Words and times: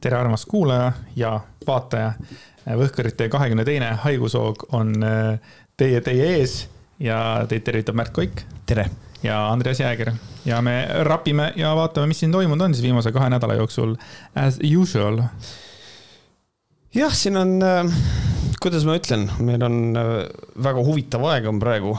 tere, 0.00 0.16
armas 0.16 0.46
kuulaja 0.48 0.92
ja 1.16 1.34
vaataja. 1.66 2.12
Võhkarite 2.80 3.28
kahekümne 3.32 3.64
teine 3.64 3.92
haigushoog 4.04 4.66
on 4.76 4.94
äh, 5.04 5.54
teie, 5.80 6.00
teie 6.04 6.34
ees 6.38 6.64
ja 7.00 7.46
teid 7.48 7.64
tervitab 7.66 7.96
Märt 7.98 8.12
Koik. 8.16 8.44
tere! 8.66 8.90
ja 9.22 9.50
Andreas 9.52 9.80
Jääger 9.80 10.14
ja 10.48 10.62
me 10.64 10.86
rapime 11.04 11.50
ja 11.56 11.74
vaatame, 11.76 12.08
mis 12.08 12.22
siin 12.22 12.32
toimunud 12.32 12.64
on 12.64 12.74
siis 12.74 12.86
viimase 12.86 13.12
kahe 13.12 13.28
nädala 13.28 13.58
jooksul 13.58 13.92
as 14.34 14.56
usual. 14.64 15.20
jah, 16.94 17.12
siin 17.12 17.36
on, 17.36 17.58
äh, 17.62 17.90
kuidas 18.62 18.86
ma 18.88 18.96
ütlen, 18.96 19.28
meil 19.44 19.64
on 19.66 19.80
äh, 19.96 20.14
väga 20.56 20.84
huvitav 20.86 21.26
aeg 21.32 21.48
on 21.52 21.60
praegu. 21.60 21.98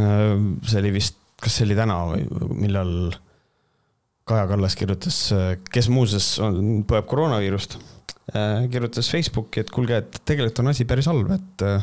see 0.00 0.78
oli 0.80 0.92
vist, 0.94 1.18
kas 1.42 1.58
see 1.58 1.66
oli 1.66 1.76
täna 1.76 1.98
või 2.08 2.24
millal 2.62 2.94
Kaja 4.30 4.46
Kallas 4.50 4.76
kirjutas, 4.78 5.20
kes 5.74 5.88
muuseas 5.90 6.32
on, 6.44 6.84
põeb 6.88 7.06
koroonaviirust, 7.10 7.78
äh, 8.34 8.66
kirjutas 8.70 9.10
Facebooki, 9.10 9.64
et 9.64 9.72
kuulge, 9.74 10.02
et 10.04 10.20
tegelikult 10.22 10.62
on 10.62 10.70
asi 10.70 10.86
päris 10.88 11.08
halb, 11.10 11.32
et 11.34 11.64
äh, 11.66 11.82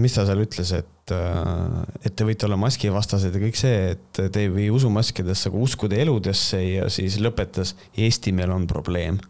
mis 0.00 0.16
ta 0.16 0.24
seal 0.28 0.40
ütles, 0.42 0.72
et, 0.78 1.12
äh, 1.14 1.82
et 2.08 2.16
te 2.16 2.26
võite 2.26 2.48
olla 2.48 2.58
maskivastased 2.60 3.36
ja 3.36 3.42
kõik 3.44 3.60
see, 3.60 3.92
et 3.96 4.22
te 4.32 4.46
ei 4.48 4.70
usu 4.72 4.88
maskidesse, 4.92 5.50
aga 5.50 5.60
uskude 5.68 6.00
eludesse 6.00 6.62
ja 6.64 6.88
siis 6.92 7.20
lõpetas, 7.20 7.76
Eestimaal 8.08 8.56
on 8.56 8.66
probleem. 8.70 9.20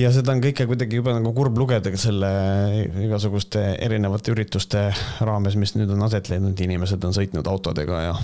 Ja 0.00 0.08
seda 0.14 0.32
on 0.32 0.40
kõike 0.40 0.64
kuidagi 0.66 0.96
jube 0.96 1.12
nagu 1.12 1.32
kurb 1.36 1.58
lugeda 1.60 1.90
selle 2.00 2.30
igasuguste 3.04 3.74
erinevate 3.84 4.32
ürituste 4.32 4.86
raames, 5.20 5.58
mis 5.60 5.74
nüüd 5.76 5.90
on 5.92 6.06
aset 6.06 6.30
leidnud, 6.32 6.56
inimesed 6.66 7.04
on 7.04 7.12
sõitnud 7.14 7.50
autodega 7.50 8.06
ja 8.06 8.14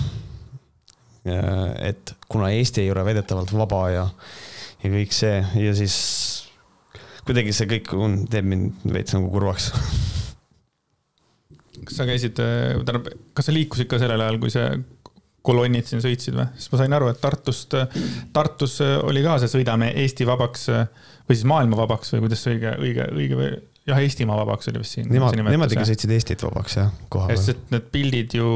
et 1.89 2.13
kuna 2.27 2.51
Eesti 2.55 2.83
ei 2.85 2.91
ole 2.93 3.05
väidetavalt 3.07 3.53
vaba 3.55 3.81
ja, 3.93 4.05
ja 4.83 4.91
kõik 4.93 5.15
see 5.15 5.39
ja 5.63 5.73
siis 5.77 5.97
kuidagi 7.27 7.53
see 7.55 7.69
kõik 7.75 7.95
on, 7.97 8.21
teeb 8.31 8.47
mind 8.47 8.85
veits 8.93 9.15
nagu 9.15 9.29
kurvaks. 9.33 9.71
kas 11.83 11.97
sa 11.99 12.07
käisid, 12.07 12.37
tähendab, 12.37 13.09
kas 13.35 13.49
sa 13.49 13.55
liikusid 13.55 13.89
ka 13.91 13.99
sellel 14.01 14.23
ajal, 14.23 14.39
kui 14.41 14.53
see 14.53 14.67
kolonnid 15.47 15.87
siin 15.87 16.03
sõitsid 16.03 16.35
või? 16.35 16.47
sest 16.59 16.73
ma 16.73 16.81
sain 16.81 16.97
aru, 16.97 17.11
et 17.11 17.19
Tartust, 17.23 17.75
Tartus 18.35 18.79
oli 18.83 19.23
ka 19.25 19.37
see 19.41 19.51
Sõidame 19.51 19.91
Eesti 20.03 20.27
vabaks 20.27 20.69
või 20.71 21.35
siis 21.35 21.47
maailma 21.47 21.79
vabaks 21.79 22.15
või 22.15 22.25
kuidas 22.25 22.43
see 22.43 22.57
õige, 22.57 22.75
õige, 22.83 23.09
õige 23.15 23.39
või 23.39 23.51
jah, 23.87 24.01
Eestimaa 24.03 24.37
vabaks 24.41 24.69
oli 24.71 24.81
vist 24.83 24.97
siin. 24.97 25.07
Nemad, 25.11 25.37
nemad 25.47 25.73
ikka 25.73 25.87
sõitsid 25.87 26.13
Eestit 26.15 26.43
vabaks 26.43 26.77
jah, 26.79 26.91
koha 27.13 27.31
peal. 27.31 27.41
sest 27.41 27.71
need 27.73 27.89
pildid 27.93 28.35
ju, 28.37 28.51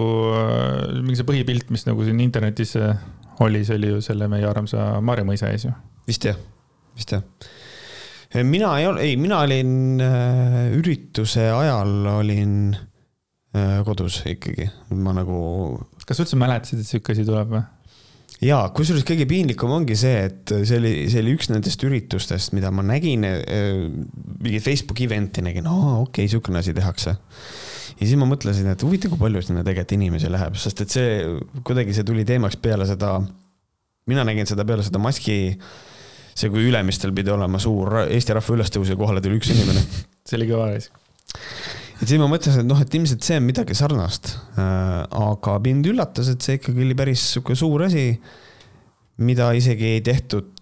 mingi 0.99 1.19
see 1.19 1.27
põhipilt, 1.27 1.71
mis 1.73 1.87
nagu 1.87 2.05
siin 2.07 2.21
internetis 2.23 2.75
äh, 2.79 2.99
oli, 3.45 3.63
see 3.67 3.79
oli 3.79 3.95
ju 3.95 4.03
selle 4.05 4.27
meie 4.31 4.47
armsa 4.49 4.93
Maarja 5.05 5.27
mõisa 5.27 5.51
ees 5.53 5.67
ju. 5.69 5.73
vist 6.09 6.27
jah, 6.27 6.39
vist 6.97 7.15
jah. 7.15 7.23
mina 8.47 8.73
ei 8.79 8.87
ole, 8.89 9.07
ei, 9.07 9.17
mina 9.19 9.41
olin 9.45 10.03
äh, 10.03 10.63
ürituse 10.77 11.47
ajal 11.53 12.11
olin 12.17 12.55
äh, 12.75 13.79
kodus 13.87 14.21
ikkagi, 14.29 14.67
ma 14.99 15.15
nagu. 15.15 15.41
kas 16.05 16.19
sa 16.19 16.27
üldse 16.27 16.39
mäletasid, 16.41 16.83
et 16.83 16.91
sihuke 16.91 17.15
asi 17.15 17.27
tuleb 17.27 17.55
või? 17.55 17.63
Ja 18.45 18.61
kusjuures 18.75 19.05
kõige 19.07 19.27
piinlikum 19.29 19.73
ongi 19.75 19.97
see, 19.99 20.25
et 20.29 20.53
see 20.67 20.79
oli, 20.79 20.93
see 21.11 21.21
oli 21.23 21.35
üks 21.37 21.51
nendest 21.51 21.83
üritustest, 21.85 22.55
mida 22.57 22.71
ma 22.73 22.85
nägin 22.85 23.25
äh,, 23.27 23.85
mingit 24.41 24.65
Facebooki 24.65 25.07
event'i 25.09 25.43
nägin, 25.45 25.69
aa 25.69 25.99
okei 26.01 26.25
okay,, 26.25 26.31
sihukene 26.31 26.61
asi 26.61 26.75
tehakse. 26.77 27.15
ja 27.15 28.01
siis 28.01 28.17
ma 28.19 28.29
mõtlesin, 28.29 28.71
et 28.73 28.85
huvitav, 28.85 29.13
kui 29.13 29.21
palju 29.21 29.43
sinna 29.45 29.65
tegelikult 29.65 29.97
inimesi 29.99 30.31
läheb, 30.33 30.57
sest 30.59 30.85
et 30.85 30.97
see 30.97 31.21
kuidagi 31.67 31.95
see 31.97 32.07
tuli 32.07 32.25
teemaks 32.27 32.57
peale 32.61 32.87
seda, 32.89 33.17
mina 34.09 34.25
nägin 34.27 34.49
seda 34.49 34.65
peale 34.67 34.85
seda 34.87 35.01
maski 35.01 35.37
see, 36.33 36.49
kui 36.49 36.65
Ülemistel 36.69 37.13
pidi 37.15 37.33
olema 37.33 37.61
suur 37.61 38.03
Eesti 38.07 38.37
rahva 38.37 38.57
ülestõus 38.57 38.89
ja 38.89 38.97
kohale 38.97 39.21
tuli 39.21 39.37
üks 39.41 39.53
inimene. 39.53 39.85
see 40.27 40.39
oli 40.39 40.49
kõva 40.49 40.73
asi 40.79 40.89
et 42.01 42.07
siis 42.09 42.21
ma 42.21 42.29
mõtlesin, 42.31 42.63
et 42.63 42.69
noh, 42.69 42.79
et 42.81 42.95
ilmselt 42.97 43.25
see 43.25 43.37
on 43.39 43.45
midagi 43.45 43.77
sarnast. 43.77 44.33
Äh, 44.57 44.95
aga 45.21 45.57
mind 45.63 45.91
üllatas, 45.93 46.31
et 46.33 46.41
see 46.41 46.57
ikkagi 46.59 46.85
oli 46.85 46.97
päris 46.97 47.27
sihuke 47.35 47.57
suur 47.57 47.85
asi, 47.85 48.09
mida 49.21 49.51
isegi 49.57 49.95
ei 49.95 50.01
tehtud 50.05 50.57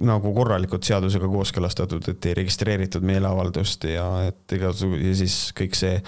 nagu 0.00 0.32
korralikult 0.32 0.86
seadusega 0.86 1.28
kooskõlastatud, 1.28 2.06
et 2.08 2.28
ei 2.30 2.36
registreeritud 2.38 3.04
meeleavaldust 3.04 3.84
ja 3.90 4.06
et 4.30 4.54
igasugu 4.56 4.96
ja 4.96 5.12
siis 5.18 5.50
kõik 5.56 5.76
see. 5.76 5.98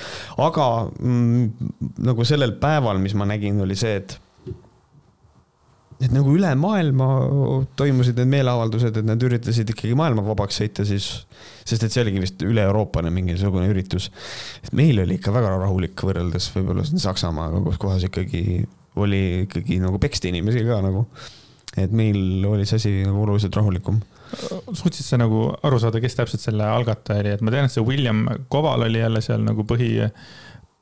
aga 0.41 0.69
mm, 0.89 1.73
nagu 2.09 2.25
sellel 2.29 2.57
päeval, 2.61 3.01
mis 3.03 3.17
ma 3.19 3.29
nägin, 3.29 3.61
oli 3.61 3.77
see, 3.79 3.99
et 4.01 4.17
et 6.03 6.13
nagu 6.15 6.35
üle 6.35 6.51
maailma 6.59 7.09
toimusid 7.79 8.19
need 8.19 8.31
meeleavaldused, 8.33 8.99
et 8.99 9.07
nad 9.07 9.23
üritasid 9.23 9.71
ikkagi 9.73 9.97
maailma 9.99 10.25
vabaks 10.27 10.59
sõita 10.63 10.87
siis, 10.89 11.09
sest 11.69 11.87
et 11.87 11.95
see 11.95 12.05
oligi 12.05 12.23
vist 12.25 12.43
üle-euroopane 12.47 13.13
mingisugune 13.15 13.69
üritus. 13.71 14.11
et 14.65 14.73
meil 14.77 15.03
oli 15.05 15.19
ikka 15.21 15.35
väga 15.35 15.55
rahulik 15.63 16.07
võrreldes 16.09 16.51
võib-olla 16.57 16.87
Saksamaaga, 16.87 17.63
kus 17.67 17.79
kohas 17.83 18.09
ikkagi 18.09 18.65
oli 19.03 19.23
ikkagi 19.47 19.79
nagu 19.83 20.01
peksti 20.03 20.33
inimesi 20.33 20.65
ka 20.67 20.83
nagu. 20.85 21.07
et 21.77 21.93
meil 21.93 22.45
oli 22.49 22.67
see 22.69 22.83
asi 22.83 22.97
nagu 23.07 23.23
oluliselt 23.23 23.57
rahulikum 23.57 24.03
suutsid 24.73 25.05
sa 25.05 25.19
nagu 25.21 25.45
aru 25.65 25.79
saada, 25.81 26.01
kes 26.01 26.17
täpselt 26.17 26.41
selle 26.41 26.65
algataja 26.65 27.21
oli, 27.21 27.35
et 27.37 27.43
ma 27.45 27.53
tean, 27.53 27.69
et 27.69 27.75
see 27.75 27.85
William 27.85 28.25
Koval 28.53 28.87
oli 28.89 29.03
jälle 29.03 29.21
seal 29.25 29.45
nagu 29.45 29.65
põhi 29.69 29.91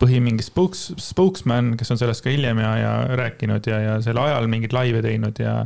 põhi 0.00 0.20
mingi 0.24 0.44
spokes, 0.44 0.90
spokesman, 1.00 1.74
kes 1.78 1.92
on 1.92 2.00
sellest 2.00 2.24
ka 2.24 2.32
hiljem 2.32 2.62
ja, 2.62 2.70
ja 2.80 2.92
rääkinud 3.20 3.66
ja, 3.68 3.80
ja 3.84 3.98
sel 4.04 4.18
ajal 4.20 4.48
mingeid 4.50 4.76
laive 4.76 5.02
teinud 5.04 5.40
ja 5.42 5.64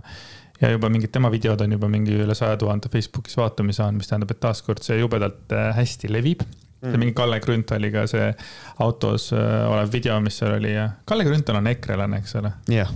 ja 0.60 0.70
juba 0.70 0.88
mingid 0.88 1.10
tema 1.12 1.30
videod 1.32 1.60
on 1.64 1.74
juba 1.74 1.88
mingi 1.90 2.14
üle 2.24 2.34
saja 2.38 2.56
tuhande 2.56 2.88
Facebookis 2.88 3.36
vaatamisi 3.36 3.80
saanud, 3.80 3.98
mis 3.98 4.10
tähendab, 4.10 4.30
et 4.34 4.40
taaskord 4.42 4.84
see 4.86 5.00
jubedalt 5.00 5.52
äh, 5.52 5.72
hästi 5.76 6.12
levib. 6.12 6.44
Mm.. 6.44 6.92
see 6.92 7.00
mingi 7.00 7.14
Kalle 7.16 7.40
Grünthaliga 7.40 8.04
see 8.10 8.28
autos 8.84 9.30
äh, 9.32 9.64
olev 9.70 9.92
video, 9.92 10.18
mis 10.24 10.38
seal 10.40 10.58
oli 10.58 10.74
ja 10.74 10.90
Kalle 11.08 11.26
Grünthal 11.26 11.58
on 11.60 11.70
ekrelane, 11.70 12.20
eks 12.22 12.36
ole. 12.40 12.52
yeah.. 12.70 12.90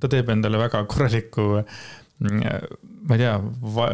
ta 0.00 0.10
teeb 0.12 0.30
endale 0.34 0.60
väga 0.60 0.84
korralikku 0.90 1.64
ma 3.06 3.16
ei 3.16 3.22
tea, 3.22 3.34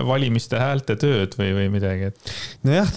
valimiste 0.09 0.59
häälte 0.61 0.97
tööd 1.01 1.35
või, 1.39 1.51
või 1.57 1.69
midagi, 1.75 2.11
et. 2.11 2.33
nojah, 2.67 2.93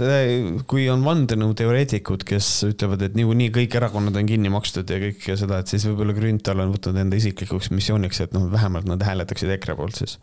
kui 0.70 0.88
on 0.92 1.04
vandenõuteoreetikud, 1.06 2.24
kes 2.28 2.50
ütlevad, 2.70 3.04
et 3.08 3.18
niikuinii 3.20 3.52
kõik 3.56 3.76
erakonnad 3.80 4.20
on 4.22 4.30
kinni 4.30 4.52
makstud 4.54 4.92
ja 4.92 5.00
kõike 5.02 5.36
seda, 5.40 5.60
et 5.60 5.72
siis 5.72 5.88
võib-olla 5.90 6.16
Grünthal 6.16 6.64
on 6.64 6.72
võtnud 6.76 7.02
enda 7.04 7.20
isiklikuks 7.20 7.72
missiooniks, 7.76 8.24
et 8.24 8.36
noh, 8.36 8.48
vähemalt 8.52 8.88
nad 8.90 9.04
hääletaksid 9.04 9.52
EKRE 9.58 9.78
poolt 9.80 10.00
siis. 10.00 10.18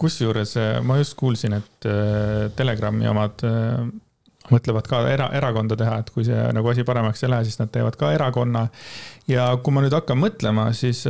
kusjuures 0.00 0.54
eh, 0.56 0.78
ma 0.84 1.00
just 1.00 1.16
kuulsin, 1.20 1.56
et 1.60 1.88
eh, 1.88 2.46
Telegrami 2.56 3.08
omad 3.08 3.44
eh, 3.48 3.90
mõtlevad 4.50 4.88
ka 4.90 5.04
era, 5.08 5.30
erakonda 5.36 5.76
teha, 5.80 6.00
et 6.02 6.10
kui 6.12 6.26
see 6.28 6.48
nagu 6.56 6.68
asi 6.72 6.84
paremaks 6.84 7.24
ei 7.24 7.32
lähe, 7.32 7.46
siis 7.48 7.60
nad 7.60 7.72
teevad 7.72 7.96
ka 7.96 8.12
erakonna. 8.12 8.68
ja 9.28 9.52
kui 9.62 9.72
ma 9.72 9.84
nüüd 9.84 9.96
hakkan 9.96 10.20
mõtlema, 10.20 10.72
siis 10.76 11.06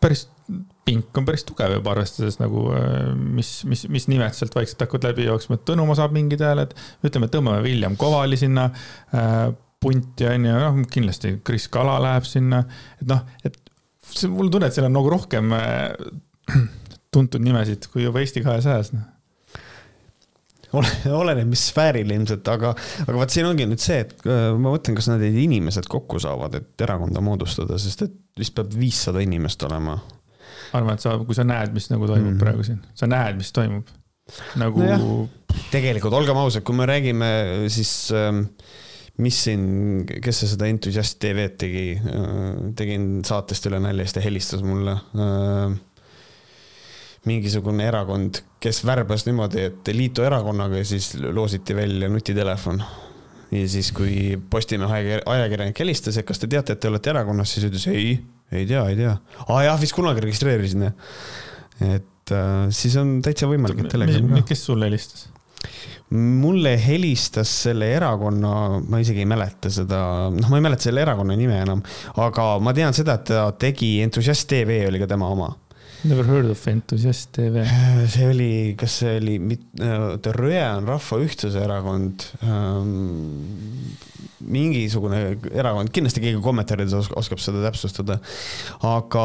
päris 0.00 0.26
pink 0.88 1.18
on 1.20 1.26
päris 1.28 1.44
tugev 1.44 1.74
juba 1.76 1.92
arvestades 1.92 2.38
nagu, 2.40 2.64
äh, 2.76 3.10
mis, 3.14 3.52
mis, 3.68 3.84
mis 3.92 4.08
nimed 4.08 4.36
sealt 4.36 4.56
vaikselt 4.56 4.86
hakkavad 4.86 5.10
läbi 5.10 5.26
jooksma, 5.28 5.58
et 5.58 5.66
Tõnumaa 5.68 5.98
saab 5.98 6.14
mingid 6.16 6.42
hääled. 6.44 6.72
ütleme, 7.04 7.28
tõmbame 7.32 7.62
William 7.66 7.96
Kovali 8.00 8.38
sinna 8.40 8.68
äh, 9.12 9.50
punti 9.80 10.26
on 10.28 10.48
ju, 10.48 10.56
noh 10.64 10.80
kindlasti 10.90 11.36
Kris 11.44 11.68
Kala 11.72 11.98
läheb 12.02 12.26
sinna, 12.28 12.64
et 13.02 13.06
noh, 13.10 13.22
et 13.44 13.60
see, 14.08 14.30
mul 14.32 14.48
on 14.48 14.56
tunne, 14.56 14.70
et 14.70 14.76
seal 14.78 14.88
on 14.88 14.96
nagu 14.96 15.12
rohkem 15.12 15.52
äh, 15.56 15.92
tuntud 17.14 17.44
nimesid 17.44 17.90
kui 17.92 18.06
juba 18.06 18.24
Eesti 18.24 18.44
kahesajas 18.44 18.94
noh 18.96 19.17
oleneb, 20.74 21.48
mis 21.48 21.68
sfääril 21.70 22.12
ilmselt, 22.12 22.48
aga, 22.52 22.74
aga 23.06 23.16
vot 23.16 23.32
siin 23.32 23.48
ongi 23.48 23.66
nüüd 23.68 23.82
see, 23.82 24.02
et 24.04 24.14
äh, 24.26 24.50
ma 24.56 24.74
mõtlen, 24.74 24.98
kas 24.98 25.08
need 25.12 25.40
inimesed 25.46 25.88
kokku 25.90 26.20
saavad, 26.22 26.58
et 26.60 26.86
erakonda 26.86 27.24
moodustada, 27.24 27.80
sest 27.80 28.04
et 28.08 28.16
vist 28.38 28.54
peab 28.56 28.74
viissada 28.76 29.22
inimest 29.24 29.64
olema 29.66 29.96
arvan, 30.76 30.98
et 30.98 31.04
sa, 31.04 31.14
kui 31.24 31.36
sa 31.36 31.46
näed, 31.48 31.72
mis 31.76 31.88
nagu 31.92 32.08
toimub 32.08 32.34
mm. 32.34 32.42
praegu 32.42 32.66
siin, 32.66 32.82
sa 32.98 33.08
näed, 33.10 33.38
mis 33.40 33.52
toimub. 33.56 33.88
nagu 34.60 34.84
no. 34.84 35.22
tegelikult 35.72 36.16
olgem 36.18 36.36
ausad, 36.36 36.64
kui 36.66 36.76
me 36.76 36.84
räägime 36.88 37.30
siis 37.72 37.92
ähm, 38.12 38.44
mis 39.24 39.38
siin, 39.46 39.62
kes 40.06 40.42
see 40.42 40.50
seda 40.52 40.68
Entusiast 40.70 41.18
TV-d 41.22 41.56
tegi, 41.64 41.86
äh, 41.96 42.58
tegin 42.78 43.08
saatest 43.26 43.70
üle 43.70 43.80
nalja, 43.82 44.06
siis 44.06 44.18
ta 44.18 44.24
helistas 44.24 44.64
mulle. 44.66 44.98
Äh, 45.18 45.78
mingisugune 47.28 47.88
erakond, 47.88 48.42
kes 48.60 48.82
värbas 48.86 49.26
niimoodi, 49.26 49.68
et 49.70 49.92
liitu 49.94 50.24
erakonnaga 50.26 50.80
ja 50.80 50.88
siis 50.88 51.12
loositi 51.20 51.76
välja 51.76 52.08
nutitelefon. 52.08 52.82
ja 53.50 53.68
siis, 53.68 53.92
kui 53.92 54.38
Postimehe 54.50 55.20
ajakirjanik 55.26 55.78
helistas, 55.78 56.18
et 56.18 56.26
kas 56.26 56.42
te 56.42 56.50
teate, 56.50 56.74
et 56.74 56.80
te 56.80 56.90
olete 56.90 57.10
erakonnas, 57.14 57.54
siis 57.54 57.70
ütles 57.70 57.86
ei 57.92 58.18
ei 58.52 58.66
tea, 58.66 58.84
ei 58.88 58.96
tea. 58.96 59.16
aa 59.48 59.64
jah, 59.66 59.80
vist 59.80 59.96
kunagi 59.96 60.24
registreerisin 60.24 60.86
jah. 60.88 60.94
et 61.96 62.32
äh, 62.34 62.68
siis 62.74 62.96
on 63.00 63.18
täitsa 63.24 63.48
võimalik, 63.50 63.84
et 63.84 63.92
Telegram 63.92 64.38
ka. 64.38 64.46
kes 64.52 64.64
sulle 64.70 64.88
helistas? 64.88 65.28
mulle 66.14 66.72
helistas 66.80 67.50
selle 67.66 67.90
erakonna, 67.92 68.50
ma 68.80 69.00
isegi 69.02 69.20
ei 69.24 69.28
mäleta 69.28 69.68
seda, 69.72 70.00
noh, 70.32 70.48
ma 70.48 70.60
ei 70.60 70.64
mäleta 70.64 70.88
selle 70.88 71.02
erakonna 71.04 71.36
nime 71.36 71.58
enam, 71.60 71.82
aga 72.24 72.50
ma 72.64 72.72
tean 72.76 72.96
seda, 72.96 73.18
et 73.18 73.28
ta 73.28 73.48
tegi 73.60 73.98
Entusiast 74.04 74.48
tv 74.48 74.86
oli 74.88 75.02
ka 75.02 75.10
tema 75.10 75.28
oma. 75.34 75.50
Never 76.06 76.24
heard 76.28 76.50
of 76.50 76.60
Entusiast 76.70 77.32
tv. 77.34 77.64
see 78.12 78.28
oli, 78.30 78.52
kas 78.78 79.00
see 79.00 79.16
oli, 79.18 79.38
Rõe 80.38 80.60
on 80.62 80.86
Rahva 80.86 81.18
Ühtsuse 81.24 81.64
Erakond 81.64 82.28
ähm,. 82.46 83.96
mingisugune 84.48 85.18
erakond, 85.50 85.90
kindlasti 85.92 86.22
keegi 86.22 86.38
kommentaarides 86.42 86.94
os 86.94 87.08
oskab 87.18 87.42
seda 87.42 87.64
täpsustada. 87.66 88.20
aga 88.86 89.24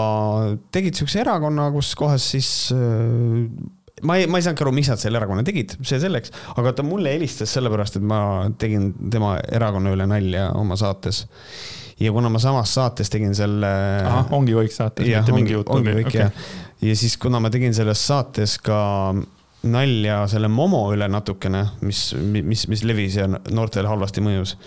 tegid 0.74 0.98
siukse 0.98 1.22
erakonna, 1.22 1.70
kus 1.76 1.94
kohas 2.00 2.26
siis 2.34 2.50
äh, 2.74 3.46
ma 4.02 4.18
ei, 4.18 4.26
ma 4.26 4.42
ei 4.42 4.48
saanudki 4.48 4.66
aru, 4.66 4.74
miks 4.76 4.90
nad 4.90 5.02
selle 5.02 5.22
erakonna 5.22 5.46
tegid, 5.46 5.78
see 5.86 6.02
selleks, 6.02 6.34
aga 6.58 6.74
ta 6.80 6.86
mulle 6.88 7.14
helistas 7.14 7.54
sellepärast, 7.54 8.02
et 8.02 8.10
ma 8.10 8.50
tegin 8.60 8.90
tema 9.14 9.38
erakonna 9.46 9.94
üle 9.94 10.10
nalja 10.10 10.50
oma 10.58 10.80
saates 10.80 11.24
ja 12.00 12.12
kuna 12.12 12.30
ma 12.30 12.40
samas 12.42 12.74
saates 12.74 13.12
tegin 13.14 13.36
selle. 13.38 13.70
ongi 14.34 14.56
kõik 14.58 14.74
saates, 14.74 15.08
mitte 15.08 15.36
mingi 15.36 15.56
jutt. 15.56 15.70
ongi 15.72 15.94
kõik 16.00 16.10
okay. 16.10 16.26
jah. 16.26 16.54
Ja 16.84 16.96
siis, 17.00 17.18
kuna 17.22 17.40
ma 17.44 17.52
tegin 17.54 17.76
selles 17.76 18.02
saates 18.08 18.58
ka 18.64 18.78
nalja 19.64 20.24
selle 20.28 20.50
Momo 20.52 20.86
üle 20.92 21.08
natukene, 21.08 21.66
mis, 21.88 22.10
mis, 22.20 22.68
mis 22.68 22.84
levis 22.84 23.20
ja 23.22 23.30
noortele 23.32 23.88
halvasti 23.88 24.24
mõjus 24.24 24.58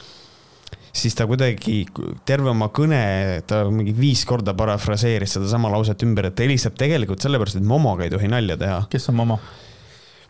siis 0.96 1.14
ta 1.16 1.26
kuidagi 1.28 1.82
terve 2.28 2.50
oma 2.52 2.70
kõne, 2.74 3.00
ta 3.48 3.64
mingi 3.68 3.92
viis 3.96 4.24
korda 4.28 4.54
parafraseeris 4.56 5.36
sedasama 5.36 5.70
lauset 5.72 6.02
ümber, 6.06 6.30
et 6.30 6.36
ta 6.36 6.46
helistab 6.46 6.76
tegelikult 6.78 7.22
sellepärast, 7.24 7.60
et 7.60 7.68
Momoga 7.68 8.06
ei 8.06 8.12
tohi 8.12 8.30
nalja 8.32 8.56
teha. 8.60 8.82
kes 8.90 9.10
on 9.12 9.18
Momo? 9.20 9.38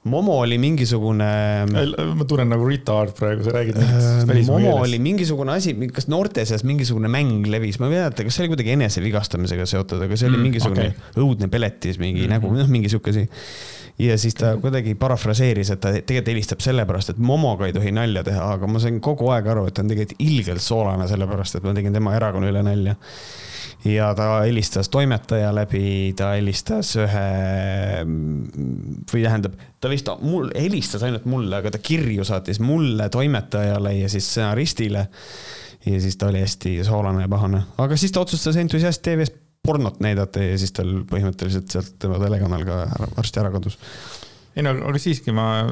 Momo 0.07 0.39
oli 0.39 0.59
mingisugune. 0.63 1.29
ma 1.67 2.27
tunnen 2.29 2.51
nagu 2.53 2.67
retard 2.69 3.15
praegu, 3.19 3.45
sa 3.47 3.55
räägid 3.57 3.79
mingist 3.81 4.29
välismaa 4.29 4.59
Momo 4.59 4.73
keeles. 4.73 4.89
oli 4.89 5.01
mingisugune 5.03 5.55
asi, 5.57 5.75
kas 5.95 6.07
noorte 6.13 6.45
seas 6.49 6.65
mingisugune 6.69 7.11
mäng 7.13 7.49
levis, 7.51 7.81
ma 7.83 7.91
ei 7.91 7.97
mäleta, 7.97 8.27
kas 8.27 8.39
see 8.39 8.45
oli 8.45 8.55
kuidagi 8.55 8.75
enesevigastamisega 8.77 9.67
seotud, 9.69 10.05
aga 10.07 10.19
see 10.19 10.31
oli 10.31 10.39
mm, 10.39 10.47
mingisugune 10.49 10.87
okay. 10.93 11.25
õudne 11.25 11.51
peletis, 11.53 11.99
mingi 12.03 12.23
mm 12.23 12.29
-hmm. 12.29 12.37
nägu, 12.37 12.53
noh, 12.55 12.71
mingi 12.71 12.93
sihuke 12.93 13.11
asi. 13.15 13.27
ja 13.99 14.19
siis 14.21 14.35
ta 14.39 14.55
kuidagi 14.61 14.95
parafraseeris, 14.95 15.71
et 15.75 15.81
ta 15.81 15.93
tegelikult 15.97 16.33
helistab 16.35 16.63
sellepärast, 16.63 17.15
et 17.15 17.19
Momoga 17.19 17.67
ei 17.67 17.73
tohi 17.73 17.93
nalja 17.93 18.23
teha, 18.25 18.53
aga 18.59 18.67
ma 18.67 18.79
sain 18.79 19.01
kogu 19.01 19.31
aeg 19.33 19.47
aru, 19.47 19.67
et 19.67 19.75
ta 19.75 19.83
on 19.83 19.91
tegelikult 19.91 20.23
ilgelt 20.23 20.63
soolane, 20.63 21.09
sellepärast 21.09 21.59
et 21.59 21.67
ma 21.67 21.75
tegin 21.75 21.93
tema 21.97 22.15
erakonna 22.17 22.53
üle 22.53 22.63
nalja 22.63 22.95
ja 23.87 24.11
ta 24.15 24.41
helistas 24.45 24.89
toimetaja 24.93 25.53
läbi, 25.55 26.13
ta 26.17 26.33
helistas 26.35 26.95
ühe 26.99 27.27
või 28.07 29.23
tähendab, 29.23 29.57
ta 29.81 29.91
vist 29.93 30.11
mul 30.23 30.51
helistas 30.55 31.05
ainult 31.07 31.27
mulle, 31.31 31.61
aga 31.61 31.73
ta 31.75 31.81
kirju 31.83 32.27
saatis 32.27 32.61
mulle, 32.63 33.09
toimetajale 33.13 33.95
ja 34.01 34.11
siis 34.13 34.29
stsenaristile. 34.33 35.07
ja 35.87 36.01
siis 36.03 36.17
ta 36.17 36.29
oli 36.33 36.43
hästi 36.43 36.79
soolane 36.85 37.23
ja 37.27 37.31
pahane, 37.31 37.63
aga 37.79 37.97
siis 37.97 38.13
ta 38.13 38.25
otsustas 38.25 38.57
Entusiast 38.57 39.03
tv-s 39.03 39.35
pornot 39.67 40.01
näidata 40.01 40.43
ja 40.43 40.59
siis 40.59 40.73
tal 40.75 40.93
põhimõtteliselt 41.11 41.71
sealt 41.71 41.97
tema 42.03 42.21
telekanal 42.23 42.63
ka 42.67 42.85
varsti 43.17 43.43
ära 43.43 43.51
kadus. 43.55 43.79
ei 44.57 44.65
no 44.67 44.73
aga 44.89 44.99
siiski 45.03 45.35
ma, 45.35 45.67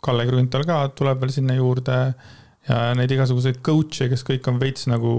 Kalle 0.00 0.26
Grünthal 0.26 0.66
ka 0.66 0.88
tuleb 0.96 1.20
veel 1.22 1.34
sinna 1.34 1.56
juurde 1.58 1.98
ja 2.68 2.78
neid 2.96 3.10
igasuguseid 3.12 3.60
coach'e, 3.64 4.08
kes 4.08 4.24
kõik 4.24 4.46
on 4.48 4.60
veits 4.62 4.86
nagu 4.88 5.12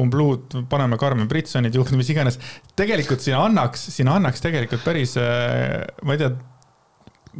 umbluud, 0.00 0.56
paneme 0.70 0.98
Carmen 0.98 1.28
Britsonid 1.30 1.74
juurde, 1.74 1.98
mis 1.98 2.10
iganes. 2.10 2.38
tegelikult 2.76 3.22
siin 3.22 3.36
annaks, 3.38 3.88
siin 3.94 4.10
annaks 4.10 4.42
tegelikult 4.44 4.82
päris, 4.86 5.14
äh, 5.20 5.84
ma 6.02 6.16
ei 6.16 6.22
tea, 6.22 6.32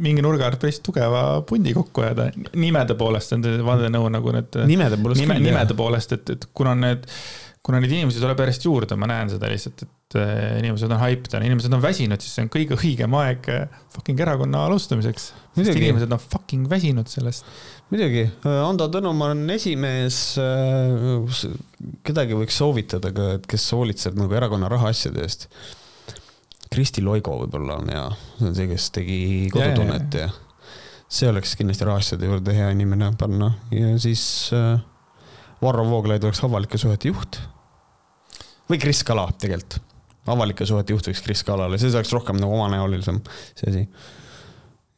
mingi 0.05 0.23
nurga 0.23 0.49
alt 0.49 0.59
päris 0.61 0.81
tugeva 0.83 1.23
pundi 1.47 1.73
kokku 1.75 2.03
ajada, 2.05 2.29
nimede 2.59 2.97
poolest, 2.99 3.31
see 3.31 3.39
on 3.39 3.67
vandenõu 3.67 4.07
nagu 4.13 4.35
need. 4.35 4.61
nimede 4.71 4.99
poolest 5.01 5.23
nime, 5.23 5.37
küll, 5.37 5.49
nimede 5.49 5.77
poolest, 5.77 6.15
et, 6.15 6.31
et 6.35 6.47
kuna 6.55 6.75
need, 6.79 7.05
kuna 7.65 7.81
neid 7.83 7.95
inimesi 7.95 8.23
tuleb 8.23 8.43
järjest 8.43 8.67
juurde, 8.67 8.97
ma 8.99 9.09
näen 9.11 9.31
seda 9.33 9.51
lihtsalt, 9.51 9.85
et 9.85 10.19
äh, 10.21 10.59
inimesed 10.61 10.91
on 10.91 11.01
hyped 11.01 11.39
inimesed 11.39 11.75
on 11.75 11.83
väsinud, 11.83 12.23
siis 12.23 12.37
see 12.37 12.47
on 12.47 12.51
kõige 12.53 12.79
õigem 12.79 13.15
aeg 13.19 13.49
äh, 13.51 13.79
fucking 13.95 14.19
erakonna 14.27 14.65
alustamiseks. 14.69 15.31
inimesed 15.63 16.11
on 16.11 16.23
fucking 16.23 16.69
väsinud 16.71 17.11
sellest 17.11 17.47
muidugi, 17.91 18.25
Ando 18.49 18.87
Tõnumaa 18.93 19.33
on 19.35 19.43
esimees, 19.55 20.19
äh, 20.41 21.49
kedagi 22.05 22.37
võiks 22.37 22.57
soovitada 22.61 23.11
ka, 23.15 23.33
et 23.39 23.49
kes 23.49 23.67
hoolitseb 23.75 24.17
nagu 24.19 24.37
erakonna 24.37 24.71
rahaasjade 24.71 25.25
eest. 25.25 25.49
Kristi 26.71 27.03
Loigo 27.05 27.37
võib-olla 27.43 27.77
on 27.79 27.91
hea, 27.93 28.07
see 28.39 28.49
on 28.49 28.57
see, 28.57 28.71
kes 28.71 28.89
tegi 28.95 29.19
Kodutunnet 29.53 30.17
ja, 30.17 30.25
ja. 30.25 30.31
ja 30.31 30.45
see 31.15 31.29
oleks 31.29 31.53
kindlasti 31.55 31.85
rahaasjade 31.85 32.27
juurde 32.27 32.53
hea 32.55 32.71
inimene 32.73 33.11
panna 33.19 33.51
ja 33.73 33.93
siis 34.01 34.23
äh, 34.55 34.79
Varro 35.61 35.85
Vooglaid 35.87 36.23
oleks 36.25 36.41
avalike 36.43 36.79
suhete 36.81 37.11
juht. 37.11 37.39
või 38.69 38.79
Kris 38.81 39.03
Kala 39.05 39.27
tegelikult, 39.39 39.77
avalike 40.27 40.65
suhete 40.65 40.95
juht 40.95 41.07
võiks 41.11 41.21
Kris 41.23 41.45
Kalale, 41.45 41.77
see 41.79 41.93
oleks 41.93 42.13
rohkem 42.15 42.39
nagu 42.41 42.57
omanäolisem, 42.57 43.21
see 43.53 43.71
asi 43.71 43.85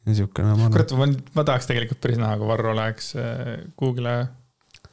niisugune. 0.08 0.72
kurat, 0.74 0.98
ma, 1.00 1.12
ma 1.38 1.48
tahaks 1.48 1.70
tegelikult 1.70 2.02
päris 2.04 2.20
näha, 2.22 2.40
kui 2.40 2.50
Varro 2.50 2.76
läheks 2.78 3.14
äh, 3.20 3.56
Google'i 3.80 4.28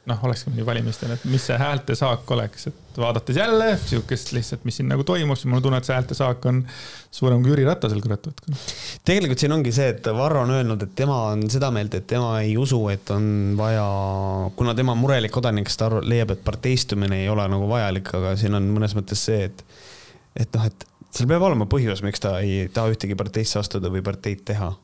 noh, 0.09 0.23
olekski 0.27 0.51
mingi 0.51 0.65
valimistel, 0.65 1.13
et 1.15 1.23
mis 1.29 1.43
see 1.49 1.55
häälte 1.57 1.95
saak 1.97 2.29
oleks, 2.31 2.67
et 2.69 2.99
vaadates 3.01 3.37
jälle 3.37 3.71
sihukest 3.81 4.31
lihtsalt, 4.35 4.65
mis 4.67 4.77
siin 4.79 4.89
nagu 4.91 5.03
toimub, 5.07 5.37
siis 5.37 5.49
mul 5.49 5.59
on 5.59 5.65
tunne, 5.65 5.79
et 5.81 5.87
see 5.87 5.95
häälte 5.95 6.17
saak 6.17 6.45
on 6.49 6.61
suurem 7.13 7.41
kui 7.43 7.53
Jüri 7.53 7.65
Ratasel, 7.65 8.01
kurat. 8.03 8.29
tegelikult 9.07 9.41
siin 9.41 9.55
ongi 9.55 9.73
see, 9.75 9.89
et 9.95 10.09
Varro 10.17 10.43
on 10.45 10.53
öelnud, 10.57 10.85
et 10.85 10.93
tema 10.97 11.17
on 11.31 11.45
seda 11.51 11.71
meelt, 11.73 11.97
et 11.97 12.07
tema 12.09 12.35
ei 12.43 12.53
usu, 12.61 12.79
et 12.93 13.09
on 13.15 13.27
vaja, 13.57 13.87
kuna 14.59 14.77
tema 14.77 14.93
on 14.93 15.01
murelik 15.01 15.33
kodanik, 15.33 15.71
siis 15.71 15.81
ta 15.81 15.89
arv, 15.89 16.05
leiab, 16.05 16.35
et 16.35 16.45
parteistumine 16.45 17.23
ei 17.23 17.29
ole 17.31 17.47
nagu 17.51 17.69
vajalik, 17.71 18.13
aga 18.19 18.35
siin 18.39 18.57
on 18.59 18.69
mõnes 18.77 18.93
mõttes 18.97 19.25
see, 19.29 19.49
et, 19.49 19.65
et 20.45 20.57
noh, 20.59 20.69
et 20.69 20.89
seal 21.15 21.29
peab 21.31 21.49
olema 21.49 21.65
põhjus, 21.71 22.05
miks 22.05 22.21
ta 22.21 22.37
ei 22.43 22.67
taha 22.73 22.93
ühtegi 22.93 23.17
parteisse 23.17 23.57
astuda 23.61 23.89
või 23.89 24.05
parteid 24.05 24.45
teha 24.45 24.75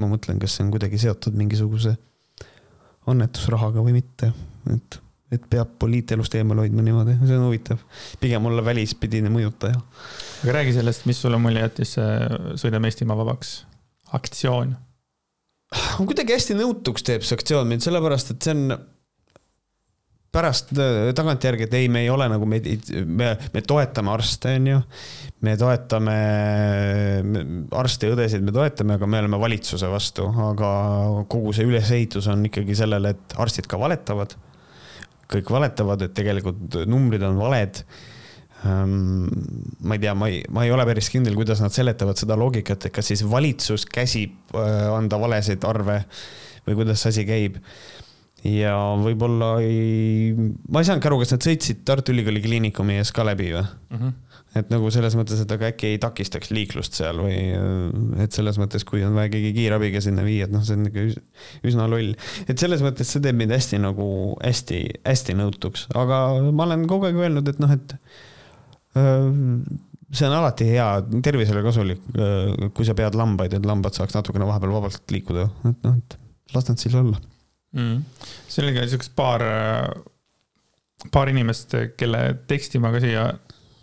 ma 0.00 0.08
mõtlen, 0.10 0.40
kas 0.42 0.56
see 0.56 0.64
on 0.66 0.72
kuidagi 0.74 0.98
seotud 1.00 1.36
mingisuguse 1.38 1.94
annetusrahaga 3.10 3.82
või 3.84 3.96
mitte, 3.98 4.30
et, 4.72 4.98
et 5.34 5.46
peab 5.50 5.72
poliitelust 5.82 6.34
eemal 6.38 6.62
hoidma 6.62 6.84
niimoodi, 6.84 7.16
see 7.22 7.38
on 7.38 7.48
huvitav. 7.48 7.80
pigem 8.20 8.46
olla 8.50 8.64
välispidine 8.64 9.32
mõjutaja. 9.32 9.80
aga 10.42 10.54
räägi 10.58 10.76
sellest, 10.78 11.06
mis 11.10 11.20
sulle 11.22 11.40
mulje 11.40 11.64
jättis 11.64 11.96
Sõidame 12.60 12.90
Eestimaa 12.90 13.18
vabaks 13.18 13.60
aktsioon? 14.16 14.76
kuidagi 16.00 16.34
hästi 16.34 16.56
nõutuks 16.58 17.04
teeb 17.06 17.22
see 17.26 17.36
aktsioon 17.38 17.68
mind, 17.70 17.84
sellepärast 17.84 18.34
et 18.34 18.42
see 18.42 18.56
on 18.56 18.80
pärast 20.34 20.70
äh, 20.78 21.10
tagantjärgi, 21.16 21.66
et 21.66 21.74
ei, 21.74 21.88
me 21.92 22.04
ei 22.04 22.10
ole 22.12 22.28
nagu, 22.30 22.46
me, 22.48 22.60
me, 23.06 23.30
me 23.54 23.62
toetame 23.66 24.12
arste, 24.12 24.54
on 24.60 24.68
ju. 24.70 24.82
me 25.46 25.56
toetame 25.58 26.14
arste 27.80 28.10
ja 28.10 28.14
õdesid, 28.14 28.44
me 28.46 28.54
toetame, 28.54 28.98
aga 28.98 29.08
me 29.10 29.22
oleme 29.24 29.40
valitsuse 29.42 29.90
vastu, 29.90 30.28
aga 30.50 30.70
kogu 31.32 31.54
see 31.56 31.66
ülesehitus 31.66 32.30
on 32.30 32.44
ikkagi 32.46 32.76
sellele, 32.78 33.14
et 33.16 33.36
arstid 33.42 33.68
ka 33.70 33.80
valetavad. 33.80 34.36
kõik 35.30 35.50
valetavad, 35.50 36.02
et 36.02 36.14
tegelikult 36.14 36.80
numbrid 36.90 37.22
on 37.22 37.36
valed 37.38 37.76
ehm, 38.66 39.28
ma 39.86 39.94
ei 39.94 40.02
tea, 40.02 40.14
ma 40.14 40.28
ei, 40.30 40.40
ma 40.50 40.64
ei 40.66 40.72
ole 40.74 40.86
päris 40.88 41.10
kindel, 41.10 41.36
kuidas 41.38 41.62
nad 41.62 41.74
seletavad 41.74 42.18
seda 42.18 42.38
loogikat, 42.38 42.86
et 42.86 42.94
kas 42.94 43.12
siis 43.12 43.22
valitsus 43.26 43.86
käsib 43.86 44.54
äh, 44.54 44.90
anda 44.94 45.18
valesid 45.22 45.66
arve 45.66 46.02
või 46.66 46.82
kuidas 46.82 47.02
see 47.02 47.14
asi 47.14 47.26
käib 47.26 47.58
ja 48.46 48.74
võib-olla 49.00 49.52
ei, 49.64 50.32
ma 50.72 50.80
ei 50.80 50.88
saanudki 50.88 51.10
aru, 51.10 51.20
kas 51.20 51.34
nad 51.34 51.44
sõitsid 51.44 51.82
Tartu 51.88 52.14
Ülikooli 52.14 52.42
Kliinikumi 52.44 52.96
ees 53.00 53.12
ka 53.16 53.24
läbi 53.26 53.50
või 53.52 53.64
mm? 53.64 53.98
-hmm. 53.98 54.14
et 54.60 54.70
nagu 54.72 54.92
selles 54.94 55.16
mõttes, 55.18 55.42
et 55.42 55.52
aga 55.52 55.68
äkki 55.68 55.90
ei 55.92 55.98
takistaks 56.00 56.52
liiklust 56.54 56.96
seal 56.96 57.20
või 57.20 57.36
et 58.24 58.36
selles 58.36 58.56
mõttes, 58.60 58.86
kui 58.88 59.04
on 59.04 59.18
vaja 59.18 59.32
keegi 59.34 59.52
kiirabiga 59.58 60.00
sinna 60.04 60.24
viia, 60.24 60.48
et 60.48 60.54
noh, 60.54 60.64
see 60.64 60.78
on 60.78 60.88
ikka 60.88 61.06
üsna 61.68 61.88
loll. 61.90 62.14
et 62.48 62.56
selles 62.56 62.84
mõttes 62.86 63.12
see 63.12 63.24
teeb 63.24 63.36
mind 63.36 63.52
hästi 63.56 63.82
nagu 63.82 64.08
hästi-hästi 64.40 65.36
nõutuks, 65.36 65.90
aga 66.00 66.24
ma 66.48 66.68
olen 66.68 66.86
kogu 66.88 67.10
aeg 67.10 67.20
öelnud, 67.20 67.50
et 67.52 67.60
noh, 67.60 67.76
et 67.76 67.96
see 70.10 70.26
on 70.26 70.38
alati 70.38 70.66
hea, 70.72 70.86
tervisele 71.22 71.60
kasulik, 71.62 72.00
kui 72.74 72.88
sa 72.88 72.96
pead 72.98 73.14
lambaid, 73.18 73.52
et 73.54 73.68
lambad 73.68 73.94
saaks 73.94 74.16
natukene 74.16 74.48
vahepeal 74.48 74.72
vabalt 74.80 75.12
liikuda, 75.12 75.46
et 75.68 75.86
noh, 75.86 76.00
et 76.00 76.18
las 76.56 76.66
nad 76.66 76.80
siis 76.80 76.96
olla 76.98 77.20
mm.. 77.72 78.04
see 78.48 78.64
oli 78.64 78.76
ka 78.76 78.86
siukest 78.90 79.14
paar, 79.16 79.44
paar 81.12 81.32
inimest, 81.32 81.76
kelle 81.96 82.22
teksti 82.50 82.82
ma 82.82 82.92
ka 82.94 83.02
siia 83.02 83.26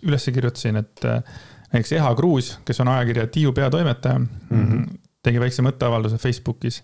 üles 0.08 0.30
kirjutasin, 0.34 0.80
et 0.80 1.06
äh, 1.08 1.22
näiteks 1.74 1.98
Eha 1.98 2.14
Kruus, 2.16 2.56
kes 2.66 2.80
on 2.84 2.92
ajakirja 2.94 3.28
Tiiu 3.28 3.54
peatoimetaja 3.54 4.20
mm, 4.20 4.28
-hmm. 4.50 4.98
tegi 5.24 5.40
väikse 5.40 5.66
mõtteavalduse 5.66 6.18
Facebookis 6.22 6.84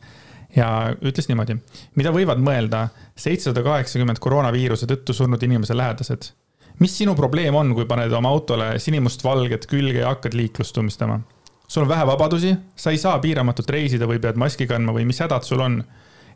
ja 0.55 0.95
ütles 1.01 1.27
niimoodi. 1.29 1.57
mida 1.95 2.11
võivad 2.11 2.41
mõelda 2.41 2.87
seitsesada 3.15 3.63
kaheksakümmend 3.63 4.19
koroonaviiruse 4.19 4.85
tõttu 4.89 5.13
surnud 5.13 5.43
inimese 5.43 5.77
lähedased? 5.77 6.31
mis 6.79 6.97
sinu 6.97 7.15
probleem 7.15 7.55
on, 7.55 7.73
kui 7.75 7.85
paned 7.85 8.11
oma 8.11 8.29
autole 8.29 8.79
sinimustvalget 8.79 9.65
külge 9.65 9.99
ja 9.99 10.07
hakkad 10.13 10.33
liiklust 10.33 10.75
tunnistama? 10.75 11.19
sul 11.67 11.83
on 11.83 11.89
vähe 11.89 12.05
vabadusi, 12.07 12.55
sa 12.75 12.91
ei 12.91 12.97
saa 12.97 13.19
piiramatult 13.19 13.69
reisida 13.69 14.07
või 14.07 14.19
pead 14.19 14.37
maski 14.37 14.67
kandma 14.67 14.93
või 14.93 15.05
mis 15.05 15.19
hädad 15.19 15.43
sul 15.43 15.61
on 15.61 15.83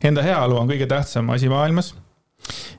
Enda 0.04 0.22
heaolu 0.22 0.56
on 0.56 0.68
kõige 0.68 0.86
tähtsam 0.86 1.30
asi 1.30 1.48
maailmas. 1.48 1.94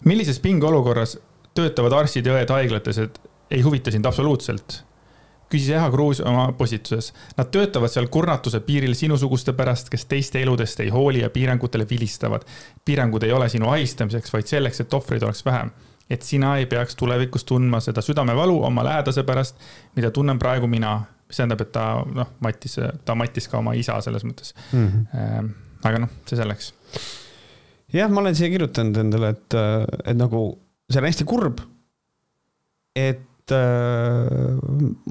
millises 0.05 0.39
pingeolukorras 0.39 1.17
töötavad 1.53 1.93
arstid 1.93 2.25
ja 2.25 2.33
õed 2.33 2.49
haiglates, 2.49 2.97
et 2.97 3.19
ei 3.51 3.61
huvita 3.61 3.91
sind 3.91 4.05
absoluutselt? 4.05 4.83
küsis 5.49 5.69
Eha 5.73 5.89
Kruus 5.91 6.21
oma 6.21 6.51
postituses. 6.57 7.11
Nad 7.37 7.49
töötavad 7.53 7.89
seal 7.89 8.07
kurnatuse 8.13 8.61
piiril 8.65 8.93
sinusuguste 8.97 9.53
pärast, 9.57 9.89
kes 9.89 10.05
teiste 10.05 10.41
eludest 10.43 10.83
ei 10.85 10.91
hooli 10.93 11.23
ja 11.23 11.29
piirangutele 11.33 11.87
vilistavad. 11.89 12.45
piirangud 12.85 13.23
ei 13.23 13.33
ole 13.33 13.49
sinu 13.49 13.69
ahistamiseks, 13.69 14.33
vaid 14.33 14.47
selleks, 14.47 14.79
et 14.79 14.93
ohvreid 14.93 15.23
oleks 15.23 15.45
vähem. 15.45 15.71
et 16.09 16.21
sina 16.21 16.57
ei 16.57 16.65
peaks 16.65 16.95
tulevikus 16.95 17.43
tundma 17.43 17.79
seda 17.79 18.01
südamevalu 18.01 18.63
oma 18.63 18.83
lähedase 18.83 19.23
pärast, 19.23 19.55
mida 19.95 20.11
tunnen 20.11 20.39
praegu 20.39 20.67
mina. 20.67 21.01
mis 21.27 21.37
tähendab, 21.37 21.61
et 21.61 21.71
ta 21.71 22.05
noh, 22.13 22.27
mattis, 22.39 22.79
ta 23.05 23.15
mattis 23.15 23.47
ka 23.47 23.57
oma 23.57 23.73
isa 23.73 24.01
selles 24.01 24.23
mõttes 24.23 24.53
mm. 24.73 24.87
-hmm. 24.87 25.49
aga 25.83 25.99
noh, 25.99 26.09
see 26.25 26.37
selleks. 26.37 26.73
Jah, 27.93 28.11
ma 28.11 28.23
olen 28.23 28.37
siia 28.37 28.51
kirjutanud 28.53 29.01
endale, 29.03 29.33
et, 29.35 29.57
et 30.05 30.17
nagu 30.17 30.43
see 30.89 31.01
on 31.01 31.09
hästi 31.09 31.27
kurb. 31.29 31.63
et 32.97 33.25
Äh, 33.51 34.57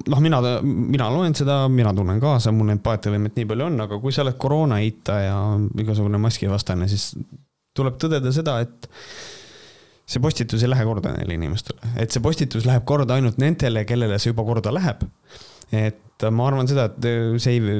noh, 0.08 0.20
mina, 0.22 0.40
mina 0.62 1.08
loen 1.12 1.34
seda, 1.36 1.60
mina 1.72 1.92
tunnen 1.96 2.20
kaasa, 2.22 2.52
mul 2.54 2.70
empaatiavõimet 2.76 3.38
nii 3.38 3.48
palju 3.50 3.66
on, 3.66 3.80
aga 3.84 3.98
kui 4.02 4.14
sa 4.14 4.22
oled 4.24 4.38
koroona 4.40 4.80
eitaja, 4.84 5.34
igasugune 5.82 6.20
maskivastane, 6.22 6.88
siis 6.90 7.10
tuleb 7.76 7.98
tõdeda 8.00 8.32
seda, 8.34 8.58
et 8.64 8.88
see 10.08 10.22
postitus 10.24 10.64
ei 10.64 10.70
lähe 10.70 10.86
korda 10.88 11.12
neile 11.16 11.36
inimestele, 11.38 11.92
et 12.00 12.14
see 12.14 12.24
postitus 12.24 12.66
läheb 12.68 12.86
korda 12.88 13.18
ainult 13.18 13.40
nendele, 13.42 13.84
kellele 13.88 14.18
see 14.20 14.32
juba 14.32 14.46
korda 14.46 14.72
läheb. 14.74 15.04
et 15.74 16.28
ma 16.32 16.48
arvan 16.48 16.70
seda, 16.70 16.88
et 16.88 17.40
see 17.42 17.58
ei, 17.58 17.78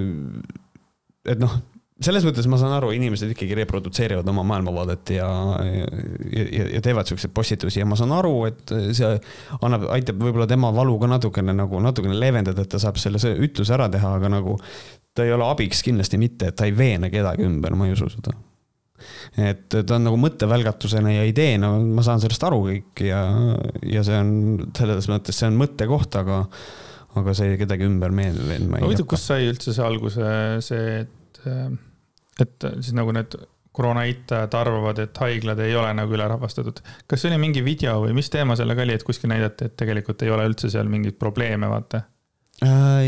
et 1.28 1.40
noh, 1.40 1.54
selles 1.98 2.22
mõttes 2.22 2.46
ma 2.50 2.58
saan 2.60 2.72
aru, 2.76 2.92
inimesed 2.94 3.32
ikkagi 3.32 3.56
reprodutseerivad 3.58 4.28
oma 4.30 4.44
maailmavaadet 4.46 5.14
ja, 5.16 5.28
ja, 6.30 6.66
ja 6.76 6.82
teevad 6.84 7.10
siukseid 7.10 7.32
postitusi 7.34 7.80
ja 7.82 7.86
ma 7.90 7.98
saan 7.98 8.14
aru, 8.14 8.34
et 8.46 8.74
see 8.94 9.08
annab, 9.58 9.88
aitab 9.96 10.20
võib-olla 10.22 10.46
tema 10.50 10.70
valu 10.74 10.94
ka 11.02 11.10
natukene 11.10 11.54
nagu 11.58 11.82
natukene 11.82 12.18
leevendada, 12.18 12.62
et 12.62 12.70
ta 12.70 12.78
saab 12.82 13.00
selle 13.02 13.18
ütluse 13.18 13.74
ära 13.74 13.88
teha, 13.90 14.14
aga 14.20 14.30
nagu 14.36 14.54
ta 15.14 15.26
ei 15.26 15.34
ole 15.34 15.48
abiks 15.50 15.82
kindlasti 15.86 16.20
mitte, 16.22 16.52
et 16.52 16.58
ta 16.58 16.68
ei 16.68 16.76
veene 16.76 17.10
kedagi 17.10 17.46
ümber, 17.48 17.74
ma 17.74 17.88
ei 17.88 17.96
usu 17.96 18.06
seda. 18.12 18.36
et 19.42 19.66
ta 19.74 19.98
on 19.98 20.06
nagu 20.06 20.20
mõttevälgatusena 20.22 21.16
ja 21.16 21.26
ideena, 21.26 21.72
ma 21.82 22.06
saan 22.06 22.22
sellest 22.22 22.46
aru 22.46 22.62
kõik 22.68 23.02
ja, 23.08 23.24
ja 23.82 24.06
see 24.06 24.22
on 24.22 24.70
selles 24.78 25.10
mõttes, 25.10 25.34
see 25.34 25.50
on 25.50 25.58
mõttekoht, 25.58 26.14
aga 26.22 26.44
aga 27.18 27.34
see 27.34 27.58
kedagi 27.58 27.86
ümber 27.88 28.14
meeldib. 28.14 28.70
huvitav, 28.78 29.10
kust 29.10 29.32
sai 29.32 29.48
üldse 29.50 29.74
see 29.74 29.82
alguse, 29.82 30.30
see, 30.62 31.02
et 31.02 31.48
et 32.44 32.68
siis 32.80 32.94
nagu 32.96 33.14
need 33.14 33.36
koroona 33.78 34.04
eitajad 34.08 34.54
arvavad, 34.58 34.98
et 35.04 35.18
haiglad 35.22 35.60
ei 35.62 35.74
ole 35.78 35.90
nagu 35.94 36.14
ülerahvastatud. 36.16 36.80
kas 37.06 37.22
see 37.22 37.30
oli 37.30 37.40
mingi 37.42 37.62
video 37.64 37.98
või 38.02 38.14
mis 38.16 38.30
teema 38.32 38.56
sellega 38.58 38.82
oli, 38.82 38.96
et 38.98 39.06
kuskil 39.06 39.30
näidati, 39.30 39.68
et 39.68 39.76
tegelikult 39.78 40.22
ei 40.26 40.32
ole 40.34 40.48
üldse 40.50 40.70
seal 40.72 40.90
mingeid 40.90 41.18
probleeme, 41.20 41.70
vaata? 41.70 42.02
Äh, 42.64 43.06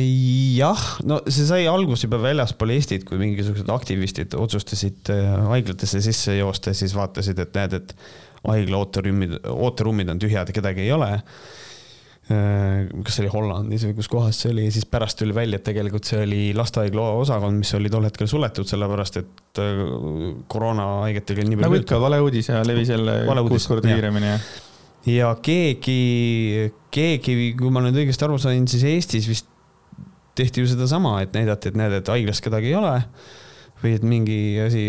jah, 0.54 0.82
no 1.02 1.18
see 1.26 1.48
sai 1.48 1.64
alguse 1.66 2.06
juba 2.06 2.20
väljaspool 2.22 2.70
Eestit, 2.76 3.02
kui 3.08 3.18
mingisugused 3.18 3.72
aktivistid 3.74 4.36
otsustasid 4.38 5.10
äh, 5.10 5.32
haiglatesse 5.50 6.02
sisse 6.04 6.36
joosta 6.38 6.74
siis 6.76 6.94
vaatasid, 6.94 7.40
et 7.42 7.58
näed, 7.58 7.74
et 7.80 7.96
haigla 8.46 8.84
ooteruumid, 8.84 9.40
ooteruumid 9.50 10.14
on 10.14 10.22
tühjad 10.22 10.48
ja 10.48 10.54
kedagi 10.54 10.86
ei 10.86 10.94
ole 10.94 11.10
Äh, 11.18 11.59
kas 12.30 13.16
see 13.16 13.24
oli 13.24 13.30
Hollandis 13.32 13.84
või 13.88 13.96
kus 13.98 14.08
kohas 14.10 14.38
see 14.42 14.52
oli 14.52 14.66
ja 14.68 14.72
siis 14.74 14.86
pärast 14.86 15.18
tuli 15.18 15.34
välja, 15.34 15.58
et 15.58 15.64
tegelikult 15.66 16.06
see 16.06 16.22
oli 16.22 16.40
lastehaigla 16.54 17.06
osakond, 17.18 17.58
mis 17.58 17.72
oli 17.74 17.90
tol 17.90 18.06
hetkel 18.06 18.30
suletud, 18.30 18.68
sellepärast 18.70 19.20
et 19.22 19.62
äh, 19.62 19.84
koroonahaigetel 20.52 21.42
oli 21.42 21.52
nii 21.52 21.60
palju. 21.60 21.68
nagu 21.68 21.80
ikka, 21.82 22.00
valeuudis 22.04 22.50
ja 22.52 22.62
levis 22.66 22.92
jälle 22.94 23.16
kuus 23.48 23.66
korda 23.70 23.90
kiiremini. 23.90 24.34
ja 25.10 25.32
keegi, 25.42 26.00
keegi, 26.94 27.38
kui 27.58 27.74
ma 27.74 27.82
nüüd 27.86 27.98
õigesti 28.04 28.28
aru 28.28 28.38
sain, 28.42 28.68
siis 28.70 28.86
Eestis 28.92 29.30
vist 29.30 29.50
tehti 30.38 30.62
ju 30.62 30.70
sedasama, 30.70 31.18
et 31.24 31.34
näidati, 31.34 31.72
et 31.72 31.80
näed, 31.80 31.98
et 31.98 32.12
haiglas 32.12 32.42
kedagi 32.44 32.70
ei 32.70 32.78
ole 32.78 32.94
või 33.80 33.96
et 33.96 34.04
mingi 34.06 34.38
asi 34.62 34.84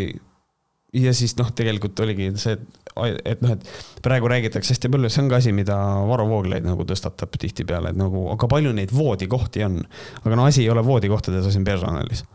ja 0.94 1.14
siis 1.16 1.34
noh, 1.40 1.50
tegelikult 1.56 2.00
oligi 2.04 2.30
see, 2.40 2.58
et 2.60 2.81
noh, 2.96 3.54
et 3.54 3.70
praegu 4.04 4.30
räägitakse 4.32 4.76
hästi 4.76 4.92
palju, 4.92 5.12
see 5.12 5.24
on 5.24 5.30
ka 5.32 5.40
asi, 5.42 5.54
mida 5.56 5.78
Varro 6.10 6.28
Vooglaid 6.30 6.66
nagu 6.68 6.86
tõstatab 6.88 7.38
tihtipeale, 7.40 7.94
et 7.94 8.00
nagu, 8.00 8.26
aga 8.34 8.50
palju 8.52 8.74
neid 8.78 8.94
voodikohti 8.96 9.64
on. 9.68 9.80
aga 10.24 10.40
no 10.40 10.48
asi 10.50 10.66
ei 10.66 10.74
ole 10.74 10.84
voodikohtades, 10.86 11.48
asi 11.48 11.62
on 11.62 11.68
personalis. 11.68 12.26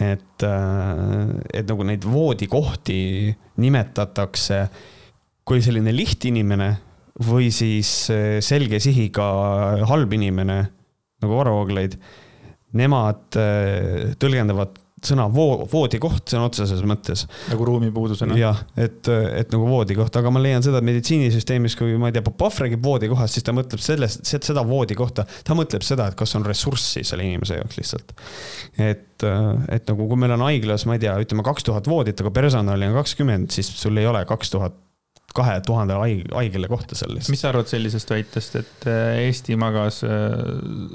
et, 0.00 0.42
äh, 0.46 1.34
et 1.52 1.68
nagu 1.68 1.84
neid 1.84 2.06
voodikohti 2.08 3.00
nimetatakse 3.60 4.62
kui 5.44 5.60
selline 5.60 5.92
lihtinimene 5.92 6.70
või 7.26 7.50
siis 7.52 7.90
äh, 8.14 8.38
selge 8.44 8.80
sihiga 8.80 9.26
halb 9.90 10.12
inimene 10.16 10.60
nagu 11.20 11.36
Varro 11.36 11.58
Vooglaid. 11.58 11.98
Nemad 12.78 13.36
äh, 13.36 14.14
tõlgendavad 14.22 14.78
sõna 15.04 15.26
voo, 15.32 15.64
voodikoht 15.70 16.32
sõna 16.32 16.46
otseses 16.48 16.82
mõttes. 16.86 17.24
nagu 17.50 17.66
ruumipuudusena. 17.68 18.36
jah, 18.38 18.62
et, 18.80 19.08
et 19.08 19.52
nagu 19.54 19.68
voodikoht, 19.68 20.16
aga 20.20 20.32
ma 20.32 20.42
leian 20.42 20.64
seda, 20.64 20.80
et 20.80 20.88
meditsiinisüsteemis, 20.88 21.76
kui 21.78 21.96
ma 22.00 22.10
ei 22.10 22.16
tea, 22.16 22.24
Popov 22.26 22.60
räägib 22.64 22.84
voodikohast, 22.84 23.36
siis 23.36 23.46
ta 23.46 23.54
mõtleb 23.56 23.82
sellest, 23.82 24.24
seda 24.28 24.64
voodikohta, 24.66 25.26
ta 25.46 25.56
mõtleb 25.58 25.84
seda, 25.86 26.10
et 26.10 26.18
kas 26.18 26.36
on 26.38 26.46
ressurssi 26.46 27.04
selle 27.06 27.26
inimese 27.26 27.58
jaoks 27.60 27.80
lihtsalt. 27.80 28.14
et, 28.78 29.24
et 29.24 29.90
nagu, 29.90 30.10
kui 30.10 30.20
meil 30.20 30.36
on 30.36 30.46
haiglas, 30.48 30.86
ma 30.88 30.98
ei 30.98 31.04
tea, 31.06 31.16
ütleme 31.24 31.46
kaks 31.46 31.66
tuhat 31.70 31.88
voodit, 31.90 32.20
aga 32.20 32.32
personali 32.34 32.90
on 32.90 33.00
kakskümmend, 33.00 33.50
siis 33.54 33.72
sul 33.80 33.96
ei 34.00 34.08
ole 34.10 34.24
kaks 34.28 34.56
tuhat 34.56 34.78
kahe 35.34 35.60
tuhande 35.66 35.94
haigele 35.94 36.68
kohta 36.68 36.96
seal 36.98 37.14
lihtsalt. 37.14 37.32
mis 37.34 37.42
sa 37.44 37.50
arvad 37.52 37.70
sellisest 37.70 38.10
väitest, 38.10 38.56
et 38.60 38.86
äh, 38.90 39.18
Eesti 39.26 39.56
magas 39.60 40.02
äh, 40.06 40.12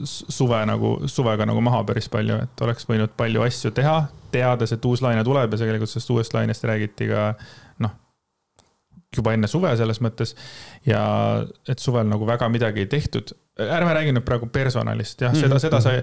suve 0.03 0.59
nagu, 0.67 0.95
suvega 1.11 1.47
nagu 1.47 1.61
maha 1.63 1.83
päris 1.87 2.09
palju, 2.11 2.41
et 2.43 2.65
oleks 2.65 2.87
võinud 2.89 3.13
palju 3.17 3.45
asju 3.45 3.71
teha, 3.75 3.99
teades, 4.35 4.75
et 4.75 4.87
uus 4.89 5.03
laine 5.05 5.23
tuleb 5.23 5.53
ja 5.53 5.61
tegelikult 5.61 5.91
sellest 5.91 6.11
uuest 6.11 6.35
lainest 6.35 6.67
räägiti 6.67 7.07
ka 7.11 7.29
noh, 7.85 7.93
juba 9.15 9.35
enne 9.37 9.47
suve 9.47 9.71
selles 9.79 10.01
mõttes. 10.03 10.35
ja 10.85 11.01
et 11.69 11.79
suvel 11.79 12.07
nagu 12.09 12.27
väga 12.27 12.49
midagi 12.51 12.83
ei 12.83 12.89
tehtud. 12.91 13.31
ärme 13.55 13.93
räägi 13.95 14.11
nüüd 14.11 14.25
praegu 14.27 14.49
personalist, 14.51 15.21
jah, 15.21 15.35
seda, 15.35 15.61
seda 15.63 15.79
sa, 15.79 15.93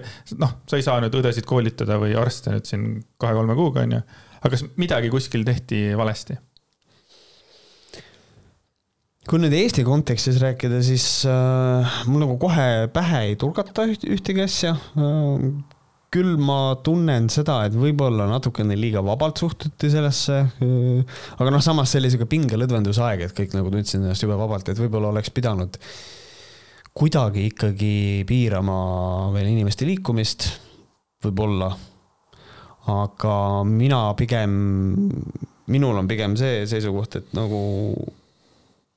noh, 0.41 0.55
sa 0.65 0.79
ei 0.79 0.85
saa 0.85 0.97
nüüd 1.03 1.13
õdesid 1.21 1.45
koolitada 1.45 1.99
või 2.01 2.15
arste 2.17 2.55
nüüd 2.55 2.65
siin 2.65 2.87
kahe-kolme 3.21 3.53
kuuga, 3.59 3.85
on 3.85 3.99
ju. 3.99 4.01
aga 4.41 4.55
kas 4.55 4.65
midagi 4.81 5.13
kuskil 5.13 5.45
tehti 5.45 5.85
valesti? 5.97 6.39
Kui 9.29 9.39
nüüd 9.39 9.53
Eesti 9.55 9.85
kontekstis 9.87 10.39
rääkida, 10.43 10.81
siis 10.83 11.05
äh, 11.29 11.99
mul 12.09 12.25
nagu 12.25 12.35
kohe 12.41 12.89
pähe 12.93 13.21
ei 13.29 13.37
tulgata 13.39 13.85
üht, 13.87 14.03
ühtegi 14.03 14.43
asja 14.43 14.73
äh,. 14.99 15.45
küll 16.13 16.35
ma 16.37 16.75
tunnen 16.85 17.29
seda, 17.33 17.63
et 17.65 17.73
võib-olla 17.73 18.27
natukene 18.29 18.75
liiga 18.77 19.01
vabalt 19.05 19.39
suhtuti 19.39 19.89
sellesse 19.93 20.41
äh,. 20.43 21.21
aga 21.37 21.53
noh, 21.55 21.63
samas 21.63 21.93
see 21.93 22.01
oli 22.03 22.11
sihuke 22.11 22.27
pingelõdvendusaeg, 22.33 23.23
et 23.23 23.37
kõik 23.37 23.55
nagu 23.55 23.71
tundsid 23.71 24.01
ennast 24.01 24.25
jube 24.25 24.35
vabalt, 24.39 24.73
et 24.73 24.81
võib-olla 24.81 25.13
oleks 25.13 25.31
pidanud 25.33 25.79
kuidagi 26.93 27.47
ikkagi 27.49 27.95
piirama 28.29 28.75
veel 29.33 29.47
inimeste 29.49 29.87
liikumist, 29.87 30.49
võib-olla. 31.23 31.71
aga 32.91 33.37
mina 33.63 34.01
pigem, 34.19 34.51
minul 35.71 36.01
on 36.01 36.11
pigem 36.11 36.35
see 36.35 36.67
seisukoht, 36.67 37.15
et 37.21 37.31
nagu 37.37 37.63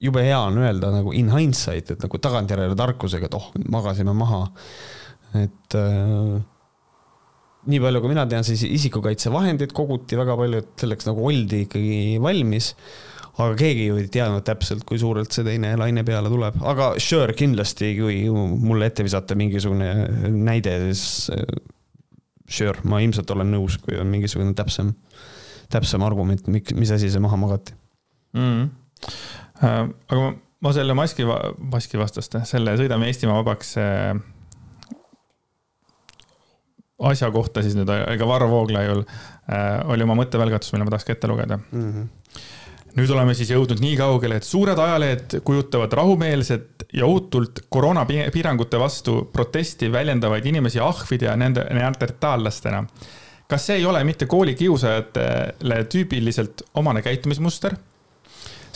jube 0.02 0.24
hea 0.24 0.38
on 0.38 0.58
öelda 0.60 0.90
nagu 0.92 1.14
in 1.16 1.30
hindsight, 1.32 1.94
et 1.94 2.04
nagu 2.04 2.20
tagantjärele 2.22 2.76
tarkusega, 2.78 3.30
et 3.30 3.38
oh, 3.38 3.48
magasime 3.72 4.14
maha. 4.16 4.44
et 5.36 5.76
äh, 5.76 6.36
nii 7.66 7.82
palju, 7.82 8.02
kui 8.02 8.12
mina 8.12 8.26
tean, 8.30 8.46
siis 8.46 8.62
isikukaitsevahendeid 8.68 9.74
koguti 9.76 10.18
väga 10.18 10.36
palju, 10.38 10.62
et 10.62 10.84
selleks 10.84 11.08
nagu 11.08 11.24
oldi 11.30 11.64
ikkagi 11.66 12.00
valmis. 12.22 12.74
aga 13.36 13.52
keegi 13.58 13.90
ju 13.90 13.96
ei 14.00 14.06
teadnud 14.08 14.44
täpselt, 14.48 14.84
kui 14.88 14.96
suurelt 15.00 15.32
see 15.32 15.44
teine 15.44 15.74
laine 15.76 16.04
peale 16.08 16.30
tuleb, 16.32 16.56
aga 16.64 16.94
sure, 17.02 17.34
kindlasti, 17.36 17.90
kui 17.98 18.22
mulle 18.32 18.88
ette 18.88 19.04
visata 19.04 19.36
mingisugune 19.36 19.90
näide, 20.32 20.78
siis 20.88 21.32
äh, 21.36 21.44
sure, 22.48 22.80
ma 22.88 23.02
ilmselt 23.04 23.32
olen 23.32 23.52
nõus, 23.56 23.76
kui 23.82 23.98
on 24.00 24.08
mingisugune 24.12 24.56
täpsem, 24.56 24.94
täpsem 25.72 26.04
argument, 26.06 26.48
mis 26.48 26.96
asi 26.96 27.12
see 27.12 27.20
maha 27.20 27.40
magati 27.40 27.76
mm. 28.36 28.40
-hmm 28.40 28.74
aga 29.62 30.20
ma, 30.20 30.32
ma 30.60 30.72
selle 30.76 30.96
maski, 30.98 31.26
maskivastaste, 31.72 32.42
selle 32.48 32.76
Sõidame 32.80 33.08
Eestimaa 33.10 33.38
vabaks 33.40 33.76
äh, 33.80 34.16
asja 37.10 37.30
kohta 37.32 37.62
siis 37.64 37.76
nüüd, 37.76 37.90
ega 38.12 38.28
Varro 38.28 38.48
Vooglaiul 38.50 39.02
äh, 39.02 39.82
oli 39.92 40.06
oma 40.06 40.16
mõttevälgatus, 40.22 40.72
mille 40.72 40.86
ma 40.86 40.94
tahaks 40.94 41.08
ka 41.08 41.16
ette 41.16 41.30
lugeda 41.30 41.58
mm. 41.58 41.90
-hmm. 41.92 42.94
nüüd 42.96 43.12
oleme 43.12 43.34
siis 43.36 43.50
jõudnud 43.52 43.82
nii 43.82 43.96
kaugele, 44.00 44.40
et 44.40 44.48
suured 44.48 44.78
ajalehed 44.78 45.40
kujutavad 45.44 45.92
rahumeelset 45.92 46.86
ja 46.96 47.06
ohutult 47.06 47.66
koroonapiirangute 47.68 48.80
vastu 48.80 49.18
protesti 49.32 49.92
väljendavaid 49.92 50.46
inimesi 50.46 50.80
ahvide 50.80 51.26
ja 51.26 51.36
nende 51.36 51.66
neandertaallastena. 51.70 52.86
kas 53.48 53.66
see 53.66 53.76
ei 53.76 53.84
ole 53.86 54.04
mitte 54.04 54.26
koolikiusajatele 54.26 55.84
tüüpiliselt 55.92 56.62
omane 56.74 57.02
käitumismuster? 57.02 57.76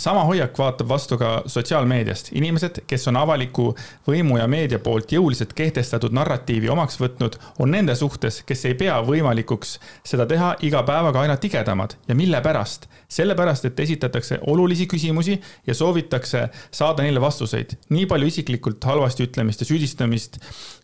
Sama 0.01 0.25
hoiak 0.25 0.59
vaatab 0.59 0.89
vastu 0.89 1.19
ka 1.19 1.43
sotsiaalmeediast. 1.47 2.33
inimesed, 2.33 2.83
kes 2.87 3.09
on 3.09 3.17
avaliku 3.21 3.75
võimu 4.09 4.39
ja 4.39 4.47
meedia 4.49 4.79
poolt 4.79 5.13
jõuliselt 5.13 5.53
kehtestatud 5.57 6.15
narratiivi 6.17 6.69
omaks 6.73 7.01
võtnud, 7.01 7.37
on 7.59 7.71
nende 7.71 7.95
suhtes, 7.95 8.43
kes 8.47 8.65
ei 8.65 8.75
pea 8.75 9.01
võimalikuks 9.05 9.79
seda 10.05 10.27
teha 10.27 10.55
iga 10.67 10.83
päevaga 10.89 11.21
aina 11.25 11.37
tigedamad 11.37 11.97
ja 12.09 12.15
mille 12.15 12.41
pärast? 12.41 12.89
sellepärast, 13.11 13.65
et 13.67 13.81
esitatakse 13.81 14.39
olulisi 14.47 14.87
küsimusi 14.87 15.35
ja 15.67 15.75
soovitakse 15.75 16.45
saada 16.71 17.03
neile 17.03 17.21
vastuseid. 17.21 17.77
nii 17.91 18.07
palju 18.07 18.27
isiklikult 18.27 18.85
halvasti 18.85 19.27
ütlemist 19.27 19.61
ja 19.61 19.67
süüdistamist 19.67 20.39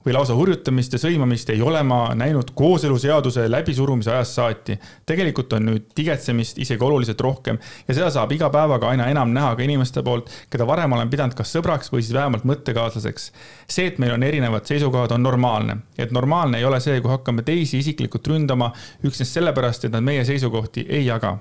või 0.07 0.15
lausa 0.15 0.35
hurjutamist 0.35 0.93
ja 0.93 0.99
sõimamist 1.03 1.51
ei 1.55 1.63
ole 1.63 1.83
ma 1.83 2.15
näinud 2.15 2.51
kooseluseaduse 2.55 3.51
läbisurumise 3.51 4.11
ajast 4.11 4.39
saati. 4.41 4.79
tegelikult 5.07 5.53
on 5.53 5.67
nüüd 5.71 5.89
tigetsemist 5.95 6.59
isegi 6.59 6.85
oluliselt 6.85 7.21
rohkem 7.21 7.59
ja 7.89 7.95
seda 7.95 8.11
saab 8.11 8.33
iga 8.33 8.51
päevaga 8.51 8.89
aina 8.91 9.06
enam 9.11 9.33
näha 9.35 9.55
ka 9.57 9.65
inimeste 9.65 10.03
poolt, 10.07 10.31
keda 10.51 10.67
varem 10.69 10.93
olen 10.97 11.11
pidanud 11.11 11.37
kas 11.39 11.53
sõbraks 11.57 11.93
või 11.93 12.05
siis 12.05 12.15
vähemalt 12.17 12.47
mõttekaaslaseks. 12.49 13.31
see, 13.69 13.87
et 13.87 13.99
meil 14.03 14.15
on 14.15 14.23
erinevad 14.23 14.67
seisukohad, 14.69 15.13
on 15.17 15.23
normaalne. 15.23 15.77
et 15.99 16.13
normaalne 16.13 16.59
ei 16.59 16.65
ole 16.65 16.81
see, 16.81 17.01
kui 17.01 17.11
hakkame 17.11 17.43
teisi 17.43 17.79
isiklikult 17.79 18.27
ründama 18.27 18.73
üksnes 19.05 19.35
sellepärast, 19.35 19.85
et 19.85 19.93
nad 19.93 20.05
meie 20.05 20.25
seisukohti 20.25 20.87
ei 20.89 21.07
jaga 21.07 21.39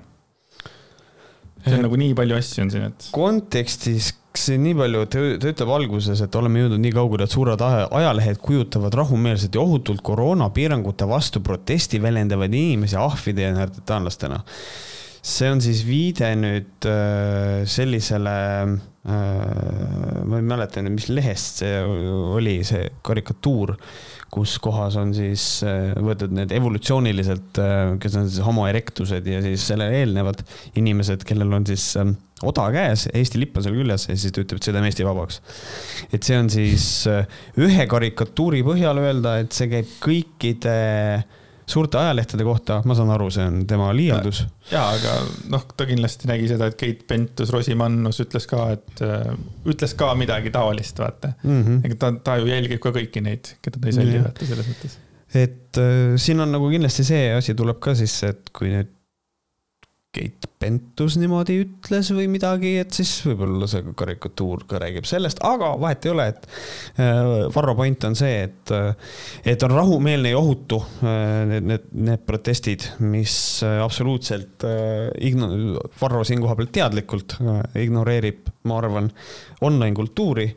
see 1.66 1.78
on 1.80 1.86
nagu 1.86 1.98
nii 1.98 2.14
palju 2.14 2.36
asju 2.38 2.62
on 2.64 2.70
siin, 2.70 2.86
et. 2.90 3.08
kontekstis 3.14 4.12
nii 4.36 4.74
palju, 4.76 5.04
ta, 5.08 5.22
ütleb 5.50 5.70
alguses, 5.72 6.20
et 6.20 6.34
oleme 6.36 6.60
jõudnud 6.60 6.82
nii 6.82 6.92
kaugele, 6.94 7.26
et 7.26 7.32
suured 7.32 7.62
ajalehed 7.64 8.40
kujutavad 8.44 8.94
rahumeelselt 9.00 9.56
ja 9.56 9.62
ohutult 9.62 10.02
koroonapiirangute 10.06 11.08
vastu 11.08 11.40
protesti 11.44 12.00
väljendavaid 12.02 12.54
inimesi 12.54 12.98
ahvide 13.00 13.46
ja 13.46 13.54
neandertaallastena. 13.54 14.42
See 15.26 15.48
on 15.50 15.62
siis 15.64 15.82
viide 15.86 16.30
nüüd 16.38 16.86
äh, 16.90 17.64
sellisele 17.68 18.36
äh,, 18.66 20.20
ma 20.26 20.38
ei 20.38 20.46
mäleta 20.46 20.84
nüüd, 20.84 20.98
mis 21.00 21.08
lehest 21.10 21.64
see 21.64 21.80
oli, 21.82 22.60
see 22.66 22.86
karikatuur 23.06 23.76
kus 24.32 24.56
kohas 24.62 24.96
on 24.98 25.12
siis 25.16 25.44
äh, 25.64 25.94
võetud 26.02 26.34
need 26.34 26.52
evolutsiooniliselt, 26.56 27.60
äh, 27.62 27.94
kes 28.02 28.16
on 28.18 28.28
siis 28.28 28.42
homo 28.44 28.66
erectused 28.68 29.26
ja 29.30 29.40
siis 29.44 29.64
sellele 29.70 30.02
eelnevad 30.02 30.42
inimesed, 30.76 31.24
kellel 31.28 31.54
on 31.56 31.66
siis 31.68 31.88
ähm, 32.00 32.16
oda 32.46 32.66
käes, 32.74 33.06
Eesti 33.14 33.40
lipp 33.40 33.56
on 33.56 33.64
seal 33.64 33.78
küljes 33.78 34.08
ja 34.10 34.16
siis 34.18 34.34
ta 34.34 34.42
ütleb, 34.42 34.60
et 34.60 34.68
sõidame 34.68 34.90
Eesti 34.90 35.06
vabaks. 35.06 35.40
et 36.10 36.26
see 36.26 36.38
on 36.40 36.50
siis 36.52 36.88
äh, 37.10 37.24
ühe 37.62 37.86
karikatuuri 37.90 38.64
põhjal 38.66 39.00
öelda, 39.04 39.38
et 39.44 39.56
see 39.56 39.70
käib 39.72 39.94
kõikide 40.02 40.76
suurte 41.66 41.98
ajalehtede 41.98 42.44
kohta, 42.46 42.78
ma 42.86 42.94
saan 42.94 43.10
aru, 43.10 43.26
see 43.34 43.44
on 43.46 43.62
tema 43.68 43.88
liialdus. 43.96 44.44
ja, 44.70 44.84
aga 44.94 45.16
noh, 45.52 45.64
ta 45.76 45.86
kindlasti 45.88 46.30
nägi 46.30 46.50
seda, 46.52 46.70
et 46.70 46.78
Keit 46.80 47.02
Pentus-Rosimannus 47.10 48.22
ütles 48.22 48.46
ka, 48.50 48.68
et 48.76 49.02
äh, 49.04 49.32
ütles 49.68 49.96
ka 49.98 50.12
midagi 50.18 50.52
taolist, 50.54 50.98
vaata 51.02 51.32
mm. 51.42 51.62
-hmm. 51.62 51.80
ega 51.88 51.98
ta, 52.04 52.12
ta 52.30 52.36
ju 52.40 52.50
jälgib 52.50 52.82
ka 52.82 52.94
kõiki 52.94 53.22
neid, 53.26 53.56
keda 53.62 53.82
ta 53.82 53.90
ei 53.90 53.96
salli, 53.98 54.22
vaata 54.22 54.50
selles 54.52 54.70
mõttes. 54.72 54.98
et 55.34 55.82
äh, 55.82 56.14
siin 56.22 56.40
on 56.40 56.54
nagu 56.54 56.70
kindlasti 56.70 57.06
see 57.10 57.32
asi 57.34 57.54
tuleb 57.58 57.82
ka 57.82 57.96
sisse, 57.98 58.34
et 58.36 58.54
kui 58.54 58.70
nüüd 58.74 58.92
Keit 60.16 60.45
Pentus 60.56 61.18
niimoodi 61.20 61.58
ütles 61.66 62.08
või 62.16 62.30
midagi, 62.32 62.70
et 62.80 62.94
siis 62.96 63.10
võib-olla 63.26 63.66
see 63.68 63.82
karikatuur 63.92 64.62
ka 64.68 64.78
räägib 64.80 65.04
sellest, 65.04 65.42
aga 65.44 65.74
vahet 65.76 66.06
ei 66.06 66.12
ole, 66.14 66.24
et 66.32 66.46
äh, 67.02 67.18
Varro 67.52 67.74
point 67.76 68.06
on 68.08 68.16
see, 68.16 68.38
et, 68.46 68.72
äh, 68.72 69.18
et 69.52 69.66
on 69.66 69.74
rahumeelne 69.76 70.32
ja 70.32 70.38
ohutu 70.40 70.78
äh, 70.80 71.42
need, 71.50 71.66
need, 71.68 71.90
need 72.08 72.24
protestid, 72.24 72.86
mis 73.04 73.34
absoluutselt 73.66 74.64
igno-, 75.28 75.50
Varro 76.00 76.22
siin 76.24 76.40
koha 76.40 76.56
peal 76.56 76.72
teadlikult 76.72 77.36
ignoreerib, 77.82 78.48
ma 78.64 78.80
arvan, 78.80 79.12
online 79.68 79.92
kultuuri. 79.96 80.48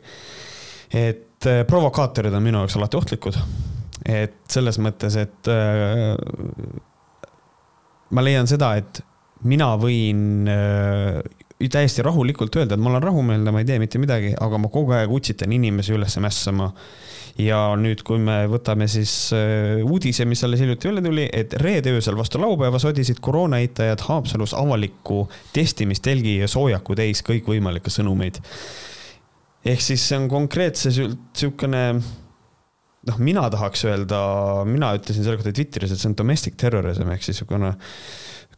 et 0.96 1.44
provokaatorid 1.68 2.32
on 2.34 2.42
minu 2.42 2.64
jaoks 2.64 2.80
alati 2.80 2.96
ohtlikud. 2.96 3.36
et 4.08 4.40
selles 4.48 4.80
mõttes, 4.80 5.20
et 5.20 5.52
ma 8.10 8.24
leian 8.24 8.48
seda, 8.48 8.72
et 8.80 9.04
mina 9.48 9.74
võin 9.80 10.48
äh, 10.50 11.20
täiesti 11.68 12.04
rahulikult 12.04 12.56
öelda, 12.56 12.76
et 12.76 12.82
ma 12.82 12.90
olen 12.92 13.04
rahumeelne, 13.04 13.52
ma 13.52 13.62
ei 13.62 13.68
tee 13.68 13.78
mitte 13.82 14.00
midagi, 14.00 14.32
aga 14.40 14.60
ma 14.60 14.70
kogu 14.72 14.94
aeg 14.96 15.12
utsitan 15.12 15.52
inimesi 15.52 15.94
üles 15.96 16.16
mässama. 16.22 16.72
ja 17.40 17.56
nüüd, 17.78 18.02
kui 18.04 18.18
me 18.20 18.42
võtame 18.50 18.88
siis 18.90 19.30
äh, 19.36 19.80
uudise, 19.86 20.26
mis 20.28 20.42
alles 20.44 20.60
hiljuti 20.60 20.88
välja 20.88 21.04
tuli, 21.04 21.28
et 21.32 21.54
reede 21.62 21.92
öösel 21.96 22.16
vastu 22.18 22.40
laupäeva 22.40 22.78
sodisid 22.82 23.20
koroonaeitajad 23.20 24.02
Haapsalus 24.08 24.54
avalikku 24.54 25.22
testimistelgi 25.52 26.38
ja 26.40 26.48
soojaku 26.48 26.96
täis 26.98 27.22
kõikvõimalikke 27.24 27.92
sõnumeid. 27.92 28.42
ehk 29.64 29.80
siis 29.80 30.08
see 30.08 30.18
on 30.18 30.28
konkreetselt 30.28 31.16
niisugune 31.16 31.84
noh, 33.08 33.20
mina 33.22 33.46
tahaks 33.52 33.84
öelda, 33.88 34.20
mina 34.68 34.92
ütlesin 34.98 35.24
selle 35.24 35.38
kohta 35.40 35.54
Twitteris, 35.56 35.94
et 35.94 36.02
see 36.02 36.10
on 36.10 36.18
domestic 36.18 36.58
terrorism 36.60 37.08
ehk 37.12 37.24
siis 37.24 37.38
niisugune 37.40 37.72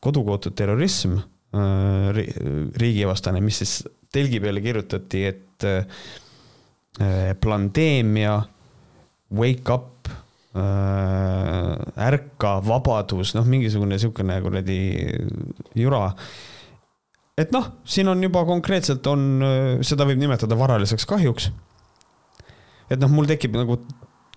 kodukootud 0.02 0.56
terrorism, 0.58 1.20
äh, 1.54 2.22
riigivastane, 2.82 3.42
mis 3.44 3.62
siis 3.62 3.76
telgi 4.12 4.42
peale 4.42 4.62
kirjutati, 4.64 5.24
et 5.30 5.68
äh, 5.68 7.30
pandeemia, 7.40 8.40
wake 9.38 9.72
up, 9.72 10.10
äh, 10.58 12.06
ärka, 12.08 12.56
vabadus, 12.66 13.36
noh, 13.38 13.46
mingisugune 13.48 13.94
niisugune 13.94 14.40
kuradi 14.44 14.80
jura 15.78 16.08
et 17.38 17.54
noh, 17.54 17.70
siin 17.88 18.10
on 18.12 18.20
juba 18.20 18.42
konkreetselt 18.44 19.06
on, 19.08 19.22
seda 19.86 20.04
võib 20.04 20.18
nimetada 20.20 20.58
varaliseks 20.58 21.06
kahjuks. 21.08 21.48
et 22.90 23.00
noh, 23.00 23.08
mul 23.08 23.30
tekib 23.30 23.54
nagu 23.56 23.78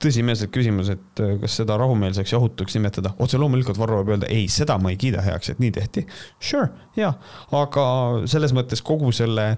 tõsimeelselt 0.06 0.54
küsimus, 0.54 0.92
et 0.94 1.22
äh, 1.24 1.36
kas 1.42 1.58
seda 1.62 1.78
rahumeelseks 1.82 2.34
ja 2.34 2.40
ohutuks 2.40 2.78
nimetada, 2.78 3.16
otse 3.22 3.40
loomulikult 3.42 3.80
Varro 3.80 4.02
võib 4.02 4.16
öelda, 4.16 4.30
ei, 4.32 4.48
seda 4.52 4.78
ma 4.82 4.94
ei 4.94 5.00
kiida 5.02 5.24
heaks, 5.26 5.54
et 5.54 5.62
nii 5.64 5.74
tehti. 5.76 6.06
Sure, 6.40 6.70
jah, 7.00 7.18
aga 7.56 7.86
selles 8.32 8.56
mõttes 8.56 8.84
kogu 8.86 9.12
selle 9.16 9.54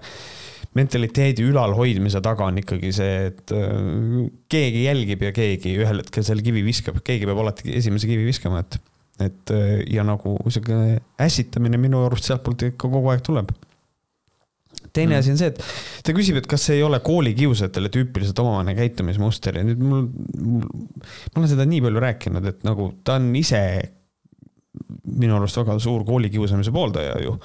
mentaliteedi 0.76 1.46
ülalhoidmise 1.48 2.20
taga 2.24 2.48
on 2.50 2.60
ikkagi 2.60 2.92
see, 2.94 3.30
et 3.30 3.54
äh, 3.56 4.28
keegi 4.52 4.84
jälgib 4.88 5.24
ja 5.28 5.32
keegi 5.36 5.78
ühel 5.80 6.02
hetkel 6.04 6.26
selle 6.26 6.44
kivi 6.46 6.64
viskab, 6.66 7.00
keegi 7.06 7.28
peab 7.28 7.40
alati 7.44 7.72
esimese 7.78 8.10
kivi 8.10 8.26
viskama, 8.28 8.64
et, 8.64 8.80
et 9.28 9.54
äh, 9.54 9.78
ja 9.94 10.04
nagu 10.06 10.36
sihuke 10.48 10.98
ässitamine 11.24 11.80
minu 11.80 12.04
arust 12.06 12.30
sealtpoolt 12.30 12.70
ikka 12.72 12.90
kogu 12.90 13.14
aeg 13.14 13.24
tuleb 13.26 13.54
teine 14.92 15.16
mm. 15.16 15.20
asi 15.20 15.34
on 15.34 15.40
see, 15.40 15.52
et 15.52 16.04
ta 16.06 16.14
küsib, 16.16 16.40
et 16.40 16.48
kas 16.50 16.68
see 16.68 16.78
ei 16.78 16.86
ole 16.86 17.00
koolikiusajatele 17.04 17.92
tüüpiliselt 17.94 18.42
omane 18.42 18.74
käitumismuster 18.78 19.60
ja 19.60 19.66
nüüd 19.66 19.82
mul, 19.82 20.08
mul, 20.38 20.66
ma 20.66 21.42
olen 21.42 21.52
seda 21.52 21.68
nii 21.68 21.84
palju 21.84 22.04
rääkinud, 22.04 22.50
et 22.52 22.66
nagu 22.68 22.92
ta 23.06 23.18
on 23.20 23.30
ise 23.38 23.62
minu 25.18 25.36
arust 25.38 25.58
väga 25.60 25.78
suur 25.82 26.04
koolikiusamise 26.08 26.72
pooldaja 26.74 27.16
ju. 27.22 27.36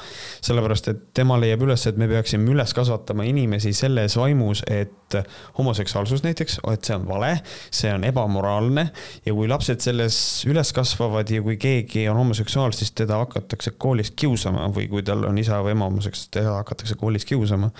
sellepärast, 0.43 0.87
et 0.91 1.03
tema 1.13 1.37
leiab 1.41 1.63
üles, 1.65 1.85
et 1.87 1.97
me 1.97 2.07
peaksime 2.11 2.51
üles 2.51 2.73
kasvatama 2.75 3.25
inimesi 3.29 3.73
selles 3.73 4.17
vaimus, 4.17 4.63
et 4.67 5.17
homoseksuaalsus 5.57 6.23
näiteks, 6.25 6.59
et 6.73 6.87
see 6.87 6.95
on 6.97 7.07
vale, 7.07 7.31
see 7.73 7.91
on 7.93 8.03
ebamoraalne 8.07 8.87
ja 9.25 9.35
kui 9.35 9.47
lapsed 9.49 9.83
selles 9.83 10.17
üles 10.49 10.73
kasvavad 10.75 11.29
ja 11.29 11.43
kui 11.45 11.57
keegi 11.61 12.07
on 12.09 12.19
homoseksuaal, 12.23 12.73
siis 12.75 12.93
teda 12.97 13.19
hakatakse 13.21 13.75
koolis 13.77 14.13
kiusama 14.17 14.67
või 14.73 14.89
kui 14.91 15.05
tal 15.05 15.25
on 15.29 15.37
isa 15.41 15.61
või 15.65 15.75
ema 15.77 15.89
homoseksuaal, 15.89 16.33
teda 16.39 16.57
hakatakse 16.59 16.97
koolis 16.99 17.27
kiusama. 17.29 17.71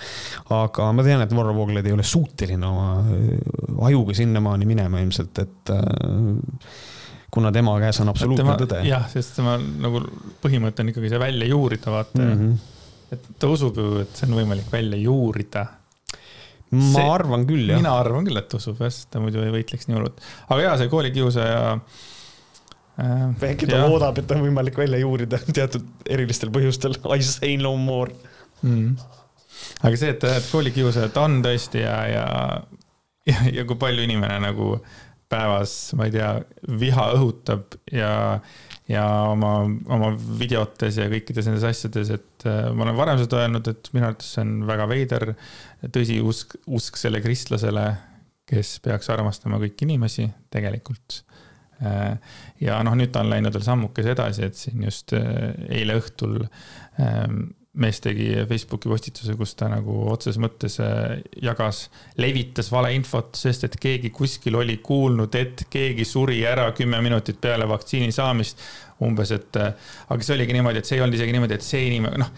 aga 0.54 0.90
ma 0.92 1.06
tean, 1.06 1.24
et 1.24 1.36
Varro 1.36 1.54
Vooglaid 1.56 1.86
ei 1.86 1.96
ole 1.96 2.06
suuteline 2.06 2.66
oma 2.66 3.86
ajuga 3.88 4.14
sinnamaani 4.14 4.68
minema 4.68 5.02
ilmselt, 5.02 5.38
et 5.42 5.74
äh, 5.74 5.82
kuna 7.34 7.50
tema 7.52 7.74
käes 7.82 7.98
on 8.02 8.10
absoluutne 8.12 8.56
tõde. 8.62 8.80
jah, 8.86 9.06
sest 9.10 9.38
tema 9.40 9.56
nagu 9.58 10.02
põhimõte 10.42 10.84
on 10.84 10.92
ikkagi 10.92 11.10
see 11.12 11.22
välja 11.22 11.48
juurida, 11.50 11.94
vaata 11.94 12.20
mm. 12.20 12.34
-hmm. 12.42 13.14
et 13.16 13.30
ta 13.42 13.50
usub 13.50 13.80
ju, 13.80 13.94
et 14.04 14.20
see 14.20 14.28
on 14.28 14.36
võimalik 14.38 14.68
välja 14.72 15.00
juurida. 15.00 15.64
ma 16.74 16.90
see, 16.92 17.08
arvan 17.16 17.46
küll, 17.48 17.66
jah. 17.72 17.80
mina 17.82 17.94
arvan 17.98 18.28
küll, 18.28 18.38
et 18.38 18.58
usub 18.58 18.82
jah, 18.82 18.92
sest 18.94 19.10
ta 19.10 19.22
muidu 19.22 19.42
ei 19.42 19.54
võitleks 19.54 19.88
nii 19.88 19.98
hullult. 19.98 20.22
aga 20.46 20.60
jaa, 20.68 20.76
see 20.82 20.92
koolikiusaja 20.92 21.64
äh,. 21.74 23.50
äkki 23.50 23.70
ta 23.70 23.82
loodab, 23.82 24.22
et 24.22 24.36
on 24.36 24.46
võimalik 24.46 24.78
välja 24.78 25.02
juurida 25.02 25.42
teatud 25.58 26.06
erilistel 26.06 26.54
põhjustel. 26.54 26.94
I 27.10 27.22
say 27.26 27.56
no 27.58 27.74
more 27.76 28.14
mm.. 28.62 28.94
aga 29.82 29.96
see, 29.98 30.14
et, 30.14 30.30
et 30.38 30.52
koolikiusajat 30.52 31.18
on 31.24 31.40
tõesti 31.42 31.82
ja, 31.82 31.98
ja, 32.12 32.28
ja, 33.26 33.48
ja 33.58 33.66
kui 33.66 33.80
palju 33.80 34.06
inimene 34.06 34.38
nagu 34.46 34.76
äh, 34.78 35.00
päevas, 35.34 35.74
ma 35.98 36.08
ei 36.08 36.14
tea, 36.14 36.30
viha 36.80 37.08
õhutab 37.16 37.76
ja, 37.92 38.38
ja 38.90 39.04
oma, 39.32 39.52
oma 39.92 40.12
videotes 40.38 40.98
ja 41.00 41.08
kõikides 41.12 41.50
nendes 41.50 41.66
asjades, 41.68 42.12
et 42.14 42.48
äh, 42.48 42.70
ma 42.72 42.86
olen 42.86 42.98
varem 42.98 43.20
seda 43.20 43.42
öelnud, 43.42 43.70
et 43.70 43.90
minu 43.96 44.08
arvates 44.08 44.34
see 44.36 44.44
on 44.46 44.56
väga 44.68 44.88
veider 44.90 45.30
tõsiusk, 45.94 46.58
usk 46.78 47.00
selle 47.00 47.22
kristlasele, 47.24 47.88
kes 48.48 48.78
peaks 48.84 49.10
armastama 49.12 49.60
kõiki 49.62 49.88
inimesi 49.88 50.28
tegelikult. 50.52 51.22
Äh, 51.82 52.14
ja 52.62 52.78
noh, 52.86 52.96
nüüd 52.98 53.12
ta 53.14 53.24
on 53.24 53.32
läinud 53.32 53.54
veel 53.56 53.66
sammukese 53.66 54.14
edasi, 54.14 54.48
et 54.48 54.58
siin 54.58 54.86
just 54.86 55.16
äh, 55.16 55.52
eile 55.74 55.98
õhtul 56.00 56.42
ähm, 57.02 57.46
mees 57.80 57.98
tegi 58.02 58.28
Facebooki 58.48 58.90
postituse, 58.90 59.34
kus 59.38 59.54
ta 59.58 59.68
nagu 59.72 59.96
otseses 60.12 60.38
mõttes 60.42 60.78
äh, 60.82 61.18
jagas, 61.42 61.88
levitas 62.22 62.70
valeinfot, 62.72 63.34
sest 63.38 63.66
et 63.68 63.78
keegi 63.82 64.12
kuskil 64.14 64.60
oli 64.60 64.78
kuulnud, 64.84 65.34
et 65.38 65.66
keegi 65.70 66.06
suri 66.06 66.40
ära 66.46 66.68
kümme 66.76 67.00
minutit 67.04 67.40
peale 67.42 67.68
vaktsiini 67.70 68.14
saamist. 68.14 68.62
umbes, 69.02 69.32
et, 69.34 69.56
äh, 69.58 69.72
aga 70.08 70.22
see 70.22 70.36
oligi 70.36 70.54
niimoodi, 70.54 70.78
et 70.78 70.86
see 70.86 70.96
ei 70.96 71.02
olnud 71.02 71.18
isegi 71.18 71.32
niimoodi, 71.34 71.56
et 71.58 71.64
see 71.66 71.80
inimene, 71.88 72.20
noh 72.22 72.30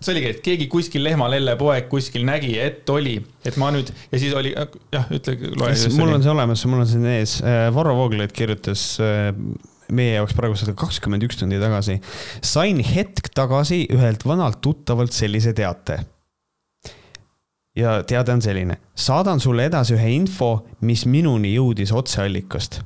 see 0.00 0.14
oligi, 0.14 0.30
et 0.30 0.38
keegi 0.42 0.68
kuskil 0.72 1.02
lehma-lellepoeg 1.04 1.88
kuskil 1.90 2.24
nägi, 2.24 2.54
et 2.62 2.88
oli, 2.94 3.18
et 3.44 3.58
ma 3.60 3.68
nüüd 3.74 3.90
ja 4.08 4.20
siis 4.22 4.32
oli, 4.38 4.54
jah, 4.94 5.10
ütle, 5.12 5.34
loe. 5.58 5.74
mul 5.98 6.14
on 6.14 6.24
see 6.24 6.32
olemas, 6.32 6.64
mul 6.70 6.84
on 6.84 6.88
siin 6.88 7.04
ees. 7.12 7.40
Varro 7.74 7.96
Vooglaid 7.98 8.32
kirjutas 8.32 8.94
meie 9.94 10.18
jaoks 10.18 10.36
praegu 10.36 10.58
sada 10.58 10.74
kakskümmend 10.78 11.24
üks 11.28 11.40
tundi 11.40 11.60
tagasi. 11.60 11.98
sain 12.42 12.82
hetk 12.84 13.32
tagasi 13.34 13.84
ühelt 13.94 14.24
vanalt 14.28 14.60
tuttavalt 14.64 15.12
sellise 15.16 15.54
teate. 15.56 15.98
ja 17.78 18.02
teade 18.02 18.34
on 18.34 18.42
selline, 18.42 18.78
saadan 18.94 19.40
sulle 19.40 19.68
edasi 19.70 19.94
ühe 19.94 20.12
info, 20.16 20.52
mis 20.80 21.06
minuni 21.06 21.54
jõudis 21.54 21.94
otseallikast 21.94 22.80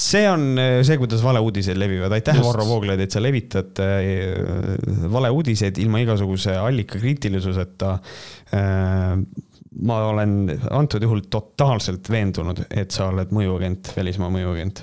see 0.00 0.24
on 0.30 0.56
see, 0.86 0.96
kuidas 1.00 1.20
valeuudised 1.24 1.76
levivad, 1.78 2.14
aitäh, 2.16 2.38
Varro 2.40 2.64
Vooglaid, 2.68 3.02
et 3.04 3.12
sa 3.12 3.20
levitad 3.22 3.80
äh, 3.84 4.06
valeuudiseid 5.12 5.78
ilma 5.82 6.00
igasuguse 6.04 6.54
allika 6.56 6.98
kriitilisuseta 7.00 7.92
äh, 8.56 9.18
ma 9.78 9.98
olen 10.10 10.32
antud 10.70 11.02
juhul 11.02 11.22
totaalselt 11.30 12.08
veendunud, 12.10 12.64
et 12.70 12.90
sa 12.94 13.10
oled 13.10 13.30
mõjuagent, 13.34 13.92
välismaa 13.96 14.30
mõjuagent. 14.34 14.82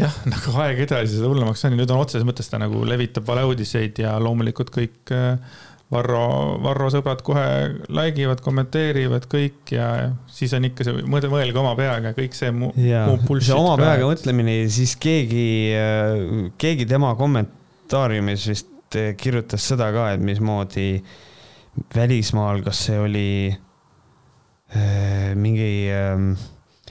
jah, 0.00 0.14
nagu 0.32 0.54
aeg 0.62 0.84
edasi, 0.86 1.16
seda 1.16 1.28
hullemaks 1.28 1.64
on 1.66 1.74
ja 1.74 1.80
nüüd 1.82 1.90
on 1.92 2.04
otseses 2.04 2.26
mõttes 2.28 2.48
ta 2.48 2.60
nagu 2.62 2.84
levitab 2.88 3.26
valeuudiseid 3.28 3.98
ja 4.00 4.14
loomulikult 4.22 4.70
kõik 4.74 5.12
äh, 5.16 5.58
Varro, 5.90 6.22
Varro 6.62 6.86
sõbrad 6.94 7.24
kohe 7.26 7.44
like 7.90 8.22
ivad, 8.22 8.38
kommenteerivad 8.44 9.24
kõik 9.30 9.72
ja 9.74 9.88
siis 10.30 10.52
on 10.54 10.68
ikka 10.68 10.86
see, 10.86 11.00
mõelge 11.10 11.58
oma 11.58 11.72
peaga, 11.78 12.12
kõik 12.14 12.36
see 12.38 12.52
muu, 12.54 12.70
muu 12.78 13.16
bullshit. 13.26 13.50
see 13.50 13.58
oma 13.58 13.74
peaga 13.80 14.06
mõtlemine, 14.06 14.60
siis 14.70 14.94
keegi, 15.02 15.48
äh, 15.74 16.52
keegi 16.62 16.86
tema 16.88 17.10
kommentaariumis 17.18 18.46
vist 18.52 19.00
äh, 19.00 19.10
kirjutas 19.18 19.66
seda 19.72 19.90
ka, 19.96 20.12
et 20.14 20.22
mismoodi 20.22 20.86
äh, 21.00 21.18
välismaal, 21.94 22.62
kas 22.66 22.84
see 22.88 22.98
oli 23.00 23.28
äh, 23.50 25.32
mingi 25.38 25.70
äh,, 25.92 26.16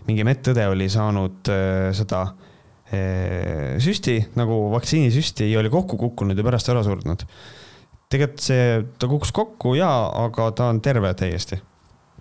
mingi 0.10 0.26
medõde 0.28 0.65
oli 0.72 0.89
saanud 0.92 1.50
äh, 1.52 1.89
seda 1.98 2.26
äh, 2.92 3.78
süsti 3.84 4.20
nagu 4.39 4.68
vaktsiinisüsti 4.74 5.50
ja 5.52 5.62
oli 5.62 5.72
kokku 5.74 6.00
kukkunud 6.00 6.38
ja 6.38 6.46
pärast 6.46 6.72
ära 6.74 6.84
surnud. 6.86 7.26
tegelikult 8.10 8.42
see, 8.42 8.86
ta 8.98 9.10
kukkus 9.10 9.34
kokku 9.36 9.76
jaa, 9.78 10.08
aga 10.26 10.52
ta 10.58 10.72
on 10.74 10.82
terve 10.82 11.13
täiesti 11.13 11.60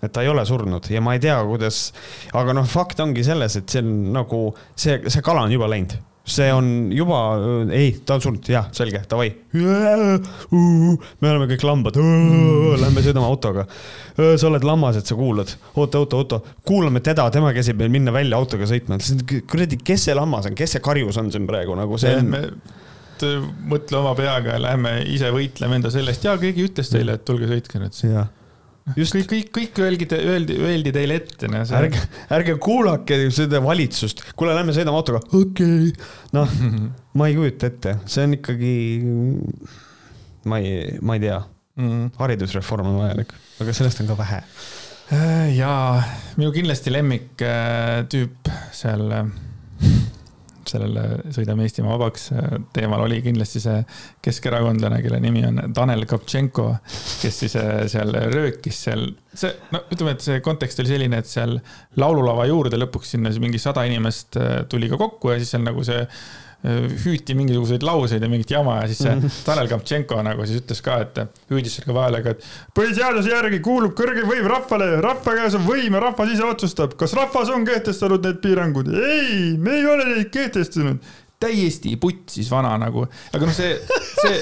et 0.03 0.13
ta 0.15 0.23
ei 0.23 0.29
ole 0.31 0.45
surnud 0.47 0.87
ja 0.91 1.01
ma 1.03 1.15
ei 1.15 1.23
tea, 1.23 1.37
kuidas, 1.47 1.89
aga 2.37 2.53
noh, 2.55 2.67
fakt 2.69 3.01
ongi 3.03 3.23
selles, 3.25 3.57
et 3.59 3.69
see 3.69 3.83
on 3.83 4.13
nagu 4.15 4.43
see, 4.75 5.01
see 5.07 5.25
kala 5.25 5.47
on 5.47 5.55
juba 5.55 5.67
läinud 5.71 5.97
see 6.29 6.49
on 6.53 6.67
juba, 6.93 7.19
ei, 7.75 7.91
ta 8.05 8.17
on 8.17 8.23
surnud, 8.23 8.49
jah, 8.51 8.67
selge, 8.75 9.01
davai. 9.09 9.29
me 9.53 11.31
oleme 11.31 11.47
kõik 11.51 11.65
lambad, 11.67 11.99
lähme 12.83 13.03
sõidame 13.05 13.27
autoga. 13.27 13.65
sa 14.15 14.49
oled 14.49 14.67
lammas, 14.67 14.99
et 14.99 15.09
sa 15.09 15.17
kuulad, 15.19 15.53
oota, 15.75 16.03
oota, 16.03 16.21
oota, 16.21 16.41
kuulame 16.67 17.03
teda, 17.05 17.29
tema 17.33 17.53
käsib 17.55 17.79
meil 17.81 17.91
minna 17.93 18.13
välja 18.15 18.39
autoga 18.39 18.69
sõitma. 18.69 18.99
kuradi, 19.49 19.81
kes 19.83 20.09
see 20.09 20.17
lammas 20.17 20.49
on, 20.49 20.57
kes 20.57 20.77
see 20.77 20.85
karjus 20.85 21.19
on 21.21 21.31
siin 21.33 21.47
praegu 21.49 21.77
nagu 21.79 21.99
see 22.01 22.15
on 22.17 22.35
mõtle 23.67 23.99
oma 23.99 24.13
peaga 24.15 24.55
ja 24.55 24.63
lähme 24.63 24.99
ise 25.11 25.27
võitleme 25.35 25.79
enda 25.79 25.91
selle 25.91 26.13
eest 26.13 26.23
ja 26.23 26.37
keegi 26.39 26.69
ütles 26.69 26.91
teile, 26.93 27.17
et 27.19 27.25
tulge 27.27 27.49
sõitke 27.51 27.81
nüüd. 27.81 27.97
jah 28.07 28.29
just 28.97 29.15
kõik, 29.15 29.51
kõik, 29.55 29.81
öeldi, 29.83 30.07
öeldi, 30.17 30.57
öeldi 30.63 30.93
teile 30.95 31.19
ette, 31.21 31.49
noh. 31.51 31.65
ärge, 31.79 32.01
ärge 32.37 32.55
kuulake 32.61 33.19
seda 33.35 33.61
valitsust, 33.63 34.23
kuule, 34.39 34.55
lähme 34.57 34.75
sõidame 34.75 34.99
autoga, 34.99 35.21
okei 35.29 35.91
okay.. 35.91 36.09
noh, 36.35 36.57
ma 37.19 37.29
ei 37.29 37.37
kujuta 37.37 37.69
ette, 37.69 37.95
see 38.09 38.27
on 38.27 38.37
ikkagi, 38.39 38.73
ma 40.49 40.61
ei, 40.63 40.99
ma 41.01 41.17
ei 41.17 41.25
tea 41.27 41.39
mm. 41.41 41.89
-hmm. 41.89 42.11
haridusreform 42.21 42.93
on 42.93 43.01
vajalik, 43.03 43.35
aga 43.61 43.75
sellest 43.75 44.03
on 44.03 44.11
ka 44.13 44.17
vähe. 44.23 44.41
Äh, 45.09 45.57
ja 45.57 45.71
minu 46.37 46.51
kindlasti 46.53 46.93
lemmik 46.93 47.41
äh, 47.41 48.05
tüüp 48.09 48.51
seal 48.71 49.09
sellele 50.71 51.05
Sõidame 51.35 51.65
Eestimaa 51.67 51.95
vabaks 51.95 52.29
äh, 52.33 52.57
teemal 52.75 53.03
oli 53.05 53.19
kindlasti 53.25 53.61
see 53.63 53.77
keskerakondlane, 54.25 55.01
kelle 55.05 55.21
nimi 55.23 55.43
on 55.47 55.61
Tanel 55.75 56.05
Kaptšenko, 56.09 56.67
kes 57.21 57.39
siis 57.43 57.55
äh, 57.59 57.85
seal 57.91 58.13
röökis 58.33 58.83
seal, 58.87 59.07
see, 59.33 59.53
no 59.73 59.83
ütleme, 59.89 60.15
et 60.15 60.25
see 60.25 60.43
kontekst 60.45 60.83
oli 60.83 60.93
selline, 60.93 61.21
et 61.21 61.29
seal 61.29 61.57
laululava 61.99 62.47
juurde 62.49 62.79
lõpuks 62.81 63.15
sinna 63.15 63.33
mingi 63.41 63.61
sada 63.61 63.85
inimest 63.89 64.39
äh, 64.39 64.61
tuli 64.69 64.91
ka 64.91 64.99
kokku 65.01 65.33
ja 65.33 65.41
siis 65.41 65.55
seal 65.55 65.65
nagu 65.65 65.85
see 65.87 66.05
hüüti 66.59 67.35
mingisuguseid 67.39 67.83
lauseid 67.87 68.23
ja 68.23 68.27
mingit 68.31 68.51
jama 68.51 68.81
ja 68.81 68.87
siis 68.91 68.99
see 68.99 69.13
mhm. 69.13 69.35
Tanel 69.47 69.69
Kamtšenko 69.71 70.17
nagu 70.27 70.47
siis 70.47 70.59
ütles 70.59 70.81
ka, 70.83 70.97
et 71.05 71.21
hüüdis 71.51 71.77
seal 71.77 71.87
ka 71.87 71.95
vahele 71.95 72.19
ka, 72.25 72.33
et 72.35 72.43
põhiseaduse 72.75 73.31
järgi 73.31 73.61
kuulub 73.63 73.95
kõrgem 73.95 74.27
võim 74.27 74.49
rahvale, 74.51 74.89
rahva 75.03 75.35
käes 75.39 75.55
on 75.55 75.63
võim 75.67 75.95
ja 75.95 76.03
rahvas 76.03 76.33
ise 76.33 76.43
otsustab, 76.43 76.97
kas 76.99 77.15
rahvas 77.15 77.51
on 77.55 77.63
kehtestanud 77.67 78.27
need 78.27 78.41
piirangud. 78.43 78.91
ei, 78.91 79.55
me 79.57 79.77
ei 79.79 79.87
ole 79.87 80.09
neid 80.11 80.33
kehtestanud. 80.35 80.99
täiesti 81.39 81.95
putsis 81.95 82.49
vana 82.51 82.73
nagu, 82.81 83.05
aga 83.07 83.45
noh, 83.47 83.55
see, 83.55 83.77
see, 84.19 84.41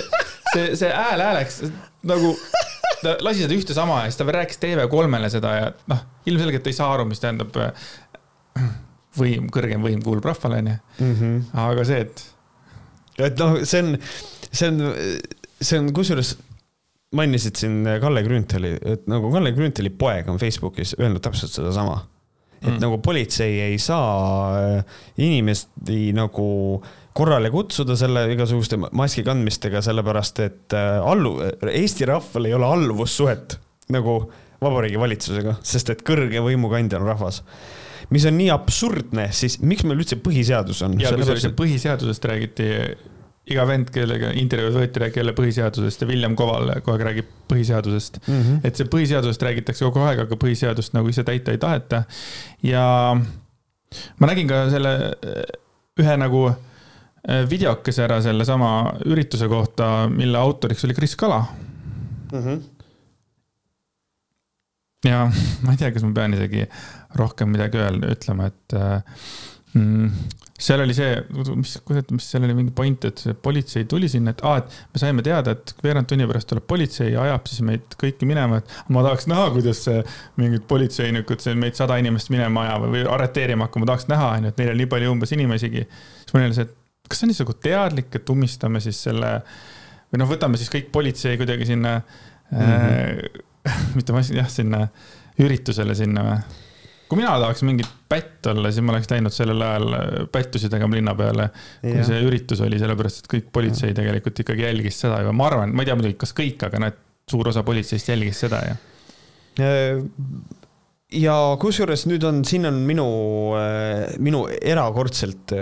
see, 0.56 0.72
see 0.80 0.90
hääl 0.90 1.22
hääleks 1.22 1.62
nagu 2.10 2.34
ta 3.04 3.14
lasi 3.22 3.46
seda 3.46 3.54
ühte 3.54 3.78
sama 3.78 4.02
ja 4.02 4.10
siis 4.10 4.18
ta 4.18 4.26
rääkis 4.26 4.58
TV3-le 4.64 5.30
seda 5.30 5.54
ja 5.54 5.70
noh, 5.94 6.02
ilmselgelt 6.26 6.66
ei 6.66 6.74
saa 6.74 6.90
aru, 6.96 7.06
mis 7.06 7.22
tähendab 7.22 7.54
võim, 9.18 9.52
kõrgem 9.54 9.84
võim 9.84 10.02
kuulub 10.06 10.26
rahvale, 10.28 10.62
onju. 10.64 10.76
Mhm. 11.04 11.38
aga 11.68 11.88
see, 11.88 12.04
et. 12.08 12.26
et 13.30 13.40
noh, 13.42 13.58
see 13.64 13.84
on, 13.84 13.96
see 14.52 14.70
on, 14.72 14.84
see 15.62 15.82
on 15.82 15.90
kusjuures 15.96 16.36
mainisid 17.16 17.56
siin 17.56 17.88
Kalle 18.02 18.24
Grünthali, 18.26 18.76
et 18.82 19.08
nagu 19.10 19.32
Kalle 19.32 19.54
Grünthali 19.56 19.92
poeg 19.96 20.28
on 20.32 20.40
Facebookis 20.42 20.96
öelnud 21.00 21.24
täpselt 21.24 21.54
sedasama. 21.56 22.02
et 22.58 22.72
mm. 22.72 22.80
nagu 22.82 22.98
politsei 23.06 23.60
ei 23.68 23.78
saa 23.78 24.80
äh, 24.80 24.96
inimesi 25.22 26.12
nagu 26.18 26.48
korrale 27.14 27.52
kutsuda 27.54 27.94
selle 27.98 28.24
igasuguste 28.34 28.80
maski 28.82 29.22
kandmistega, 29.26 29.82
sellepärast 29.86 30.42
et 30.42 30.74
äh, 30.74 30.98
allu-, 31.06 31.38
Eesti 31.70 32.10
rahval 32.10 32.50
ei 32.50 32.56
ole 32.58 32.66
alluvussuhet 32.66 33.60
nagu 33.94 34.20
vabariigi 34.62 35.00
valitsusega, 35.00 35.60
sest 35.66 35.94
et 35.94 36.02
kõrge 36.06 36.42
võimukandja 36.42 36.98
on 37.00 37.06
rahvas 37.12 37.44
mis 38.14 38.26
on 38.30 38.38
nii 38.40 38.50
absurdne, 38.54 39.28
siis 39.36 39.60
miks 39.64 39.86
meil 39.88 40.02
üldse 40.02 40.20
põhiseadus 40.24 40.84
on? 40.86 40.98
ja 41.02 41.12
kusjuures 41.16 41.48
põhiseadusest 41.58 42.28
räägiti, 42.30 42.70
iga 43.52 43.64
vend, 43.68 43.92
kellega 43.96 44.34
intervjuus 44.40 44.76
võeti, 44.76 45.02
rääkis 45.04 45.22
jälle 45.22 45.34
põhiseadusest 45.38 46.04
ja 46.04 46.10
William 46.10 46.36
Koval 46.40 46.72
kogu 46.82 46.96
aeg 46.96 47.06
räägib 47.10 47.34
põhiseadusest 47.52 48.22
mm. 48.26 48.40
-hmm. 48.40 48.62
et 48.68 48.80
see 48.80 48.90
põhiseadusest 48.92 49.44
räägitakse 49.48 49.88
kogu 49.88 50.04
aeg, 50.04 50.24
aga 50.26 50.40
põhiseadust 50.40 50.96
nagu 50.98 51.12
ise 51.12 51.24
täita 51.28 51.56
ei 51.56 51.62
taheta. 51.62 52.04
ja 52.64 52.86
ma 54.20 54.32
nägin 54.32 54.48
ka 54.48 54.66
selle 54.72 54.96
ühe 56.00 56.18
nagu 56.20 56.48
äh, 56.50 57.44
videokese 57.50 58.04
ära 58.04 58.22
sellesama 58.22 58.72
ürituse 59.06 59.48
kohta, 59.48 60.10
mille 60.12 60.38
autoriks 60.38 60.84
oli 60.86 60.94
Kris 60.94 61.16
Kala 61.16 61.46
mm. 62.32 62.44
-hmm 62.44 62.66
ja 65.06 65.32
ma 65.64 65.74
ei 65.74 65.78
tea, 65.80 65.92
kas 65.94 66.06
ma 66.06 66.14
pean 66.16 66.34
isegi 66.38 66.66
rohkem 67.16 67.54
midagi 67.54 67.80
öelda, 67.80 68.12
ütlema, 68.18 68.50
et 68.52 68.76
äh, 68.76 69.22
mm, 69.78 70.10
seal 70.58 70.82
oli 70.82 70.96
see, 70.98 71.12
mis, 71.56 71.76
kuidas, 71.86 72.08
mis 72.14 72.28
seal 72.32 72.46
oli 72.48 72.56
mingi 72.58 72.74
point, 72.76 73.06
et 73.08 73.22
see 73.22 73.36
politsei 73.48 73.86
tuli 73.90 74.10
sinna, 74.12 74.34
et 74.34 74.42
aa, 74.48 74.62
et 74.64 74.78
me 74.94 75.02
saime 75.02 75.26
teada, 75.26 75.54
et 75.54 75.74
veerand 75.86 76.10
tunni 76.10 76.28
pärast 76.30 76.50
tuleb 76.50 76.66
politsei 76.70 77.12
ja 77.14 77.28
ajab 77.28 77.48
siis 77.50 77.62
meid 77.68 77.96
kõiki 78.02 78.30
minema, 78.30 78.62
et 78.62 78.76
ma 78.94 79.06
tahaks 79.06 79.30
näha, 79.30 79.48
kuidas 79.56 79.84
see 79.86 80.02
mingid 80.42 80.66
politseinikud 80.70 81.46
meid 81.62 81.78
sada 81.78 82.00
inimest 82.02 82.34
minema 82.34 82.66
ajavad 82.68 82.94
või 82.96 83.06
arreteerima 83.18 83.70
hakkama, 83.70 83.90
tahaks 83.92 84.10
näha, 84.12 84.34
onju, 84.40 84.54
et 84.54 84.62
neil 84.62 84.74
on 84.74 84.82
nii 84.82 84.92
palju 84.96 85.14
umbes 85.14 85.34
inimesigi. 85.38 85.88
siis 86.24 86.36
mul 86.36 86.48
oli 86.48 86.58
see, 86.58 86.68
et 86.68 86.76
kas 87.08 87.22
see 87.22 87.30
on 87.30 87.36
nagu 87.38 87.58
teadlik, 87.70 88.14
et 88.18 88.34
ummistame 88.34 88.82
siis 88.84 89.00
selle 89.08 89.34
või 90.12 90.22
noh, 90.24 90.30
võtame 90.30 90.60
siis 90.60 90.72
kõik 90.74 90.90
politsei 90.96 91.38
kuidagi 91.40 91.68
sinna 91.70 92.00
mm, 92.00 92.58
-hmm. 92.58 93.44
äh, 93.68 93.86
mitte 93.98 94.16
ma, 94.16 94.24
jah, 94.24 94.50
sinna 94.50 94.88
üritusele 95.38 95.96
sinna 95.96 96.24
või 96.26 96.66
kui 97.08 97.20
mina 97.22 97.34
tahaks 97.40 97.64
mingit 97.68 97.90
pätt 98.12 98.48
olla, 98.52 98.72
siis 98.72 98.84
ma 98.86 98.94
oleks 98.94 99.10
läinud 99.12 99.34
sellel 99.34 99.64
ajal 99.64 99.96
äh, 99.98 100.14
pättusi 100.32 100.70
tegema 100.72 100.98
linna 100.98 101.16
peale, 101.18 101.50
kui 101.84 102.04
see 102.08 102.20
üritus 102.28 102.62
oli, 102.66 102.80
sellepärast 102.82 103.24
et 103.24 103.32
kõik 103.32 103.50
politsei 103.56 103.96
tegelikult 103.98 104.44
ikkagi 104.44 104.68
jälgis 104.68 105.00
seda 105.04 105.22
juba, 105.24 105.36
ma 105.36 105.50
arvan, 105.50 105.76
ma 105.76 105.84
ei 105.84 105.90
tea 105.90 105.98
muidugi, 106.00 106.20
kas 106.24 106.36
kõik, 106.38 106.68
aga 106.68 106.84
noh, 106.84 106.94
et 106.94 107.32
suur 107.32 107.52
osa 107.52 107.64
politseist 107.68 108.12
jälgis 108.12 108.44
seda 108.44 108.62
ja. 108.66 108.78
Äh, 109.64 110.04
ja 111.24 111.38
kusjuures 111.62 112.06
nüüd 112.12 112.28
on, 112.28 112.44
siin 112.48 112.68
on 112.70 112.82
minu, 112.88 113.08
äh, 113.60 114.18
minu 114.24 114.46
erakordselt, 114.60 115.56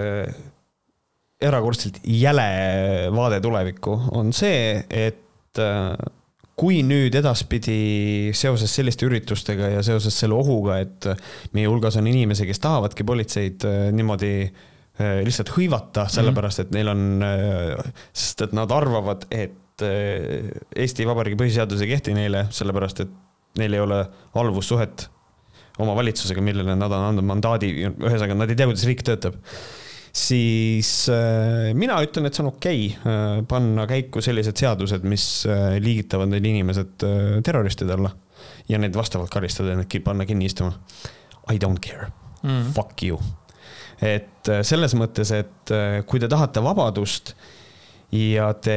erakordselt 1.45 2.01
jäle 2.09 2.49
vaade 3.13 3.41
tulevikku, 3.43 3.99
on 4.17 4.33
see, 4.33 4.81
et 4.89 5.21
kui 6.59 6.79
nüüd 6.87 7.15
edaspidi 7.19 8.31
seoses 8.37 8.71
selliste 8.77 9.07
üritustega 9.07 9.73
ja 9.73 9.83
seoses 9.83 10.15
selle 10.15 10.37
ohuga, 10.37 10.79
et 10.83 11.09
meie 11.55 11.67
hulgas 11.67 11.97
on 11.99 12.07
inimesi, 12.07 12.47
kes 12.47 12.63
tahavadki 12.63 13.07
politseid 13.07 13.65
äh, 13.67 13.89
niimoodi 13.95 14.31
äh, 14.45 15.19
lihtsalt 15.27 15.51
hõivata, 15.57 16.07
sellepärast 16.11 16.65
et 16.65 16.75
neil 16.75 16.91
on, 16.93 17.05
sest 18.15 18.47
et 18.47 18.55
nad 18.55 18.71
arvavad, 18.71 19.27
et 19.35 19.61
Eesti 19.75 21.03
Vabariigi 21.03 21.35
põhiseadus 21.35 21.81
ei 21.83 21.89
kehti 21.89 22.13
neile, 22.15 22.45
sellepärast 22.55 23.01
et 23.03 23.09
neil 23.59 23.75
ei 23.75 23.81
ole 23.83 23.97
alluvussuhet 24.39 25.09
oma 25.83 25.95
valitsusega, 25.97 26.39
millele 26.39 26.77
nad 26.79 26.93
on 26.95 27.09
andnud 27.09 27.27
mandaadi, 27.27 27.73
ühesõnaga 27.89 28.37
nad 28.39 28.51
ei 28.51 28.55
tea, 28.55 28.69
kuidas 28.69 28.85
riik 28.87 29.03
töötab 29.03 29.35
siis 30.15 30.89
äh, 31.11 31.73
mina 31.75 31.97
ütlen, 32.03 32.27
et 32.27 32.37
see 32.37 32.43
on 32.45 32.53
okei 32.53 32.85
okay, 32.87 33.11
äh, 33.11 33.39
panna 33.49 33.85
käiku 33.89 34.23
sellised 34.23 34.57
seadused, 34.59 35.03
mis 35.07 35.25
äh, 35.49 35.75
liigitavad 35.83 36.31
need 36.31 36.45
inimesed 36.47 37.03
terroristide 37.45 37.97
alla 37.97 38.13
ja 38.69 38.79
neid 38.81 38.95
vastavalt 38.95 39.33
karistada 39.33 39.73
ja 39.73 39.81
need 39.81 39.97
panna 40.05 40.27
kinni 40.27 40.47
istuma. 40.49 40.71
I 41.51 41.59
don't 41.61 41.81
care 41.83 42.09
mm., 42.43 42.71
fuck 42.77 43.03
you. 43.05 43.19
et 44.01 44.49
selles 44.67 44.95
mõttes, 44.97 45.29
et 45.31 45.71
kui 46.09 46.19
te 46.19 46.27
tahate 46.31 46.63
vabadust 46.63 47.35
ja 48.15 48.49
te 48.53 48.75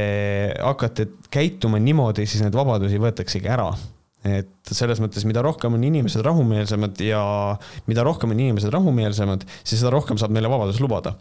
hakkate 0.63 1.09
käituma 1.33 1.81
niimoodi, 1.83 2.27
siis 2.29 2.45
need 2.45 2.55
vabadusi 2.55 3.01
võetaksegi 3.03 3.51
ära 3.51 3.71
et 4.27 4.73
selles 4.75 4.99
mõttes, 5.03 5.27
mida 5.29 5.43
rohkem 5.45 5.77
on 5.77 5.85
inimesed 5.87 6.25
rahumeelsemad 6.27 6.99
ja 7.05 7.23
mida 7.91 8.07
rohkem 8.07 8.35
on 8.35 8.41
inimesed 8.41 8.73
rahumeelsemad, 8.75 9.47
siis 9.63 9.79
seda 9.83 9.93
rohkem 9.95 10.19
saab 10.19 10.35
neile 10.35 10.51
vabadus 10.51 10.83
lubada. 10.83 11.15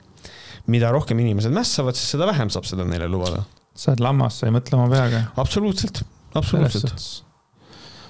mida 0.68 0.90
rohkem 0.92 1.20
inimesed 1.24 1.54
mässavad, 1.56 1.96
siis 1.96 2.10
seda 2.16 2.26
vähem 2.28 2.50
saab 2.52 2.66
seda 2.68 2.84
neile 2.86 3.08
lubada. 3.08 3.46
sa 3.76 3.94
oled 3.94 4.04
lammas, 4.04 4.42
sa 4.42 4.50
ei 4.50 4.56
mõtle 4.56 4.80
oma 4.80 4.90
peaga. 4.92 5.24
absoluutselt, 5.38 6.04
absoluutselt 6.34 7.27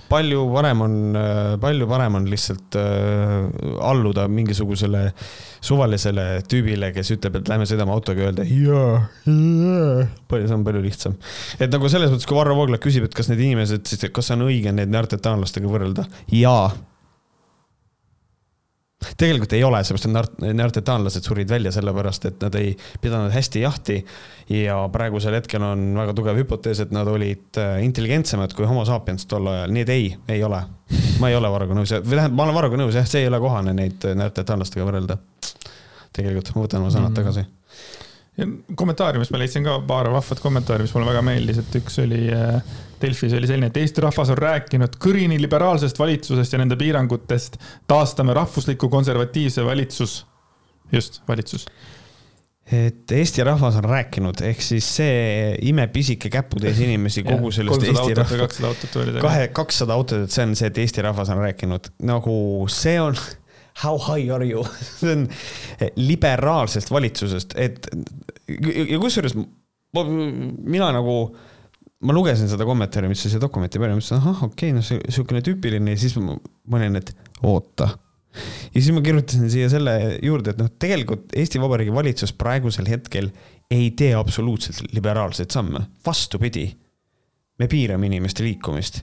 palju 0.09 0.45
parem 0.53 0.83
on, 0.85 0.97
palju 1.61 1.87
parem 1.89 2.17
on 2.19 2.27
lihtsalt 2.31 2.77
äh, 2.79 3.47
alluda 3.83 4.27
mingisugusele 4.31 5.11
suvalisele 5.63 6.27
tüübile, 6.49 6.91
kes 6.95 7.11
ütleb, 7.17 7.39
et 7.39 7.51
lähme 7.51 7.67
sõidame 7.69 7.93
autoga 7.95 8.27
öelda 8.27 8.45
jaa, 8.47 8.99
jaa. 9.27 10.07
palju, 10.29 10.49
see 10.49 10.57
on 10.57 10.67
palju 10.67 10.83
lihtsam. 10.85 11.17
et 11.59 11.71
nagu 11.73 11.89
selles 11.91 12.13
mõttes, 12.13 12.29
kui 12.29 12.37
Varro 12.37 12.57
Vooglaid 12.57 12.83
küsib, 12.83 13.07
et 13.07 13.17
kas 13.17 13.31
need 13.31 13.41
inimesed 13.43 13.87
siis, 13.89 14.07
kas 14.13 14.31
on 14.35 14.45
õige 14.47 14.73
neid 14.75 14.93
neandertaanlastega 14.93 15.71
võrrelda, 15.71 16.07
jaa 16.33 16.69
tegelikult 19.17 19.53
ei 19.57 19.63
ole, 19.63 19.81
seepärast 19.83 20.07
et 20.07 20.45
neandertaanlased 20.47 21.27
surid 21.27 21.49
välja 21.49 21.71
sellepärast, 21.75 22.29
et 22.29 22.45
nad 22.45 22.55
ei 22.59 22.73
pidanud 23.01 23.31
hästi 23.33 23.63
jahti. 23.63 23.99
ja 24.49 24.77
praegusel 24.91 25.35
hetkel 25.35 25.63
on 25.63 25.89
väga 25.97 26.13
tugev 26.15 26.39
hüpotees, 26.39 26.79
et 26.83 26.91
nad 26.95 27.07
olid 27.07 27.59
äh, 27.59 27.83
intelligentsemad 27.83 28.55
kui 28.55 28.65
homo 28.65 28.85
sapiens 28.87 29.27
tol 29.27 29.47
ajal, 29.51 29.73
nii 29.75 29.83
et 29.83 29.93
ei, 29.93 30.07
ei 30.37 30.43
ole. 30.43 30.63
ma 31.19 31.29
ei 31.29 31.35
ole 31.35 31.51
Varroga 31.51 31.75
nõus, 31.75 31.91
või 31.91 32.15
tähendab, 32.15 32.37
ma 32.39 32.47
olen 32.47 32.55
Varroga 32.55 32.81
nõus, 32.83 32.95
jah, 32.95 33.07
see 33.07 33.25
ei 33.25 33.31
ole 33.31 33.39
kohane 33.43 33.75
neid 33.75 34.07
neandertaanlastega 34.07 34.87
võrrelda. 34.87 35.19
tegelikult, 36.15 36.55
ma 36.55 36.67
võtan 36.67 36.81
oma 36.81 36.91
sõnad 36.91 37.09
mm 37.09 37.15
-hmm. 37.15 37.21
tagasi 37.21 37.56
kommentaariumist 38.77 39.33
ma 39.33 39.39
leidsin 39.41 39.65
ka 39.65 39.79
paar 39.87 40.11
vahvat 40.13 40.41
kommentaari, 40.43 40.85
mis 40.85 40.93
mulle 40.93 41.09
väga 41.09 41.23
meeldis, 41.25 41.61
et 41.63 41.77
üks 41.79 41.97
oli 42.03 42.27
äh, 42.33 42.59
Delfis 43.01 43.33
oli 43.37 43.49
selline, 43.49 43.69
et 43.69 43.77
Eesti 43.77 44.01
rahvas 44.01 44.31
on 44.33 44.39
rääkinud 44.41 44.97
kõrini 45.01 45.37
liberaalsest 45.41 45.99
valitsusest 45.99 46.53
ja 46.53 46.61
nende 46.61 46.77
piirangutest. 46.79 47.59
taastame 47.87 48.33
rahvusliku 48.33 48.89
konservatiivse 48.89 49.65
valitsus. 49.65 50.25
just, 50.91 51.21
valitsus. 51.27 51.67
et 52.71 53.11
Eesti 53.11 53.43
rahvas 53.43 53.75
on 53.75 53.89
rääkinud, 53.89 54.41
ehk 54.41 54.61
siis 54.61 54.95
see 54.95 55.57
imepisike 55.61 56.29
käputäis 56.29 56.79
inimesi 56.87 57.23
kogu 57.23 57.51
sellest 57.51 57.83
Eesti 57.83 58.13
rahva. 58.13 58.37
kakssada 58.37 58.67
autot 58.67 58.95
oli. 58.95 59.19
kahe, 59.21 59.47
kakssada 59.47 59.93
autot, 59.93 60.23
et 60.25 60.31
see 60.31 60.45
on 60.45 60.55
see, 60.55 60.69
et 60.69 60.77
Eesti 60.77 61.05
rahvas 61.05 61.29
on 61.33 61.41
rääkinud, 61.41 61.93
nagu 62.05 62.37
see 62.69 63.01
on 63.01 63.17
how 63.83 63.97
high 63.97 64.29
are 64.33 64.45
you 64.45 64.63
see 64.99 65.13
on 65.13 65.27
liberaalsest 65.95 66.91
valitsusest, 66.93 67.55
et 67.59 67.89
ja 68.89 68.99
kusjuures 69.01 69.37
mina 69.97 70.89
nagu, 70.93 71.13
ma 72.05 72.15
lugesin 72.15 72.49
seda 72.51 72.65
kommentaari, 72.67 73.09
mis 73.11 73.23
sa 73.23 73.31
siia 73.31 73.41
dokumenti 73.41 73.79
panid, 73.81 73.97
mõtlesin, 73.97 74.19
ahah, 74.19 74.43
okei 74.47 74.71
okay,, 74.71 74.75
no 74.75 74.83
see 74.85 74.99
sihukene 75.13 75.41
tüüpiline 75.45 75.95
ja 75.95 76.01
siis 76.01 76.17
ma 76.19 76.35
olin, 76.77 76.99
et 76.99 77.13
oota. 77.47 77.89
ja 78.37 78.75
siis 78.75 78.91
ma 78.93 79.01
kirjutasin 79.05 79.49
siia 79.53 79.69
selle 79.73 79.95
juurde, 80.23 80.53
et 80.53 80.61
noh, 80.61 80.69
tegelikult 80.79 81.33
Eesti 81.37 81.61
Vabariigi 81.61 81.95
valitsus 81.95 82.35
praegusel 82.37 82.89
hetkel 82.91 83.31
ei 83.73 83.89
tee 83.97 84.13
absoluutselt 84.15 84.93
liberaalseid 84.93 85.53
samme, 85.53 85.87
vastupidi. 86.05 86.69
me 87.57 87.67
piirame 87.67 88.05
inimeste 88.05 88.45
liikumist 88.45 89.01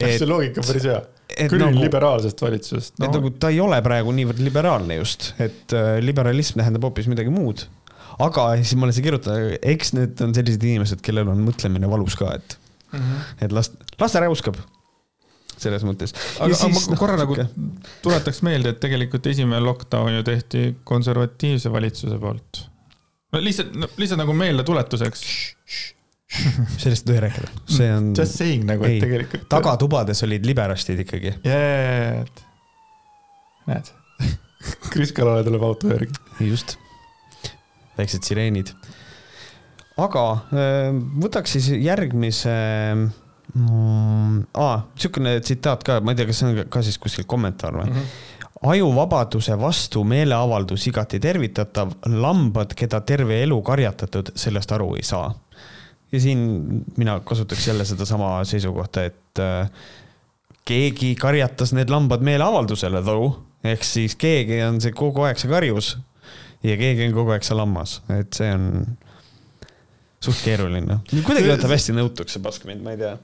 et, 0.00 0.18
see 0.20 0.28
loogika 0.28 0.62
on 0.62 0.68
päris 0.68 0.86
hea 0.86 1.00
küll 1.34 1.62
nagu, 1.62 1.80
liberaalsest 1.82 2.42
valitsusest 2.44 3.00
no.. 3.00 3.08
et 3.08 3.16
nagu 3.18 3.32
ta 3.42 3.50
ei 3.52 3.58
ole 3.62 3.80
praegu 3.84 4.14
niivõrd 4.14 4.42
liberaalne 4.44 5.00
just, 5.00 5.32
et 5.42 5.74
äh, 5.76 5.96
liberalism 6.04 6.62
tähendab 6.62 6.86
hoopis 6.86 7.10
midagi 7.10 7.32
muud. 7.34 7.66
aga 8.22 8.48
siis 8.60 8.76
ma 8.78 8.86
olen 8.86 8.96
siia 8.96 9.08
kirjutanud, 9.08 9.58
eks 9.74 9.92
need 9.96 10.22
on 10.24 10.36
sellised 10.36 10.64
inimesed, 10.70 11.02
kellel 11.04 11.32
on 11.32 11.42
mõtlemine 11.46 11.90
valus 11.90 12.16
ka, 12.18 12.32
et 12.38 12.56
mm, 12.92 13.02
-hmm. 13.02 13.28
et 13.46 13.56
las, 13.56 13.72
las 14.00 14.16
ta 14.16 14.24
räuskab 14.24 14.60
selles 15.56 15.84
mõttes. 15.88 16.14
aga, 16.38 16.52
aga 16.52 16.70
ma 16.72 16.80
no, 16.92 17.00
korra 17.00 17.18
nagu 17.20 17.36
tuletaks 18.04 18.42
meelde, 18.46 18.74
et 18.74 18.80
tegelikult 18.82 19.26
esimene 19.32 19.60
lockdown 19.64 20.18
ju 20.18 20.24
tehti 20.26 20.64
konservatiivse 20.84 21.72
valitsuse 21.72 22.18
poolt. 22.22 22.64
no 23.32 23.42
lihtsalt 23.42 23.74
no,, 23.74 23.90
lihtsalt 23.96 24.20
nagu 24.22 24.36
meeldetuletuseks 24.36 25.26
sellest 26.82 27.06
ei 27.06 27.12
tohi 27.12 27.20
rääkida, 27.20 27.50
see 27.70 27.92
on. 27.94 28.10
Just 28.18 28.40
saying 28.40 28.66
nagu, 28.66 28.84
et 28.84 28.98
tegelikult. 29.02 29.46
tagatubades 29.52 30.22
olid 30.26 30.46
liberastid 30.46 31.04
ikkagi 31.04 31.36
yeah,. 31.46 32.26
näed 33.70 33.92
Kris 34.92 35.14
Kalale 35.14 35.44
tuleb 35.46 35.62
auto 35.62 35.92
järgi. 35.92 36.18
just, 36.48 36.76
väiksed 37.98 38.26
sireenid. 38.26 38.74
aga 40.02 40.26
võtaks 41.22 41.56
siis 41.58 41.70
järgmise 41.78 42.56
mm,. 43.54 44.42
aa, 44.58 44.80
sihukene 44.98 45.38
tsitaat 45.40 45.86
ka, 45.86 46.00
ma 46.02 46.12
ei 46.12 46.18
tea, 46.18 46.30
kas 46.32 46.42
see 46.42 46.50
on 46.50 46.64
ka 46.72 46.82
siis 46.82 46.98
kuskil 47.02 47.28
kommentaar 47.28 47.82
või 47.82 47.90
mm? 47.90 48.00
-hmm 48.00 48.32
ajuvabaduse 48.66 49.52
vastu 49.60 50.00
meeleavaldus 50.08 50.86
igati 50.88 51.18
tervitatav, 51.20 51.90
lambad, 52.08 52.72
keda 52.74 53.02
terve 53.04 53.42
elu 53.44 53.58
karjatatud, 53.62 54.30
sellest 54.34 54.72
aru 54.72 54.94
ei 54.96 55.04
saa 55.04 55.26
ja 56.12 56.20
siin 56.20 56.84
mina 56.96 57.20
kasutaks 57.20 57.68
jälle 57.68 57.84
sedasama 57.84 58.44
seisukohta, 58.44 59.04
et 59.04 59.42
äh, 59.42 59.70
keegi 60.66 61.14
karjatas 61.18 61.72
need 61.76 61.90
lambad 61.92 62.24
meeleavaldusele 62.26 63.02
though, 63.02 63.40
ehk 63.64 63.84
siis 63.86 64.16
keegi 64.18 64.60
on 64.66 64.80
see 64.82 64.94
kogu 64.96 65.26
aeg 65.26 65.40
see 65.40 65.50
karjus 65.50 65.96
ja 66.66 66.76
keegi 66.78 67.08
on 67.08 67.16
kogu 67.16 67.34
aeg 67.34 67.46
see 67.46 67.58
lammas, 67.58 68.00
et 68.14 68.38
see 68.38 68.50
on 68.54 68.68
suht 70.22 70.42
keeruline. 70.44 71.00
kuidagi 71.12 71.50
võtab 71.52 71.74
hästi 71.74 71.96
nõutuks 71.96 72.36
see 72.36 72.44
pask 72.44 72.66
mind, 72.68 72.84
ma 72.84 72.94
ei 72.94 73.02
tea. 73.02 73.16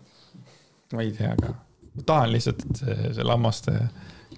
ma 0.93 1.07
ei 1.07 1.15
tea 1.17 1.35
ka, 1.41 1.55
tahan 2.07 2.33
lihtsalt, 2.33 2.65
et 2.69 2.83
see, 2.83 3.13
see 3.19 3.27
lammaste 3.27 3.77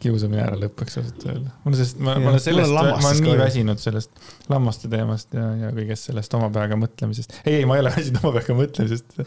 kiusamine 0.02 0.42
ära 0.42 0.56
lõpeks 0.58 0.98
ausalt 1.00 1.24
öelda. 1.28 1.52
mul 1.64 1.76
sest, 1.78 2.00
ma, 2.02 2.16
ma 2.20 2.32
olen 2.32 2.42
sellest, 2.42 2.74
ma 2.74 2.82
olen 2.98 3.22
nii 3.24 3.36
väsinud 3.38 3.80
sellest 3.80 4.50
lammaste 4.50 4.90
teemast 4.92 5.34
ja, 5.36 5.46
ja 5.62 5.70
kõigest 5.76 6.10
sellest 6.10 6.34
oma 6.38 6.50
peaga 6.54 6.78
mõtlemisest. 6.80 7.38
ei, 7.44 7.60
ei, 7.60 7.68
ma 7.68 7.78
ei 7.78 7.84
ole 7.84 7.94
väsinud 7.98 8.20
oma 8.24 8.34
peaga 8.38 8.58
mõtlemisest, 8.58 9.18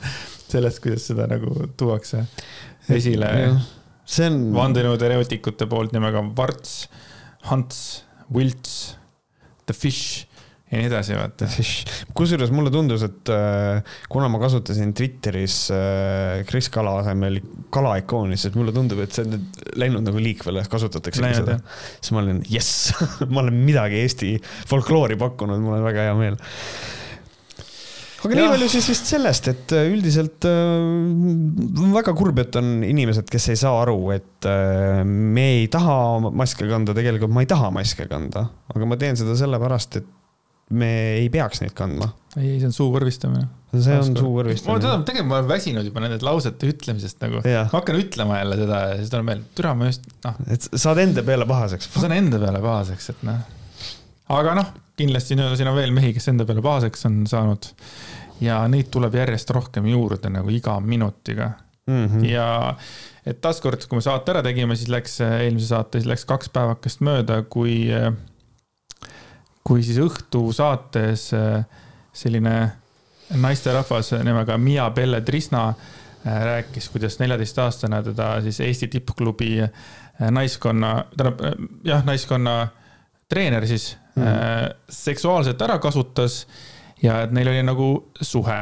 sellest, 0.52 0.82
kuidas 0.84 1.08
seda 1.12 1.28
nagu 1.32 1.70
tuuakse 1.80 2.26
esile. 2.94 3.32
see 4.08 4.30
on. 4.30 4.42
vandenõuteoreetikute 4.58 5.70
poolt 5.72 5.96
nimega 5.96 6.24
Varts, 6.38 6.80
Hans, 7.48 7.84
Wilts, 8.34 8.98
The 9.66 9.76
Fish 9.76 10.27
ja 10.68 10.82
nii 10.82 10.90
edasi, 10.90 11.16
vaata. 11.16 11.48
kusjuures 12.18 12.52
mulle 12.56 12.72
tundus, 12.74 13.06
et 13.08 13.32
äh, 13.32 13.96
kuna 14.12 14.28
ma 14.32 14.42
kasutasin 14.42 14.92
Twitteris 14.98 15.60
äh, 15.76 16.44
Kris 16.50 16.68
Kala 16.74 16.98
asemel 17.04 17.40
kala 17.74 17.96
ikooni, 18.02 18.40
siis 18.40 18.56
mulle 18.58 18.76
tundub, 18.76 19.02
et 19.04 19.16
see 19.16 19.26
on 19.26 19.36
nüüd 19.36 19.64
läinud 19.80 20.06
nagu 20.08 20.22
liikvele, 20.24 20.66
kasutatakse 20.72 21.34
seda. 21.40 21.60
siis 22.02 22.14
ma 22.16 22.24
olin, 22.24 22.44
jess 22.52 22.92
ma 23.32 23.46
olen 23.46 23.64
midagi 23.64 24.04
Eesti 24.04 24.36
folkloori 24.70 25.18
pakkunud, 25.20 25.64
mul 25.64 25.80
on 25.80 25.88
väga 25.88 26.10
hea 26.10 26.20
meel. 26.20 26.40
Aga 28.26 28.34
nii 28.34 28.48
palju 28.50 28.68
siis 28.72 28.88
vist 28.90 29.10
sellest, 29.12 29.48
et 29.52 29.74
äh, 29.78 29.88
üldiselt 29.94 30.46
äh, 30.50 31.88
väga 31.94 32.12
kurb, 32.18 32.40
et 32.42 32.56
on 32.60 32.82
inimesed, 32.84 33.28
kes 33.30 33.52
ei 33.54 33.60
saa 33.60 33.84
aru, 33.84 34.00
et 34.16 34.48
äh, 34.50 35.04
me 35.06 35.46
ei 35.60 35.68
taha 35.72 36.18
maske 36.28 36.68
kanda, 36.68 36.96
tegelikult 36.98 37.34
ma 37.34 37.46
ei 37.46 37.50
taha 37.50 37.70
maske 37.76 38.08
kanda, 38.10 38.48
aga 38.74 38.90
ma 38.90 38.98
teen 39.00 39.20
seda 39.20 39.38
sellepärast, 39.38 40.00
et 40.02 40.17
me 40.76 40.90
ei 41.22 41.30
peaks 41.34 41.62
neid 41.64 41.76
kandma. 41.78 42.10
ei, 42.36 42.54
ei, 42.54 42.58
see 42.62 42.70
on 42.70 42.76
suuvõrvistamine. 42.76 43.46
see 43.74 44.00
on 44.00 44.18
suuvõrvistamine. 44.18 44.80
ma 44.80 45.06
tegelikult 45.08 45.30
ma 45.30 45.40
olen 45.40 45.52
väsinud 45.52 45.88
juba 45.88 46.04
nende 46.04 46.20
lausete 46.26 46.72
ütlemisest 46.74 47.22
nagu. 47.24 47.44
ma 47.44 47.68
hakkan 47.72 48.00
ütlema 48.02 48.42
jälle 48.42 48.60
seda 48.62 48.82
ja 48.84 48.98
siis 49.02 49.14
tuleb 49.14 49.30
meelde, 49.32 49.48
türa 49.58 49.76
ma 49.78 49.92
just, 49.92 50.10
noh. 50.26 50.42
et 50.54 50.68
saad 50.74 51.04
enda 51.04 51.24
peale 51.28 51.48
pahaseks. 51.50 51.92
ma 51.94 52.04
saan 52.06 52.18
enda 52.18 52.42
peale 52.44 52.64
pahaseks, 52.64 53.10
et 53.14 53.24
noh. 53.28 53.42
aga 54.40 54.58
noh, 54.62 54.74
kindlasti 55.00 55.38
siin 55.38 55.72
on 55.72 55.80
veel 55.80 55.96
mehi, 55.96 56.14
kes 56.18 56.32
enda 56.34 56.48
peale 56.50 56.66
pahaseks 56.66 57.08
on 57.10 57.22
saanud. 57.30 57.72
ja 58.44 58.60
neid 58.72 58.92
tuleb 58.94 59.16
järjest 59.18 59.56
rohkem 59.56 59.88
juurde 59.90 60.30
nagu 60.34 60.52
iga 60.54 60.80
minutiga 60.84 61.54
mm. 61.88 62.08
-hmm. 62.08 62.26
ja 62.28 62.76
et 63.28 63.42
taaskord, 63.44 63.84
kui 63.88 64.00
me 64.00 64.04
saate 64.04 64.32
ära 64.34 64.44
tegime, 64.46 64.76
siis 64.80 64.92
läks 64.92 65.20
eelmise 65.26 65.72
saate, 65.72 66.00
siis 66.00 66.10
läks 66.10 66.26
kaks 66.30 66.52
päevakest 66.54 67.04
mööda, 67.06 67.42
kui, 67.44 67.88
kui 69.68 69.84
siis 69.84 70.00
õhtusaates 70.00 71.28
selline 72.16 72.56
naisterahvas 73.36 74.14
nimega 74.24 74.56
Miia 74.58 74.86
Pelle 74.96 75.20
Trisna 75.28 75.68
rääkis, 76.24 76.88
kuidas 76.94 77.20
neljateistaastane 77.20 78.00
teda 78.04 78.30
siis 78.46 78.62
Eesti 78.64 78.88
tippklubi 78.88 79.58
naiskonna, 80.32 80.94
tähendab 81.18 81.44
jah, 81.86 82.06
naiskonna 82.08 82.60
treener 83.30 83.68
siis 83.68 83.94
mm 84.16 84.68
seksuaalselt 84.90 85.62
ära 85.62 85.78
kasutas 85.80 86.48
ja 87.04 87.22
et 87.26 87.34
neil 87.36 87.52
oli 87.52 87.64
nagu 87.66 87.88
suhe. 88.22 88.60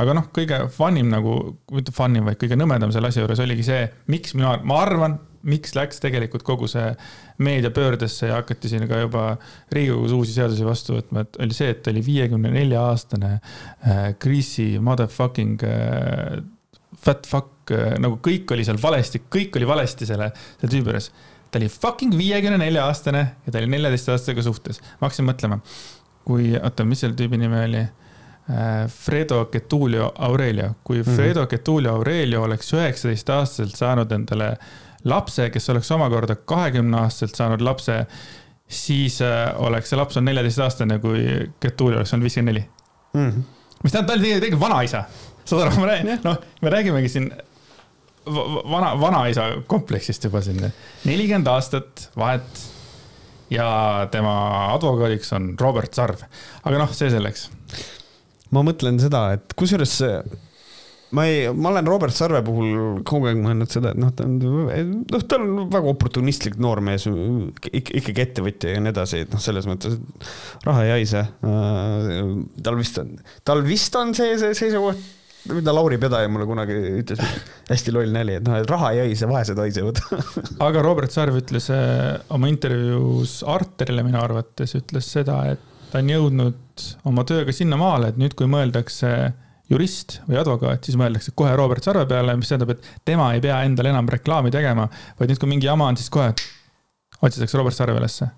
aga 0.00 0.14
noh, 0.16 0.30
kõige 0.34 0.62
fun 0.72 0.96
im 0.96 1.10
nagu, 1.12 1.34
mitte 1.76 1.92
fun 1.92 2.16
im, 2.16 2.24
vaid 2.24 2.38
kõige 2.40 2.56
nõmedam 2.56 2.92
selle 2.94 3.10
asja 3.10 3.22
juures 3.22 3.42
oligi 3.44 3.66
see, 3.66 3.82
miks 4.10 4.32
mina, 4.34 4.54
ma 4.64 4.80
arvan, 4.80 5.18
miks 5.42 5.74
läks 5.74 6.02
tegelikult 6.02 6.44
kogu 6.46 6.68
see 6.68 6.90
meedia 7.38 7.70
pöördesse 7.70 8.28
ja 8.28 8.40
hakati 8.40 8.68
siin 8.68 8.86
ka 8.88 9.00
juba 9.00 9.24
Riigikogus 9.72 10.12
uusi 10.12 10.36
seadusi 10.36 10.66
vastu 10.66 10.98
võtma, 10.98 11.24
et 11.24 11.40
oli 11.40 11.56
see, 11.56 11.70
et 11.74 11.90
oli 11.92 12.04
viiekümne 12.04 12.52
nelja 12.52 12.84
aastane 12.90 13.32
äh, 13.38 14.10
Chrissy 14.20 14.78
motherfucking 14.84 15.64
äh, 15.64 16.40
fat 17.00 17.26
fuck 17.30 17.72
äh,, 17.72 17.96
nagu 18.02 18.20
kõik 18.24 18.52
oli 18.52 18.66
seal 18.68 18.80
valesti, 18.82 19.22
kõik 19.32 19.56
oli 19.56 19.68
valesti 19.68 20.08
selle, 20.08 20.32
selle 20.60 20.74
tüübi 20.74 20.92
juures 20.92 21.12
ta 21.50 21.58
oli 21.58 21.68
fucking 21.68 22.14
viiekümne 22.18 22.58
nelja 22.60 22.84
aastane 22.86 23.24
ja 23.46 23.52
ta 23.52 23.58
oli 23.58 23.70
neljateistaastasega 23.70 24.42
suhtes. 24.42 24.80
ma 25.00 25.08
hakkasin 25.08 25.26
mõtlema, 25.26 25.58
kui, 26.24 26.52
oota, 26.58 26.86
mis 26.86 27.02
selle 27.02 27.18
tüübi 27.18 27.40
nimi 27.40 27.64
oli? 27.64 27.86
Äh, 28.50 28.86
Fredo 28.90 29.44
Getulio 29.52 30.12
Aurelio, 30.18 30.74
kui 30.84 31.02
mhm. 31.02 31.16
Fredo 31.16 31.40
mm 31.40 31.44
-hmm. 31.44 31.50
Getulio 31.50 31.94
Aurelio 31.94 32.42
oleks 32.42 32.72
üheksateistaastaselt 32.74 33.76
saanud 33.76 34.12
endale 34.12 34.56
lapse, 35.04 35.50
kes 35.50 35.70
oleks 35.72 35.90
omakorda 35.96 36.36
kahekümne 36.36 37.04
aastaselt 37.04 37.38
saanud 37.38 37.64
lapse, 37.64 38.02
siis 38.70 39.20
äh, 39.24 39.50
oleks 39.58 39.90
see 39.90 39.98
laps 39.98 40.18
on 40.20 40.26
neljateistaastane, 40.28 40.98
kui 41.02 41.24
Getulio 41.62 42.00
oleks 42.00 42.14
olnud 42.14 42.28
viiskümmend 42.28 42.54
neli. 42.54 42.66
Mhm. 43.14 43.46
mis 43.82 43.92
tähendab, 43.92 44.12
ta 44.12 44.18
oli 44.18 44.34
tegelikult 44.36 44.60
vanaisa, 44.60 45.04
saad 45.44 45.64
aru, 45.64 45.78
ma 45.80 45.86
räägin, 45.88 46.18
noh, 46.24 46.36
me 46.62 46.70
räägimegi 46.70 47.08
siin 47.08 47.30
vana, 48.70 48.92
vanaisa 49.00 49.48
kompleksist 49.66 50.24
juba 50.24 50.42
siin. 50.44 50.60
nelikümmend 51.04 51.48
aastat 51.50 52.10
vahet 52.16 52.66
ja 53.50 54.08
tema 54.10 54.34
advokaadiks 54.74 55.32
on 55.32 55.54
Robert 55.60 55.94
Sarv. 55.94 56.22
aga 56.64 56.78
noh, 56.78 56.92
see 56.94 57.10
selleks. 57.10 57.48
ma 58.50 58.62
mõtlen 58.66 59.00
seda, 59.02 59.30
et 59.38 59.56
kusjuures 59.58 59.96
ma 61.16 61.26
ei, 61.26 61.46
ma 61.54 61.72
olen 61.72 61.88
Robert 61.90 62.14
Sarve 62.14 62.42
puhul 62.46 63.00
kogu 63.06 63.30
aeg 63.30 63.38
mõelnud 63.42 63.70
seda, 63.72 63.94
et 63.94 64.00
noh, 64.00 64.12
ta 64.14 64.26
on, 64.28 64.36
noh, 64.40 65.22
ta 65.26 65.38
on 65.40 65.70
väga 65.72 65.92
oportunistlik 65.92 66.58
noormees, 66.62 67.06
ikkagi 67.70 68.26
ettevõtja 68.26 68.74
ja 68.76 68.82
nii 68.82 68.94
edasi, 68.94 69.24
et 69.26 69.32
noh, 69.34 69.42
selles 69.42 69.66
mõttes, 69.70 69.96
et 69.98 70.66
raha 70.68 70.84
ei 70.86 70.94
haise. 71.00 71.24
tal 72.66 72.78
vist 72.78 73.00
on, 73.02 73.16
tal 73.46 73.64
vist 73.66 73.96
on 73.98 74.14
see, 74.16 74.36
see 74.40 74.54
seisukoht 74.64 75.18
mida 75.48 75.72
Lauri 75.72 75.96
Pedaja 75.98 76.28
mulle 76.28 76.46
kunagi 76.48 76.76
ütles, 77.00 77.20
hästi 77.70 77.94
loll 77.94 78.12
nali, 78.12 78.36
et 78.38 78.46
noh, 78.46 78.58
et 78.60 78.70
raha 78.70 78.92
ei 78.94 79.04
haise, 79.06 79.28
vaesed 79.30 79.60
haisevad 79.60 80.00
aga 80.66 80.82
Robert 80.84 81.12
Sarv 81.14 81.38
ütles 81.40 81.70
äh, 81.72 82.18
oma 82.34 82.50
intervjuus 82.50 83.40
Arterile 83.48 84.04
minu 84.06 84.20
arvates, 84.20 84.76
ütles 84.78 85.08
seda, 85.16 85.42
et 85.54 85.62
ta 85.90 86.02
on 86.02 86.12
jõudnud 86.12 86.84
oma 87.08 87.24
tööga 87.28 87.54
sinnamaale, 87.56 88.12
et 88.12 88.20
nüüd, 88.20 88.36
kui 88.38 88.50
mõeldakse 88.50 89.32
jurist 89.70 90.18
või 90.28 90.40
advokaat, 90.40 90.84
siis 90.84 90.98
mõeldakse 91.00 91.34
kohe 91.38 91.54
Robert 91.58 91.86
Sarve 91.86 92.06
peale, 92.10 92.36
mis 92.38 92.50
tähendab, 92.50 92.74
et 92.74 92.90
tema 93.06 93.30
ei 93.36 93.42
pea 93.44 93.62
endale 93.66 93.92
enam 93.92 94.08
reklaami 94.10 94.52
tegema, 94.54 94.88
vaid 95.18 95.30
nüüd, 95.30 95.40
kui 95.40 95.50
mingi 95.50 95.70
jama 95.70 95.90
on, 95.90 96.00
siis 96.00 96.10
kohe 96.12 96.32
otsitakse 97.20 97.60
Robert 97.60 97.76
Sarve 97.76 98.00
ülesse 98.00 98.30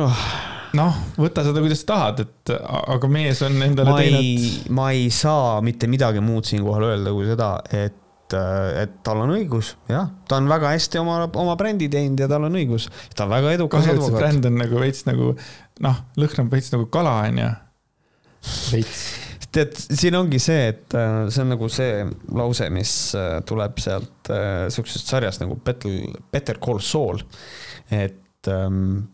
oh 0.00 0.24
noh, 0.78 0.98
võta 1.18 1.44
seda, 1.46 1.62
kuidas 1.62 1.82
tahad, 1.86 2.22
et 2.24 2.52
aga 2.54 3.10
mees 3.10 3.40
on 3.46 3.56
endale 3.64 3.96
teinud. 3.98 4.68
ma 4.76 4.90
ei 4.94 5.08
saa 5.14 5.58
mitte 5.64 5.90
midagi 5.90 6.22
muud 6.24 6.46
siinkohal 6.48 6.90
öelda 6.92 7.14
kui 7.16 7.26
seda, 7.30 7.56
et 7.74 7.98
et 8.30 8.92
tal 9.02 9.24
on 9.24 9.32
õigus, 9.34 9.72
jah, 9.90 10.06
ta 10.30 10.36
on 10.38 10.46
väga 10.46 10.70
hästi 10.70 11.00
oma, 11.00 11.24
oma 11.42 11.56
brändi 11.58 11.88
teinud 11.90 12.20
ja 12.22 12.28
tal 12.30 12.46
on 12.46 12.54
õigus. 12.60 12.86
ta 13.16 13.24
on 13.26 13.32
väga 13.32 13.56
edukas 13.56 13.88
advokaat. 13.90 14.06
see 14.06 14.20
bränd 14.20 14.46
on 14.46 14.60
nagu 14.60 14.78
veits 14.78 15.02
nagu 15.08 15.32
noh, 15.82 15.98
lõhnab 16.20 16.54
veits 16.54 16.70
nagu 16.70 16.86
kala, 16.94 17.16
onju. 17.26 17.48
Veits 18.70 19.08
tead, 19.54 19.76
siin 19.76 20.16
ongi 20.18 20.40
see, 20.42 20.70
et 20.72 20.96
äh, 20.96 21.28
see 21.32 21.44
on 21.44 21.54
nagu 21.54 21.68
see 21.72 22.04
lause, 22.38 22.68
mis 22.74 22.94
äh, 23.18 23.38
tuleb 23.46 23.80
sealt 23.82 24.30
äh, 24.32 24.66
siuksest 24.72 25.10
sarjast 25.10 25.42
nagu 25.44 25.58
Better, 25.64 26.18
Better 26.32 26.60
Call 26.62 26.82
Saul. 26.84 27.22
et 27.90 28.50
ähm, 28.50 29.08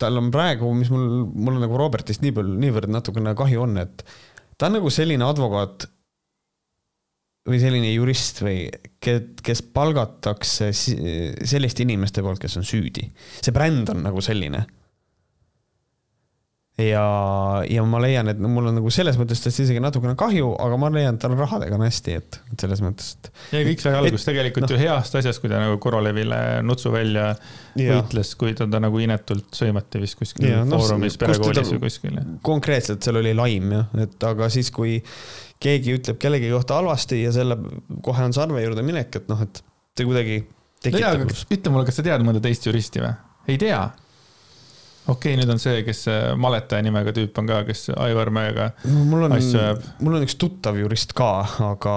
tal 0.00 0.18
on 0.18 0.30
praegu, 0.34 0.70
mis 0.76 0.90
mul, 0.92 1.26
mul 1.28 1.58
nagu 1.62 1.78
Robertist 1.78 2.24
nii 2.24 2.34
palju, 2.34 2.54
niivõrd 2.62 2.92
natukene 2.92 3.34
kahju 3.38 3.66
on, 3.66 3.76
et 3.84 4.06
ta 4.56 4.70
on 4.70 4.78
nagu 4.78 4.92
selline 4.92 5.26
advokaat 5.26 5.88
või 7.44 7.58
selline 7.60 7.90
jurist 7.92 8.40
või 8.40 8.62
kes 9.04 9.60
palgatakse 9.76 10.70
selliste 10.72 11.84
inimeste 11.84 12.24
poolt, 12.24 12.40
kes 12.40 12.56
on 12.56 12.64
süüdi. 12.64 13.04
see 13.44 13.52
bränd 13.52 13.92
on 13.92 14.00
nagu 14.06 14.24
selline 14.24 14.62
ja, 16.78 17.02
ja 17.70 17.82
ma 17.86 18.00
leian, 18.02 18.28
et 18.32 18.40
mul 18.42 18.66
on 18.66 18.74
nagu 18.74 18.90
selles 18.92 19.14
mõttes 19.18 19.38
tast 19.44 19.60
isegi 19.62 19.82
natukene 19.82 20.16
kahju, 20.18 20.48
aga 20.62 20.78
ma 20.80 20.90
leian, 20.90 21.14
et 21.14 21.22
tal 21.22 21.36
rahadega 21.38 21.76
on 21.78 21.84
hästi, 21.86 22.16
et 22.18 22.38
selles 22.60 22.82
mõttes, 22.82 23.12
et. 23.14 23.30
ja 23.54 23.62
kõik 23.68 23.84
sai 23.84 23.94
algust 24.00 24.26
tegelikult 24.26 24.66
no. 24.66 24.72
ju 24.74 24.80
heast 24.80 25.14
asjast, 25.20 25.42
kui 25.42 25.52
ta 25.52 25.60
nagu 25.62 25.78
Korolevile 25.82 26.40
nutsu 26.66 26.90
välja 26.94 27.30
ja. 27.30 27.94
võitles, 27.94 28.34
kui 28.40 28.56
teda 28.58 28.82
nagu 28.82 29.02
inetult 29.02 29.54
sõimati 29.54 30.02
vist 30.02 30.18
kuskil 30.18 30.50
ja, 30.50 30.64
no, 30.66 30.82
foorumis 30.82 31.18
perekoolis 31.20 31.74
või 31.76 31.84
kuskil. 31.86 32.20
konkreetselt 32.46 33.06
seal 33.06 33.22
oli 33.22 33.36
laim 33.38 33.78
jah, 33.78 33.88
et 34.08 34.30
aga 34.32 34.50
siis, 34.52 34.74
kui 34.74 34.98
keegi 35.62 35.94
ütleb 36.00 36.18
kellegi 36.20 36.50
kohta 36.50 36.80
halvasti 36.80 37.22
ja 37.22 37.30
selle 37.34 37.56
kohe 38.02 38.26
on 38.26 38.34
sarve 38.34 38.66
juurde 38.66 38.82
minek, 38.86 39.14
et 39.22 39.30
noh, 39.30 39.46
et 39.46 39.62
see 39.94 40.08
kuidagi 40.08 40.42
tekitab. 40.82 41.28
ütle 41.54 41.70
mulle, 41.70 41.86
kas 41.86 42.02
sa 42.02 42.04
tead 42.10 42.26
mõnda 42.26 42.42
teist 42.42 42.66
juristi 42.66 43.04
või? 43.04 43.14
ei 43.46 43.60
tea 43.62 43.84
okei 45.04 45.34
okay,, 45.34 45.38
nüüd 45.40 45.50
on 45.52 45.60
see, 45.60 45.82
kes 45.84 46.04
maletaja 46.40 46.84
nimega 46.84 47.12
tüüp 47.16 47.36
on 47.40 47.48
ka, 47.50 47.60
kes 47.68 47.90
Aivar 48.00 48.30
Mäega 48.34 48.70
no, 48.88 49.20
asju 49.36 49.60
ajab. 49.60 49.82
mul 50.04 50.18
on 50.18 50.24
üks 50.24 50.36
tuttav 50.40 50.78
jurist 50.80 51.12
ka, 51.16 51.30
aga, 51.66 51.96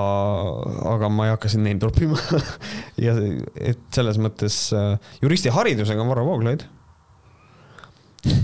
aga 0.93 1.12
ma 1.13 1.30
ei 1.30 1.34
hakka 1.36 1.52
siin 1.54 1.63
name 1.67 1.80
drop 1.82 2.00
ima 2.04 2.20
ja 3.06 3.15
et 3.56 3.84
selles 3.96 4.20
mõttes 4.22 4.60
äh, 4.76 4.96
juristi 5.24 5.54
haridusega 5.56 6.04
on 6.04 6.12
Varro 6.12 6.28
Vooglaid. 6.28 6.67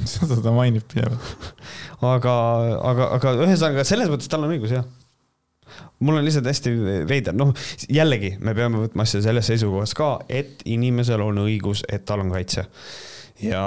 Seda 0.08 0.52
mainid 0.56 0.86
pidevalt. 0.88 1.64
aga, 2.16 2.34
aga, 2.92 3.08
aga 3.18 3.34
ühesõnaga 3.44 3.84
selles 3.88 4.12
mõttes 4.12 4.32
tal 4.32 4.46
on 4.46 4.54
õigus 4.56 4.78
jah. 4.78 4.88
Mul 6.04 6.20
on 6.20 6.26
lihtsalt 6.26 6.48
hästi 6.48 6.72
veider, 7.10 7.36
noh 7.36 7.52
jällegi 7.92 8.36
me 8.44 8.54
peame 8.56 8.80
võtma 8.84 9.04
asja 9.08 9.24
selles 9.26 9.48
seisukohas 9.50 9.96
ka, 9.98 10.14
et 10.32 10.62
inimesel 10.70 11.24
on 11.24 11.42
õigus, 11.44 11.84
et 11.92 12.06
tal 12.08 12.24
on 12.24 12.32
kaitse 12.32 12.68
ja 13.42 13.62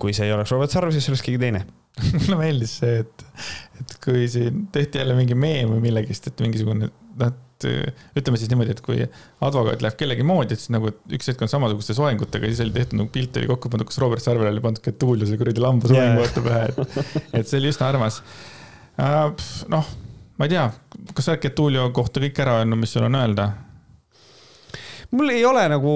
kui 0.00 0.14
see 0.16 0.26
ei 0.28 0.34
oleks 0.34 0.50
Robert 0.54 0.74
Sarv, 0.74 0.94
siis 0.94 1.08
oleks 1.10 1.24
keegi 1.26 1.40
teine 1.42 1.64
mulle 2.14 2.38
meeldis 2.38 2.78
see, 2.80 3.02
et, 3.02 3.26
et 3.80 3.94
kui 4.04 4.26
siin 4.30 4.66
tehti 4.74 5.00
jälle 5.00 5.16
mingi 5.18 5.36
meem 5.38 5.72
või 5.74 5.82
millegist, 5.88 6.30
et 6.30 6.42
mingisugune, 6.44 6.90
noh, 6.90 7.30
et 7.32 7.44
ütleme 8.18 8.38
siis 8.38 8.50
niimoodi, 8.52 8.74
et 8.76 8.82
kui 8.84 9.00
advokaat 9.42 9.82
läheb 9.82 9.96
kellegi 9.98 10.26
moodi, 10.26 10.54
et 10.54 10.62
siis 10.62 10.70
nagu 10.70 10.92
üks 11.14 11.30
hetk 11.32 11.42
on 11.42 11.50
samasuguste 11.50 11.96
soengutega, 11.96 12.46
siis 12.50 12.62
oli 12.62 12.74
tehtud 12.76 13.00
nagu 13.00 13.10
pilt 13.14 13.38
oli 13.40 13.48
kokku 13.50 13.72
pandud, 13.72 13.88
kus 13.88 13.98
Robert 14.02 14.22
Sarvel 14.22 14.52
oli 14.52 14.62
pandud 14.62 14.84
Getuulio 14.84 15.26
see 15.26 15.40
kuradi 15.40 15.64
lambasoeng 15.64 16.20
vaata 16.20 16.44
pähe, 16.44 16.68
et, 16.68 17.16
et 17.40 17.50
see 17.50 17.58
oli 17.58 17.72
üsna 17.72 17.88
armas. 17.90 18.20
Äh, 19.02 19.48
noh, 19.74 19.90
ma 20.38 20.46
ei 20.46 20.54
tea, 20.54 20.68
kas 21.10 21.26
sa 21.26 21.34
oled 21.34 21.42
Getuulio 21.48 21.88
kohta 21.96 22.22
kõik 22.22 22.38
ära 22.44 22.60
öelnud, 22.60 22.78
mis 22.84 22.94
sul 22.94 23.08
on 23.08 23.18
öelda? 23.18 23.50
mul 25.08 25.30
ei 25.32 25.40
ole 25.48 25.62
nagu 25.72 25.92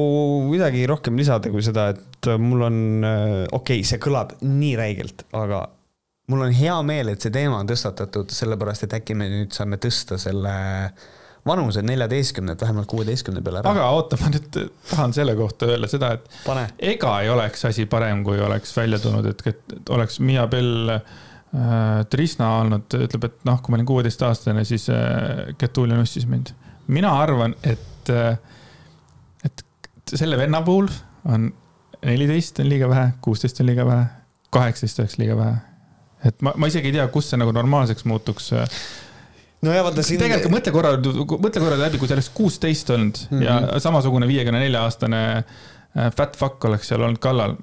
midagi 0.48 0.86
rohkem 0.88 1.18
lisada 1.20 1.50
kui 1.52 1.62
seda, 1.64 1.90
et 1.92 2.11
mul 2.38 2.66
on, 2.68 2.76
äh, 3.04 3.28
okei 3.52 3.80
okay,, 3.80 3.86
see 3.86 4.02
kõlab 4.02 4.36
nii 4.42 4.74
räigelt, 4.78 5.26
aga 5.36 5.64
mul 6.32 6.46
on 6.46 6.54
hea 6.56 6.76
meel, 6.86 7.12
et 7.12 7.24
see 7.24 7.34
teema 7.34 7.58
on 7.60 7.68
tõstatatud, 7.68 8.32
sellepärast 8.32 8.86
et 8.86 8.94
äkki 9.00 9.16
me 9.18 9.28
nüüd 9.30 9.56
saame 9.56 9.78
tõsta 9.82 10.18
selle 10.20 10.54
vanuse 11.46 11.82
neljateistkümnelt 11.82 12.60
vähemalt 12.62 12.86
kuueteistkümne 12.90 13.42
peale 13.42 13.62
ära. 13.62 13.72
aga 13.74 13.88
oota, 13.96 14.18
ma 14.20 14.30
nüüd 14.30 14.58
tahan 14.90 15.14
selle 15.16 15.34
kohta 15.38 15.66
öelda 15.72 15.90
seda, 15.90 16.12
et 16.18 16.28
Pane. 16.46 16.68
ega 16.92 17.16
ei 17.24 17.32
oleks 17.32 17.66
asi 17.66 17.86
parem, 17.90 18.22
kui 18.26 18.40
oleks 18.40 18.76
välja 18.76 19.00
tulnud, 19.02 19.26
et, 19.26 19.42
et 19.50 19.90
oleks 19.90 20.20
Miia 20.22 20.46
Bell 20.50 20.92
äh, 20.94 21.02
Trisna 22.10 22.52
olnud, 22.60 22.94
ütleb, 23.08 23.26
et 23.26 23.42
noh, 23.48 23.58
kui 23.58 23.74
ma 23.74 23.80
olin 23.80 23.90
kuueteistaastane, 23.90 24.64
siis 24.68 24.86
äh, 24.94 25.50
Getulio 25.58 25.98
nussis 25.98 26.28
mind. 26.30 26.54
mina 26.86 27.10
arvan, 27.24 27.56
et 27.66 28.14
äh, 28.14 28.38
selle 30.14 30.38
venna 30.38 30.62
puhul 30.62 30.88
on 31.24 31.50
neliteist 32.06 32.60
on 32.62 32.68
liiga 32.68 32.88
vähe, 32.90 33.12
kuusteist 33.24 33.60
on 33.60 33.70
liiga 33.70 33.86
vähe, 33.86 34.06
kaheksateist 34.50 35.02
oleks 35.04 35.18
liiga 35.18 35.36
vähe. 35.38 35.56
et 36.24 36.42
ma, 36.42 36.52
ma 36.56 36.70
isegi 36.70 36.90
ei 36.90 36.98
tea, 36.98 37.08
kus 37.14 37.32
see 37.32 37.40
nagu 37.40 37.52
normaalseks 37.54 38.06
muutuks 38.10 38.52
no 39.62 39.74
ja 39.74 39.82
vaata 39.84 40.04
siin. 40.06 40.20
tegelikult 40.22 40.56
mõtle 40.56 40.74
korra, 40.74 40.94
mõtle 40.98 41.62
korra 41.62 41.78
läbi, 41.80 42.00
kui 42.00 42.10
see 42.10 42.18
oleks 42.18 42.30
kuusteist 42.34 42.90
olnud 42.94 43.20
mm 43.28 43.36
-hmm. 43.38 43.44
ja 43.46 43.60
mhm. 43.60 43.84
samasugune 43.84 44.28
viiekümne 44.30 44.62
nelja 44.62 44.82
aastane 44.86 45.22
äh, 45.36 46.08
fat 46.16 46.36
fuck 46.38 46.64
oleks 46.64 46.88
seal 46.88 47.02
olnud 47.02 47.22
kallal. 47.22 47.56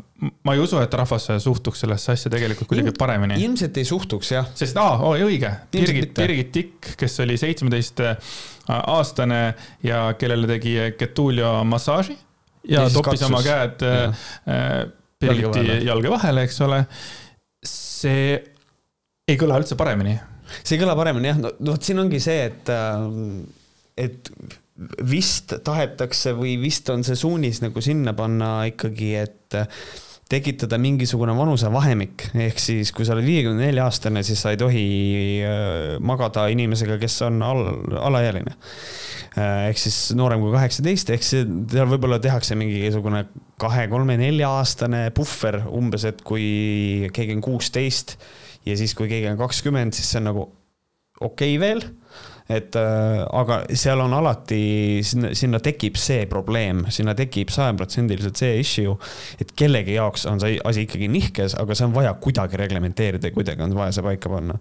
ma 0.43 0.53
ei 0.53 0.59
usu, 0.59 0.79
et 0.83 0.93
rahvas 0.93 1.27
suhtuks 1.39 1.79
sellesse 1.79 2.11
asja 2.11 2.31
tegelikult 2.31 2.67
kuidagi 2.67 2.91
paremini. 2.97 3.41
ilmselt 3.43 3.77
ei 3.77 3.85
suhtuks 3.85 4.31
jah. 4.31 4.47
sest 4.55 4.77
aa 4.77 4.97
oh,, 4.97 5.15
õige, 5.15 5.51
Birgit, 5.71 6.13
Birgit 6.13 6.51
Tikk, 6.51 6.95
kes 6.97 7.19
oli 7.19 7.37
seitsmeteist 7.37 7.99
äh, 7.99 8.17
aastane 8.67 9.53
ja 9.83 10.13
kellele 10.17 10.47
tegi 10.47 10.75
Getulio 10.99 11.63
massaaži 11.63 12.17
ja, 12.67 12.83
ja 12.83 12.87
toppis 12.93 13.23
oma 13.27 13.43
käed 13.45 13.85
ja. 13.85 14.09
äh, 14.49 14.79
Birgiti 15.19 15.81
jalge 15.83 16.11
vahele, 16.13 16.45
eks 16.47 16.61
ole. 16.63 16.83
see 17.67 18.37
ei 19.29 19.37
kõla 19.39 19.59
üldse 19.59 19.77
paremini 19.79 20.15
see 20.63 20.79
kõlab 20.81 20.99
paremini 20.99 21.31
jah, 21.31 21.39
no 21.41 21.53
vot 21.71 21.85
siin 21.85 22.01
ongi 22.01 22.21
see, 22.23 22.49
et, 22.49 22.71
äh, 22.73 23.07
et 23.99 24.31
vist 25.09 25.53
tahetakse 25.65 26.33
või 26.37 26.55
vist 26.61 26.89
on 26.93 27.03
see 27.05 27.17
suunis 27.19 27.61
nagu 27.63 27.83
sinna 27.83 28.15
panna 28.17 28.53
ikkagi, 28.69 29.13
et 29.19 29.59
äh, 29.59 29.81
tekitada 30.29 30.77
mingisugune 30.81 31.33
vanusevahemik, 31.33 32.27
ehk 32.37 32.61
siis 32.61 32.91
kui 32.93 33.05
sa 33.07 33.15
oled 33.15 33.25
viiekümne 33.25 33.65
nelja 33.65 33.87
aastane, 33.89 34.21
siis 34.25 34.41
sa 34.43 34.53
ei 34.53 34.59
tohi 34.61 34.83
äh, 35.41 35.95
magada 36.05 36.45
inimesega, 36.53 36.99
kes 37.01 37.15
on 37.25 37.41
al, 37.45 37.63
alaealine. 38.09 38.53
ehk 39.39 39.77
siis 39.79 39.97
noorem 40.17 40.41
kui 40.43 40.53
kaheksateist, 40.53 41.09
ehk 41.15 41.25
siis 41.25 41.47
seal 41.71 41.89
võib-olla 41.89 42.19
tehakse 42.21 42.57
mingisugune 42.59 43.23
kahe, 43.61 43.87
kolme, 43.89 44.17
nelja 44.21 44.51
aastane 44.59 45.07
puhver 45.15 45.63
umbes, 45.65 46.05
et 46.09 46.21
kui 46.25 47.09
keegi 47.15 47.37
on 47.37 47.43
kuusteist 47.45 48.17
ja 48.67 48.77
siis, 48.77 48.93
kui 48.97 49.09
keegi 49.09 49.29
on 49.31 49.39
kakskümmend, 49.39 49.97
siis 49.97 50.11
see 50.11 50.21
on 50.21 50.29
nagu 50.29 50.45
okei 51.19 51.57
okay 51.57 51.61
veel 51.61 51.85
et 52.49 52.75
äh, 52.79 53.19
aga 53.39 53.59
seal 53.77 54.01
on 54.01 54.13
alati, 54.17 54.59
sinna, 55.05 55.31
sinna 55.37 55.59
tekib 55.61 55.99
see 56.01 56.23
probleem, 56.29 56.81
sinna 56.93 57.13
tekib 57.17 57.51
sajaprotsendiliselt 57.53 58.41
see 58.41 58.55
issue, 58.63 58.95
et 59.41 59.53
kellegi 59.59 59.93
jaoks 59.99 60.25
on 60.29 60.41
see 60.41 60.57
asi 60.65 60.87
ikkagi 60.87 61.11
nihkes, 61.13 61.53
aga 61.61 61.77
see 61.77 61.85
on 61.85 61.93
vaja 61.93 62.15
kuidagi 62.21 62.57
reglementeerida, 62.57 63.29
kuidagi 63.35 63.65
on 63.65 63.77
vaja 63.77 63.93
see 63.99 64.05
paika 64.07 64.33
panna. 64.33 64.57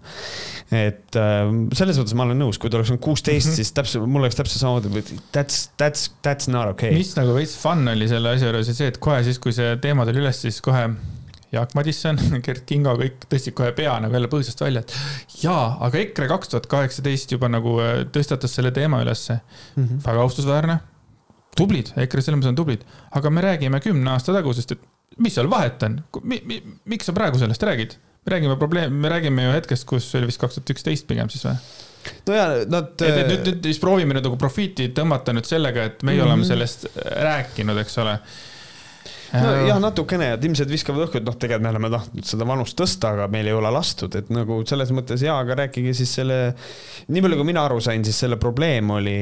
et 0.69 1.17
äh, 1.17 1.53
selles 1.79 2.01
mõttes 2.01 2.17
ma 2.17 2.29
olen 2.29 2.43
nõus, 2.45 2.61
kui 2.61 2.69
ta 2.69 2.77
oleks 2.77 2.93
olnud 2.93 3.05
kuusteist, 3.09 3.49
mhm. 3.49 3.57
siis 3.57 3.73
täpselt, 3.73 4.05
mul 4.05 4.27
oleks 4.27 4.37
täpselt 4.37 4.61
samamoodi, 4.61 5.17
that's, 5.33 5.65
that's, 5.81 6.11
that's 6.25 6.51
not 6.51 6.69
okay. 6.75 6.93
mis 6.93 7.15
nagu 7.17 7.33
veits 7.37 7.57
fun 7.57 7.87
oli 7.89 8.09
selle 8.11 8.35
asja 8.35 8.51
juures, 8.51 8.69
see, 8.69 8.93
et 8.93 9.01
kohe 9.01 9.23
siis, 9.25 9.41
kui 9.41 9.55
see 9.55 9.79
teema 9.81 10.05
tuli 10.05 10.21
üles, 10.21 10.45
siis 10.45 10.61
kohe 10.65 10.91
Jaak 11.51 11.73
Madisson, 11.77 12.19
Gerd 12.45 12.65
Kingo, 12.69 12.93
kõik 12.99 13.25
tõstsid 13.31 13.55
kohe 13.57 13.71
pea 13.77 13.95
nagu 14.03 14.15
jälle 14.17 14.29
põõsast 14.31 14.61
välja, 14.61 14.83
et 14.85 15.43
jaa, 15.43 15.77
aga 15.85 16.03
EKRE 16.03 16.29
kaks 16.33 16.53
tuhat 16.53 16.69
kaheksateist 16.71 17.33
juba 17.35 17.49
nagu 17.51 17.77
äh, 17.83 18.03
tõstatas 18.13 18.53
selle 18.57 18.71
teema 18.75 19.01
ülesse 19.05 19.39
mm. 19.39 19.83
-hmm. 19.83 20.03
väga 20.05 20.25
austusväärne, 20.27 20.79
tublid, 21.57 21.93
EKRE 21.97 22.21
selles 22.25 22.39
mõttes 22.39 22.53
on 22.53 22.59
tublid, 22.59 22.85
aga 23.17 23.33
me 23.33 23.45
räägime 23.45 23.81
kümne 23.83 24.13
aasta 24.13 24.35
tagusest, 24.35 24.77
et 24.77 24.87
mis 25.17 25.35
seal 25.35 25.49
vahet 25.49 25.83
on 25.83 25.99
mi,, 26.21 26.41
mi, 26.45 26.61
miks 26.85 27.09
sa 27.09 27.15
praegu 27.17 27.41
sellest 27.41 27.63
räägid? 27.63 27.97
me 28.25 28.35
räägime 28.35 28.55
probleem, 28.57 28.93
me 28.93 29.09
räägime 29.09 29.43
ju 29.43 29.51
hetkest, 29.51 29.85
kus 29.87 30.15
oli 30.15 30.27
vist 30.29 30.41
kaks 30.41 30.59
tuhat 30.59 30.69
üksteist 30.75 31.07
pigem 31.07 31.29
siis 31.33 31.45
või? 31.47 31.55
no 32.27 32.35
ja 32.35 32.45
nad. 32.69 32.93
et, 33.01 33.09
et 33.09 33.27
nüüd, 33.31 33.47
nüüd 33.47 33.67
siis 33.71 33.79
proovime 33.81 34.15
nüüd 34.15 34.27
nagu 34.27 34.37
profiiti 34.39 34.89
tõmmata 34.95 35.33
nüüd 35.35 35.47
sellega, 35.47 35.89
et 35.89 36.03
meie 36.03 36.19
mm 36.19 36.21
-hmm. 36.21 36.31
oleme 36.31 36.45
sellest 36.45 36.85
rääkinud, 37.25 37.79
eks 37.81 37.97
ole 38.03 38.19
no 39.33 39.53
jah, 39.67 39.79
natukene, 39.81 40.33
et 40.35 40.45
ilmselt 40.47 40.71
viskavad 40.71 41.05
õhku, 41.05 41.19
et 41.19 41.27
noh, 41.27 41.35
tegelikult 41.37 41.65
me 41.65 41.73
oleme 41.73 41.91
tahtnud 41.93 42.29
seda 42.29 42.47
vanust 42.49 42.77
tõsta, 42.79 43.13
aga 43.15 43.27
meil 43.31 43.49
ei 43.49 43.55
ole 43.55 43.71
lastud, 43.73 44.15
et 44.19 44.31
nagu 44.33 44.61
selles 44.69 44.93
mõttes 44.95 45.23
jaa, 45.25 45.39
aga 45.43 45.61
rääkige 45.63 45.93
siis 45.97 46.13
selle, 46.19 46.39
nii 47.09 47.25
palju 47.25 47.41
kui 47.41 47.49
mina 47.51 47.65
aru 47.67 47.81
sain, 47.83 48.05
siis 48.07 48.23
selle 48.25 48.39
probleem 48.41 48.95
oli 48.97 49.19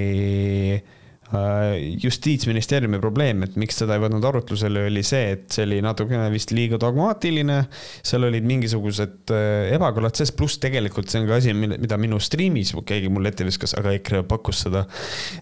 justiitsministeeriumi 1.27 2.99
probleem, 3.03 3.41
et 3.43 3.57
miks 3.59 3.81
seda 3.81 3.97
ei 3.97 4.01
võtnud 4.05 4.23
arutlusele, 4.29 4.85
oli 4.87 5.03
see, 5.03 5.33
et 5.35 5.49
see 5.51 5.65
oli 5.67 5.81
natukene 5.83 6.29
vist 6.31 6.53
liiga 6.55 6.79
dogmaatiline. 6.79 7.57
seal 8.05 8.23
olid 8.29 8.47
mingisugused 8.47 9.33
äh, 9.35 9.73
ebakõlad 9.75 10.15
sees, 10.15 10.31
pluss 10.31 10.61
tegelikult 10.63 11.11
see 11.11 11.21
on 11.21 11.27
ka 11.27 11.41
asi, 11.41 11.55
mida 11.57 11.99
minu 11.99 12.19
striimis 12.23 12.71
keegi 12.87 13.11
mulle 13.11 13.33
ette 13.33 13.47
viskas, 13.47 13.75
aga 13.79 13.91
EKRE 13.97 14.23
pakkus 14.29 14.63
seda. 14.67 14.85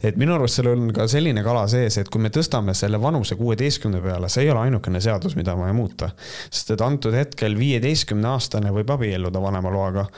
et 0.02 0.18
minu 0.18 0.34
arust 0.40 0.58
seal 0.60 0.72
on 0.74 0.90
ka 0.96 1.06
selline 1.12 1.46
kala 1.46 1.68
sees, 1.70 2.00
et 2.02 2.10
kui 2.10 2.24
me 2.24 2.34
tõstame 2.34 2.74
selle 2.74 2.98
vanuse 3.02 3.38
kuueteistkümne 3.38 4.02
peale, 4.02 4.32
see 4.32 4.48
ei 4.48 4.52
ole 4.56 4.66
ainukene 4.66 5.04
seadus, 5.04 5.38
mida 5.38 5.54
on 5.54 5.68
vaja 5.68 5.78
muuta. 5.78 6.12
sest 6.50 6.74
et 6.74 6.82
antud 6.82 7.14
hetkel 7.14 7.60
viieteistkümne 7.60 8.34
aastane 8.34 8.74
võib 8.74 8.90
abielluda 8.98 9.42
vanema 9.44 9.70
loaga 9.70 10.10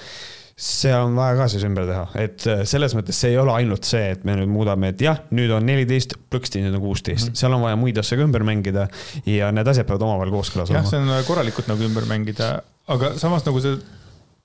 see 0.58 0.94
on 0.98 1.14
vaja 1.14 1.36
ka 1.38 1.46
siis 1.54 1.64
ümber 1.68 1.86
teha, 1.86 2.06
et 2.18 2.46
äh, 2.50 2.64
selles 2.66 2.96
mõttes 2.98 3.20
see 3.22 3.36
ei 3.36 3.38
ole 3.38 3.54
ainult 3.54 3.86
see, 3.86 4.08
et 4.16 4.24
me 4.26 4.34
nüüd 4.40 4.50
muudame, 4.50 4.90
et 4.94 5.04
jah, 5.06 5.20
nüüd 5.38 5.52
on 5.54 5.68
neliteist, 5.70 6.16
plõksti, 6.34 6.64
nüüd 6.66 6.80
on 6.80 6.82
kuusteist 6.82 7.28
mm, 7.28 7.34
-hmm. 7.34 7.42
seal 7.44 7.54
on 7.54 7.62
vaja 7.62 7.78
muid 7.78 8.00
asju 8.02 8.18
ka 8.18 8.26
ümber 8.26 8.46
mängida 8.48 8.88
ja 9.30 9.52
need 9.54 9.70
asjad 9.70 9.86
peavad 9.86 10.08
omavahel 10.08 10.34
kooskõlas 10.34 10.74
olema. 10.74 10.82
jah, 10.82 10.90
see 10.90 11.04
on 11.04 11.30
korralikult 11.30 11.70
nagu 11.70 11.86
ümber 11.86 12.10
mängida, 12.10 12.50
aga 12.90 13.14
samas 13.22 13.46
nagu 13.46 13.62
see 13.62 13.78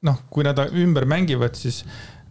noh, 0.06 0.20
kui 0.30 0.44
nad 0.44 0.58
ümber 0.68 1.06
mängivad, 1.08 1.56
siis 1.56 1.82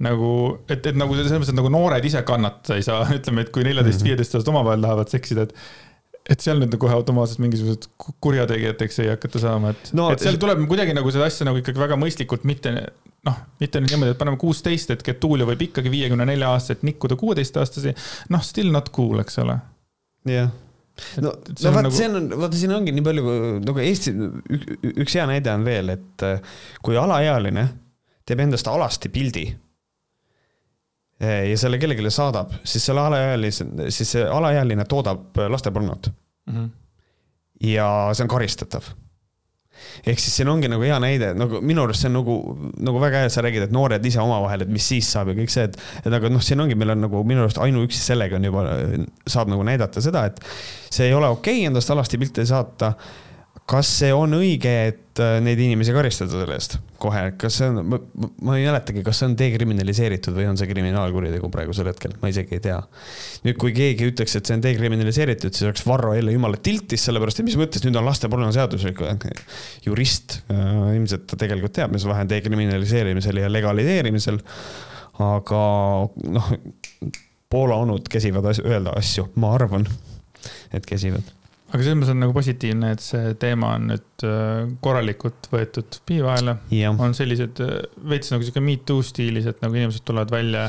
nagu, 0.02 0.32
et, 0.70 0.86
et 0.86 0.98
nagu 0.98 1.16
selles 1.18 1.34
mõttes, 1.34 1.54
et 1.54 1.58
nagu 1.58 1.72
noored 1.74 2.06
ise 2.06 2.22
kannatada 2.28 2.78
ei 2.78 2.86
saa, 2.86 3.06
ütleme, 3.18 3.46
et 3.46 3.54
kui 3.56 3.66
neljateist, 3.66 4.04
mhm. 4.04 4.12
viieteist 4.12 4.38
aastat 4.38 4.54
omavahel 4.54 4.86
tahavad 4.86 5.14
seksida, 5.14 5.48
et 5.48 5.56
et 6.30 6.44
seal 6.44 6.60
nüüd 6.62 6.76
kohe 6.82 6.94
automaatselt 6.94 7.42
mingisugused 7.44 7.88
kurjategijateks 8.24 9.02
ei 9.04 9.12
hakata 9.14 9.42
saama, 9.42 9.74
et 9.74 9.94
no,, 9.98 10.10
et 10.14 10.22
seal 10.22 10.38
tuleb 10.42 10.64
kuidagi 10.70 10.94
nagu 10.98 11.14
seda 11.14 11.28
asja 11.30 11.48
nagu 11.48 11.62
ikkagi 11.62 11.82
väga 11.82 11.98
mõistlikult 12.00 12.46
mitte 12.48 12.74
noh, 13.28 13.38
mitte 13.62 13.82
nüüd 13.82 13.96
niimoodi, 13.96 14.16
et 14.16 14.20
paneme 14.22 14.40
kuusteist, 14.42 14.94
et 14.94 15.06
Getulio 15.06 15.48
võib 15.50 15.64
ikkagi 15.68 15.94
viiekümne 15.94 16.26
nelja 16.30 16.52
aastaselt 16.54 16.86
nikkuda 16.88 17.18
kuueteistaastasi. 17.22 17.96
noh, 18.34 18.44
still 18.46 18.74
not 18.74 18.92
cool, 18.96 19.22
eks 19.24 19.42
ole. 19.42 19.58
jah 20.30 20.52
no, 21.24 21.34
no 21.34 21.74
vaat 21.74 21.88
nagu... 21.88 21.96
see 21.96 22.10
on, 22.10 22.30
vaata 22.44 22.60
siin 22.60 22.74
ongi 22.76 22.94
nii 22.96 23.06
palju 23.06 23.36
nagu 23.66 23.84
Eesti, 23.84 24.14
üks 24.92 25.18
hea 25.18 25.26
näide 25.30 25.54
on 25.54 25.66
veel, 25.66 25.94
et 25.96 26.26
äh, 26.28 26.56
kui 26.86 26.98
alaealine 27.00 27.68
teeb 28.28 28.44
endast 28.46 28.70
alasti 28.70 29.10
pildi 29.14 29.48
ja 31.22 31.58
selle 31.60 31.78
kellelegi 31.82 32.14
saadab, 32.14 32.56
siis 32.64 32.86
selle 32.86 33.04
alaealise, 33.06 33.68
siis 33.94 34.16
see 34.16 34.26
alaealine 34.26 34.86
toodab 34.90 35.38
lastepornot 35.54 36.10
mm. 36.12 36.56
-hmm. 36.56 36.70
ja 37.74 37.88
see 38.14 38.26
on 38.26 38.32
karistatav 38.32 38.90
ehk 40.06 40.20
siis 40.20 40.36
siin 40.40 40.50
ongi 40.50 40.70
nagu 40.72 40.84
hea 40.86 40.98
näide, 41.02 41.32
nagu 41.38 41.62
minu 41.66 41.86
arust 41.86 42.04
see 42.04 42.10
on 42.10 42.18
nagu, 42.20 42.36
nagu 42.86 43.02
väga 43.02 43.22
hea, 43.22 43.30
et 43.30 43.34
sa 43.34 43.44
räägid, 43.46 43.68
et 43.68 43.74
noored 43.76 44.06
ise 44.06 44.22
omavahel, 44.22 44.66
et 44.66 44.72
mis 44.74 44.88
siis 44.94 45.10
saab 45.14 45.32
ja 45.32 45.38
kõik 45.38 45.54
see, 45.54 45.66
et, 45.70 45.78
et 46.04 46.14
aga 46.18 46.32
noh, 46.32 46.44
siin 46.44 46.62
ongi, 46.64 46.78
meil 46.80 46.96
on 46.96 47.04
nagu 47.06 47.24
minu 47.28 47.46
arust 47.46 47.62
ainuüksi 47.62 48.02
sellega 48.04 48.38
on 48.40 48.48
juba, 48.50 48.66
saab 49.30 49.52
nagu 49.54 49.66
näidata 49.68 50.04
seda, 50.04 50.26
et 50.32 50.42
see 50.90 51.10
ei 51.10 51.18
ole 51.18 51.30
okei 51.34 51.62
okay, 51.62 51.68
endast 51.72 51.94
alasti 51.94 52.20
pilte 52.22 52.46
saata 52.50 52.94
kas 53.72 53.90
see 54.02 54.12
on 54.16 54.36
õige, 54.36 54.72
et 54.92 55.22
äh, 55.24 55.38
neid 55.44 55.60
inimesi 55.64 55.94
karistada 55.96 56.34
selle 56.34 56.58
eest 56.58 56.78
kohe, 57.02 57.24
kas 57.40 57.58
see 57.60 57.70
on, 57.72 57.96
ma 58.46 58.58
ei 58.58 58.68
mäletagi, 58.68 59.02
kas 59.06 59.22
see 59.22 59.30
on 59.30 59.36
dekriminaliseeritud 59.40 60.36
või 60.36 60.46
on 60.52 60.60
see 60.60 60.70
kriminaalkuritegu 60.70 61.50
praegusel 61.54 61.90
hetkel, 61.90 62.14
ma 62.22 62.30
isegi 62.32 62.58
ei 62.58 62.64
tea. 62.68 62.78
nüüd, 63.46 63.58
kui 63.62 63.74
keegi 63.76 64.12
ütleks, 64.12 64.36
et 64.38 64.50
see 64.50 64.58
on 64.58 64.64
dekriminaliseeritud, 64.66 65.56
siis 65.56 65.70
oleks 65.70 65.86
Varro 65.88 66.14
jälle 66.18 66.36
jumala 66.36 66.60
tiltis, 66.62 67.08
sellepärast 67.08 67.42
et 67.42 67.50
mis 67.50 67.58
mõttes 67.60 67.86
nüüd 67.86 67.98
on 67.98 68.08
lastepornoseadus, 68.10 68.86
jurist 69.88 70.40
äh, 70.54 70.94
ilmselt 70.98 71.28
ta 71.32 71.40
tegelikult 71.42 71.76
teab, 71.80 71.96
mis 71.96 72.06
vahe 72.08 72.28
on 72.28 72.32
dekriminaliseerimisel 72.32 73.44
ja 73.44 73.52
legaliseerimisel. 73.52 74.42
aga 75.22 75.66
noh, 76.38 76.56
Poola 77.52 77.82
onud 77.84 78.06
käsivad 78.08 78.46
asju, 78.48 78.64
öelda 78.70 78.94
asju, 78.96 79.28
ma 79.42 79.52
arvan, 79.58 79.84
et 80.72 80.86
käsivad 80.88 81.41
aga 81.72 81.80
selles 81.86 81.98
mõttes 81.98 82.12
on 82.12 82.20
nagu 82.20 82.36
positiivne, 82.36 82.92
et 82.96 83.04
see 83.04 83.36
teema 83.40 83.76
on 83.78 83.88
nüüd 83.94 84.26
äh, 84.28 84.66
korralikult 84.84 85.48
võetud 85.54 86.02
pii 86.08 86.20
vahele 86.26 86.58
yeah.. 86.74 86.92
on 86.92 87.16
sellised 87.16 87.62
äh, 87.64 87.78
veits 88.12 88.34
nagu 88.34 88.44
sihuke 88.44 88.64
me 88.64 88.76
too 88.88 89.04
stiilis, 89.06 89.48
et 89.48 89.64
nagu 89.64 89.78
inimesed 89.78 90.04
tulevad 90.08 90.34
välja. 90.34 90.68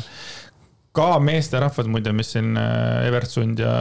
ka 0.93 1.07
meesterahvad 1.25 1.89
muide, 1.91 2.13
mis 2.15 2.31
siin 2.37 2.55
äh, 2.61 3.09
Evert 3.09 3.31
Sundja 3.31 3.73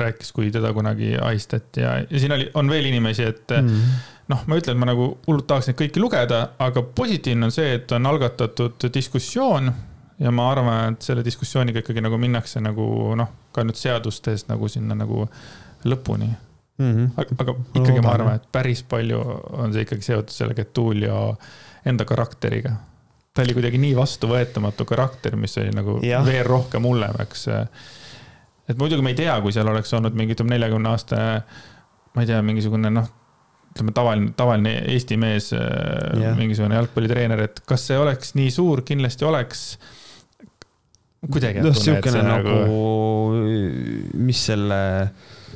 rääkis, 0.00 0.32
kui 0.32 0.50
teda 0.54 0.72
kunagi 0.72 1.12
ahistati 1.20 1.84
ja, 1.84 1.96
ja 2.08 2.22
siin 2.22 2.32
oli, 2.38 2.48
on 2.54 2.70
veel 2.72 2.88
inimesi, 2.88 3.26
et 3.28 3.52
mm. 3.58 3.96
noh, 4.32 4.44
ma 4.46 4.60
ütlen, 4.60 4.78
et 4.78 4.80
ma 4.80 4.88
nagu 4.88 5.08
hullult 5.26 5.48
tahaks 5.50 5.68
neid 5.68 5.80
kõiki 5.80 6.00
lugeda, 6.00 6.44
aga 6.62 6.84
positiivne 6.96 7.50
on 7.50 7.52
see, 7.52 7.74
et 7.80 7.92
on 7.92 8.08
algatatud 8.08 8.88
diskussioon 8.94 9.68
ja 10.22 10.32
ma 10.32 10.48
arvan, 10.54 10.96
et 10.96 11.04
selle 11.04 11.26
diskussiooniga 11.26 11.82
ikkagi 11.82 12.04
nagu 12.04 12.16
minnakse 12.20 12.62
nagu 12.64 12.86
noh, 13.18 13.36
ka 13.52 13.66
nüüd 13.66 13.76
seadustes 13.76 14.46
nagu 14.48 14.70
sinna 14.72 14.96
nagu 14.96 15.26
lõpuni 15.84 16.30
mm. 16.78 16.92
-hmm. 16.92 17.10
aga, 17.16 17.36
aga 17.44 17.56
ikkagi 17.80 18.04
ma 18.04 18.14
arvan, 18.16 18.40
et 18.40 18.48
päris 18.52 18.82
palju 18.82 19.20
on 19.64 19.72
see 19.74 19.86
ikkagi 19.86 20.08
seotud 20.08 20.34
selle 20.34 20.56
Getulio 20.58 21.36
enda 21.86 22.04
karakteriga. 22.08 22.76
ta 23.34 23.42
oli 23.42 23.54
kuidagi 23.56 23.80
nii 23.80 23.96
vastuvõetamatu 23.96 24.84
karakter, 24.84 25.36
mis 25.36 25.56
oli 25.58 25.72
nagu 25.72 25.98
ja. 26.04 26.20
veel 26.24 26.44
rohkem 26.46 26.84
hullem, 26.84 27.16
eks. 27.24 27.48
et 28.68 28.78
muidugi 28.78 29.02
me 29.02 29.14
ei 29.14 29.22
tea, 29.24 29.40
kui 29.40 29.52
seal 29.52 29.68
oleks 29.68 29.92
olnud 29.96 30.14
mingi, 30.14 30.36
ütleme, 30.36 30.54
neljakümne 30.56 30.92
aasta, 30.92 31.42
ma 32.14 32.24
ei 32.24 32.28
tea, 32.28 32.42
mingisugune 32.44 32.92
noh 32.92 33.08
ütleme, 33.72 33.92
tavaline, 33.96 34.32
tavaline 34.36 34.74
Eesti 34.92 35.16
mees 35.16 35.50
yeah., 35.54 36.36
mingisugune 36.36 36.76
jalgpallitreener, 36.76 37.46
et 37.48 37.62
kas 37.68 37.86
see 37.88 37.98
oleks 37.98 38.34
nii 38.36 38.50
suur, 38.52 38.84
kindlasti 38.84 39.24
oleks 39.24 39.62
kuidagi. 41.30 41.62
noh, 41.64 41.76
siukene 41.76 42.22
nagu, 42.26 42.56
nagu, 42.66 44.16
mis 44.26 44.42
selle, 44.50 44.80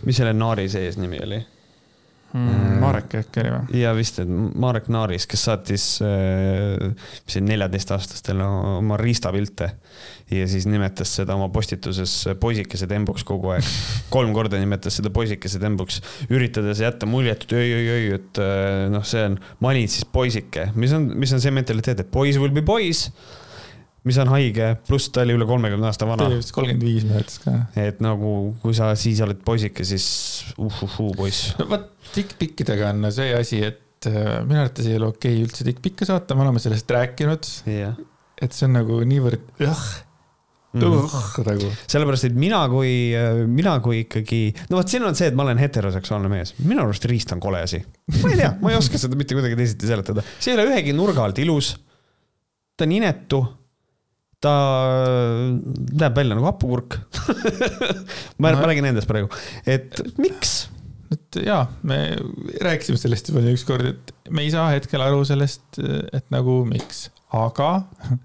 mis 0.07 0.19
selle 0.21 0.33
Naari 0.37 0.69
sees 0.73 0.99
nimi 1.01 1.21
oli 1.23 1.43
mm,. 2.37 2.79
Marek 2.81 3.15
äkki 3.21 3.43
oli 3.43 3.53
või? 3.53 3.81
ja 3.81 3.93
vist, 3.97 4.21
et 4.23 4.31
Marek 4.31 4.89
Naaris, 4.93 5.27
kes 5.31 5.47
saatis, 5.49 5.87
äh, 6.05 6.91
mis 7.27 7.37
see 7.37 7.45
neljateistaastastele 7.45 8.47
oma 8.77 8.99
riistapilte 9.01 9.71
ja 10.33 10.49
siis 10.51 10.67
nimetas 10.71 11.15
seda 11.21 11.37
oma 11.39 11.49
postituses 11.55 12.15
poisikese 12.43 12.89
tembuks 12.91 13.25
kogu 13.27 13.55
aeg. 13.55 13.71
kolm 14.15 14.35
korda 14.37 14.61
nimetas 14.61 14.99
seda 15.01 15.13
poisikese 15.15 15.63
tembuks, 15.63 16.03
üritades 16.31 16.83
jätta 16.83 17.09
muljet, 17.09 17.47
et 17.47 17.57
oi-oi-oi, 17.61 18.05
et 18.19 18.43
äh, 18.43 18.85
noh, 18.93 19.07
see 19.07 19.25
on, 19.31 19.41
ma 19.63 19.73
olin 19.73 19.91
siis 19.91 20.07
poisike, 20.11 20.71
mis 20.79 20.95
on, 20.97 21.11
mis 21.17 21.35
on 21.37 21.43
see 21.43 21.55
mentaliteet, 21.55 22.05
et 22.05 22.15
boys 22.15 22.41
will 22.43 22.55
be 22.55 22.65
boys 22.67 23.09
mis 24.07 24.19
on 24.23 24.31
haige, 24.31 24.71
pluss 24.87 25.11
ta 25.15 25.25
oli 25.27 25.35
üle 25.37 25.47
kolmekümne 25.49 25.89
aasta 25.89 26.09
vana. 26.09 26.29
kolmkümmend 26.55 26.87
viis 26.87 27.07
mäletas 27.09 27.41
ka. 27.43 27.57
et 27.81 28.01
nagu, 28.05 28.33
kui 28.63 28.77
sa 28.77 28.93
siis 28.99 29.21
oled 29.25 29.43
poisike, 29.47 29.87
siis 29.87 30.07
uhuhuu 30.63 31.13
poiss. 31.19 31.53
no 31.61 31.69
vot, 31.73 31.91
tikkpikkidega 32.15 32.93
on 32.95 33.11
see 33.15 33.35
asi, 33.37 33.63
et 33.67 34.11
äh, 34.11 34.41
minu 34.47 34.63
arvates 34.63 34.89
ei 34.89 34.99
ole 35.01 35.11
okei 35.11 35.35
okay 35.35 35.47
üldse 35.49 35.67
tikkpikke 35.67 36.09
saata, 36.09 36.39
me 36.39 36.47
oleme 36.47 36.63
sellest 36.63 36.91
rääkinud 36.97 37.51
yeah.. 37.71 37.97
et 38.43 38.57
see 38.57 38.69
on 38.69 38.77
nagu 38.79 39.01
niivõrd 39.09 39.65
õh 39.67 39.87
uh, 40.77 41.37
nagu. 41.49 41.73
sellepärast, 41.91 42.31
et 42.31 42.39
mina 42.39 42.63
kui, 42.71 42.95
mina 43.51 43.77
kui 43.85 44.05
ikkagi, 44.05 44.41
no 44.71 44.81
vot, 44.81 44.91
siin 44.93 45.07
on 45.09 45.19
see, 45.19 45.33
et 45.33 45.39
ma 45.39 45.49
olen 45.49 45.61
heteroseksuaalne 45.61 46.31
mees, 46.31 46.55
minu 46.63 46.85
arust 46.85 47.11
riist 47.11 47.35
on 47.35 47.43
kole 47.43 47.67
asi. 47.67 47.83
ma 48.23 48.33
ei 48.33 48.41
tea, 48.45 48.55
ma 48.63 48.73
ei 48.73 48.79
oska 48.79 49.03
seda 49.03 49.19
mitte 49.19 49.35
kuidagi 49.35 49.59
teisiti 49.59 49.91
seletada, 49.91 50.25
see 50.39 50.55
ei 50.55 50.61
ole 50.61 50.71
ühegi 50.71 50.95
nurga 50.97 51.27
alt 51.27 51.43
ilus. 51.43 51.75
ta 52.77 52.87
on 52.87 52.99
inetu 53.03 53.43
ta 54.45 54.55
näeb 55.97 56.17
välja 56.17 56.37
nagu 56.37 56.49
hapukurk. 56.49 56.99
Ma 58.41 58.53
no., 58.53 58.65
räägin 58.67 58.89
endast 58.91 59.09
praegu, 59.11 59.31
et 59.69 60.01
miks? 60.21 60.67
et 61.13 61.39
jaa, 61.47 61.63
me 61.87 62.17
rääkisime 62.65 62.99
sellest 62.99 63.31
juba 63.31 63.45
ükskord, 63.53 63.87
et 63.93 64.31
me 64.35 64.43
ei 64.43 64.51
saa 64.51 64.73
hetkel 64.75 65.05
aru 65.05 65.23
sellest, 65.29 65.79
et 65.79 66.27
nagu 66.35 66.65
miks, 66.67 67.07
aga 67.37 67.71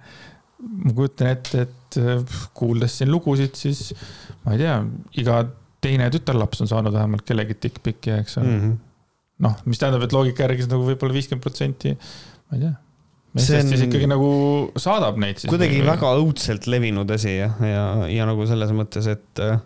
ma 0.85 0.93
kujutan 0.97 1.29
ette, 1.35 1.67
et 1.67 1.99
kuuldes 2.57 2.97
siin 2.97 3.11
lugusid, 3.13 3.53
siis 3.59 3.91
ma 4.45 4.55
ei 4.55 4.63
tea, 4.63 4.79
iga 5.21 5.43
teine 5.81 6.07
tütarlaps 6.13 6.63
on 6.63 6.69
saanud 6.71 6.93
vähemalt 6.95 7.25
kellegi 7.27 7.57
tikkpikki, 7.67 8.15
eks 8.21 8.39
ole. 8.41 8.49
Mm 8.49 8.61
-hmm.. 8.63 8.77
noh, 9.45 9.61
mis 9.65 9.81
tähendab, 9.81 10.05
et 10.05 10.17
loogika 10.17 10.47
järgi 10.47 10.69
nagu 10.71 10.85
võib-olla 10.89 11.17
viiskümmend 11.17 11.45
protsenti, 11.45 11.93
ma 12.49 12.57
ei 12.57 12.65
tea 12.65 12.73
meestest 13.35 13.63
on... 13.63 13.71
siis 13.71 13.85
ikkagi 13.87 14.07
nagu 14.11 14.29
saadab 14.81 15.19
neid 15.21 15.39
siis. 15.39 15.49
kuidagi 15.51 15.79
või... 15.79 15.89
väga 15.91 16.13
õudselt 16.19 16.67
levinud 16.71 17.11
asi 17.15 17.37
ja, 17.37 17.51
ja, 17.65 17.83
ja 18.11 18.27
nagu 18.29 18.47
selles 18.49 18.73
mõttes, 18.75 19.07
et 19.11 19.43
äh, 19.43 19.59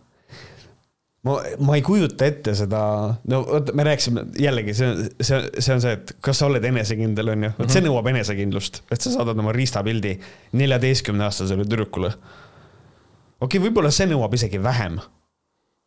ma, 1.26 1.40
ma 1.66 1.78
ei 1.78 1.84
kujuta 1.86 2.28
ette 2.30 2.54
seda, 2.58 2.84
no 3.32 3.42
vot, 3.48 3.74
me 3.78 3.88
rääkisime 3.88 4.28
jällegi, 4.42 4.76
see, 4.78 5.10
see, 5.20 5.42
see 5.58 5.76
on 5.76 5.84
see, 5.84 5.98
et 5.98 6.16
kas 6.26 6.42
sa 6.42 6.50
oled 6.50 6.66
enesekindel, 6.70 7.34
on 7.34 7.48
ju, 7.48 7.52
vot 7.58 7.74
see 7.74 7.82
mhm. 7.82 7.90
nõuab 7.90 8.10
enesekindlust, 8.14 8.84
et 8.94 9.02
sa 9.02 9.14
saadad 9.18 9.42
oma 9.42 9.56
riistapildi 9.56 10.16
neljateistkümneaastasele 10.62 11.66
tüdrukule. 11.66 12.14
okei 12.14 13.48
okay,, 13.50 13.66
võib-olla 13.68 13.94
see 13.94 14.10
nõuab 14.12 14.38
isegi 14.38 14.62
vähem. 14.62 15.02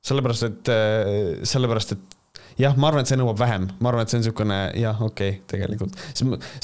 sellepärast, 0.09 0.49
et, 0.51 0.70
äh, 0.74 1.43
sellepärast, 1.47 1.97
et 1.97 2.17
jah, 2.59 2.74
ma 2.76 2.90
arvan, 2.90 3.04
et 3.04 3.11
see 3.11 3.18
nõuab 3.18 3.38
vähem, 3.38 3.68
ma 3.82 3.90
arvan, 3.90 4.04
et 4.04 4.12
see 4.12 4.18
on 4.18 4.22
niisugune 4.24 4.59
jah, 4.80 5.00
okei 5.04 5.30
okay,, 5.36 5.42
tegelikult. 5.50 5.98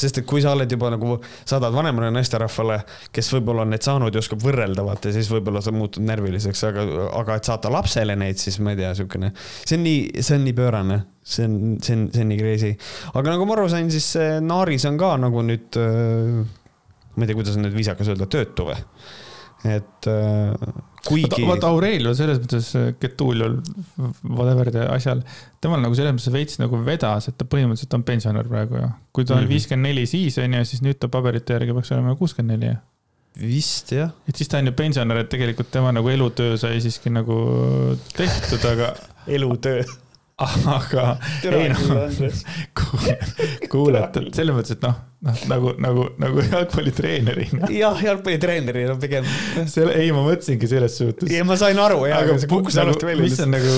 sest 0.00 0.20
et 0.20 0.26
kui 0.28 0.42
sa 0.42 0.54
oled 0.56 0.70
juba 0.70 0.90
nagu, 0.94 1.16
saadad 1.46 1.74
vanemale 1.74 2.10
naisterahvale, 2.14 2.80
kes 3.14 3.30
võib-olla 3.36 3.64
on 3.66 3.74
need 3.74 3.86
saanud 3.86 4.14
ja 4.14 4.22
oskab 4.22 4.42
võrrelda, 4.42 4.84
vaata, 4.86 5.12
siis 5.14 5.30
võib-olla 5.32 5.62
sa 5.64 5.74
muutud 5.74 6.06
närviliseks, 6.06 6.64
aga, 6.70 6.86
aga 7.20 7.38
et 7.38 7.50
saata 7.50 7.72
lapsele 7.72 8.16
neid, 8.18 8.40
siis 8.42 8.58
ma 8.62 8.74
ei 8.74 8.80
tea, 8.80 8.92
niisugune, 8.94 9.30
see 9.62 9.78
on 9.78 9.86
nii, 9.86 10.00
see 10.20 10.38
on 10.38 10.48
nii 10.48 10.56
pöörane, 10.58 11.00
see 11.34 11.46
on, 11.48 11.60
see 11.84 11.98
on, 11.98 12.08
see 12.14 12.24
on 12.24 12.32
nii 12.32 12.40
crazy. 12.42 12.72
aga 13.12 13.36
nagu 13.36 13.46
ma 13.48 13.58
aru 13.58 13.68
sain, 13.72 13.92
siis 13.94 14.08
see 14.16 14.40
Naaris 14.44 14.88
on 14.90 14.98
ka 15.00 15.14
nagu 15.22 15.44
nüüd, 15.46 15.78
ma 17.14 17.22
ei 17.22 17.30
tea, 17.30 17.38
kuidas 17.38 17.54
on 17.60 17.68
nüüd 17.68 17.78
viisakas 17.78 18.10
öelda, 18.10 18.30
töötu 18.30 18.66
või? 18.72 18.80
et 19.64 20.10
kuigi. 21.06 21.44
vaata 21.48 21.70
Aurelio 21.72 22.14
selles 22.16 22.40
mõttes, 22.42 22.70
Getuliol, 23.00 23.58
whatever'de 23.98 24.86
asjal, 24.94 25.22
temal 25.64 25.82
nagu 25.82 25.96
selles 25.98 26.16
mõttes 26.16 26.32
veits 26.34 26.60
nagu 26.62 26.80
vedas, 26.86 27.28
et 27.30 27.38
ta 27.40 27.48
põhimõtteliselt 27.48 27.98
on 27.98 28.06
pensionär 28.06 28.48
praegu 28.50 28.80
ju. 28.80 28.90
kui 29.14 29.28
ta 29.28 29.36
oli 29.36 29.46
mhm. 29.46 29.54
viiskümmend 29.54 29.90
neli 29.90 30.06
siis 30.10 30.38
on 30.42 30.58
ju, 30.58 30.64
siis 30.68 30.84
nüüd 30.86 31.00
ta 31.00 31.10
paberite 31.12 31.56
järgi 31.58 31.76
peaks 31.76 31.94
olema 31.96 32.16
kuuskümmend 32.20 32.56
neli. 32.56 32.76
vist 33.40 33.92
jah. 33.94 34.14
et 34.28 34.36
siis 34.36 34.50
ta 34.50 34.62
on 34.62 34.70
ju 34.70 34.76
pensionär, 34.78 35.24
et 35.24 35.32
tegelikult 35.32 35.72
tema 35.74 35.92
nagu 35.94 36.08
elutöö 36.12 36.56
sai 36.60 36.80
siiski 36.84 37.12
nagu 37.14 37.36
tehtud, 38.16 38.64
aga 38.72 38.94
elutöö 39.26 39.84
aga 40.42 41.02
ei 41.46 41.68
noh, 41.70 41.82
kuulata, 43.70 44.22
selles 44.34 44.56
mõttes, 44.56 44.74
et 44.74 44.82
noh, 44.82 44.96
noh 45.22 45.42
nagu, 45.50 45.74
nagu, 45.78 46.06
nagu 46.18 46.42
jalgpallitreenerina. 46.42 47.68
jah, 47.70 48.00
jalgpallitreenerina 48.02 48.96
pigem. 48.98 49.28
selle, 49.70 49.94
ei, 50.00 50.10
ma 50.14 50.24
mõtlesingi 50.26 50.66
selles 50.70 50.98
suhtes. 50.98 51.30
ei, 51.30 51.44
ma 51.46 51.54
sain 51.60 51.78
aru 51.78 52.00
jah, 52.10 52.24
aga 52.26 52.34
see 52.42 52.50
kukkus 52.50 52.80
nagu, 52.80 52.90
alati 52.90 53.08
välja. 53.12 53.28
mis 53.28 53.38
on 53.46 53.54
nagu 53.54 53.76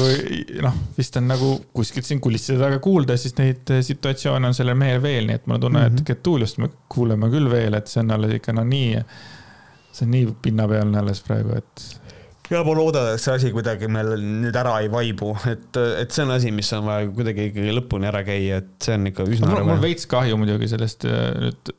noh, 0.64 0.80
vist 0.96 1.20
on 1.20 1.28
nagu 1.28 1.50
kuskilt 1.76 2.08
siin 2.08 2.24
kulisside 2.24 2.56
taga 2.62 2.80
kuulda, 2.88 3.18
siis 3.20 3.36
neid 3.36 3.76
situatsioone 3.90 4.48
on 4.48 4.56
sellel 4.56 4.80
mehel 4.80 5.04
veel, 5.04 5.28
nii 5.28 5.36
et 5.36 5.44
mul 5.44 5.58
on 5.58 5.66
tunne 5.66 5.82
mm, 5.82 5.90
-hmm. 5.90 5.92
et 5.92 6.00
mhm. 6.00 6.08
Getuliust 6.08 6.62
me 6.64 6.72
kuuleme 6.88 7.28
küll 7.36 7.52
veel, 7.52 7.76
et 7.76 7.92
see 7.92 8.00
on 8.00 8.16
alles 8.16 8.32
ikka 8.40 8.56
no 8.56 8.64
nii, 8.64 9.04
see 9.92 10.08
on 10.08 10.14
nii 10.16 10.32
pinnapealne 10.48 11.04
alles 11.04 11.20
praegu, 11.28 11.60
et 11.60 11.86
ja 12.52 12.62
ma 12.66 12.76
loodan, 12.78 13.12
et 13.14 13.22
see 13.22 13.34
asi 13.34 13.52
kuidagi 13.54 13.90
meil 13.92 14.14
nüüd 14.20 14.56
ära 14.56 14.78
ei 14.84 14.90
vaibu, 14.92 15.34
et, 15.50 15.78
et 16.02 16.14
see 16.14 16.24
on 16.26 16.34
asi, 16.36 16.54
mis 16.54 16.72
on 16.76 16.86
vaja 16.88 17.10
kuidagi 17.12 17.50
ikkagi 17.50 17.76
lõpuni 17.80 18.10
ära 18.10 18.22
käia, 18.26 18.62
et 18.62 18.74
see 18.86 18.98
on 18.98 19.10
ikka 19.12 19.28
üsna. 19.28 19.52
mul 19.52 19.76
on 19.76 19.82
veits 19.82 20.08
kahju 20.10 20.38
muidugi 20.40 20.70
sellest 20.72 21.08
äh, 21.10 21.30
nüüd 21.46 21.72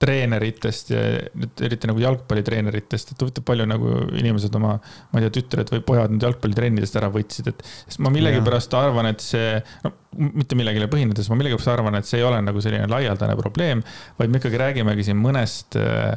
treeneritest 0.00 0.92
ja 0.94 1.00
nüüd 1.36 1.60
eriti 1.66 1.88
nagu 1.90 2.00
jalgpallitreeneritest, 2.00 3.12
et 3.12 3.20
huvitav 3.20 3.44
palju 3.44 3.66
nagu 3.68 3.96
inimesed 4.16 4.54
oma, 4.56 4.78
ma 4.80 5.20
ei 5.20 5.26
tea, 5.26 5.34
tütred 5.36 5.72
või 5.74 5.82
pojad 5.90 6.14
nüüd 6.14 6.24
jalgpallitrennidest 6.24 6.96
ära 6.96 7.10
võtsid, 7.12 7.50
et. 7.52 7.60
sest 7.84 8.00
ma 8.00 8.12
millegipärast 8.14 8.76
arvan, 8.80 9.10
et 9.12 9.20
see, 9.24 9.58
no 9.84 9.92
mitte 10.16 10.56
millegile 10.56 10.88
põhinedes, 10.90 11.28
ma 11.28 11.36
millegipärast 11.42 11.74
arvan, 11.74 12.00
et 12.00 12.08
see 12.08 12.22
ei 12.22 12.26
ole 12.26 12.40
nagu 12.46 12.64
selline 12.64 12.88
laialdane 12.88 13.36
probleem, 13.40 13.84
vaid 14.16 14.32
me 14.32 14.40
ikkagi 14.40 14.62
räägimegi 14.64 15.10
siin 15.10 15.20
mõnest 15.20 15.76
äh, 15.80 16.16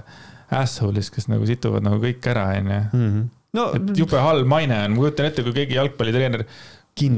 asshole'ist, 0.64 1.12
kes 1.18 1.28
nagu 1.28 1.48
situvad 1.50 1.84
nagu 1.84 2.00
kõik 2.04 2.32
ära, 2.32 2.54
onju 2.62 2.84
mhm 2.88 3.32
no, 3.58 3.70
et 3.78 3.94
jube 3.98 4.20
halb 4.20 4.50
maine 4.50 4.82
on, 4.88 4.96
ma 4.96 5.06
kujutan 5.06 5.30
ette, 5.30 5.46
kui 5.46 5.56
keegi 5.56 5.80
jalgpallitreener, 5.80 6.46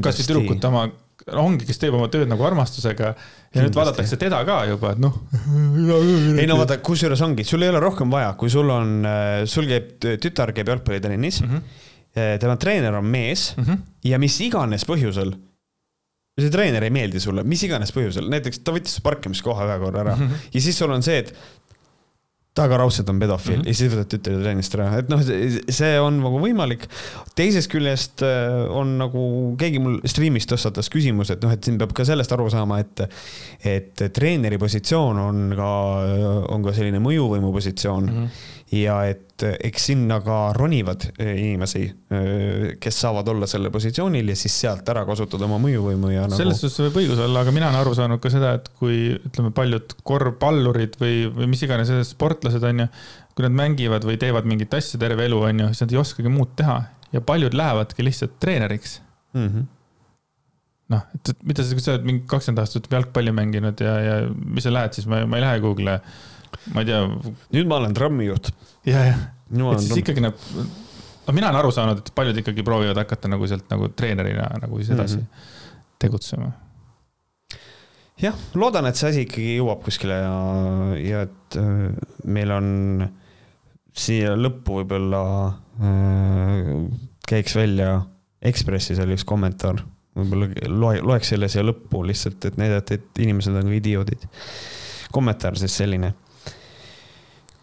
kasvõi 0.04 0.28
tüdrukute 0.28 0.70
oma, 0.70 0.86
ongi, 1.42 1.68
kes 1.68 1.82
teeb 1.82 1.96
oma 1.98 2.10
tööd 2.12 2.30
nagu 2.32 2.46
armastusega 2.48 3.08
ja 3.08 3.16
kindlasti. 3.16 3.64
nüüd 3.64 3.80
vaadatakse 3.80 4.20
teda 4.22 4.42
ka 4.48 4.60
juba, 4.70 4.94
et 4.96 5.02
noh. 5.04 5.18
ei 6.36 6.48
no 6.50 6.60
vaata, 6.60 6.80
kusjuures 6.86 7.24
ongi, 7.26 7.48
sul 7.48 7.66
ei 7.66 7.72
ole 7.74 7.82
rohkem 7.84 8.12
vaja, 8.14 8.36
kui 8.40 8.52
sul 8.54 8.70
on, 8.74 8.98
äh, 9.10 9.42
sul 9.50 9.68
käib, 9.72 9.96
tütar 10.22 10.54
käib 10.56 10.74
jalgpallitrennis 10.76 11.42
mm. 11.44 11.52
-hmm 11.52 11.84
tema 12.16 12.56
treener 12.56 12.96
on 12.96 13.04
mees 13.06 13.54
mm 13.58 13.64
-hmm. 13.64 13.80
ja 14.08 14.20
mis 14.20 14.38
iganes 14.40 14.86
põhjusel 14.88 15.34
see 16.42 16.52
treener 16.52 16.84
ei 16.84 16.92
meeldi 16.92 17.20
sulle, 17.24 17.44
mis 17.48 17.64
iganes 17.64 17.94
põhjusel, 17.96 18.28
näiteks 18.32 18.60
ta 18.64 18.74
võttis 18.76 18.98
parkimiskoha 19.04 19.68
ühe 19.70 19.78
korra 19.80 20.02
ära 20.04 20.16
mm 20.16 20.28
-hmm. 20.28 20.50
ja 20.54 20.62
siis 20.62 20.78
sul 20.78 20.92
on 20.92 21.04
see, 21.04 21.18
et 21.24 21.32
ta 22.56 22.70
ka 22.72 22.80
raudselt 22.80 23.10
on 23.12 23.20
pedofiil 23.20 23.58
mm 23.58 23.62
-hmm. 23.62 23.68
ja 23.68 23.76
siis 23.76 23.92
võtad 23.92 24.10
tütre 24.14 24.38
trennist 24.40 24.76
ära, 24.78 24.88
et 25.00 25.10
noh, 25.12 25.22
see 25.70 26.00
on 26.00 26.22
nagu 26.24 26.40
võimalik. 26.40 26.88
teisest 27.36 27.72
küljest 27.72 28.24
äh, 28.24 28.66
on 28.72 28.98
nagu 28.98 29.56
keegi 29.60 29.80
mul 29.80 30.00
striimis 30.06 30.48
tõstatas 30.48 30.90
küsimuse, 30.90 31.34
et 31.34 31.44
noh, 31.44 31.52
et 31.52 31.64
siin 31.64 31.78
peab 31.78 31.94
ka 31.94 32.06
sellest 32.06 32.32
aru 32.32 32.50
saama, 32.50 32.80
et, 32.80 33.02
et 33.64 34.06
treeneri 34.14 34.58
positsioon 34.58 35.20
on 35.20 35.54
ka, 35.56 35.72
on 36.50 36.64
ka 36.64 36.74
selline 36.74 37.00
mõjuvõimu 37.00 37.52
positsioon 37.52 38.06
mm. 38.06 38.22
-hmm 38.22 38.54
ja 38.76 38.98
et 39.10 39.44
eks 39.44 39.90
sinna 39.92 40.18
ka 40.24 40.38
ronivad 40.56 41.04
eh, 41.20 41.34
inimesi, 41.42 41.84
eh, 41.86 42.66
kes 42.82 43.00
saavad 43.04 43.28
olla 43.34 43.48
sellel 43.50 43.74
positsioonil 43.74 44.32
ja 44.32 44.38
siis 44.40 44.56
sealt 44.64 44.88
ära 44.92 45.04
kasutada 45.08 45.48
oma 45.48 45.60
mõjuvõimu 45.64 46.12
ja 46.14 46.26
nagu.... 46.26 46.40
selles 46.40 46.62
suhtes 46.64 46.80
võib 46.88 47.02
õigus 47.04 47.22
olla, 47.26 47.44
aga 47.44 47.54
mina 47.56 47.70
olen 47.70 47.82
aru 47.82 47.96
saanud 47.98 48.24
ka 48.24 48.32
seda, 48.34 48.56
et 48.60 48.72
kui 48.80 49.00
ütleme, 49.18 49.52
paljud 49.56 49.96
korvpallurid 50.08 50.98
või, 51.02 51.26
või 51.36 51.52
mis 51.52 51.64
iganes 51.68 51.94
sportlased 52.10 52.64
on 52.72 52.86
ju, 52.86 52.90
kui 53.36 53.48
nad 53.48 53.56
mängivad 53.56 54.08
või 54.08 54.20
teevad 54.22 54.48
mingit 54.48 54.76
asja 54.78 55.00
terve 55.02 55.28
elu, 55.28 55.42
on 55.50 55.66
ju, 55.66 55.72
siis 55.74 55.86
nad 55.86 55.96
ei 55.96 56.02
oskagi 56.02 56.32
muud 56.32 56.56
teha. 56.60 56.80
Ja 57.12 57.22
paljud 57.24 57.56
lähevadki 57.56 58.04
lihtsalt 58.04 58.40
treeneriks. 58.44 59.00
Mm. 59.36 59.48
-hmm 59.48 59.72
noh, 60.94 61.02
et 61.18 61.32
mida 61.42 61.64
sa, 61.66 61.74
kui 61.74 61.82
sa 61.82 61.96
oled 61.96 62.04
mingi 62.06 62.28
kakskümmend 62.30 62.62
aastat 62.62 62.88
jalgpalli 62.92 63.32
mänginud 63.34 63.80
ja, 63.82 63.94
ja 64.06 64.16
mis 64.30 64.68
sa 64.68 64.74
lähed 64.74 64.94
siis, 64.94 65.08
ma, 65.10 65.24
ma 65.26 65.40
ei 65.40 65.42
lähe 65.42 65.62
Google'i 65.64 65.98
ma 66.74 66.84
ei 66.84 66.90
tea. 66.90 67.04
nüüd 67.56 67.70
ma 67.70 67.80
olen 67.82 67.96
trammijuht. 67.98 68.52
ja, 68.88 69.06
jah, 69.12 69.24
et 69.72 69.84
siis 69.86 70.02
ikkagi 70.02 70.24
nad, 70.24 70.46
no 71.28 71.36
mina 71.36 71.50
olen 71.50 71.62
aru 71.62 71.74
saanud, 71.76 72.04
et 72.04 72.14
paljud 72.16 72.42
ikkagi 72.42 72.66
proovivad 72.66 73.02
hakata 73.04 73.32
nagu 73.32 73.48
sealt 73.50 73.68
nagu 73.74 73.90
treenerina 73.98 74.48
nagu 74.62 74.80
siis 74.82 74.94
edasi 74.96 75.18
mm 75.18 75.24
-hmm. 75.24 75.92
tegutsema. 76.00 76.52
jah, 78.22 78.36
loodan, 78.56 78.86
et 78.86 78.96
see 78.96 79.10
asi 79.10 79.26
ikkagi 79.28 79.58
jõuab 79.60 79.84
kuskile 79.86 80.20
ja, 80.22 80.36
ja 81.02 81.22
et 81.30 81.60
äh, 81.62 81.92
meil 82.24 82.52
on 82.52 83.10
siia 83.96 84.36
lõppu 84.36 84.82
võib-olla 84.82 85.24
äh, 85.80 86.76
käiks 87.28 87.56
välja 87.56 88.02
Ekspressis 88.46 89.00
oli 89.02 89.16
üks 89.18 89.24
kommentaar, 89.26 89.80
võib-olla 90.14 90.50
loe, 90.70 91.00
loeks 91.02 91.32
selle 91.34 91.48
siia 91.50 91.64
lõppu 91.66 92.04
lihtsalt, 92.06 92.46
et 92.46 92.60
näidata, 92.62 92.94
et 92.94 93.22
inimesed 93.24 93.56
on 93.56 93.72
ka 93.72 93.74
idioodid. 93.74 94.28
kommentaar 95.12 95.58
siis 95.58 95.78
selline 95.78 96.14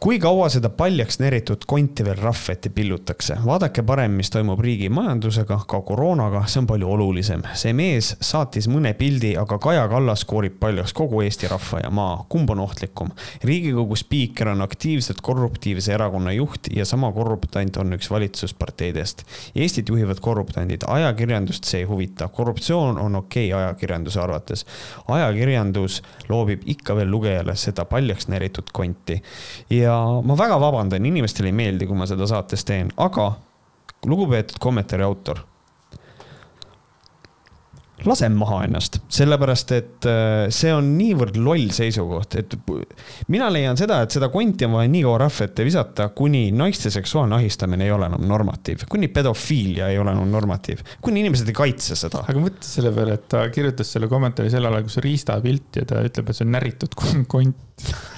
kui 0.03 0.17
kaua 0.19 0.49
seda 0.51 0.67
paljaks 0.75 1.21
neritud 1.23 1.63
konti 1.71 2.03
veel 2.03 2.17
rahveti 2.19 2.73
pillutakse? 2.75 3.37
vaadake 3.47 3.85
parem, 3.87 4.17
mis 4.19 4.33
toimub 4.35 4.59
riigi 4.61 4.89
majandusega, 4.91 5.61
ka 5.71 5.79
koroonaga, 5.87 6.41
see 6.51 6.59
on 6.59 6.67
palju 6.67 6.89
olulisem. 6.91 7.45
see 7.55 7.71
mees 7.79 8.09
saatis 8.19 8.67
mõne 8.67 8.91
pildi, 8.99 9.37
aga 9.39 9.61
Kaja 9.63 9.85
Kallas 9.93 10.25
koorib 10.27 10.57
paljaks 10.59 10.91
kogu 10.99 11.21
Eesti 11.23 11.47
rahva 11.53 11.85
ja 11.85 11.91
maa. 11.95 12.17
kumb 12.29 12.51
on 12.51 12.65
ohtlikum? 12.65 13.13
riigikogu 13.47 14.01
spiiker 14.01 14.51
on 14.51 14.65
aktiivselt 14.67 15.21
korruptiivse 15.23 15.95
erakonna 15.95 16.35
juht 16.35 16.73
ja 16.75 16.85
sama 16.85 17.13
korruptant 17.15 17.79
on 17.79 17.95
üks 17.95 18.11
valitsusparteidest. 18.11 19.23
Eestit 19.55 19.95
juhivad 19.95 20.19
korruptandid, 20.19 20.83
ajakirjandust 20.89 21.71
see 21.71 21.85
ei 21.85 21.87
huvita. 21.87 22.29
korruptsioon 22.29 22.99
on 22.99 23.21
okei 23.23 23.53
okay 23.53 23.63
ajakirjanduse 23.63 24.21
arvates. 24.21 24.67
ajakirjandus 25.09 26.03
loobib 26.29 26.67
ikka 26.67 26.99
veel 26.99 27.11
lugejale 27.15 27.57
seda 27.57 27.85
paljaks 27.85 28.29
neritud 28.35 28.75
konti 28.75 29.23
ja 29.71 29.92
ja 29.93 30.03
ma 30.25 30.37
väga 30.39 30.59
vabandan, 30.63 31.07
inimestele 31.07 31.53
ei 31.53 31.57
meeldi, 31.57 31.89
kui 31.89 31.99
ma 31.99 32.09
seda 32.09 32.29
saates 32.31 32.65
teen, 32.69 32.93
aga 32.97 33.33
lugupeetud 34.09 34.61
kommentaari 34.63 35.05
autor 35.07 35.45
lasem 38.09 38.35
maha 38.35 38.63
ennast, 38.67 38.99
sellepärast 39.13 39.73
et 39.77 40.07
äh, 40.11 40.47
see 40.55 40.73
on 40.75 40.93
niivõrd 40.97 41.37
loll 41.39 41.71
seisukoht, 41.75 42.37
et 42.41 42.57
mina 43.33 43.49
leian 43.53 43.79
seda, 43.79 44.01
et 44.05 44.15
seda 44.15 44.29
konti 44.33 44.67
on 44.67 44.77
vaja 44.79 44.91
nii 44.93 45.05
kaua 45.07 45.21
rahva 45.25 45.47
ette 45.47 45.67
visata, 45.67 46.09
kuni 46.17 46.45
naiste 46.57 46.91
seksuaalne 46.95 47.39
ahistamine 47.39 47.87
ei 47.87 47.95
ole 47.95 48.09
enam 48.11 48.25
normatiiv, 48.29 48.87
kuni 48.91 49.11
pedofiilia 49.13 49.93
ei 49.93 50.01
ole 50.03 50.15
enam 50.17 50.31
normatiiv, 50.33 50.83
kuni 51.05 51.23
inimesed 51.23 51.53
ei 51.53 51.59
kaitse 51.63 51.99
seda. 51.99 52.25
aga 52.27 52.43
mõtle 52.43 52.67
selle 52.67 52.95
peale, 52.97 53.19
et 53.21 53.29
ta 53.31 53.45
kirjutas 53.55 53.95
selle 53.95 54.11
kommentaari 54.11 54.53
sel 54.53 54.67
ajal, 54.67 54.83
kus 54.89 54.99
Riista 55.05 55.39
pilt 55.45 55.83
ja 55.83 55.87
ta 55.89 56.03
ütleb, 56.03 56.31
et 56.31 56.39
see 56.39 56.49
on 56.49 56.57
näritud 56.57 56.99
kont 57.31 57.63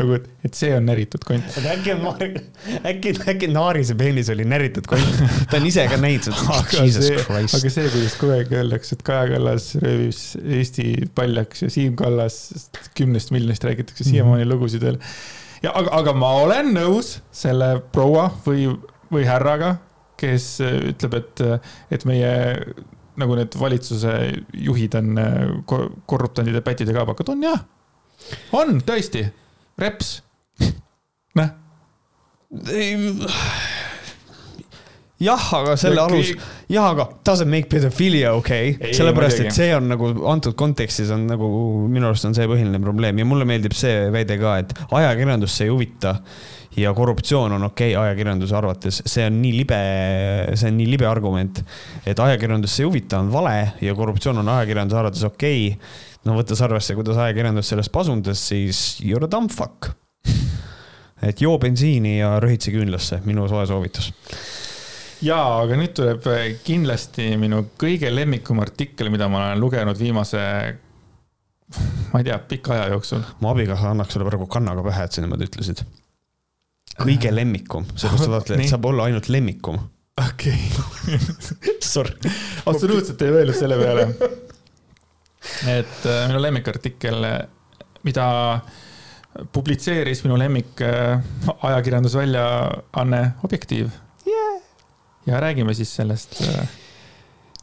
nagu, 0.00 0.18
et 0.46 0.56
see 0.56 0.70
on 0.74 0.86
näritud 0.88 1.24
kont. 1.26 1.56
äkki 1.72 1.92
on, 1.94 2.06
äkki, 2.88 3.12
äkki 3.32 3.48
Naarise 3.52 3.96
peenis 3.98 4.30
oli 4.32 4.46
näritud 4.48 4.86
kont, 4.90 5.24
ta 5.50 5.58
on 5.58 5.66
ise 5.68 5.86
ka 5.90 5.98
näinud 6.00 6.28
seda. 6.28 6.46
aga 6.56 6.84
see, 6.96 7.18
aga 7.40 7.72
see, 7.74 7.88
kuidas 7.94 8.16
kogu 8.20 8.36
aeg 8.36 8.54
öeldakse, 8.60 8.96
et 8.96 9.04
Kaja 9.06 9.28
Kallas 9.34 9.72
röövis 9.82 10.22
Eesti 10.40 10.86
paljaks 11.16 11.66
ja 11.66 11.72
Siim 11.72 11.98
Kallas 12.00 12.40
kümnest 12.98 13.34
miljonist 13.34 13.66
räägitakse 13.66 14.06
siiamaani 14.06 14.44
mm 14.44 14.46
-hmm. 14.46 14.54
lugusid 14.54 14.86
veel. 14.86 15.00
ja 15.62 15.74
aga, 15.74 15.92
aga 16.02 16.14
ma 16.16 16.32
olen 16.46 16.72
nõus 16.76 17.18
selle 17.32 17.74
proua 17.92 18.30
või, 18.46 18.70
või 19.12 19.26
härraga, 19.28 19.76
kes 20.20 20.60
ütleb, 20.62 21.14
et, 21.20 21.44
et 21.90 22.04
meie 22.04 22.32
nagu 23.20 23.36
need 23.36 23.56
valitsuse 23.58 24.14
juhid 24.54 24.94
on 24.96 25.20
korruptandid 26.06 26.54
ja 26.54 26.62
pätid 26.64 26.88
ja 26.88 26.94
kaabakad, 27.00 27.28
on 27.28 27.42
jah 27.44 27.60
on 28.52 28.80
tõesti 28.86 29.24
reps, 29.80 30.20
noh. 31.38 31.50
jah, 35.20 35.42
aga 35.60 35.76
selle 35.78 36.00
alus, 36.00 36.30
jah, 36.70 36.90
aga 36.94 37.06
doesn't 37.26 37.50
make 37.52 37.68
pedophilia 37.72 38.32
okei 38.38 38.72
okay., 38.74 38.94
sellepärast 38.96 39.42
et 39.44 39.52
see 39.54 39.68
on 39.76 39.90
nagu 39.92 40.12
antud 40.30 40.56
kontekstis 40.58 41.12
on 41.14 41.26
nagu 41.28 41.50
minu 41.92 42.08
arust 42.08 42.24
on 42.28 42.36
see 42.36 42.48
põhiline 42.50 42.80
probleem. 42.82 43.20
Ja 43.20 43.28
mulle 43.28 43.46
meeldib 43.48 43.76
see 43.76 44.08
väide 44.14 44.38
ka, 44.40 44.56
et 44.64 44.72
ajakirjandust 44.88 45.60
see 45.60 45.68
ei 45.68 45.74
huvita 45.74 46.16
ja 46.80 46.92
korruptsioon 46.94 47.56
on 47.58 47.66
okei 47.68 47.92
okay, 47.92 48.04
ajakirjanduse 48.08 48.56
arvates, 48.56 49.02
see 49.10 49.26
on 49.26 49.40
nii 49.42 49.56
libe, 49.58 49.80
see 50.54 50.70
on 50.70 50.78
nii 50.78 50.90
libe 50.92 51.08
argument, 51.10 51.64
et 52.06 52.22
ajakirjandust 52.26 52.78
see 52.78 52.86
ei 52.86 52.88
huvita, 52.88 53.20
on 53.20 53.32
vale 53.34 53.56
ja 53.84 53.96
korruptsioon 53.98 54.40
on 54.40 54.54
ajakirjanduse 54.56 55.02
arvates 55.02 55.26
okei 55.28 55.66
okay 55.74 56.08
no 56.28 56.36
võttes 56.36 56.60
arvesse, 56.64 56.96
kuidas 56.98 57.18
ajakirjandus 57.20 57.70
sellest 57.72 57.92
pasundas, 57.94 58.42
siis 58.50 59.00
you 59.04 59.16
are 59.18 59.28
a 59.28 59.30
dumb 59.30 59.52
fuck. 59.52 59.92
et 61.22 61.40
joo 61.40 61.58
bensiini 61.60 62.18
ja 62.18 62.38
röhitse 62.40 62.72
küünlasse, 62.72 63.20
minu 63.24 63.46
soe 63.48 63.66
soovitus. 63.68 64.10
jaa, 65.24 65.60
aga 65.62 65.78
nüüd 65.80 65.94
tuleb 65.96 66.28
kindlasti 66.66 67.32
minu 67.40 67.66
kõige 67.80 68.12
lemmikum 68.12 68.60
artikkel, 68.64 69.12
mida 69.12 69.28
ma 69.28 69.46
olen 69.46 69.60
lugenud 69.60 69.98
viimase, 70.00 70.42
ma 72.12 72.20
ei 72.20 72.28
tea, 72.28 72.38
pika 72.52 72.76
aja 72.76 72.90
jooksul. 72.94 73.24
mu 73.40 73.54
abikaasa 73.54 73.94
annaks 73.94 74.16
sulle 74.16 74.28
praegu 74.28 74.48
kannaga 74.50 74.84
pähe, 74.90 75.08
et 75.08 75.16
sa 75.16 75.24
niimoodi 75.24 75.48
ütlesid. 75.48 75.84
kõige 77.00 77.32
lemmikum, 77.32 77.88
sellepärast 77.94 78.28
sa 78.28 78.36
tahad, 78.36 78.54
et 78.60 78.74
saab 78.74 78.92
olla 78.92 79.08
ainult 79.08 79.32
lemmikum. 79.32 79.80
okei 80.20 80.68
okay. 80.84 81.18
Sorry. 81.94 82.36
absoluutselt 82.68 83.22
ei 83.24 83.36
mõelnud 83.38 83.56
selle 83.56 83.80
peale 83.80 84.08
et 85.68 86.06
äh, 86.06 86.26
minu 86.28 86.42
lemmikartikkel, 86.42 87.26
mida 88.06 88.26
publitseeris 89.54 90.24
minu 90.26 90.38
lemmik 90.40 90.80
äh, 90.84 91.20
ajakirjandusväljaanne 91.62 93.22
Objektiiv 93.44 93.90
yeah.. 94.26 94.62
ja 95.26 95.40
räägime 95.40 95.74
siis 95.74 95.94
sellest. 95.96 96.40
Äh, 96.42 96.68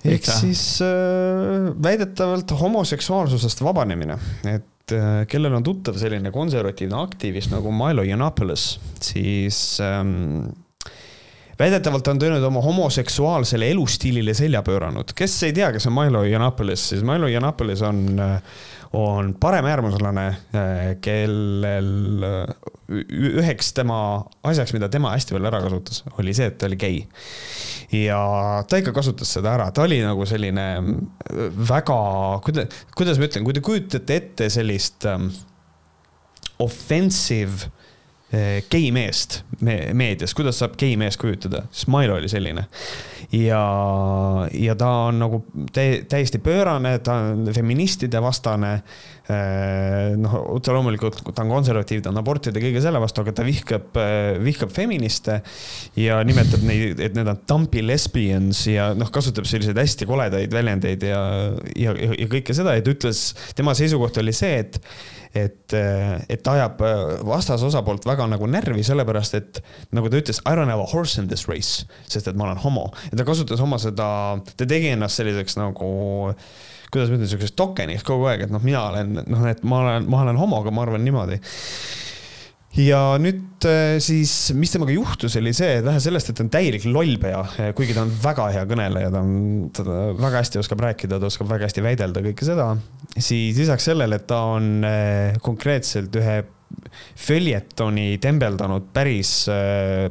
ehk 0.05 0.29
siis 0.29 0.79
äh, 0.81 1.71
väidetavalt 1.83 2.51
homoseksuaalsusest 2.59 3.63
vabanemine, 3.63 4.17
et 4.47 4.95
äh, 4.95 5.25
kellel 5.27 5.57
on 5.59 5.65
tuttav 5.65 5.99
selline 5.99 6.31
konservatiivne 6.31 7.01
aktivist 7.01 7.51
nagu 7.51 7.73
Milo 7.75 8.05
Yiannopoulos, 8.07 8.69
siis 9.01 9.81
ähm, 9.83 10.47
väidetavalt 11.59 12.07
on 12.07 12.19
teinud 12.21 12.43
oma 12.43 12.61
homoseksuaalsele 12.61 13.71
elustiilile 13.73 14.33
selja 14.37 14.61
pööranud. 14.65 15.13
kes 15.17 15.35
ei 15.47 15.53
tea, 15.57 15.71
kes 15.73 15.87
on 15.89 15.95
Milo 15.95 16.23
Yiannopoulos, 16.25 16.89
siis 16.91 17.03
Milo 17.05 17.29
Yiannopoulos 17.29 17.81
on, 17.87 18.03
on 18.97 19.33
paremäärmuslane, 19.39 20.27
kellel 21.01 22.27
üheks 22.87 23.73
tema 23.75 23.99
asjaks, 24.47 24.73
mida 24.75 24.89
tema 24.89 25.15
hästi 25.15 25.35
palju 25.35 25.49
ära 25.49 25.61
kasutas, 25.65 26.03
oli 26.21 26.35
see, 26.37 26.51
et 26.51 26.59
ta 26.61 26.69
oli 26.69 26.79
gei. 26.79 27.01
ja 28.03 28.19
ta 28.69 28.81
ikka 28.81 28.93
kasutas 28.95 29.33
seda 29.37 29.55
ära, 29.57 29.71
ta 29.71 29.87
oli 29.87 29.99
nagu 30.03 30.25
selline 30.29 30.67
väga, 31.71 32.01
kuidas, 32.45 32.83
kuidas 32.95 33.19
ma 33.19 33.29
ütlen, 33.29 33.47
kui 33.47 33.57
te 33.57 33.65
kujutate 33.65 34.21
ette 34.21 34.51
sellist 34.53 35.07
um, 35.09 35.31
offensive 36.63 37.71
gei-meest 38.69 39.41
me 39.61 39.77
meedias, 39.93 40.33
kuidas 40.35 40.59
saab 40.59 40.73
gei-meest 40.79 41.19
kujutada, 41.21 41.63
siis 41.71 41.87
Milo 41.87 42.17
oli 42.19 42.29
selline. 42.29 42.65
ja, 43.31 43.61
ja 44.53 44.75
ta 44.75 44.89
on 44.89 45.19
nagu 45.19 45.45
täiesti 46.09 46.39
pöörane, 46.39 46.99
ta 46.99 47.13
on 47.13 47.47
feministide 47.55 48.21
vastane. 48.21 48.81
Noh, 49.27 50.35
otse 50.53 50.71
loomulikult 50.71 51.19
ta 51.35 51.43
on 51.43 51.51
konservatiiv, 51.51 51.99
ta 52.03 52.13
on 52.13 52.21
abortide 52.21 52.61
kõige 52.63 52.79
selle 52.83 53.01
vastu, 53.03 53.23
aga 53.23 53.33
ta 53.35 53.45
vihkab, 53.47 53.99
vihkab 54.43 54.71
feministe. 54.71 55.41
ja 55.99 56.21
nimetab 56.27 56.63
neid, 56.67 57.01
et 57.03 57.17
need 57.17 57.27
on 57.27 57.41
dumpy 57.49 57.83
lesbians 57.83 58.63
ja 58.71 58.93
noh, 58.95 59.11
kasutab 59.13 59.49
selliseid 59.49 59.77
hästi 59.77 60.07
koledaid 60.07 60.53
väljendeid 60.53 61.03
ja, 61.03 61.21
ja, 61.75 61.95
ja 61.97 62.31
kõike 62.31 62.55
seda 62.55 62.77
ja 62.77 62.85
ta 62.85 62.93
ütles, 62.93 63.29
tema 63.57 63.75
seisukoht 63.77 64.19
oli 64.23 64.35
see, 64.35 64.63
et 64.63 64.81
et, 65.37 65.73
et 65.75 66.41
ta 66.41 66.55
ajab 66.55 66.81
vastasosapoolt 67.27 68.07
väga 68.07 68.25
nagu 68.31 68.47
närvi, 68.49 68.83
sellepärast 68.87 69.37
et 69.37 69.59
nagu 69.93 70.09
ta 70.09 70.21
ütles, 70.21 70.39
I 70.47 70.55
don't 70.57 70.71
have 70.71 70.81
a 70.81 70.89
horse 70.93 71.19
in 71.21 71.27
this 71.29 71.47
race, 71.49 71.85
sest 72.09 72.29
et 72.31 72.39
ma 72.39 72.47
olen 72.47 72.61
homo. 72.63 72.87
ja 73.11 73.19
ta 73.19 73.27
kasutas 73.27 73.61
oma 73.63 73.79
seda, 73.81 74.07
ta 74.55 74.69
tegi 74.69 74.93
ennast 74.95 75.19
selliseks 75.19 75.59
nagu 75.59 75.91
kuidas 76.91 77.11
ma 77.11 77.19
ütlen, 77.19 77.31
siukseks 77.31 77.55
tokeniks 77.59 78.05
kogu 78.07 78.29
aeg, 78.31 78.47
et 78.47 78.53
noh, 78.53 78.63
mina 78.63 78.87
olen, 78.91 79.15
noh, 79.27 79.47
et 79.49 79.63
ma 79.67 79.83
olen, 79.83 80.11
ma 80.11 80.25
olen 80.25 80.39
homo, 80.39 80.61
aga 80.63 80.73
ma 80.73 80.85
arvan 80.87 81.03
niimoodi 81.07 81.41
ja 82.77 82.99
nüüd 83.21 83.65
äh, 83.67 83.97
siis, 84.03 84.31
mis 84.57 84.71
temaga 84.73 84.93
juhtus, 84.93 85.37
oli 85.39 85.53
see, 85.55 85.79
et 85.79 85.85
vähe 85.85 86.01
sellest, 86.03 86.31
et 86.31 86.37
ta 86.37 86.45
on 86.45 86.51
täielik 86.53 86.85
lollpea, 86.89 87.39
äh, 87.61 87.71
kuigi 87.77 87.95
ta 87.95 88.03
on 88.05 88.11
väga 88.23 88.49
hea 88.53 88.65
kõneleja, 88.69 89.11
ta 89.13 89.23
on, 89.23 89.31
ta 89.73 89.85
väga 90.17 90.33
hästi 90.41 90.61
oskab 90.61 90.83
rääkida, 90.85 91.19
ta 91.21 91.29
oskab 91.31 91.49
väga 91.51 91.69
hästi 91.69 91.85
väidelda 91.85 92.23
kõike 92.27 92.47
seda. 92.47 92.69
siis 93.15 93.57
lisaks 93.57 93.89
sellele, 93.89 94.19
et 94.19 94.27
ta 94.29 94.43
on 94.53 94.85
äh, 94.85 95.39
konkreetselt 95.43 96.15
ühe 96.21 96.41
följetoni 97.17 98.17
tembeldanud 98.21 98.89
päris, 98.93 99.31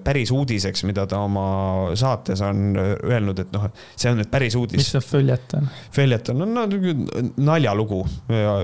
päris 0.05 0.31
uudiseks, 0.35 0.85
mida 0.89 1.07
ta 1.09 1.21
oma 1.25 1.47
saates 1.99 2.41
on 2.45 2.77
öelnud, 2.77 3.39
et 3.43 3.53
noh, 3.55 3.69
see 3.95 4.11
on 4.11 4.21
nüüd 4.21 4.31
päris 4.33 4.57
uudis. 4.59 4.81
mis 4.81 4.91
see 4.95 5.05
följeton? 5.05 5.69
följeton 5.95 6.47
on 6.47 6.55
no, 6.57 6.65
naljalugu, 7.51 8.01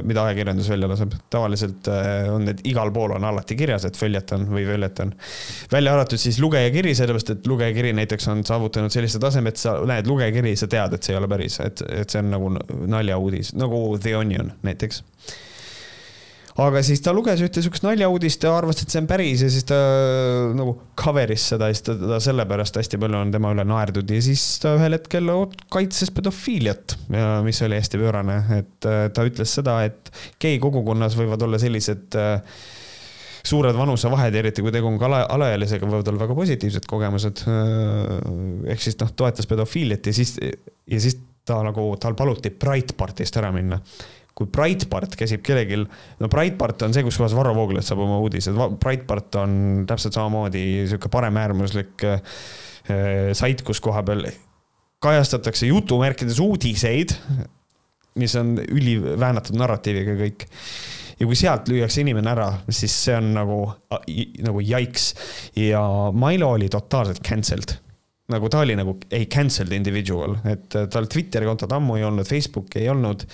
mida 0.08 0.26
ajakirjandus 0.26 0.70
välja 0.72 0.90
laseb. 0.90 1.14
tavaliselt 1.30 1.92
on 2.32 2.48
need 2.48 2.64
igal 2.68 2.92
pool 2.94 3.16
on 3.16 3.28
alati 3.28 3.56
kirjas, 3.58 3.86
et 3.88 3.98
följeton 3.98 4.48
või 4.50 4.66
följeton. 4.68 5.14
välja 5.72 5.94
arvatud 5.94 6.20
siis 6.22 6.40
lugejakiri, 6.42 6.94
sellepärast 6.98 7.36
et 7.36 7.46
lugejakiri 7.46 7.94
näiteks 8.00 8.28
on 8.32 8.44
saavutanud 8.48 8.94
sellise 8.94 9.22
taseme, 9.22 9.52
et 9.52 9.62
sa 9.62 9.76
näed 9.88 10.08
lugejakiri, 10.10 10.56
sa 10.56 10.68
tead, 10.70 10.96
et 10.96 11.06
see 11.06 11.14
ei 11.14 11.20
ole 11.20 11.30
päris, 11.30 11.60
et, 11.64 11.84
et 12.02 12.10
see 12.10 12.22
on 12.24 12.32
nagu 12.32 12.52
naljauudis, 12.96 13.54
nagu 13.58 13.86
The 14.02 14.16
Onion 14.16 14.52
näiteks 14.66 15.02
aga 16.60 16.82
siis 16.84 17.00
ta 17.04 17.14
luges 17.16 17.40
ühte 17.44 17.62
siukest 17.64 17.84
naljauudist 17.86 18.44
ja 18.44 18.52
arvas, 18.58 18.82
et 18.82 18.92
see 18.92 19.00
on 19.00 19.08
päris 19.08 19.44
ja 19.44 19.48
siis 19.52 19.64
ta 19.68 19.78
nagu 20.56 20.74
cover'is 21.00 21.46
seda 21.54 21.70
ja 21.70 21.76
siis 21.76 21.86
ta, 21.86 21.96
ta 21.96 22.18
sellepärast 22.22 22.76
hästi 22.80 23.00
palju 23.00 23.22
on 23.22 23.32
tema 23.32 23.54
üle 23.54 23.64
naerdud 23.68 24.12
ja 24.12 24.20
siis 24.24 24.44
ta 24.62 24.74
ühel 24.76 24.98
hetkel 24.98 25.32
kaitses 25.72 26.12
pedofiiliat, 26.12 26.98
mis 27.46 27.62
oli 27.64 27.80
hästi 27.80 28.02
pöörane, 28.02 28.38
et 28.58 28.88
äh, 28.90 29.08
ta 29.14 29.26
ütles 29.28 29.56
seda, 29.60 29.80
et 29.88 30.12
gei 30.42 30.60
kogukonnas 30.62 31.16
võivad 31.18 31.46
olla 31.46 31.60
sellised 31.62 32.20
äh, 32.20 32.38
suured 33.42 33.76
vanusevahed, 33.76 34.36
eriti 34.38 34.62
kui 34.62 34.72
tegu 34.74 34.86
on 34.90 35.00
ka 35.00 35.08
ala, 35.08 35.24
alaealisega, 35.34 35.88
võivad 35.88 36.12
olla 36.12 36.24
väga 36.26 36.36
positiivsed 36.38 36.86
kogemused. 36.90 37.44
Äh, 37.48 38.72
ehk 38.74 38.84
siis 38.84 38.98
noh, 39.00 39.10
toetas 39.16 39.48
pedofiiliat 39.50 40.10
ja 40.10 40.16
siis, 40.20 40.36
ja 40.38 41.02
siis 41.02 41.18
ta 41.48 41.58
nagu, 41.66 41.88
tal 41.98 42.14
paluti 42.18 42.52
Breitbartist 42.54 43.36
ära 43.40 43.50
minna 43.54 43.80
kui 44.38 44.48
Breitbart 44.48 45.16
käsib 45.18 45.42
kellelgi, 45.44 45.82
no 46.20 46.28
Breitbart 46.32 46.86
on 46.86 46.94
see, 46.96 47.04
kus 47.04 47.18
kohas 47.20 47.34
Varro 47.36 47.52
Vooglaid 47.56 47.84
saab 47.84 48.00
oma 48.04 48.16
uudised, 48.24 48.56
Breitbart 48.80 49.36
on 49.42 49.84
täpselt 49.88 50.16
samamoodi 50.16 50.62
sihuke 50.88 51.10
paremäärmuslik 51.12 52.06
äh, 52.08 52.22
sait, 53.36 53.60
kus 53.66 53.82
koha 53.84 54.02
peal 54.06 54.24
kajastatakse 55.02 55.66
jutumärkides 55.66 56.38
uudiseid, 56.40 57.14
mis 58.14 58.34
on 58.38 58.56
üliväänatud 58.62 59.56
narratiiviga 59.58 60.16
kõik. 60.20 60.46
ja 61.20 61.26
kui 61.26 61.36
sealt 61.38 61.68
lüüakse 61.70 62.02
inimene 62.02 62.30
ära, 62.32 62.48
siis 62.70 62.94
see 63.04 63.16
on 63.18 63.32
nagu, 63.36 63.58
nagu 64.46 64.62
jaiks. 64.64 65.12
Ja 65.58 65.82
Milo 66.14 66.52
oli 66.56 66.68
totaalselt 66.72 67.22
cancelled 67.26 67.76
nagu 68.32 68.48
ta 68.52 68.62
oli 68.64 68.74
nagu 68.78 68.96
ei 69.12 69.26
cancelled 69.30 69.72
individual, 69.76 70.36
et 70.48 70.76
äh, 70.78 70.88
tal 70.92 71.08
Twitteri 71.10 71.48
kontot 71.48 71.72
ammu 71.76 71.98
ei 71.98 72.06
olnud, 72.08 72.26
Facebooki 72.28 72.82
ei 72.82 72.90
olnud. 72.92 73.24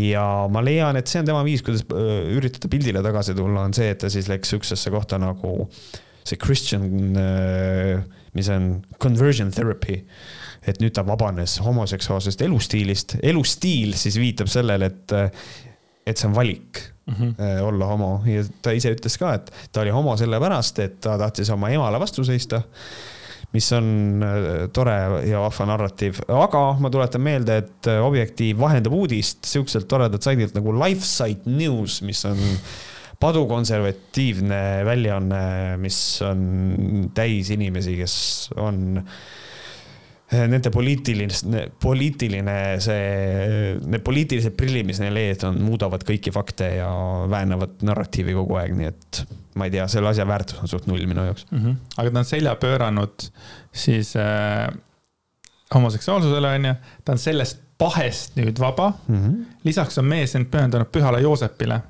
ja 0.00 0.24
ma 0.52 0.62
leian, 0.64 0.98
et 1.00 1.10
see 1.10 1.22
on 1.22 1.28
tema 1.30 1.44
viis, 1.46 1.64
kuidas 1.66 1.84
äh, 1.88 2.30
üritada 2.36 2.70
pildile 2.72 3.02
tagasi 3.04 3.36
tulla, 3.38 3.66
on 3.68 3.76
see, 3.76 3.90
et 3.94 4.02
ta 4.04 4.12
siis 4.12 4.30
läks 4.30 4.54
sihukesesse 4.54 4.92
kohta 4.94 5.20
nagu 5.22 5.68
see 6.24 6.40
Christian, 6.40 6.88
äh, 7.20 8.00
mis 8.34 8.48
on 8.52 8.78
conversion 9.02 9.52
therapy. 9.54 10.02
et 10.64 10.78
nüüd 10.80 10.94
ta 10.96 11.02
vabanes 11.04 11.58
homoseksuaalsest 11.60 12.40
elustiilist, 12.40 13.18
elustiil 13.20 13.90
siis 14.00 14.16
viitab 14.16 14.48
sellele, 14.48 14.86
et, 14.88 15.12
et 16.08 16.16
see 16.16 16.24
on 16.30 16.32
valik 16.38 16.80
mm 17.04 17.14
-hmm. 17.14 17.60
olla 17.66 17.86
homo 17.86 18.22
ja 18.24 18.44
ta 18.62 18.72
ise 18.72 18.94
ütles 18.94 19.18
ka, 19.20 19.34
et 19.34 19.52
ta 19.72 19.82
oli 19.82 19.92
homo 19.92 20.16
sellepärast, 20.16 20.78
et 20.78 21.00
ta 21.00 21.18
tahtis 21.18 21.50
oma 21.50 21.68
emale 21.68 22.00
vastu 22.00 22.24
seista 22.24 22.62
mis 23.54 23.70
on 23.76 24.24
äh, 24.26 24.48
tore 24.74 24.96
ja 25.28 25.44
vahva 25.44 25.68
narratiiv, 25.70 26.24
aga 26.32 26.64
ma 26.82 26.90
tuletan 26.92 27.22
meelde, 27.24 27.60
et 27.62 27.90
äh, 27.90 28.02
Objektiiv 28.02 28.58
vahendab 28.62 28.96
uudist 28.96 29.46
siukselt 29.48 29.88
toredalt 29.90 30.26
saidilt 30.26 30.56
nagu 30.58 30.74
Lifesite 30.74 31.50
News, 31.50 32.00
mis 32.06 32.24
on 32.28 32.42
padukonservatiivne 33.22 34.60
väljaanne, 34.84 35.44
mis 35.80 35.98
on 36.26 37.08
täis 37.14 37.52
inimesi, 37.54 37.94
kes 38.00 38.16
on 38.60 38.98
äh, 38.98 39.16
nende 40.50 40.70
poliitiline, 40.72 41.64
poliitiline 41.82 42.56
see, 42.82 43.76
need 43.84 44.04
poliitilised 44.06 44.56
prillid, 44.58 44.86
mis 44.88 45.00
neil 45.02 45.18
ees 45.20 45.44
on, 45.46 45.58
muudavad 45.64 46.04
kõiki 46.06 46.32
fakte 46.34 46.70
ja 46.78 46.90
väänavad 47.30 47.84
narratiivi 47.86 48.36
kogu 48.36 48.58
aeg, 48.60 48.74
nii 48.78 48.90
et 48.90 49.24
ma 49.58 49.68
ei 49.68 49.74
tea, 49.74 49.86
selle 49.90 50.10
asja 50.10 50.26
väärtus 50.28 50.60
on 50.62 50.70
suht 50.70 50.88
null 50.90 51.04
minu 51.06 51.24
jaoks 51.28 51.46
mm. 51.50 51.58
-hmm. 51.58 51.76
aga 51.96 52.10
ta 52.10 52.22
on 52.22 52.30
selja 52.30 52.54
pööranud 52.60 53.28
siis 53.72 54.14
äh, 54.16 54.68
homoseksuaalsusele, 55.74 56.54
onju. 56.58 56.74
ta 57.04 57.12
on 57.12 57.18
sellest 57.18 57.62
pahest 57.78 58.36
nüüd 58.36 58.60
vaba 58.60 58.92
mm. 59.08 59.16
-hmm. 59.16 59.58
lisaks 59.64 59.98
on 59.98 60.04
mees 60.10 60.34
end 60.34 60.50
pühendanud 60.50 60.90
pühale 60.92 61.20
Joosepile 61.20 61.80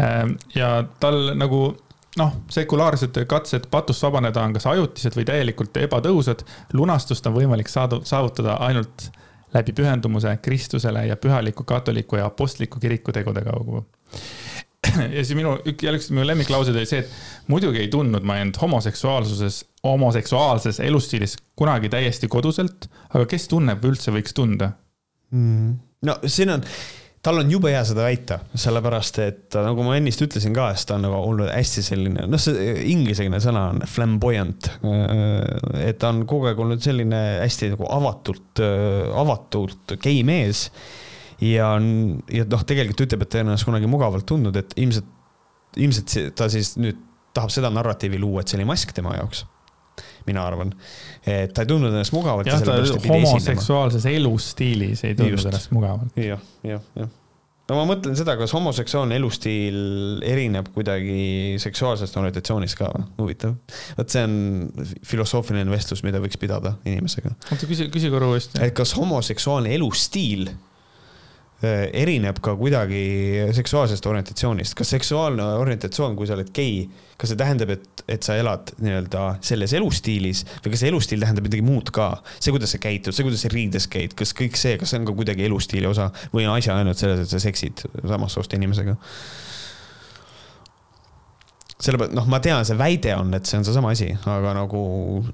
äh,. 0.00 0.26
ja 0.54 0.84
tal 1.00 1.34
nagu 1.34 1.76
noh, 2.20 2.34
sekulaarsed 2.52 3.24
katsed 3.28 3.66
patust 3.70 4.04
vabaneda 4.04 4.44
on 4.44 4.54
kas 4.56 4.66
ajutised 4.70 5.16
või 5.16 5.24
täielikult 5.28 5.76
ebatõhusad. 5.84 6.44
lunastust 6.72 7.26
on 7.26 7.36
võimalik 7.36 7.70
saada, 7.72 8.00
saavutada 8.04 8.58
ainult 8.66 9.08
läbi 9.54 9.72
pühendumuse 9.76 10.36
Kristusele 10.42 11.06
ja 11.06 11.16
pühaliku 11.16 11.64
katoliku 11.64 12.16
ja 12.16 12.26
apostliku 12.26 12.80
kiriku 12.80 13.12
tegude 13.12 13.42
kaudu 13.44 13.84
ja 15.16 15.24
siis 15.24 15.34
minu, 15.38 15.58
jälle 15.82 15.98
üks 15.98 16.10
minu 16.10 16.26
lemmiklauseid 16.26 16.76
oli 16.76 16.88
see, 16.88 17.04
et 17.04 17.50
muidugi 17.52 17.84
ei 17.84 17.88
tundnud 17.88 18.24
ma 18.26 18.40
end 18.42 18.58
homoseksuaalsuses, 18.60 19.62
homoseksuaalses 19.84 20.80
elustiilis 20.80 21.36
kunagi 21.56 21.88
täiesti 21.92 22.28
koduselt, 22.28 22.88
aga 23.14 23.26
kes 23.30 23.46
tunneb 23.52 23.84
või 23.84 23.94
üldse 23.94 24.14
võiks 24.14 24.34
tunda 24.36 24.72
mm.? 25.30 25.76
no 26.08 26.18
siin 26.26 26.56
on, 26.56 26.66
tal 27.22 27.38
on 27.38 27.50
jube 27.50 27.70
hea 27.70 27.82
seda 27.86 28.04
väita, 28.06 28.40
sellepärast 28.58 29.20
et 29.22 29.56
nagu 29.62 29.84
ma 29.86 29.94
ennist 29.98 30.22
ütlesin 30.24 30.54
ka, 30.56 30.70
siis 30.74 30.88
ta 30.88 30.96
on 30.96 31.04
nagu 31.06 31.20
olnud 31.20 31.52
hästi 31.52 31.84
selline, 31.86 32.26
noh, 32.30 32.42
see 32.42 32.74
inglisekeelne 32.90 33.38
sõna 33.42 33.68
on 33.70 33.84
flamboyant. 33.86 34.70
et 35.78 36.00
ta 36.02 36.10
on 36.10 36.24
kogu 36.28 36.50
aeg 36.50 36.62
olnud 36.64 36.82
selline 36.82 37.22
hästi 37.44 37.72
nagu 37.76 37.86
avatult, 37.94 38.62
avatult 39.22 39.96
gei 40.02 40.24
mees 40.26 40.66
ja, 41.42 41.70
ja 41.78 42.48
noh, 42.50 42.66
tegelikult 42.66 43.06
ütleb, 43.06 43.24
et 43.24 43.32
ta 43.32 43.40
ei 43.40 43.46
ennast 43.46 43.70
kunagi 43.70 43.90
mugavalt 43.90 44.26
tundnud, 44.26 44.58
et 44.58 44.74
ilmselt, 44.82 45.08
ilmselt 45.78 46.34
ta 46.38 46.50
siis 46.52 46.74
nüüd 46.82 46.98
tahab 47.32 47.54
seda 47.54 47.70
narratiivi 47.72 48.18
luua, 48.20 48.42
et 48.42 48.50
see 48.50 48.58
oli 48.58 48.68
mask 48.68 48.92
tema 48.96 49.14
jaoks 49.16 49.46
mina 50.28 50.44
arvan. 50.46 50.74
et 51.26 51.52
ta 51.54 51.64
ei 51.64 51.70
tundnud 51.70 51.92
ennast 51.92 52.14
mugavalt. 52.16 52.48
jah, 52.50 52.62
ta 52.64 52.78
homoseksuaalses 53.08 54.06
elustiilis 54.12 55.04
ei 55.08 55.16
tundnud 55.18 55.38
Just. 55.38 55.50
ennast 55.50 55.74
mugavalt 55.74 56.16
ja,. 56.16 56.36
jah, 56.36 56.46
jah, 56.74 56.86
jah. 56.98 57.12
no 57.70 57.78
ma 57.80 57.86
mõtlen 57.92 58.16
seda, 58.18 58.36
kas 58.40 58.54
homoseksuaalne 58.56 59.18
elustiil 59.20 59.78
erineb 60.28 60.72
kuidagi 60.74 61.60
seksuaalsest 61.62 62.18
orientatsioonist 62.22 62.80
ka 62.80 62.90
või? 62.94 63.06
huvitav. 63.20 63.56
vot 63.98 64.16
see 64.16 64.26
on 64.28 64.36
filosoofiline 65.06 65.70
vestlus, 65.72 66.04
mida 66.06 66.22
võiks 66.22 66.40
pidada 66.40 66.76
inimesega. 66.84 67.36
oota, 67.50 67.70
küsi, 67.70 67.88
küsi 67.94 68.12
korra 68.12 68.32
uuesti. 68.32 68.60
et 68.64 68.76
kas 68.76 68.96
homoseksuaalne 68.98 69.74
elustiil 69.78 70.50
erineb 71.62 72.40
ka 72.42 72.56
kuidagi 72.58 73.02
seksuaalsest 73.54 74.06
orientatsioonist, 74.10 74.74
kas 74.78 74.92
seksuaalne 74.96 75.44
orientatsioon, 75.62 76.16
kui 76.18 76.26
sa 76.26 76.34
oled 76.34 76.50
gei, 76.54 76.88
kas 77.20 77.30
see 77.30 77.38
tähendab, 77.38 77.70
et, 77.76 78.02
et 78.10 78.26
sa 78.26 78.34
elad 78.40 78.74
nii-öelda 78.82 79.26
selles 79.46 79.74
elustiilis 79.78 80.42
või 80.64 80.74
kas 80.74 80.82
see 80.82 80.90
elustiil 80.90 81.22
tähendab 81.22 81.46
midagi 81.46 81.62
muud 81.66 81.92
ka? 81.94 82.08
see, 82.38 82.50
kuidas 82.54 82.74
sa 82.74 82.82
käitud, 82.82 83.14
see, 83.14 83.26
kuidas 83.26 83.46
sa 83.46 83.52
riides 83.52 83.86
käid, 83.92 84.16
kas 84.18 84.34
kõik 84.38 84.58
see, 84.58 84.74
kas 84.80 84.90
see 84.90 85.02
on 85.02 85.06
ka 85.06 85.14
kuidagi 85.20 85.46
elustiili 85.46 85.86
osa 85.90 86.10
või 86.34 86.48
on 86.48 86.56
asi 86.56 86.72
ainult 86.74 86.98
selles, 86.98 87.22
et 87.22 87.30
sa 87.30 87.42
seksid 87.42 87.86
samast 88.00 88.40
soost 88.40 88.58
inimesega? 88.58 88.98
Sellepärast, 91.82 92.14
noh, 92.14 92.26
ma 92.30 92.38
tean, 92.42 92.62
see 92.66 92.76
väide 92.78 93.14
on, 93.18 93.32
et 93.34 93.48
see 93.48 93.58
on 93.58 93.66
seesama 93.66 93.90
asi, 93.94 94.08
aga 94.30 94.52
nagu 94.54 94.82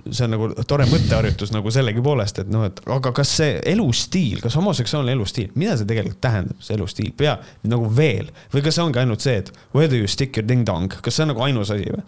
see 0.07 0.25
on 0.25 0.33
nagu 0.33 0.49
tore 0.69 0.87
mõtteharjutus 0.89 1.53
nagu 1.53 1.73
sellegipoolest, 1.75 2.43
et 2.43 2.53
noh, 2.53 2.65
et 2.69 2.81
aga 2.95 3.13
kas 3.17 3.33
see 3.41 3.59
elustiil, 3.69 4.41
kas 4.45 4.57
homoseksuaalne 4.57 5.13
elustiil, 5.17 5.51
mida 5.61 5.77
see 5.79 5.89
tegelikult 5.89 6.23
tähendab, 6.25 6.63
see 6.65 6.79
elustiil, 6.79 7.11
pea 7.19 7.37
nagu 7.69 7.91
veel 7.99 8.33
või 8.55 8.65
kas 8.65 8.79
see 8.79 8.87
ongi 8.87 9.03
ainult 9.03 9.25
see, 9.25 9.43
et 9.43 9.53
whether 9.77 10.01
you 10.01 10.09
stick 10.09 10.41
your 10.41 10.49
ding-dong, 10.49 10.97
kas 11.05 11.19
see 11.19 11.27
on 11.27 11.33
nagu 11.35 11.45
ainus 11.45 11.75
asi 11.75 11.93
või? 11.93 12.07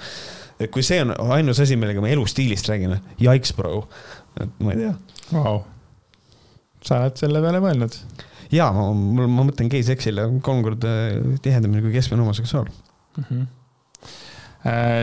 et 0.60 0.72
kui 0.72 0.84
see 0.84 1.02
on 1.04 1.12
ainus 1.36 1.60
asi, 1.60 1.76
millega 1.80 2.00
me 2.04 2.14
elustiilist 2.14 2.72
räägime, 2.72 3.00
jaiks, 3.20 3.52
bro, 3.56 3.84
et 4.40 4.64
ma 4.64 4.74
ei 4.74 4.82
tea 4.86 4.96
wow.. 5.36 5.62
sa 6.80 7.04
oled 7.04 7.20
selle 7.20 7.44
peale 7.44 7.60
mõelnud? 7.60 8.00
ja 8.56 8.72
ma, 8.72 8.88
ma, 8.96 9.28
ma 9.28 9.48
mõtlen 9.52 9.68
gei-seksile 9.72 10.30
kolm 10.44 10.64
korda 10.64 10.98
tihedamini 11.44 11.84
kui 11.84 11.96
keskmine 12.00 12.24
homoseksuaal 12.24 12.68
mm. 12.72 13.24
-hmm 13.24 13.48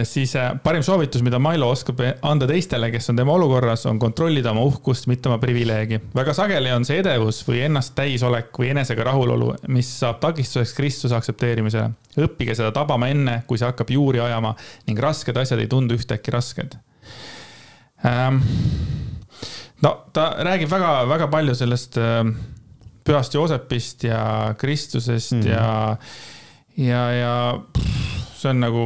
siis 0.05 0.35
äh, 0.35 0.51
parim 0.63 0.83
soovitus, 0.85 1.23
mida 1.25 1.39
Milo 1.41 1.69
oskab 1.73 2.01
anda 2.21 2.45
teistele, 2.49 2.91
kes 2.93 3.09
on 3.09 3.17
tema 3.17 3.33
olukorras, 3.33 3.85
on 3.89 3.99
kontrollida 3.99 4.51
oma 4.51 4.61
uhkust, 4.69 5.07
mitte 5.09 5.29
oma 5.31 5.39
privileegi. 5.41 5.99
väga 6.15 6.33
sageli 6.37 6.71
on 6.75 6.85
see 6.85 6.99
edevus 7.01 7.41
või 7.47 7.63
ennast 7.65 7.95
täisolek 7.97 8.51
või 8.59 8.69
enesega 8.75 9.07
rahulolu, 9.09 9.53
mis 9.73 9.89
saab 9.99 10.19
takistuseks 10.21 10.75
Kristuse 10.77 11.17
aktsepteerimisele. 11.17 11.89
õppige 12.21 12.55
seda 12.55 12.71
tabama 12.71 13.09
enne, 13.09 13.41
kui 13.47 13.57
see 13.57 13.65
hakkab 13.65 13.89
juuri 13.89 14.21
ajama 14.21 14.53
ning 14.87 14.99
rasked 14.99 15.37
asjad 15.37 15.59
ei 15.63 15.71
tundu 15.71 15.97
ühtäkki 15.97 16.33
rasked 16.33 16.77
ähm,. 18.05 18.43
no 19.81 19.95
ta 20.13 20.29
räägib 20.45 20.69
väga-väga 20.69 21.27
palju 21.33 21.57
sellest 21.57 21.97
äh, 21.97 22.21
pühast 23.07 23.33
Joosepist 23.33 24.03
ja 24.03 24.53
Kristusest 24.57 25.33
mm. 25.33 25.47
ja, 25.47 25.97
ja, 26.77 27.03
ja 27.11 27.35
pff, 27.73 28.33
see 28.37 28.51
on 28.51 28.59
nagu, 28.61 28.83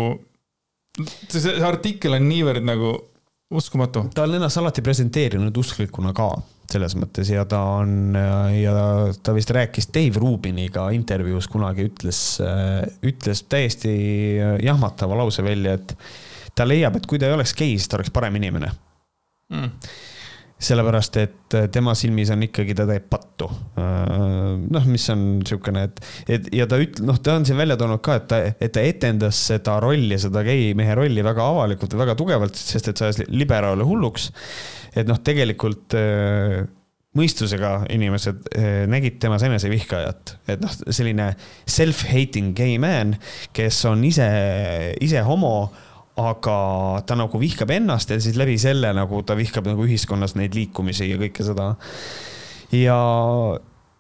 see, 1.00 1.54
artikkel 1.66 2.18
on 2.18 2.28
niivõrd 2.30 2.66
nagu 2.68 2.94
uskumatu. 3.52 4.08
ta 4.16 4.26
on 4.26 4.36
ennast 4.39 4.60
alati 4.62 4.84
presenteerinud 4.86 5.58
usklikuna 5.58 6.14
ka 6.16 6.32
selles 6.72 6.96
mõttes 6.96 7.28
ja 7.34 7.44
ta 7.50 7.60
on 7.82 8.16
ja 8.56 8.74
ta 9.24 9.34
vist 9.36 9.52
rääkis 9.52 9.89
Dave 9.92 10.22
Rubiniga 10.24 10.88
intervjuus 10.96 11.50
kunagi 11.52 11.89
ütles, 11.89 12.22
ütles 13.04 13.44
täiesti 13.52 13.92
jahmatava 14.64 15.20
lause 15.20 15.44
välja, 15.44 15.76
et 15.76 15.96
ta 16.56 16.68
leiab, 16.68 16.96
et 16.96 17.10
kui 17.10 17.20
ta 17.20 17.28
ei 17.28 17.36
oleks 17.36 17.56
gei, 17.58 17.76
siis 17.76 17.92
ta 17.92 18.00
oleks 18.00 18.14
parem 18.16 18.39
inimene 18.39 18.72
mm 19.52 19.76
sellepärast, 20.62 21.18
et 21.22 21.55
tema 21.74 21.93
silmis 21.97 22.32
on 22.34 22.45
ikkagi, 22.45 22.76
ta 22.78 22.86
teeb 22.89 23.07
pattu. 23.12 23.47
noh, 23.78 24.89
mis 24.89 25.07
on 25.14 25.24
niisugune, 25.39 25.86
et, 25.89 26.01
et 26.38 26.49
ja 26.55 26.68
ta 26.70 26.80
üt-, 26.82 27.01
noh, 27.05 27.18
ta 27.24 27.38
on 27.39 27.47
siin 27.47 27.59
välja 27.59 27.78
toonud 27.82 28.03
ka, 28.05 28.20
et 28.22 28.28
ta, 28.30 28.41
et 28.53 28.74
ta 28.76 28.84
etendas 28.86 29.39
seda 29.51 29.80
rolli, 29.84 30.20
seda 30.22 30.45
gei 30.47 30.72
mehe 30.78 30.95
rolli 30.97 31.26
väga 31.26 31.47
avalikult 31.53 31.95
ja 31.95 32.03
väga 32.03 32.18
tugevalt, 32.20 32.59
sest 32.59 32.91
et 32.91 33.01
see 33.01 33.09
ajas 33.09 33.24
liberaale 33.32 33.88
hulluks. 33.88 34.30
et 34.95 35.09
noh, 35.09 35.20
tegelikult 35.24 35.97
mõistusega 37.18 37.72
inimesed 37.91 38.53
nägid 38.91 39.18
temas 39.24 39.43
enesevihkajat, 39.43 40.36
et 40.53 40.62
noh, 40.64 40.76
selline 40.88 41.32
self-hating 41.68 42.53
gay 42.55 42.78
man, 42.80 43.18
kes 43.55 43.82
on 43.89 44.05
ise, 44.07 44.28
ise 45.03 45.24
homo 45.28 45.55
aga 46.20 46.55
ta 47.07 47.16
nagu 47.16 47.39
vihkab 47.39 47.72
ennast 47.72 48.12
ja 48.12 48.20
siis 48.22 48.38
läbi 48.39 48.57
selle 48.59 48.91
nagu 48.95 49.24
ta 49.24 49.38
vihkab 49.39 49.70
nagu 49.72 49.86
ühiskonnas 49.88 50.36
neid 50.39 50.55
liikumisi 50.57 51.09
ja 51.09 51.20
kõike 51.22 51.45
seda. 51.47 51.74
ja 52.76 52.97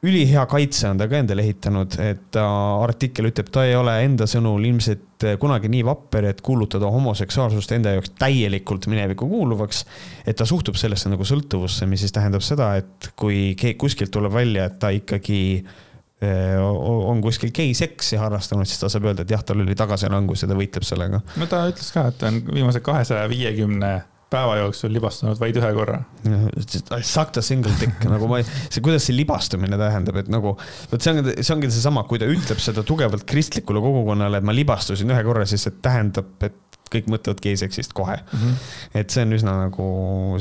ülihea 0.03 0.45
kaitse 0.49 0.89
on 0.89 0.97
ta 0.97 1.05
ka 1.07 1.19
endale 1.21 1.43
ehitanud, 1.45 1.95
et 2.01 2.37
artikkel 2.41 3.29
ütleb, 3.29 3.51
ta 3.53 3.67
ei 3.67 3.75
ole 3.77 3.93
enda 4.03 4.25
sõnul 4.27 4.65
ilmselt 4.65 5.27
kunagi 5.39 5.69
nii 5.69 5.83
vapper, 5.85 6.25
et 6.31 6.41
kuulutada 6.41 6.89
homoseksuaalsust 6.89 7.75
enda 7.77 7.93
jaoks 7.93 8.15
täielikult 8.19 8.89
minevikku 8.89 9.27
kuuluvaks. 9.29 9.85
et 10.25 10.35
ta 10.35 10.45
suhtub 10.49 10.75
sellesse 10.75 11.09
nagu 11.09 11.23
sõltuvusse, 11.23 11.85
mis 11.85 12.01
siis 12.01 12.11
tähendab 12.17 12.41
seda, 12.41 12.73
et 12.81 13.13
kui 13.15 13.55
kuskilt 13.77 14.11
tuleb 14.11 14.33
välja, 14.33 14.65
et 14.65 14.79
ta 14.79 14.89
ikkagi 14.89 15.41
Äh, 15.61 15.89
on 16.21 17.21
kuskil 17.23 17.49
geiseksi 17.55 18.19
harrastanud, 18.21 18.69
siis 18.69 18.81
ta 18.81 18.89
saab 18.93 19.09
öelda, 19.09 19.25
et 19.25 19.33
jah, 19.33 19.41
tal 19.45 19.63
oli 19.63 19.75
tagasilangus 19.77 20.45
ja 20.45 20.51
ta 20.51 20.57
võitleb 20.57 20.85
sellega. 20.85 21.21
no 21.41 21.49
ta 21.49 21.63
ütles 21.71 21.91
ka, 21.95 22.07
et 22.11 22.19
ta 22.21 22.29
on 22.29 22.41
viimase 22.53 22.83
kahesaja 22.85 23.29
viiekümne 23.31 23.91
päeva 24.31 24.55
jooksul 24.61 24.93
libastunud 24.95 25.39
vaid 25.41 25.57
ühe 25.59 25.69
korra. 25.75 25.97
I 26.23 27.01
sucked 27.03 27.39
a 27.41 27.43
single 27.43 27.73
dick 27.81 28.05
nagu 28.13 28.29
ma, 28.31 28.39
see, 28.45 28.83
kuidas 28.83 29.07
see 29.09 29.17
libastumine 29.17 29.79
tähendab, 29.79 30.21
et 30.21 30.31
nagu, 30.31 30.55
vot 30.91 31.03
see 31.03 31.15
on, 31.15 31.31
see 31.33 31.55
ongi 31.55 31.71
seesama, 31.73 32.05
kui 32.07 32.21
ta 32.21 32.29
ütleb 32.31 32.61
seda 32.63 32.85
tugevalt 32.87 33.25
kristlikule 33.27 33.83
kogukonnale, 33.83 34.39
et 34.39 34.47
ma 34.47 34.55
libastusin 34.55 35.11
ühe 35.11 35.23
korra, 35.27 35.47
siis 35.49 35.67
see 35.67 35.79
tähendab, 35.83 36.31
et 36.47 36.79
kõik 36.91 37.07
mõtlevad 37.11 37.39
geiseksist 37.43 37.95
kohe 37.95 38.17
mm. 38.19 38.39
-hmm. 38.39 38.55
et 38.99 39.13
see 39.13 39.23
on 39.23 39.35
üsna 39.37 39.55
nagu 39.65 39.87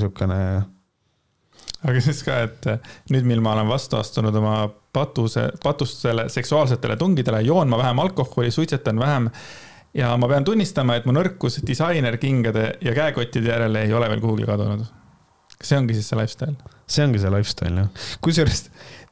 siukene 0.03 0.41
aga 1.89 2.03
siis 2.05 2.23
ka, 2.27 2.37
et 2.47 2.69
nüüd, 3.13 3.27
mil 3.29 3.43
ma 3.45 3.55
olen 3.57 3.71
vastu 3.71 3.99
astunud 4.01 4.37
oma 4.37 4.55
patuse, 4.93 5.47
patustele, 5.63 6.29
seksuaalsetele 6.33 6.97
tungidele, 7.01 7.43
joon 7.47 7.71
ma 7.71 7.79
vähem 7.81 8.03
alkoholi, 8.05 8.51
suitsetan 8.51 8.99
vähem. 9.01 9.31
ja 9.95 10.13
ma 10.17 10.29
pean 10.29 10.45
tunnistama, 10.45 10.97
et 10.97 11.07
mu 11.07 11.15
nõrkus 11.17 11.61
disainerkingade 11.67 12.67
ja 12.81 12.95
käekottide 12.95 13.51
järele 13.51 13.85
ei 13.87 13.93
ole 13.93 14.09
veel 14.09 14.21
kuhugi 14.21 14.47
kadunud. 14.47 14.85
see 15.63 15.79
ongi 15.79 15.95
siis 15.95 16.09
see 16.09 16.19
lifestyle? 16.19 16.57
see 16.87 17.05
ongi 17.05 17.19
see 17.19 17.31
lifestyle 17.31 17.85
jah, 17.85 18.09
kusjuures 18.21 18.65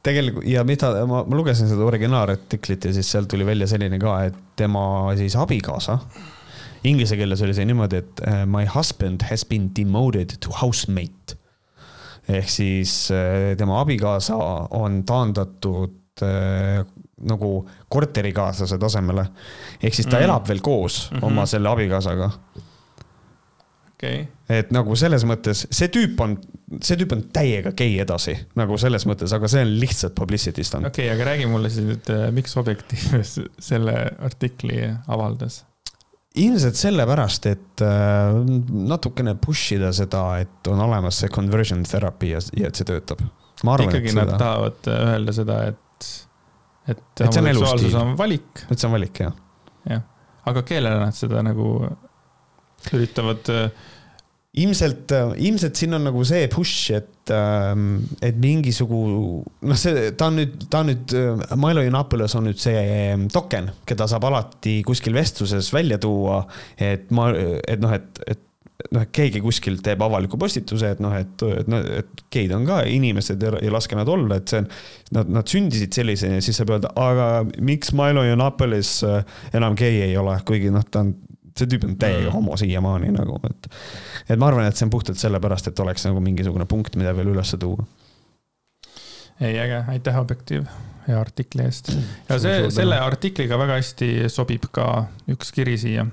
tegelikult 0.03 0.47
ja 0.47 0.63
mida 0.63 0.91
ma, 1.05 1.23
ma 1.27 1.35
lugesin 1.35 1.67
seda 1.67 1.85
originaalartiklit 1.85 2.85
ja 2.85 2.93
siis 2.93 3.11
sealt 3.11 3.27
tuli 3.31 3.45
välja 3.45 3.67
selline 3.67 3.99
ka, 3.99 4.19
et 4.29 4.37
tema 4.59 5.15
siis 5.19 5.35
abikaasa 5.35 5.99
inglise 6.83 7.17
keeles 7.19 7.41
oli 7.43 7.53
see 7.55 7.67
niimoodi, 7.67 7.99
et 7.99 8.23
uh, 8.23 8.45
my 8.47 8.65
husband 8.69 9.25
has 9.29 9.43
been 9.45 9.71
demoted 9.75 10.37
to 10.39 10.53
housemate 10.61 11.38
ehk 12.29 12.49
siis 12.49 13.09
äh, 13.11 13.57
tema 13.57 13.81
abikaasa 13.81 14.37
on 14.77 15.03
taandatud 15.05 16.23
äh, 16.23 16.85
nagu 17.29 17.69
korterikaaslase 17.89 18.77
tasemele. 18.77 19.25
ehk 19.83 19.93
siis 19.93 20.07
ta 20.07 20.17
mm. 20.17 20.23
elab 20.23 20.47
veel 20.47 20.61
koos 20.61 21.09
mm 21.11 21.17
-hmm. 21.17 21.25
oma 21.25 21.45
selle 21.45 21.69
abikaasaga. 21.69 22.31
Okay. 23.99 24.27
et 24.49 24.69
nagu 24.71 24.95
selles 24.95 25.25
mõttes 25.27 25.65
see 25.75 25.89
tüüp 25.91 26.21
on, 26.23 26.37
see 26.81 26.95
tüüp 26.95 27.11
on 27.11 27.23
täiega 27.35 27.73
gei 27.75 27.97
edasi 27.99 28.31
nagu 28.55 28.77
selles 28.77 29.03
mõttes, 29.05 29.33
aga 29.35 29.47
see 29.47 29.61
on 29.61 29.73
lihtsalt 29.79 30.15
publicity 30.15 30.63
stunt. 30.63 30.87
okei 30.87 31.09
okay,, 31.09 31.15
aga 31.15 31.31
räägi 31.31 31.49
mulle 31.51 31.69
siis 31.69 31.85
nüüd, 31.85 32.11
äh, 32.15 32.31
miks 32.31 32.55
Objektiiv 32.57 33.19
selle 33.69 34.11
artikli 34.19 34.79
avaldas? 35.07 35.65
Ilmselt 36.35 36.77
sellepärast, 36.77 37.45
et 37.49 37.81
äh, 37.81 38.39
natukene 38.89 39.33
push 39.41 39.73
ida 39.77 39.91
seda, 39.95 40.23
et 40.43 40.69
on 40.69 40.81
olemas 40.85 41.21
see 41.23 41.31
conversion 41.33 41.81
therapy 41.87 42.33
ja, 42.35 42.41
ja 42.57 42.69
et 42.69 42.79
see 42.79 42.87
töötab. 42.87 43.23
ikkagi 43.63 44.13
nad 44.13 44.29
seda... 44.29 44.37
tahavad 44.37 44.91
äh, 44.91 45.05
öelda 45.13 45.35
seda, 45.35 45.59
et, 45.71 46.11
et, 46.85 47.01
et 47.17 47.25
homoseksuaalsus 47.25 47.97
on 47.97 48.13
valik. 48.19 48.65
et 48.69 48.77
see 48.77 48.89
on 48.89 48.95
valik, 48.97 49.23
jah. 49.25 49.33
jah, 49.89 50.05
aga 50.51 50.65
kellele 50.67 51.01
nad 51.01 51.17
seda 51.17 51.41
nagu 51.45 51.71
üritavad 52.93 53.49
äh, 53.53 53.89
ilmselt, 54.63 55.13
ilmselt 55.37 55.79
siin 55.79 55.95
on 55.97 56.05
nagu 56.09 56.23
see 56.27 56.47
push, 56.51 56.91
et, 56.97 57.31
ähm, 57.35 58.01
et 58.25 58.37
mingisugu, 58.41 58.99
noh, 59.45 59.79
see, 59.79 60.09
ta 60.19 60.29
on 60.31 60.39
nüüd, 60.41 60.67
ta 60.71 60.83
on 60.83 60.91
nüüd, 60.91 61.15
äh, 61.15 61.55
Milo 61.59 61.85
Yiannopoulos 61.85 62.35
on 62.39 62.49
nüüd 62.49 62.59
see 62.61 62.75
ähm, 62.79 63.29
token, 63.33 63.71
keda 63.89 64.09
saab 64.09 64.27
alati 64.29 64.79
kuskil 64.87 65.17
vestluses 65.17 65.71
välja 65.75 65.99
tuua. 66.01 66.43
et 66.79 67.09
ma, 67.15 67.29
et 67.35 67.81
noh, 67.81 67.93
et, 67.95 68.23
et 68.27 68.45
noh, 68.95 69.03
et 69.03 69.11
keegi 69.13 69.41
kuskil 69.43 69.79
teeb 69.83 70.01
avaliku 70.05 70.39
postituse, 70.39 70.93
et 70.95 71.01
noh, 71.03 71.13
et, 71.17 71.43
et, 71.43 71.73
et 71.99 72.23
geid 72.31 72.53
on 72.55 72.63
ka 72.67 72.81
inimesed 72.87 73.41
ja, 73.43 73.51
ja 73.59 73.73
laske 73.73 73.97
nad 73.97 74.09
olla, 74.09 74.39
et 74.39 74.51
see 74.51 74.63
on. 74.63 74.69
Nad, 75.09 75.31
nad 75.33 75.49
sündisid 75.49 75.95
sellisena 75.95 76.37
ja 76.37 76.43
siis 76.45 76.59
saab 76.59 76.75
öelda, 76.75 76.91
aga 77.01 77.41
miks 77.65 77.89
Milo 77.97 78.21
Yiannopoulos 78.27 78.91
äh, 79.07 79.23
enam 79.57 79.73
gei 79.79 80.03
ei 80.05 80.13
ole, 80.21 80.35
kuigi 80.45 80.69
noh, 80.73 80.85
ta 80.85 81.01
on 81.01 81.15
see 81.59 81.69
tüüp 81.71 81.87
on 81.87 81.95
täiega 81.99 82.27
mm. 82.27 82.35
homo 82.35 82.57
siiamaani 82.59 83.13
nagu, 83.15 83.39
et. 83.49 83.71
et 84.29 84.39
ma 84.39 84.49
arvan, 84.51 84.69
et 84.69 84.77
see 84.77 84.87
on 84.87 84.93
puhtalt 84.93 85.21
sellepärast, 85.21 85.71
et 85.71 85.81
oleks 85.83 86.07
nagu 86.07 86.21
mingisugune 86.23 86.67
punkt, 86.69 86.97
mida 86.99 87.15
veel 87.17 87.33
üles 87.33 87.55
tuua. 87.59 87.87
ei, 89.39 89.57
äge, 89.59 89.83
aitäh, 89.95 90.19
Objektiiv, 90.19 90.69
hea 91.07 91.19
artikli 91.19 91.67
eest. 91.67 91.93
ja 92.29 92.39
see, 92.41 92.71
selle 92.73 93.01
artikliga 93.03 93.59
väga 93.59 93.79
hästi 93.81 94.29
sobib 94.31 94.71
ka 94.71 94.89
üks 95.31 95.53
kiri 95.55 95.77
siia. 95.81 96.07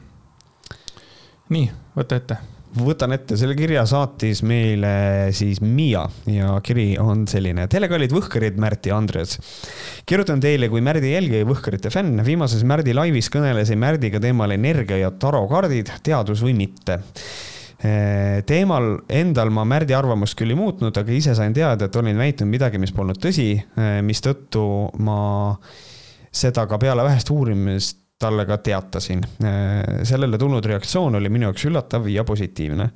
nii, 1.48 1.70
võta 1.96 2.22
ette 2.22 2.42
võtan 2.76 3.14
ette, 3.16 3.36
selle 3.38 3.56
kirja 3.58 3.84
saatis 3.88 4.42
meile 4.46 5.32
siis 5.36 5.60
Miia 5.64 6.04
ja 6.30 6.56
kiri 6.64 6.92
on 7.00 7.24
selline. 7.30 7.66
Teile 7.72 7.88
kallid 7.90 8.12
võhkarid, 8.14 8.60
Märt 8.60 8.88
ja 8.90 8.98
Andres. 8.98 9.38
kirjutan 10.06 10.40
teile 10.42 10.68
kui 10.72 10.84
Märdi 10.84 11.12
jälgija 11.14 11.42
ja 11.42 11.48
võhkarite 11.48 11.92
fänn. 11.92 12.22
viimases 12.24 12.64
Märdi 12.64 12.94
laivis 12.94 13.30
kõnelesin 13.32 13.80
Märdiga 13.80 14.20
teemal 14.20 14.52
energia 14.56 15.00
ja 15.06 15.10
tarokaardid, 15.10 15.92
teadus 16.02 16.42
või 16.44 16.56
mitte 16.56 17.00
teemal 18.46 19.02
endal 19.12 19.50
ma 19.52 19.66
Märdi 19.68 19.94
arvamust 19.94 20.34
küll 20.38 20.54
ei 20.54 20.56
muutnud, 20.58 20.96
aga 20.96 21.12
ise 21.12 21.34
sain 21.36 21.52
teada, 21.54 21.86
et 21.86 21.96
olin 22.00 22.16
väitnud 22.16 22.48
midagi, 22.48 22.80
mis 22.80 22.94
polnud 22.96 23.20
tõsi, 23.20 23.50
mistõttu 24.02 24.64
ma 25.04 25.18
seda 26.32 26.64
ka 26.66 26.80
peale 26.80 27.04
vähest 27.04 27.30
uurimist 27.30 28.05
talle 28.18 28.46
ka 28.48 28.56
teatasin. 28.58 29.20
sellele 30.02 30.38
tulnud 30.38 30.64
reaktsioon 30.64 31.14
oli 31.18 31.28
minu 31.28 31.50
jaoks 31.50 31.66
üllatav 31.68 32.08
ja 32.08 32.24
positiivne. 32.24 32.88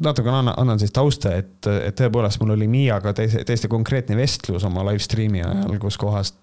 natukene 0.00 0.36
annan, 0.36 0.54
annan 0.56 0.78
siis 0.80 0.92
tausta, 0.96 1.34
et, 1.36 1.66
et 1.66 1.96
tõepoolest 2.00 2.40
mul 2.40 2.56
oli 2.56 2.68
Miiaga 2.68 3.12
täiesti 3.12 3.68
konkreetne 3.68 4.16
vestlus 4.16 4.64
oma 4.64 4.84
live 4.88 5.04
stream'i 5.04 5.44
ajal, 5.44 5.76
kus 5.82 6.00
kohast 6.00 6.40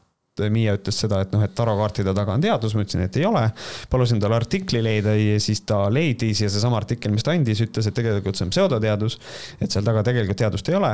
Miia 0.51 0.73
ütles 0.75 0.97
seda, 0.99 1.21
et 1.23 1.31
noh, 1.31 1.39
et 1.45 1.53
tarokaartide 1.55 2.11
taga 2.11 2.33
on 2.35 2.41
teadus, 2.43 2.73
ma 2.75 2.83
ütlesin, 2.83 3.05
et 3.05 3.17
ei 3.17 3.23
ole. 3.23 3.45
palusin 3.89 4.19
talle 4.19 4.35
artikli 4.35 4.81
leida 4.83 5.13
ja 5.15 5.37
siis 5.39 5.61
ta 5.63 5.85
leidis 5.87 6.41
ja 6.43 6.49
seesama 6.51 6.75
artikkel, 6.81 7.13
mis 7.15 7.23
ta 7.23 7.31
andis, 7.31 7.61
ütles, 7.63 7.87
et 7.87 7.95
tegelikult 7.95 8.35
see 8.35 8.43
on 8.43 8.51
pseudoteadus. 8.51 9.15
et 9.61 9.71
seal 9.71 9.87
taga 9.87 10.03
tegelikult 10.03 10.43
teadust 10.43 10.69
ei 10.69 10.75
ole 10.75 10.91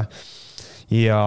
ja 0.91 1.19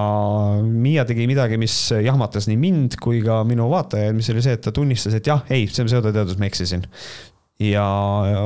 Miia 0.63 1.05
tegi 1.09 1.27
midagi, 1.29 1.59
mis 1.61 1.75
jahmatas 2.05 2.49
nii 2.51 2.59
mind 2.61 2.97
kui 3.03 3.23
ka 3.25 3.41
minu 3.49 3.71
vaatajaid, 3.73 4.17
mis 4.17 4.29
oli 4.33 4.43
see, 4.45 4.57
et 4.59 4.65
ta 4.65 4.73
tunnistas, 4.77 5.17
et 5.17 5.31
jah, 5.31 5.45
ei, 5.53 5.67
see 5.71 5.85
on 5.85 5.91
pseudoteadus, 5.91 6.37
ma 6.41 6.51
eksisin. 6.51 6.85
ja 7.63 7.85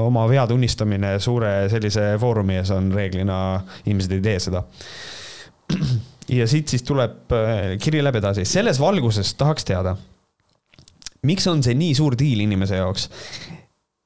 oma 0.05 0.27
vea 0.29 0.45
tunnistamine 0.47 1.15
suure 1.25 1.53
sellise 1.73 2.11
foorumi 2.21 2.59
ees 2.61 2.71
on 2.75 2.93
reeglina, 2.93 3.39
inimesed 3.87 4.15
ei 4.19 4.25
tee 4.27 4.37
seda. 4.47 4.63
ja 6.39 6.47
siit 6.47 6.69
siis 6.69 6.85
tuleb, 6.87 7.25
äh, 7.35 7.75
kiri 7.83 8.03
läheb 8.05 8.21
edasi, 8.21 8.45
selles 8.47 8.81
valguses 8.81 9.33
tahaks 9.41 9.67
teada, 9.67 9.97
miks 11.27 11.49
on 11.51 11.65
see 11.65 11.75
nii 11.75 11.97
suur 11.99 12.17
diil 12.21 12.45
inimese 12.45 12.79
jaoks? 12.79 13.09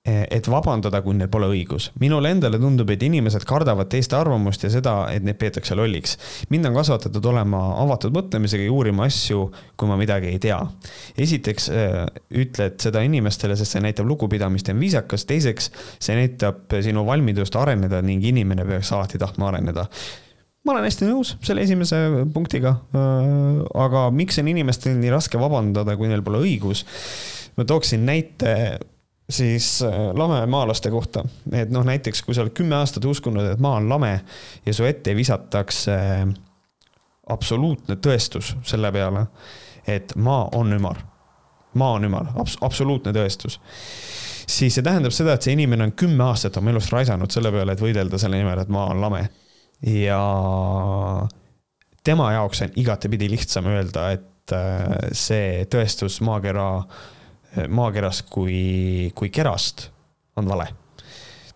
Et 0.03 0.48
vabandada, 0.50 0.98
kui 1.03 1.14
neil 1.14 1.28
pole 1.30 1.46
õigus. 1.53 1.92
minule 2.03 2.32
endale 2.34 2.59
tundub, 2.59 2.88
et 2.90 3.03
inimesed 3.07 3.44
kardavad 3.46 3.86
teiste 3.90 4.16
arvamust 4.18 4.64
ja 4.66 4.70
seda, 4.74 4.94
et 5.14 5.22
neid 5.22 5.38
peetakse 5.38 5.76
lolliks. 5.78 6.16
mind 6.50 6.66
on 6.66 6.74
kasvatatud 6.74 7.28
olema 7.30 7.61
avatud 7.84 8.14
mõtlemisega 8.16 8.66
ja 8.66 8.72
uurima 8.72 9.07
asju, 9.07 9.44
kui 9.78 9.90
ma 9.90 9.96
midagi 10.00 10.32
ei 10.32 10.40
tea. 10.42 10.59
esiteks 11.16 11.70
äh, 11.70 12.00
ütled 12.34 12.82
seda 12.82 13.05
inimestele, 13.07 13.55
sest 13.57 13.76
see 13.76 13.84
näitab 13.84 14.11
lugupidamist 14.11 14.68
ja 14.68 14.74
on 14.74 14.82
viisakas, 14.82 15.24
teiseks 15.28 15.70
see 16.03 16.18
näitab 16.18 16.74
sinu 16.82 17.07
valmidust 17.07 17.55
areneda 17.57 18.03
ning 18.03 18.26
inimene 18.26 18.66
peaks 18.66 18.90
alati 18.92 19.22
tahtma 19.22 19.53
areneda 19.53 19.86
ma 20.66 20.74
olen 20.74 20.86
hästi 20.86 21.07
nõus 21.07 21.36
selle 21.42 21.62
esimese 21.62 22.26
punktiga. 22.34 22.74
Äh, 22.90 23.62
aga 23.86 24.09
miks 24.11 24.42
on 24.42 24.50
inimestel 24.50 24.98
nii 24.98 25.14
raske 25.14 25.38
vabandada, 25.38 25.94
kui 25.94 26.11
neil 26.11 26.26
pole 26.26 26.42
õigus? 26.42 26.82
ma 27.53 27.66
tooksin 27.68 28.07
näite 28.09 28.80
siis 29.32 29.82
äh, 29.82 29.92
lamemaalaste 30.14 30.90
kohta, 30.90 31.24
et 31.52 31.70
noh, 31.72 31.84
näiteks 31.86 32.22
kui 32.22 32.34
sa 32.34 32.44
oled 32.44 32.54
kümme 32.56 32.76
aastat 32.76 33.04
uskunud, 33.08 33.54
et 33.54 33.62
maa 33.62 33.78
on 33.80 33.88
lame 33.88 34.12
ja 34.66 34.74
su 34.76 34.84
ette 34.84 35.14
visatakse 35.16 35.94
äh, 35.94 36.26
absoluutne 37.32 37.96
tõestus 38.02 38.52
selle 38.66 38.92
peale, 38.92 39.26
et 39.88 40.14
maa 40.16 40.48
on 40.58 40.72
ümar. 40.76 41.02
maa 41.74 41.92
on 41.96 42.04
ümar 42.04 42.32
abs, 42.36 42.58
absoluutne 42.60 43.12
tõestus. 43.16 43.58
siis 44.46 44.74
see 44.74 44.82
tähendab 44.84 45.14
seda, 45.14 45.34
et 45.34 45.42
see 45.42 45.56
inimene 45.56 45.88
on 45.88 45.94
kümme 45.96 46.24
aastat 46.24 46.56
oma 46.60 46.70
elust 46.70 46.92
raisanud 46.92 47.30
selle 47.30 47.52
peale, 47.52 47.72
et 47.72 47.80
võidelda 47.80 48.18
selle 48.18 48.40
nimel, 48.40 48.58
et 48.58 48.68
maa 48.68 48.90
on 48.92 49.00
lame. 49.00 49.28
ja 49.86 50.20
tema 52.04 52.32
jaoks 52.32 52.62
on 52.62 52.76
igatepidi 52.76 53.30
lihtsam 53.30 53.66
öelda, 53.72 54.10
et 54.12 54.52
äh, 54.52 55.08
see 55.12 55.64
tõestus 55.70 56.20
maakera 56.20 56.68
maakerast 57.68 58.28
kui, 58.32 59.11
kui 59.14 59.32
kerast 59.32 59.88
on 60.36 60.48
vale. 60.48 60.68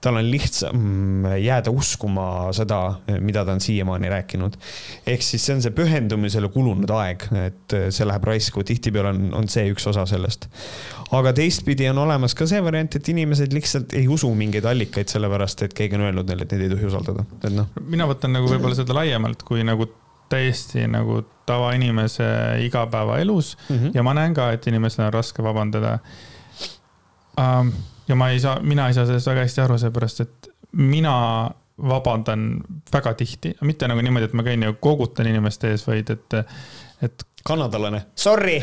tal 0.07 0.19
on 0.21 0.27
lihtsam 0.31 1.25
jääda 1.41 1.73
uskuma 1.73 2.53
seda, 2.55 2.77
mida 3.25 3.43
ta 3.45 3.55
on 3.57 3.61
siiamaani 3.61 4.11
rääkinud. 4.13 4.59
ehk 5.07 5.23
siis 5.25 5.47
see 5.47 5.55
on 5.57 5.63
see 5.65 5.73
pühendumisele 5.75 6.51
kulunud 6.53 6.91
aeg, 6.95 7.25
et 7.41 7.77
see 7.91 8.07
läheb 8.07 8.29
raisku, 8.29 8.63
tihtipeale 8.63 9.15
on, 9.15 9.33
on 9.41 9.49
see 9.51 9.67
üks 9.73 9.89
osa 9.91 10.05
sellest. 10.07 10.47
aga 11.17 11.33
teistpidi 11.33 11.89
on 11.91 11.99
olemas 12.05 12.37
ka 12.39 12.47
see 12.47 12.63
variant, 12.63 12.95
et 12.95 13.09
inimesed 13.09 13.57
lihtsalt 13.57 13.97
ei 13.99 14.07
usu 14.07 14.31
mingeid 14.35 14.69
allikaid, 14.69 15.11
sellepärast 15.11 15.67
et 15.67 15.75
keegi 15.75 15.99
on 15.99 16.07
öelnud 16.11 16.29
neile, 16.29 16.47
et 16.47 16.55
neid 16.55 16.69
ei 16.69 16.75
tohi 16.77 16.91
usaldada, 16.93 17.27
et 17.43 17.53
noh. 17.57 17.73
mina 17.81 18.07
võtan 18.07 18.37
nagu 18.37 18.53
võib-olla 18.53 18.79
seda 18.79 19.01
laiemalt 19.01 19.43
kui 19.49 19.65
nagu 19.67 19.89
täiesti 20.29 20.87
nagu 20.91 21.23
tavainimese 21.47 22.25
igapäevaelus 22.67 23.57
mm 23.69 23.77
-hmm. 23.77 23.91
ja 23.95 24.03
ma 24.03 24.15
näen 24.15 24.35
ka, 24.35 24.51
et 24.53 24.67
inimesel 24.67 25.07
on 25.07 25.13
raske 25.13 25.43
vabandada 25.43 25.99
um,. 27.39 27.73
ja 28.09 28.17
ma 28.17 28.31
ei 28.31 28.41
saa, 28.41 28.61
mina 28.61 28.89
ei 28.89 28.95
saa 28.95 29.07
sellest 29.07 29.27
väga 29.27 29.41
hästi 29.41 29.61
aru, 29.61 29.79
seepärast 29.79 30.21
et 30.21 30.51
mina 30.73 31.51
vabandan 31.89 32.61
väga 32.93 33.15
tihti, 33.15 33.55
mitte 33.61 33.89
nagu 33.89 34.01
niimoodi, 34.01 34.25
et 34.25 34.33
ma 34.33 34.43
käin 34.43 34.63
ja 34.63 34.73
kogutan 34.73 35.27
inimeste 35.27 35.71
ees, 35.71 35.87
vaid 35.87 36.11
et, 36.11 36.35
et. 37.03 37.27
kanadalane, 37.45 38.03
sorry 38.15 38.61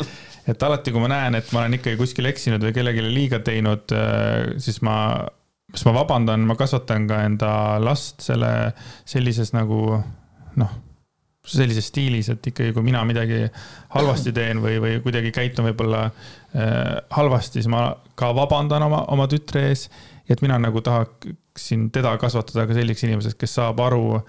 et 0.50 0.62
alati, 0.62 0.92
kui 0.92 1.00
ma 1.00 1.08
näen, 1.08 1.34
et 1.34 1.52
ma 1.52 1.60
olen 1.60 1.74
ikkagi 1.74 1.96
kuskil 2.00 2.30
eksinud 2.30 2.62
või 2.64 2.72
kellelegi 2.72 3.04
liiga 3.14 3.40
teinud, 3.44 3.92
äh, 3.92 4.54
siis 4.58 4.80
ma, 4.82 4.96
siis 5.74 5.84
ma 5.84 5.94
vabandan, 5.94 6.46
ma 6.48 6.56
kasvatan 6.56 7.06
ka 7.10 7.22
enda 7.28 7.52
last 7.84 8.24
selle 8.24 8.72
sellises 9.04 9.52
nagu 9.52 10.00
noh 10.56 10.80
sellises 11.44 11.90
stiilis, 11.90 12.30
et 12.32 12.46
ikkagi, 12.50 12.72
kui 12.72 12.84
mina 12.86 13.02
midagi 13.04 13.42
halvasti 13.94 14.32
teen 14.36 14.62
või, 14.64 14.78
või 14.82 14.98
kuidagi 15.04 15.32
käitun 15.34 15.68
võib-olla 15.68 16.06
äh, 16.06 16.78
halvasti, 17.16 17.60
siis 17.60 17.70
ma 17.72 17.90
ka 18.18 18.32
vabandan 18.36 18.86
oma, 18.86 19.02
oma 19.12 19.28
tütre 19.30 19.68
ees. 19.68 19.88
et 20.28 20.40
mina 20.40 20.56
nagu 20.58 20.80
tahaksin 20.80 21.90
teda 21.92 22.16
kasvatada 22.18 22.66
ka 22.66 22.76
selliseks 22.76 23.04
inimeseks, 23.04 23.38
kes 23.40 23.58
saab 23.60 23.80
aru 23.84 24.22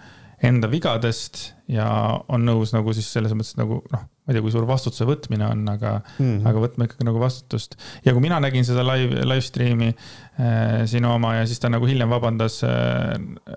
enda 0.43 0.67
vigadest 0.71 1.53
ja 1.71 1.87
on 2.27 2.43
nõus 2.45 2.75
nagu 2.75 2.93
siis 2.93 3.07
selles 3.13 3.31
mõttes 3.31 3.55
nagu 3.55 3.79
noh, 3.91 4.03
ma 4.25 4.33
ei 4.33 4.37
tea, 4.37 4.41
kui 4.41 4.53
suur 4.53 4.65
vastutuse 4.65 5.05
võtmine 5.05 5.45
on, 5.45 5.61
aga 5.69 5.99
mm, 5.99 6.25
-hmm. 6.25 6.47
aga 6.49 6.63
võtma 6.63 6.87
ikkagi 6.87 7.05
nagu 7.05 7.21
vastutust. 7.21 7.77
ja 8.05 8.13
kui 8.13 8.23
mina 8.25 8.39
nägin 8.41 8.65
seda 8.65 8.81
live, 8.87 9.21
live 9.21 9.45
stream'i 9.45 9.91
äh, 9.93 10.81
sinu 10.89 11.13
oma 11.13 11.35
ja 11.35 11.45
siis 11.45 11.61
ta 11.61 11.69
nagu 11.69 11.85
hiljem 11.85 12.09
vabandas 12.09 12.63
äh, 12.65 13.13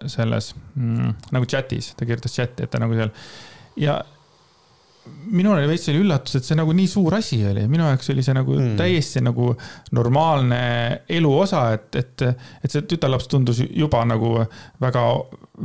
selles 0.07 0.55
mm, 0.75 1.33
nagu 1.33 1.49
chat'is, 1.49 1.95
ta 1.97 2.05
kirjutas 2.05 2.37
chat'i, 2.37 2.69
et 2.69 2.71
ta 2.71 2.83
nagu 2.83 2.95
seal 2.99 3.15
ja 3.79 3.99
minul 5.29 5.59
oli 5.59 5.69
veits 5.69 5.89
oli 5.91 6.03
üllatus, 6.03 6.39
et 6.39 6.47
see 6.47 6.57
nagu 6.59 6.73
nii 6.77 6.89
suur 6.91 7.15
asi 7.19 7.39
oli, 7.49 7.65
minu 7.71 7.87
jaoks 7.87 8.11
oli 8.13 8.25
see 8.25 8.35
nagu 8.37 8.55
mm. 8.57 8.77
täiesti 8.79 9.23
nagu 9.25 9.51
normaalne 9.97 10.61
elu 11.19 11.33
osa, 11.43 11.65
et, 11.77 11.89
et, 12.01 12.25
et 12.65 12.73
see 12.73 12.87
tütarlaps 12.89 13.29
tundus 13.31 13.61
juba 13.65 14.03
nagu 14.09 14.35
väga, 14.83 15.05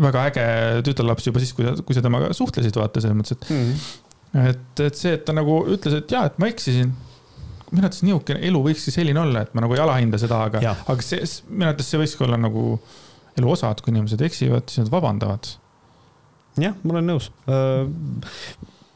väga 0.05 0.25
äge 0.31 0.47
tütarlaps 0.87 1.29
juba 1.29 1.43
siis, 1.43 1.53
kui, 1.57 1.67
kui 1.83 1.97
sa 1.97 2.03
temaga 2.05 2.33
suhtlesid, 2.35 2.75
vaata 2.79 3.03
selles 3.03 3.19
mõttes, 3.19 3.39
et 3.39 3.53
mm. 3.53 3.85
Et, 4.33 4.79
et 4.81 4.99
see, 4.99 5.13
et 5.17 5.25
ta 5.25 5.35
nagu 5.35 5.59
ütles, 5.73 5.97
et 5.99 6.13
jaa, 6.13 6.27
et 6.29 6.37
ma 6.41 6.49
eksisin. 6.51 6.93
Minu 7.73 7.81
arvates 7.87 8.03
niisugune 8.05 8.41
elu 8.45 8.59
võikski 8.67 8.93
selline 8.93 9.17
olla, 9.21 9.45
et 9.45 9.53
ma 9.57 9.63
nagu 9.65 9.73
ei 9.73 9.81
alahinda 9.81 10.19
seda, 10.21 10.43
aga, 10.49 10.75
aga 10.93 11.05
see, 11.05 11.25
minu 11.49 11.71
arvates 11.71 11.89
see 11.89 12.01
võikski 12.01 12.27
olla 12.27 12.37
nagu 12.37 12.77
elu 13.39 13.49
osa, 13.49 13.71
et 13.73 13.81
kui 13.81 13.93
inimesed 13.93 14.21
eksivad, 14.27 14.67
siis 14.69 14.83
nad 14.85 14.91
vabandavad. 14.93 15.49
Jah, 16.61 16.75
ma 16.83 16.93
olen 16.93 17.09
nõus. 17.09 17.31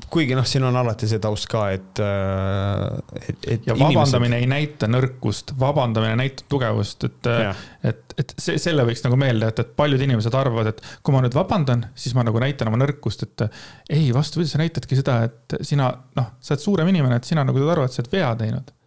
Äh, 0.08 0.12
kuigi 0.14 0.36
noh, 0.36 0.46
siin 0.48 0.64
on 0.64 0.76
alati 0.80 1.08
see 1.10 1.20
taust 1.24 1.50
ka, 1.52 1.68
et, 1.76 2.00
äh, 2.00 3.20
et, 3.20 3.48
et. 3.48 3.68
ja 3.68 3.76
vabandamine 3.76 4.40
inimesed... 4.40 4.46
ei 4.46 4.48
näita 4.48 4.90
nõrkust, 4.90 5.54
vabandamine 5.60 6.16
näitab 6.22 6.48
tugevust, 6.52 7.04
et, 7.04 7.30
et, 7.84 8.18
et 8.24 8.34
see, 8.40 8.58
selle 8.62 8.86
võiks 8.88 9.04
nagu 9.06 9.20
meelde 9.20 9.52
jätta, 9.52 9.68
et 9.68 9.78
paljud 9.80 10.04
inimesed 10.08 10.40
arvavad, 10.40 10.72
et 10.72 10.84
kui 11.04 11.16
ma 11.16 11.24
nüüd 11.26 11.38
vabandan, 11.38 11.88
siis 11.96 12.16
ma 12.18 12.26
nagu 12.28 12.42
näitan 12.44 12.72
oma 12.72 12.80
nõrkust, 12.82 13.28
et 13.28 13.48
ei, 13.90 14.10
vastupidi, 14.16 14.50
sa 14.52 14.62
näitadki 14.64 15.00
seda, 15.00 15.22
et 15.28 15.58
sina, 15.68 15.92
noh, 16.18 16.36
sa 16.40 16.56
oled 16.56 16.64
suurem 16.64 16.94
inimene, 16.94 17.20
et 17.20 17.28
sina 17.28 17.46
nagu 17.48 17.60
saad 17.62 17.76
aru, 17.76 17.88
et 17.88 17.96
sa 17.98 18.04
oled 18.04 18.14
vea 18.16 18.36
teinud 18.44 18.78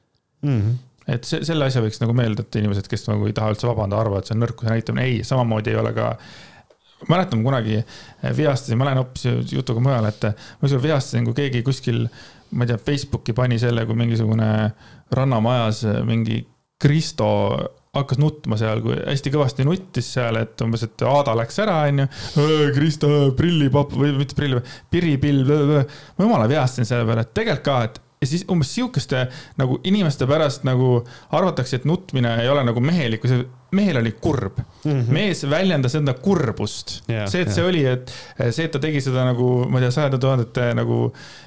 mm. 0.46 0.54
-hmm 0.60 0.78
et 1.10 1.24
see, 1.26 1.40
selle 1.42 1.66
asja 1.66 1.80
võiks 1.82 1.98
nagu 1.98 2.12
meelde, 2.14 2.44
et 2.44 2.56
inimesed, 2.60 2.86
kes 2.86 3.08
nagu 3.08 3.26
ei 3.26 3.34
taha 3.34 3.50
üldse 3.50 3.66
vabandada, 3.66 4.04
arvavad, 4.04 4.22
et 4.22 4.30
see 4.30 4.36
on 4.36 4.44
nõrkuse 4.44 4.70
näitamine, 4.70 5.06
ei, 5.08 5.24
samamoodi 5.26 5.72
ei 5.72 5.78
ole 5.80 5.90
ka 5.96 6.12
mäletan 7.09 7.42
kunagi 7.44 7.78
eh, 7.80 8.36
vihastasin, 8.36 8.78
ma 8.78 8.88
lähen 8.88 9.01
hoopis 9.01 9.53
jutuga 9.53 9.82
mujale, 9.82 10.12
et 10.12 10.28
eh, 10.28 10.46
ma 10.61 10.68
ükskord 10.68 10.84
vihastasin, 10.84 11.26
kui 11.28 11.36
keegi 11.38 11.62
kuskil, 11.66 12.07
ma 12.53 12.66
ei 12.66 12.72
tea, 12.72 12.80
Facebooki 12.90 13.34
pani 13.36 13.59
selle, 13.62 13.86
kui 13.88 13.98
mingisugune 13.98 14.48
Rannamajas 15.16 15.84
eh, 15.88 16.01
mingi 16.07 16.42
Kristo 16.80 17.30
hakkas 17.96 18.20
nutma 18.22 18.55
seal, 18.61 18.84
kui 18.84 18.94
hästi 18.98 19.32
kõvasti 19.34 19.66
nuttis 19.66 20.12
seal, 20.14 20.38
et 20.38 20.62
umbes, 20.62 20.84
et 20.86 21.03
Aada 21.11 21.34
läks 21.34 21.59
ära, 21.59 21.80
onju. 21.90 22.07
Kristo, 22.76 23.09
prillipapp 23.36 23.96
või 23.98 24.12
mitte 24.20 24.36
prill, 24.38 24.61
piripill, 24.94 25.42
ma 25.42 26.22
jumala 26.22 26.46
vihastasin 26.51 26.86
selle 26.86 27.09
peale, 27.09 27.26
et 27.26 27.34
tegelikult 27.34 27.66
ka, 27.66 27.80
et 27.88 27.98
ja 28.20 28.28
siis 28.28 28.44
umbes 28.53 28.70
sihukeste 28.76 29.24
nagu 29.59 29.80
inimeste 29.88 30.28
pärast 30.28 30.62
nagu 30.68 31.01
arvatakse, 31.34 31.80
et 31.80 31.88
nutmine 31.88 32.36
ei 32.42 32.51
ole 32.53 32.62
nagu 32.68 32.82
mehelik, 32.84 33.24
kui 33.24 33.32
see 33.32 33.42
mehel 33.76 34.00
oli 34.00 34.12
kurb 34.12 34.58
mm. 34.58 34.90
-hmm. 34.90 35.12
mees 35.12 35.44
väljendas 35.50 35.94
enda 35.94 36.14
kurbust 36.14 37.00
yeah,. 37.10 37.28
see, 37.28 37.42
et 37.42 37.48
yeah. 37.48 37.54
see 37.54 37.64
oli, 37.64 37.84
et 37.84 38.12
see, 38.50 38.64
et 38.64 38.72
ta 38.72 38.78
tegi 38.78 39.00
seda 39.00 39.24
nagu, 39.28 39.50
ma 39.68 39.78
ei 39.78 39.86
tea, 39.86 39.94
sajade 39.98 40.18
tuhandete 40.18 40.72
nagu 40.74 41.00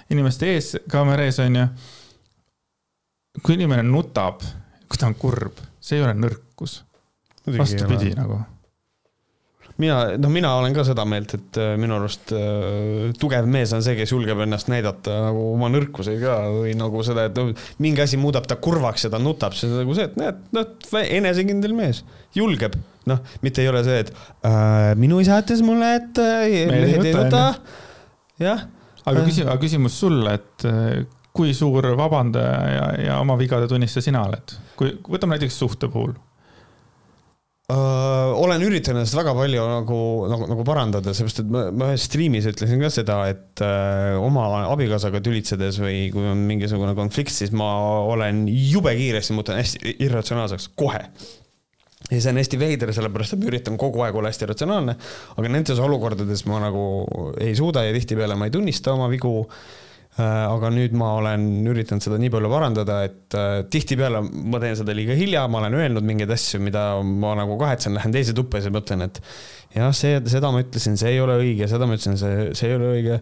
inimeste 0.10 0.54
ees, 0.54 0.72
kaamera 0.90 1.28
ees 1.28 1.40
onju. 1.40 1.68
kui 3.44 3.56
inimene 3.58 3.84
nutab, 3.84 4.42
kui 4.88 5.00
ta 5.00 5.08
on 5.10 5.16
kurb, 5.16 5.62
see 5.82 5.98
ei 5.98 6.04
ole 6.06 6.14
nõrkus. 6.14 6.84
vastupidi 7.58 8.14
nagu 8.16 8.40
mina, 9.84 9.98
noh, 10.20 10.32
mina 10.34 10.54
olen 10.60 10.76
ka 10.76 10.86
seda 10.88 11.06
meelt, 11.10 11.34
et 11.38 11.60
äh, 11.62 11.74
minu 11.80 11.98
arust 11.98 12.34
äh, 12.36 13.12
tugev 13.20 13.48
mees 13.52 13.74
on 13.76 13.84
see, 13.86 13.96
kes 14.00 14.14
julgeb 14.14 14.44
ennast 14.46 14.70
näidata 14.72 15.20
nagu 15.28 15.46
oma 15.54 15.70
nõrkuseid 15.74 16.22
ka 16.24 16.38
või 16.54 16.76
nagu 16.80 17.04
seda, 17.06 17.28
et 17.30 17.40
no, 17.40 17.52
mingi 17.84 18.04
asi 18.04 18.20
muudab 18.22 18.48
ta 18.50 18.58
kurvaks 18.64 19.08
ja 19.08 19.14
ta 19.14 19.22
nutab, 19.22 19.58
see 19.58 19.70
on 19.70 19.84
nagu 19.84 19.98
see, 19.98 20.08
et 20.10 20.20
näed, 20.20 20.44
noh, 20.56 20.76
enesekindel 21.04 21.76
mees, 21.78 22.04
julgeb. 22.38 22.78
noh, 23.10 23.20
mitte 23.44 23.64
ei 23.64 23.72
ole 23.72 23.84
see, 23.86 24.06
et 24.06 24.14
äh, 24.48 24.94
minu 25.00 25.20
isa 25.24 25.42
ütles 25.44 25.64
mulle, 25.66 25.96
et 26.00 26.24
äh, 26.24 26.46
mehed 26.72 27.10
ei 27.10 27.18
nuta. 27.18 27.46
jah. 28.42 28.68
aga 29.04 29.26
küsi-, 29.28 29.48
aga 29.48 29.60
küsimus 29.62 30.00
sulle, 30.00 30.38
et 30.40 30.68
äh, 30.70 31.04
kui 31.34 31.56
suur 31.58 31.94
vabandaja 31.98 32.60
ja, 32.70 32.86
ja 33.08 33.18
oma 33.24 33.36
vigade 33.40 33.68
tunnistaja 33.72 34.10
sina 34.10 34.28
oled? 34.30 34.56
kui, 34.80 34.96
võtame 35.10 35.38
näiteks 35.38 35.60
suhte 35.66 35.90
puhul 35.92 36.14
Uh, 37.74 38.34
olen 38.38 38.62
üritanud 38.62 39.00
ennast 39.02 39.16
väga 39.16 39.32
palju 39.34 39.62
nagu, 39.66 40.00
nagu, 40.30 40.48
nagu 40.52 40.64
parandada, 40.68 41.14
seepärast 41.16 41.40
et 41.42 41.48
ma, 41.54 41.62
ma 41.74 41.88
ühes 41.90 42.04
striimis 42.06 42.46
ütlesin 42.52 42.82
ka 42.84 42.90
seda, 42.94 43.16
et 43.32 43.64
uh, 43.66 44.20
oma 44.22 44.44
abikaasaga 44.68 45.22
tülitsedes 45.24 45.80
või 45.82 46.10
kui 46.14 46.28
on 46.28 46.44
mingisugune 46.50 46.92
konflikt, 46.98 47.34
siis 47.34 47.54
ma 47.56 47.70
olen 48.12 48.44
jube 48.52 48.94
kiiresti, 49.00 49.34
muutun 49.38 49.58
hästi 49.58 49.96
irratsionaalseks, 50.06 50.68
kohe. 50.78 51.02
ja 52.12 52.20
see 52.20 52.34
on 52.34 52.42
hästi 52.44 52.60
veider, 52.62 52.92
sellepärast 52.94 53.38
et 53.38 53.42
ma 53.42 53.50
üritan 53.50 53.80
kogu 53.82 54.04
aeg 54.06 54.20
olla 54.20 54.30
hästi 54.30 54.52
ratsionaalne, 54.52 54.98
aga 55.40 55.54
nendes 55.56 55.82
olukordades 55.82 56.46
ma 56.52 56.60
nagu 56.68 56.84
ei 57.42 57.56
suuda 57.58 57.88
ja 57.88 57.96
tihtipeale 57.96 58.38
ma 58.38 58.52
ei 58.52 58.54
tunnista 58.54 58.94
oma 58.94 59.10
vigu 59.10 59.48
aga 60.22 60.70
nüüd 60.70 60.94
ma 60.98 61.16
olen 61.18 61.46
üritanud 61.72 62.04
seda 62.06 62.20
nii 62.22 62.30
palju 62.34 62.50
parandada, 62.52 63.00
et 63.08 63.34
äh, 63.38 63.64
tihtipeale 63.74 64.20
ma 64.22 64.60
teen 64.62 64.76
seda 64.78 64.94
liiga 64.94 65.16
hilja, 65.18 65.48
ma 65.50 65.64
olen 65.64 65.78
öelnud 65.80 66.06
mingeid 66.06 66.30
asju, 66.36 66.62
mida 66.62 66.84
ma 67.02 67.34
nagu 67.40 67.58
kahetsen, 67.62 67.96
lähen 67.98 68.14
teise 68.14 68.36
tuppa 68.38 68.60
ja 68.60 68.68
siis 68.68 68.76
mõtlen, 68.76 69.08
et 69.08 69.18
jah, 69.74 69.90
see, 69.98 70.20
seda 70.30 70.52
ma 70.54 70.62
ütlesin, 70.62 71.00
see 71.02 71.16
ei 71.16 71.24
ole 71.24 71.40
õige, 71.42 71.66
seda 71.72 71.90
ma 71.90 71.98
ütlesin, 71.98 72.20
see, 72.22 72.46
see 72.60 72.70
ei 72.70 72.78
ole 72.78 72.92
õige. 72.94 73.18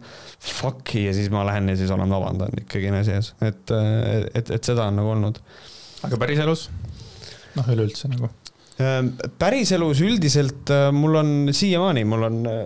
Fuck'i 0.60 1.06
ja 1.06 1.16
siis 1.16 1.32
ma 1.32 1.46
lähen 1.48 1.72
ja 1.72 1.78
siis 1.80 1.96
olen 1.96 2.12
vabandanud 2.12 2.66
ikkagi 2.66 2.92
enne 2.92 3.06
sees, 3.08 3.32
et, 3.40 3.72
et, 3.72 4.52
et 4.52 4.72
seda 4.72 4.90
on 4.92 5.00
nagu 5.00 5.16
olnud. 5.16 5.40
aga 6.10 6.20
päriselus? 6.26 6.68
noh, 7.56 7.72
üleüldse 7.72 8.12
nagu? 8.12 8.34
Päriselus 9.40 10.00
üldiselt 10.04 10.72
äh, 10.74 10.90
mul 10.96 11.20
on 11.20 11.34
siiamaani, 11.56 12.04
mul 12.08 12.28
on 12.28 12.38
äh, 12.50 12.62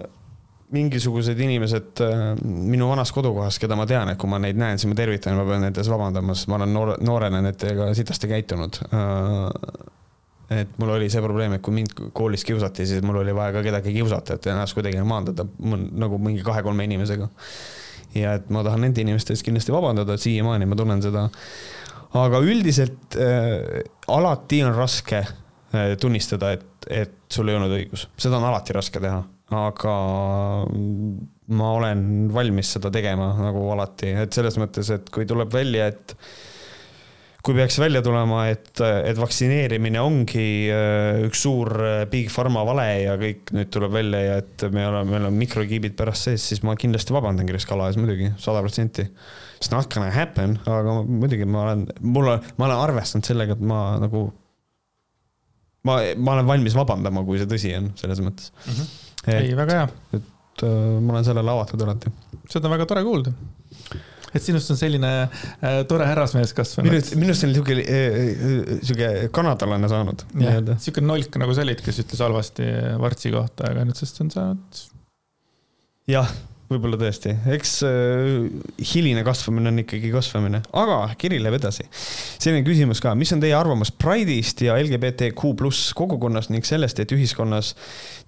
mingisugused 0.73 1.39
inimesed 1.39 2.01
äh, 2.01 2.23
minu 2.43 2.87
vanas 2.89 3.11
kodukohas, 3.13 3.59
keda 3.61 3.77
ma 3.77 3.85
tean, 3.89 4.09
et 4.09 4.17
kui 4.21 4.29
ma 4.31 4.39
neid 4.41 4.57
näen, 4.57 4.79
siis 4.81 4.89
ma 4.89 4.97
tervitan 4.97 5.37
ma 5.37 5.45
pean 5.47 5.61
nende 5.67 5.83
ees 5.83 5.91
vabandama, 5.91 6.33
sest 6.33 6.49
ma 6.49 6.57
olen 6.57 6.73
noore, 6.73 6.95
noorena 7.05 7.43
nendega 7.45 7.91
sitasti 7.97 8.31
käitunud 8.31 8.81
et 10.49 10.77
mul 10.77 10.91
oli 10.95 11.07
see 11.09 11.21
probleem, 11.23 11.55
et 11.55 11.63
kui 11.65 11.73
mind 11.73 11.93
koolis 12.15 12.45
kiusati, 12.45 12.85
siis 12.85 13.03
mul 13.05 13.21
oli 13.23 13.33
vaja 13.35 13.55
ka 13.55 13.63
kedagi 13.65 13.93
kiusata, 13.95 14.37
et 14.37 14.49
ennast 14.51 14.77
kuidagi 14.77 15.01
maandada 15.07 15.47
nagu 15.65 16.19
mingi 16.21 16.45
kahe-kolme 16.45 16.85
inimesega. 16.85 17.29
ja 18.15 18.35
et 18.37 18.49
ma 18.53 18.61
tahan 18.63 18.85
nende 18.85 19.01
inimeste 19.03 19.33
eest 19.33 19.45
kindlasti 19.45 19.73
vabandada, 19.75 20.17
siiamaani 20.21 20.67
ma 20.69 20.77
tunnen 20.79 21.01
seda. 21.03 21.27
aga 22.15 22.39
üldiselt 22.39 23.17
äh, 23.19 23.81
alati 24.07 24.61
on 24.63 24.75
raske 24.77 25.23
äh, 25.25 25.95
tunnistada, 25.99 26.53
et, 26.55 26.89
et 26.89 27.17
sul 27.31 27.49
ei 27.49 27.57
olnud 27.57 27.73
õigus, 27.79 28.07
seda 28.17 28.37
on 28.37 28.47
alati 28.51 28.77
raske 28.77 29.01
teha, 29.01 29.23
aga 29.53 29.95
ma 31.45 31.69
olen 31.77 32.01
valmis 32.33 32.73
seda 32.77 32.89
tegema 32.93 33.29
nagu 33.37 33.67
alati, 33.75 34.15
et 34.25 34.33
selles 34.33 34.57
mõttes, 34.57 34.89
et 34.93 35.09
kui 35.13 35.27
tuleb 35.29 35.51
välja, 35.53 35.91
et 35.93 36.15
kui 37.45 37.53
peaks 37.53 37.77
välja 37.77 38.01
tulema, 38.01 38.47
et, 38.49 38.71
et 38.81 39.19
vaktsineerimine 39.19 40.01
ongi 40.01 40.45
äh, 40.73 41.19
üks 41.27 41.43
suur 41.45 41.69
äh, 41.77 41.99
Big 42.09 42.31
Pharma 42.33 42.63
vale 42.65 42.87
ja 43.03 43.13
kõik 43.21 43.53
nüüd 43.53 43.69
tuleb 43.73 43.93
välja 43.93 44.21
ja 44.23 44.39
et 44.41 44.65
me 44.73 44.87
oleme, 44.89 45.11
meil 45.13 45.27
on 45.29 45.37
mikrokiibid 45.37 45.93
pärast 45.99 46.25
sees, 46.25 46.47
siis 46.49 46.63
ma 46.65 46.73
kindlasti 46.79 47.13
vabandan 47.13 47.45
Kris 47.49 47.69
Kala 47.69 47.91
ees 47.91 47.99
muidugi, 48.01 48.31
sada 48.41 48.65
protsenti. 48.65 49.05
It's 49.59 49.69
not 49.69 49.91
gonna 49.93 50.09
happen, 50.13 50.57
aga 50.65 50.97
muidugi 51.05 51.45
ma 51.45 51.67
olen, 51.67 51.85
mul 52.01 52.33
on, 52.33 52.51
ma 52.57 52.69
olen 52.71 52.81
arvestanud 52.87 53.29
sellega, 53.29 53.59
et 53.59 53.65
ma 53.73 53.83
nagu, 54.01 54.25
ma, 55.85 56.01
ma 56.17 56.39
olen 56.39 56.49
valmis 56.49 56.77
vabandama, 56.77 57.23
kui 57.29 57.37
see 57.41 57.51
tõsi 57.51 57.77
on, 57.77 57.93
selles 58.01 58.25
mõttes 58.25 58.49
mm. 58.55 58.71
-hmm. 58.71 59.04
Ei, 59.31 59.53
väga 59.57 59.79
hea. 59.79 59.85
et 60.19 60.65
äh, 60.65 60.97
ma 61.01 61.15
olen 61.15 61.27
sellele 61.27 61.55
avatud 61.55 61.85
alati. 61.85 62.11
seda 62.49 62.69
on 62.69 62.75
väga 62.75 62.89
tore 62.89 63.05
kuulda 63.07 63.33
et 64.35 64.43
sinust 64.43 64.71
on 64.73 64.79
selline 64.79 65.11
äh, 65.25 65.77
tore 65.89 66.07
härrasmees 66.09 66.51
kasvanud. 66.55 66.91
minust, 66.91 67.15
minust 67.19 67.47
on 67.47 67.53
sihuke 67.55 67.77
äh,, 67.81 68.17
äh 68.31 68.81
sihuke 68.81 69.29
kanadalane 69.35 69.91
saanud. 69.91 70.25
sihuke 70.35 71.03
nolk 71.05 71.39
nagu 71.41 71.55
sa 71.55 71.63
olid, 71.65 71.83
kes 71.85 72.03
ütles 72.03 72.25
halvasti 72.25 72.67
Vartsi 73.01 73.31
kohta, 73.35 73.71
aga 73.71 73.87
nüüdsest 73.87 74.21
on 74.25 74.33
saanud. 74.33 74.83
jah 76.11 76.35
võib-olla 76.65 76.97
tõesti, 76.97 77.29
eks 77.53 77.73
äh, 77.85 78.29
hiline 78.93 79.21
kasvamine 79.25 79.69
on 79.69 79.81
ikkagi 79.83 80.09
kasvamine, 80.13 80.63
aga 80.73 80.97
kiri 81.21 81.37
läheb 81.41 81.59
edasi. 81.59 81.85
selline 81.93 82.65
küsimus 82.65 83.01
ka, 83.03 83.13
mis 83.17 83.31
on 83.35 83.43
teie 83.43 83.53
arvamus 83.53 83.91
Pride'ist 83.93 84.63
ja 84.65 84.77
LGBTQ 84.81 85.53
pluss 85.59 85.93
kogukonnast 85.97 86.49
ning 86.53 86.65
sellest, 86.65 86.99
et 87.03 87.13
ühiskonnas 87.13 87.75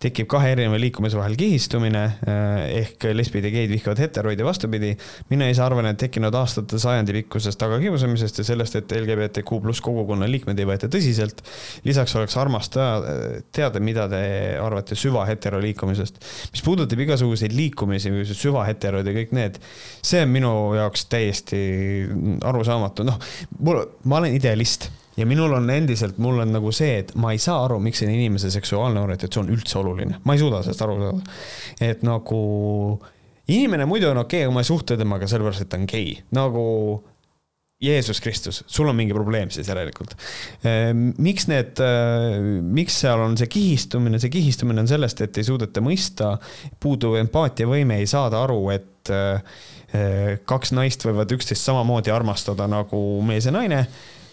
tekib 0.04 0.30
kahe 0.30 0.52
erineva 0.54 0.78
liikumise 0.78 1.18
vahel 1.18 1.38
kihistumine 1.40 2.04
äh, 2.06 2.60
ehk 2.84 3.08
lesbid 3.18 3.48
ja 3.50 3.54
geid 3.56 3.74
vihkavad 3.74 4.04
heteroid 4.06 4.38
ja 4.38 4.46
vastupidi. 4.46 4.94
mina 5.32 5.50
ise 5.50 5.66
arvan, 5.66 5.90
et 5.90 5.98
tekkinud 6.06 6.38
aastate 6.38 6.78
sajandi 6.82 7.18
pikkusest 7.24 7.58
tagakiusamisest 7.64 8.44
ja 8.44 8.48
sellest, 8.52 8.78
et 8.78 8.98
LGBTQ 9.00 9.64
pluss 9.66 9.82
kogukonna 9.82 10.30
liikmeid 10.30 10.62
ei 10.62 10.70
võeta 10.70 10.92
tõsiselt. 10.94 11.42
lisaks 11.90 12.16
oleks 12.22 12.38
armas 12.38 12.70
teada, 12.70 13.82
mida 13.82 14.06
te 14.12 14.22
arvate 14.62 14.96
süvahetero 14.96 15.58
liikumisest. 15.66 16.22
mis 16.54 16.62
puudutab 16.62 17.02
igasuguseid 17.08 17.58
liikumisi 17.58 18.14
süvaheterod 18.40 19.08
ja 19.08 19.16
kõik 19.16 19.34
need. 19.36 19.60
see 20.06 20.22
on 20.24 20.32
minu 20.32 20.54
jaoks 20.78 21.08
täiesti 21.12 21.60
arusaamatu, 22.46 23.06
noh, 23.08 23.20
mul, 23.60 23.84
ma 24.06 24.22
olen 24.22 24.38
idealist 24.38 24.90
ja 25.18 25.26
minul 25.26 25.54
on 25.58 25.70
endiselt, 25.74 26.18
mul 26.22 26.44
on 26.44 26.54
nagu 26.54 26.72
see, 26.76 27.02
et 27.02 27.14
ma 27.18 27.34
ei 27.34 27.42
saa 27.42 27.64
aru, 27.66 27.80
miks 27.84 28.04
see 28.04 28.14
inimese 28.14 28.52
seksuaalne 28.54 29.02
orientatsioon 29.02 29.50
üldse 29.54 29.80
oluline, 29.82 30.22
ma 30.24 30.36
ei 30.36 30.42
suuda 30.42 30.62
sellest 30.64 30.86
aru 30.86 30.98
saada. 31.02 31.38
et 31.82 32.04
nagu 32.06 32.42
inimene 33.48 33.88
muidu 33.90 34.12
on 34.12 34.24
okei 34.24 34.44
okay,, 34.44 34.48
aga 34.48 34.56
ma 34.56 34.64
ei 34.64 34.70
suhtle 34.70 34.98
temaga 35.00 35.30
sellepärast, 35.30 35.66
et 35.66 35.72
ta 35.74 35.80
on 35.82 35.88
gei, 35.90 36.18
nagu 36.38 36.66
Jeesus 37.82 38.22
Kristus, 38.22 38.64
sul 38.68 38.88
on 38.90 38.96
mingi 38.98 39.14
probleem 39.14 39.52
siis 39.54 39.68
järelikult. 39.70 40.16
Ehm, 40.66 41.12
miks 41.22 41.46
need, 41.46 41.78
äh, 41.78 42.40
miks 42.62 42.98
seal 43.04 43.22
on 43.22 43.38
see 43.38 43.50
kihistumine, 43.54 44.18
see 44.20 44.34
kihistumine 44.34 44.82
on 44.82 44.90
sellest, 44.90 45.22
et 45.22 45.38
ei 45.38 45.46
suudeta 45.46 45.84
mõista, 45.86 46.32
puuduv 46.82 47.20
empaatiavõime, 47.22 48.00
ei 48.02 48.10
saada 48.10 48.42
aru, 48.48 48.64
et 48.74 49.14
äh, 49.14 49.62
kaks 50.50 50.74
naist 50.74 51.06
võivad 51.06 51.38
üksteist 51.38 51.70
samamoodi 51.70 52.12
armastada 52.12 52.66
nagu 52.68 53.02
mees 53.22 53.46
ja 53.46 53.54
naine. 53.54 53.86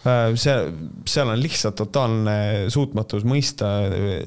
Äh, 0.09 0.33
seal, 0.41 0.73
seal 1.05 1.29
on 1.29 1.45
lihtsalt 1.45 1.77
totaalne 1.85 2.39
suutmatus 2.73 3.29
mõista 3.29 3.77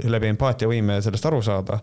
läbi 0.05 0.29
empaatiavõime 0.35 1.01
sellest 1.01 1.25
aru 1.25 1.41
saada 1.41 1.81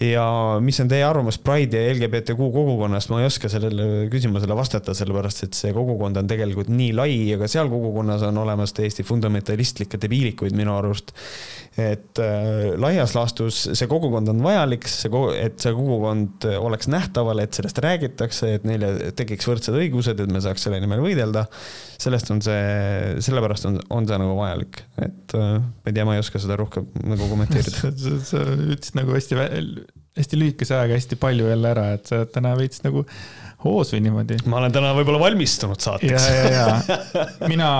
ja 0.00 0.26
mis 0.60 0.78
on 0.82 0.90
teie 0.90 1.04
arvamus 1.06 1.38
Pride 1.40 1.80
ja 1.80 1.94
LGBTQ 1.94 2.36
kogukonnast, 2.52 3.10
ma 3.12 3.22
ei 3.22 3.28
oska 3.30 3.48
sellele 3.48 4.06
küsimusele 4.12 4.56
vastata, 4.56 4.94
sellepärast 4.96 5.46
et 5.46 5.56
see 5.56 5.72
kogukond 5.76 6.20
on 6.20 6.28
tegelikult 6.28 6.68
nii 6.72 6.92
lai 6.96 7.14
ja 7.30 7.38
ka 7.40 7.48
seal 7.48 7.70
kogukonnas 7.72 8.26
on 8.28 8.42
olemas 8.44 8.76
täiesti 8.76 9.06
fundamentalistlikke 9.06 10.00
debiilikuid 10.02 10.56
minu 10.56 10.76
arust. 10.76 11.14
Et 11.76 12.20
äh, 12.22 12.72
laias 12.80 13.12
laastus 13.16 13.58
see 13.76 13.88
kogukond 13.90 14.30
on 14.32 14.40
vajalik, 14.44 14.86
see, 14.88 15.10
et 15.40 15.58
see 15.60 15.74
kogukond 15.76 16.46
oleks 16.56 16.88
nähtaval, 16.92 17.42
et 17.42 17.56
sellest 17.56 17.80
räägitakse, 17.84 18.54
et 18.56 18.64
neile 18.68 19.12
tekiks 19.16 19.48
võrdsed 19.48 19.76
õigused, 19.76 20.22
et 20.22 20.32
me 20.32 20.40
saaks 20.44 20.66
selle 20.66 20.80
nimel 20.82 21.04
võidelda. 21.04 21.46
sellest 22.00 22.30
on 22.32 22.40
see, 22.44 23.20
sellepärast 23.24 23.68
on, 23.68 23.78
on 23.90 24.08
see 24.08 24.20
nagu 24.20 24.38
vajalik, 24.40 24.82
et 25.04 25.36
äh, 25.36 25.58
ma 25.60 25.92
ei 25.92 25.96
tea, 25.96 26.08
ma 26.08 26.16
ei 26.16 26.24
oska 26.24 26.40
seda 26.42 26.58
rohkem 26.60 26.88
nagu 27.04 27.28
kommenteerida 27.30 27.92
sa 28.30 28.42
ütlesid 28.46 28.98
nagu 28.98 29.16
hästi 29.16 29.40
hästi 30.16 30.38
lühikese 30.40 30.76
ajaga 30.76 30.96
hästi 30.96 31.18
palju 31.20 31.48
jälle 31.50 31.72
ära, 31.74 31.90
et 31.96 32.08
sa 32.08 32.24
täna 32.30 32.54
veits 32.58 32.80
nagu 32.86 33.04
hoos 33.64 33.92
või 33.94 34.02
niimoodi. 34.06 34.40
ma 34.46 34.60
olen 34.60 34.74
täna 34.74 34.92
võib-olla 34.96 35.20
valmistunud 35.22 35.80
saateks. 35.80 36.28
ja, 36.28 36.50
ja, 36.50 36.66
ja 37.16 37.26
mina 37.52 37.70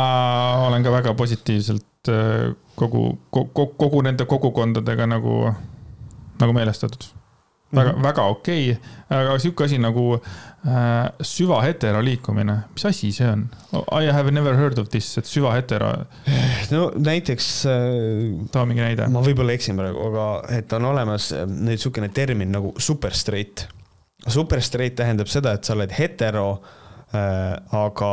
olen 0.69 0.87
ka 0.87 0.95
väga 0.95 1.15
positiivselt 1.19 2.13
äh, 2.13 2.55
kogu, 2.75 3.09
kogu, 3.31 3.69
kogu 3.77 4.03
nende 4.07 4.29
kogukondadega 4.29 5.09
nagu, 5.11 5.53
nagu 6.41 6.57
meelestatud 6.57 7.11
väga 7.75 7.93
mm, 7.93 7.99
-hmm. 7.99 8.03
väga 8.03 8.23
okei 8.23 8.71
okay., 8.71 9.19
aga 9.19 9.39
sihuke 9.39 9.65
asi 9.65 9.79
nagu 9.79 10.15
äh, 10.15 11.11
süvahetero 11.21 12.05
liikumine, 12.05 12.57
mis 12.75 12.87
asi 12.87 13.13
see 13.13 13.29
on? 13.31 13.49
I 14.01 14.13
have 14.13 14.31
never 14.31 14.55
heard 14.55 14.79
of 14.79 14.89
this, 14.89 15.19
et 15.19 15.25
süvahetero. 15.25 15.93
no 16.71 16.93
näiteks 16.97 17.67
äh,. 17.67 18.51
too 18.53 18.67
mingi 18.67 18.83
näide. 18.83 19.09
ma 19.09 19.21
võib-olla 19.21 19.53
eksin 19.53 19.77
praegu, 19.77 20.09
aga 20.09 20.59
et 20.59 20.73
on 20.73 20.85
olemas 20.85 21.33
äh, 21.33 21.47
nüüd 21.47 21.83
sihukene 21.83 22.09
termin 22.09 22.53
nagu 22.53 22.75
super 22.79 23.15
straight. 23.15 23.67
Super 24.29 24.63
straight 24.63 24.97
tähendab 24.99 25.31
seda, 25.31 25.55
et 25.57 25.67
sa 25.67 25.77
oled 25.77 25.93
hetero 25.95 26.49
äh,, 27.15 27.57
aga 27.77 28.13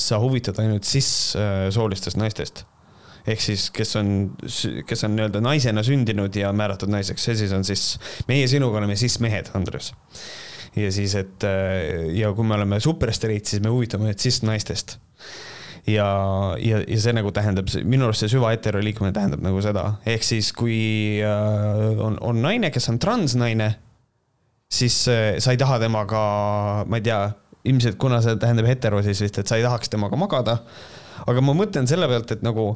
sa 0.00 0.20
huvitad 0.22 0.58
ainult 0.62 0.86
cis-soolistest 0.88 2.18
äh, 2.18 2.22
naistest. 2.24 2.64
Ehk 3.24 3.40
siis, 3.40 3.70
kes 3.72 3.94
on, 3.96 4.08
kes 4.84 5.06
on 5.06 5.14
nii-öelda 5.16 5.40
naisena 5.40 5.84
sündinud 5.86 6.34
ja 6.36 6.50
määratud 6.52 6.90
naiseks, 6.92 7.24
see 7.24 7.38
siis 7.40 7.54
on 7.56 7.64
siis, 7.64 7.94
meie 8.28 8.44
sinuga 8.50 8.82
oleme 8.82 8.98
siis 9.00 9.16
mehed, 9.24 9.48
Andres. 9.56 9.94
ja 10.76 10.90
siis, 10.92 11.14
et 11.16 11.46
äh, 11.48 12.10
ja 12.18 12.34
kui 12.36 12.44
me 12.44 12.58
oleme 12.58 12.80
superstariid, 12.82 13.46
siis 13.48 13.62
me 13.64 13.72
huvitame 13.72 14.12
siis 14.18 14.42
naistest. 14.44 14.98
Ja, 15.86 16.06
ja, 16.64 16.78
ja 16.80 16.98
see 17.00 17.12
nagu 17.12 17.28
tähendab, 17.32 17.68
minu 17.84 18.06
arust 18.08 18.24
see 18.24 18.32
süvahetero 18.32 18.80
liikumine 18.80 19.12
tähendab 19.12 19.42
nagu 19.44 19.60
seda, 19.64 19.98
ehk 20.08 20.24
siis 20.24 20.48
kui 20.56 20.76
on, 22.00 22.16
on 22.24 22.40
naine, 22.40 22.70
kes 22.72 22.88
on 22.88 23.00
transnaine, 23.00 23.74
siis 24.74 24.96
äh, 25.08 25.36
sa 25.42 25.54
ei 25.54 25.60
taha 25.60 25.78
temaga, 25.82 26.22
ma 26.88 27.00
ei 27.00 27.04
tea, 27.06 27.20
ilmselt 27.68 27.98
kuna 28.00 28.20
see 28.24 28.36
tähendab 28.40 28.68
hetero, 28.68 29.00
siis 29.04 29.22
vist, 29.24 29.38
et 29.40 29.50
sa 29.50 29.58
ei 29.58 29.64
tahaks 29.64 29.92
temaga 29.92 30.18
magada. 30.20 30.58
aga 31.30 31.44
ma 31.44 31.54
mõtlen 31.56 31.86
selle 31.88 32.08
pealt, 32.10 32.34
et 32.34 32.42
nagu 32.44 32.72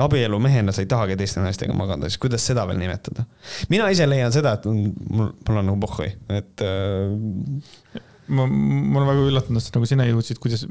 abielumehena 0.00 0.72
sa 0.72 0.84
ei 0.84 0.88
tahagi 0.90 1.16
teiste 1.18 1.42
naistega 1.42 1.74
magada, 1.76 2.08
siis 2.08 2.20
kuidas 2.22 2.44
seda 2.46 2.66
veel 2.68 2.78
nimetada? 2.80 3.26
mina 3.72 3.88
ise 3.90 4.06
leian 4.08 4.32
seda, 4.32 4.54
et 4.58 4.68
mul, 4.68 5.32
mul 5.48 5.60
on 5.62 5.70
nagu 5.72 5.78
pohhui, 5.82 6.10
et 6.36 6.64
äh.... 6.64 8.00
ma, 8.28 8.46
ma 8.46 9.00
olen 9.00 9.10
väga 9.10 9.28
üllatunud, 9.32 9.64
et 9.64 9.78
nagu 9.78 9.90
sina 9.90 10.06
jõudsid, 10.08 10.40
kuidas, 10.42 10.66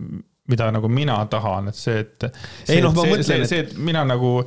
mida 0.49 0.69
nagu 0.73 0.91
mina 0.91 1.19
tahan, 1.31 1.73
et 1.73 1.79
see, 1.79 2.05
et. 2.05 2.29
ei 2.69 2.79
noh, 2.85 2.95
ma 2.95 3.05
see, 3.05 3.15
mõtlen, 3.15 3.43
et. 3.43 3.51
see, 3.51 3.65
et 3.65 3.75
mina 3.89 4.05
nagu 4.07 4.37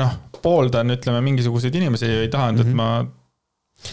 noh, 0.00 0.18
pooldan, 0.42 0.94
ütleme, 0.96 1.22
mingisuguseid 1.30 1.78
inimesi 1.78 2.10
ja 2.10 2.20
ei 2.24 2.32
taha, 2.32 2.52
et 2.52 2.60
mm 2.64 2.68
-hmm. 2.72 2.82
ma 2.82 3.19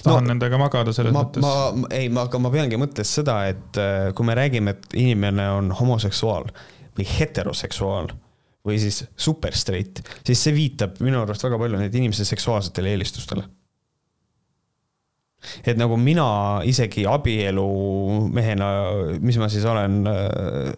tahan 0.03 0.25
no, 0.25 0.33
nendega 0.33 0.59
magada 0.59 0.93
selles 0.95 1.15
ma, 1.15 1.23
mõttes. 1.23 1.43
ma, 1.43 1.89
ei, 1.95 2.09
ma, 2.13 2.25
aga 2.27 2.41
ma 2.43 2.51
peangi 2.53 2.79
mõttes 2.79 3.11
seda, 3.19 3.39
et 3.51 3.79
äh, 3.81 4.09
kui 4.17 4.27
me 4.27 4.35
räägime, 4.37 4.75
et 4.75 4.97
inimene 4.99 5.49
on 5.57 5.71
homoseksuaal 5.79 6.49
või 6.97 7.07
heteroseksuaal 7.17 8.11
või 8.67 8.79
siis 8.83 9.03
super 9.15 9.55
straight, 9.55 10.01
siis 10.27 10.41
see 10.43 10.55
viitab 10.55 10.99
minu 11.03 11.21
arust 11.21 11.45
väga 11.45 11.59
palju 11.61 11.79
neid 11.79 11.95
inimese 11.95 12.25
seksuaalsetele 12.27 12.91
eelistustele. 12.95 13.45
et 15.63 15.77
nagu 15.79 15.95
mina 16.01 16.27
isegi 16.67 17.05
abielumehena, 17.07 18.71
mis 19.21 19.37
ma 19.39 19.47
siis 19.53 19.65
olen 19.69 20.01
äh, 20.11 20.73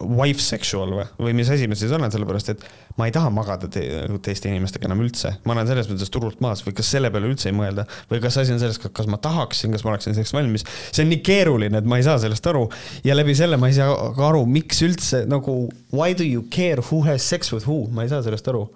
wife 0.00 0.42
sexual 0.44 0.92
või, 0.92 1.04
või 1.18 1.34
mis 1.38 1.50
asi 1.52 1.68
ma 1.70 1.76
siis 1.78 1.92
olen, 1.96 2.12
sellepärast 2.12 2.50
et 2.52 2.64
ma 2.98 3.08
ei 3.08 3.14
taha 3.14 3.30
magada 3.32 3.68
te 3.72 3.82
teiste 4.24 4.50
inimestega 4.50 4.88
enam 4.88 5.00
üldse. 5.04 5.32
ma 5.48 5.54
olen 5.56 5.68
selles 5.70 5.88
mõttes 5.90 6.12
turult 6.12 6.40
maas 6.44 6.62
või 6.66 6.76
kas 6.76 6.90
selle 6.92 7.10
peale 7.14 7.30
üldse 7.30 7.48
ei 7.50 7.56
mõelda 7.56 7.86
või 8.10 8.20
kas 8.24 8.36
asi 8.42 8.52
on 8.52 8.60
selles, 8.60 8.78
kas 8.80 9.08
ma 9.10 9.20
tahaksin, 9.22 9.72
kas 9.72 9.84
ma 9.86 9.94
oleksin 9.94 10.16
selleks 10.16 10.34
valmis. 10.36 10.66
see 10.90 11.06
on 11.06 11.12
nii 11.14 11.22
keeruline, 11.24 11.80
et 11.80 11.88
ma 11.88 12.00
ei 12.00 12.06
saa 12.06 12.18
sellest 12.22 12.46
aru 12.52 12.66
ja 13.06 13.16
läbi 13.16 13.36
selle 13.38 13.60
ma 13.60 13.72
ei 13.72 13.78
saa 13.78 13.94
ka 14.16 14.28
aru, 14.30 14.44
miks 14.50 14.82
üldse 14.84 15.24
nagu 15.30 15.62
why 15.92 16.12
do 16.16 16.26
you 16.26 16.44
care 16.52 16.84
who 16.90 17.02
has 17.08 17.24
sex 17.24 17.52
with 17.54 17.68
who, 17.68 17.86
ma 17.88 18.04
ei 18.04 18.12
saa 18.12 18.24
sellest 18.26 18.52
aru 18.52 18.66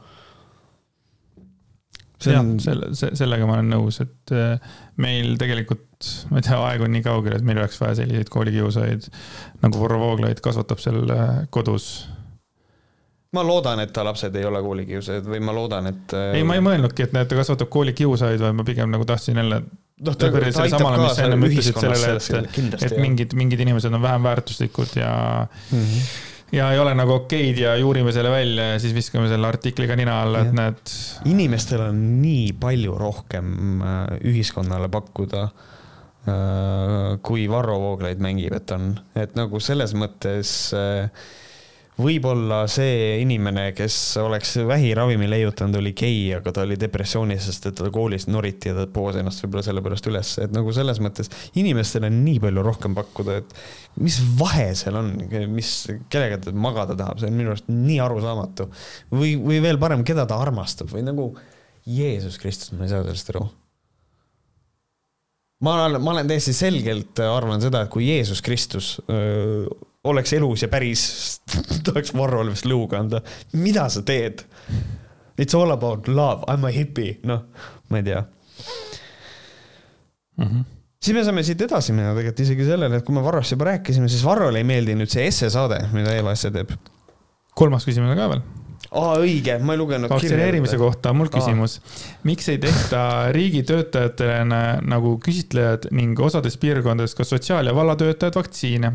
see 2.20 2.36
on... 2.36 2.54
selle, 2.60 2.90
sellega 2.94 3.48
ma 3.48 3.56
olen 3.58 3.70
nõus, 3.72 4.00
et 4.04 4.34
äh, 4.36 4.72
meil 5.00 5.34
tegelikult, 5.40 6.08
ma 6.30 6.40
ei 6.40 6.46
tea, 6.46 6.60
aeg 6.68 6.86
on 6.86 6.94
nii 6.94 7.04
kaugel, 7.04 7.36
et 7.36 7.44
meil 7.46 7.60
oleks 7.62 7.80
vaja 7.80 8.00
selliseid 8.02 8.30
koolikiusajaid 8.32 9.10
nagu 9.64 9.82
Varro 9.82 10.00
Vooglaid 10.02 10.40
kasvatab 10.44 10.82
seal 10.82 11.02
äh, 11.14 11.28
kodus. 11.54 11.90
ma 13.36 13.44
loodan, 13.46 13.80
et 13.84 13.92
ta 13.94 14.04
lapsed 14.06 14.34
ei 14.36 14.46
ole 14.46 14.62
koolikiusajad 14.64 15.28
või 15.30 15.42
ma 15.44 15.54
loodan, 15.56 15.90
et. 15.92 16.16
Äh, 16.16 16.40
ei, 16.40 16.46
ma 16.46 16.58
ei 16.58 16.64
mõelnudki, 16.64 17.06
et 17.06 17.14
näed, 17.16 17.30
ta 17.30 17.38
kasvatab 17.38 17.70
koolikiusajaid, 17.72 18.42
vaid 18.42 18.58
ma 18.58 18.66
pigem 18.66 18.90
nagu 18.92 19.06
tahtsin 19.08 19.38
jälle 19.42 19.60
noh, 19.60 20.16
ta, 20.16 20.30
ta 20.32 20.64
aitab 20.64 20.88
kaasa 20.88 21.28
ühiskonnas 21.36 22.06
sellele, 22.24 22.48
et, 22.48 22.82
et 22.88 22.98
mingid, 22.98 23.36
mingid 23.38 23.62
inimesed 23.66 23.94
on 23.94 24.02
vähem 24.02 24.26
väärtuslikud 24.30 24.98
ja 25.00 25.14
mm. 25.70 25.78
-hmm 25.78 26.28
ja 26.52 26.70
ei 26.74 26.78
ole 26.82 26.94
nagu 26.98 27.14
okeid 27.20 27.58
ja 27.62 27.74
juurime 27.78 28.12
selle 28.14 28.30
välja 28.32 28.72
ja 28.72 28.78
siis 28.82 28.94
viskame 28.94 29.28
selle 29.30 29.48
artikliga 29.48 29.96
nina 29.98 30.20
alla, 30.24 30.44
et 30.46 30.54
näed. 30.56 30.94
inimestel 31.30 31.84
on 31.88 32.00
nii 32.22 32.54
palju 32.60 32.96
rohkem 32.98 33.82
äh, 33.82 33.98
ühiskonnale 34.32 34.90
pakkuda, 34.92 35.44
äh, 35.46 37.18
kui 37.26 37.46
Varro 37.50 37.78
Vooglaid 37.82 38.22
mängib, 38.22 38.56
et 38.56 38.74
on, 38.76 38.92
et 39.18 39.36
nagu 39.38 39.62
selles 39.62 39.94
mõttes 39.98 40.54
äh, 40.76 41.28
võib-olla 42.00 42.62
see 42.70 43.20
inimene, 43.22 43.70
kes 43.76 43.96
oleks 44.22 44.54
vähiravimi 44.68 45.28
leiutanud, 45.30 45.78
oli 45.80 45.92
gei, 45.96 46.22
aga 46.36 46.52
ta 46.54 46.64
oli 46.66 46.78
depressioonis, 46.80 47.44
sest 47.46 47.68
et 47.70 47.76
teda 47.78 47.92
koolis 47.94 48.26
noriti 48.30 48.70
ja 48.70 48.76
ta 48.76 48.86
poos 48.90 49.18
ennast 49.20 49.44
võib-olla 49.44 49.64
sellepärast 49.66 50.10
üles, 50.10 50.32
et 50.44 50.54
nagu 50.54 50.74
selles 50.76 51.00
mõttes 51.04 51.30
inimestel 51.60 52.08
on 52.08 52.20
nii 52.24 52.40
palju 52.42 52.64
rohkem 52.66 52.96
pakkuda, 52.98 53.38
et 53.42 53.54
mis 54.00 54.18
vahe 54.40 54.70
seal 54.78 54.98
on, 55.00 55.12
mis, 55.52 55.72
kellega 56.12 56.40
ta 56.46 56.54
magada 56.56 56.98
tahab, 56.98 57.20
see 57.22 57.30
on 57.30 57.38
minu 57.38 57.54
arust 57.54 57.70
nii 57.70 58.00
arusaamatu. 58.04 58.70
või, 59.14 59.34
või 59.40 59.62
veel 59.64 59.80
parem, 59.82 60.04
keda 60.06 60.26
ta 60.28 60.40
armastab 60.40 60.92
või 60.92 61.04
nagu 61.06 61.32
Jeesus 61.88 62.38
Kristus, 62.38 62.74
ma 62.76 62.86
ei 62.86 62.92
saa 62.92 63.04
sellest 63.04 63.32
aru 63.34 63.46
ma 65.64 65.76
olen, 65.76 66.00
ma 66.02 66.14
olen 66.14 66.28
täiesti 66.30 66.54
selgelt 66.56 67.20
arvan 67.24 67.60
seda, 67.62 67.84
et 67.84 67.92
kui 67.92 68.08
Jeesus 68.08 68.40
Kristus 68.44 68.94
öö, 69.10 69.68
oleks 70.04 70.32
elus 70.32 70.62
ja 70.64 70.68
päris, 70.72 71.02
tahaks 71.86 72.14
Varrole 72.16 72.54
vist 72.54 72.68
lõuga 72.68 73.00
anda. 73.00 73.22
mida 73.52 73.88
sa 73.92 74.02
teed? 74.06 74.44
It's 75.40 75.56
all 75.56 75.72
about 75.72 76.08
love, 76.08 76.44
I 76.48 76.56
m 76.60 76.68
a 76.68 76.72
hippie, 76.74 77.18
noh, 77.28 77.46
ma 77.88 78.00
ei 78.00 78.04
tea 78.04 78.20
mm. 80.36 80.44
-hmm. 80.44 80.64
siis 81.02 81.16
me 81.16 81.24
saame 81.24 81.42
siit 81.42 81.60
edasi 81.60 81.92
minna 81.92 82.14
tegelikult 82.14 82.40
isegi 82.46 82.64
sellele, 82.68 82.96
et 82.96 83.04
kui 83.04 83.14
me 83.14 83.24
Varrost 83.24 83.56
juba 83.56 83.70
rääkisime, 83.72 84.08
siis 84.08 84.24
Varrole 84.24 84.58
ei 84.58 84.64
meeldi 84.64 84.96
nüüd 84.96 85.12
see 85.12 85.26
essesaade, 85.26 85.82
mida 85.92 86.16
Eva 86.16 86.32
Esse 86.32 86.50
teeb. 86.50 86.72
kolmas 87.54 87.86
küsimus 87.88 88.16
ka 88.16 88.28
veel 88.32 88.42
aa, 88.90 89.18
õige, 89.20 89.58
ma 89.62 89.76
ei 89.76 89.78
lugenud. 89.78 90.10
vaktsineerimise 90.10 90.78
kohta 90.80 91.12
on 91.12 91.20
mul 91.20 91.28
küsimus. 91.32 91.80
miks 92.24 92.48
ei 92.48 92.58
tehta 92.58 93.02
riigitöötajatele 93.36 94.44
nagu 94.80 95.18
küsitlejad 95.24 95.90
ning 95.92 96.20
osades 96.20 96.56
piirkondades 96.56 97.14
ka 97.14 97.24
sotsiaal- 97.24 97.66
ja 97.66 97.74
vallatöötajad 97.74 98.34
vaktsiine? 98.34 98.92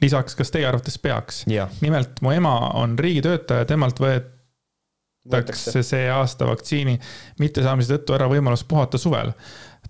Lisaks, 0.00 0.34
kas 0.34 0.50
teie 0.50 0.66
arvates 0.66 0.98
peaks? 0.98 1.44
nimelt 1.80 2.20
mu 2.20 2.30
ema 2.30 2.58
on 2.74 2.98
riigitöötaja, 2.98 3.64
temalt 3.64 4.00
võetakse 4.00 5.82
see 5.82 6.10
aasta 6.10 6.46
vaktsiini 6.46 6.98
mittesaamise 7.40 7.96
tõttu 7.96 8.18
ära 8.18 8.28
võimalus 8.30 8.64
puhata 8.64 8.98
suvel. 8.98 9.32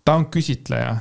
ta 0.05 0.15
on 0.15 0.31
küsitleja 0.31 0.97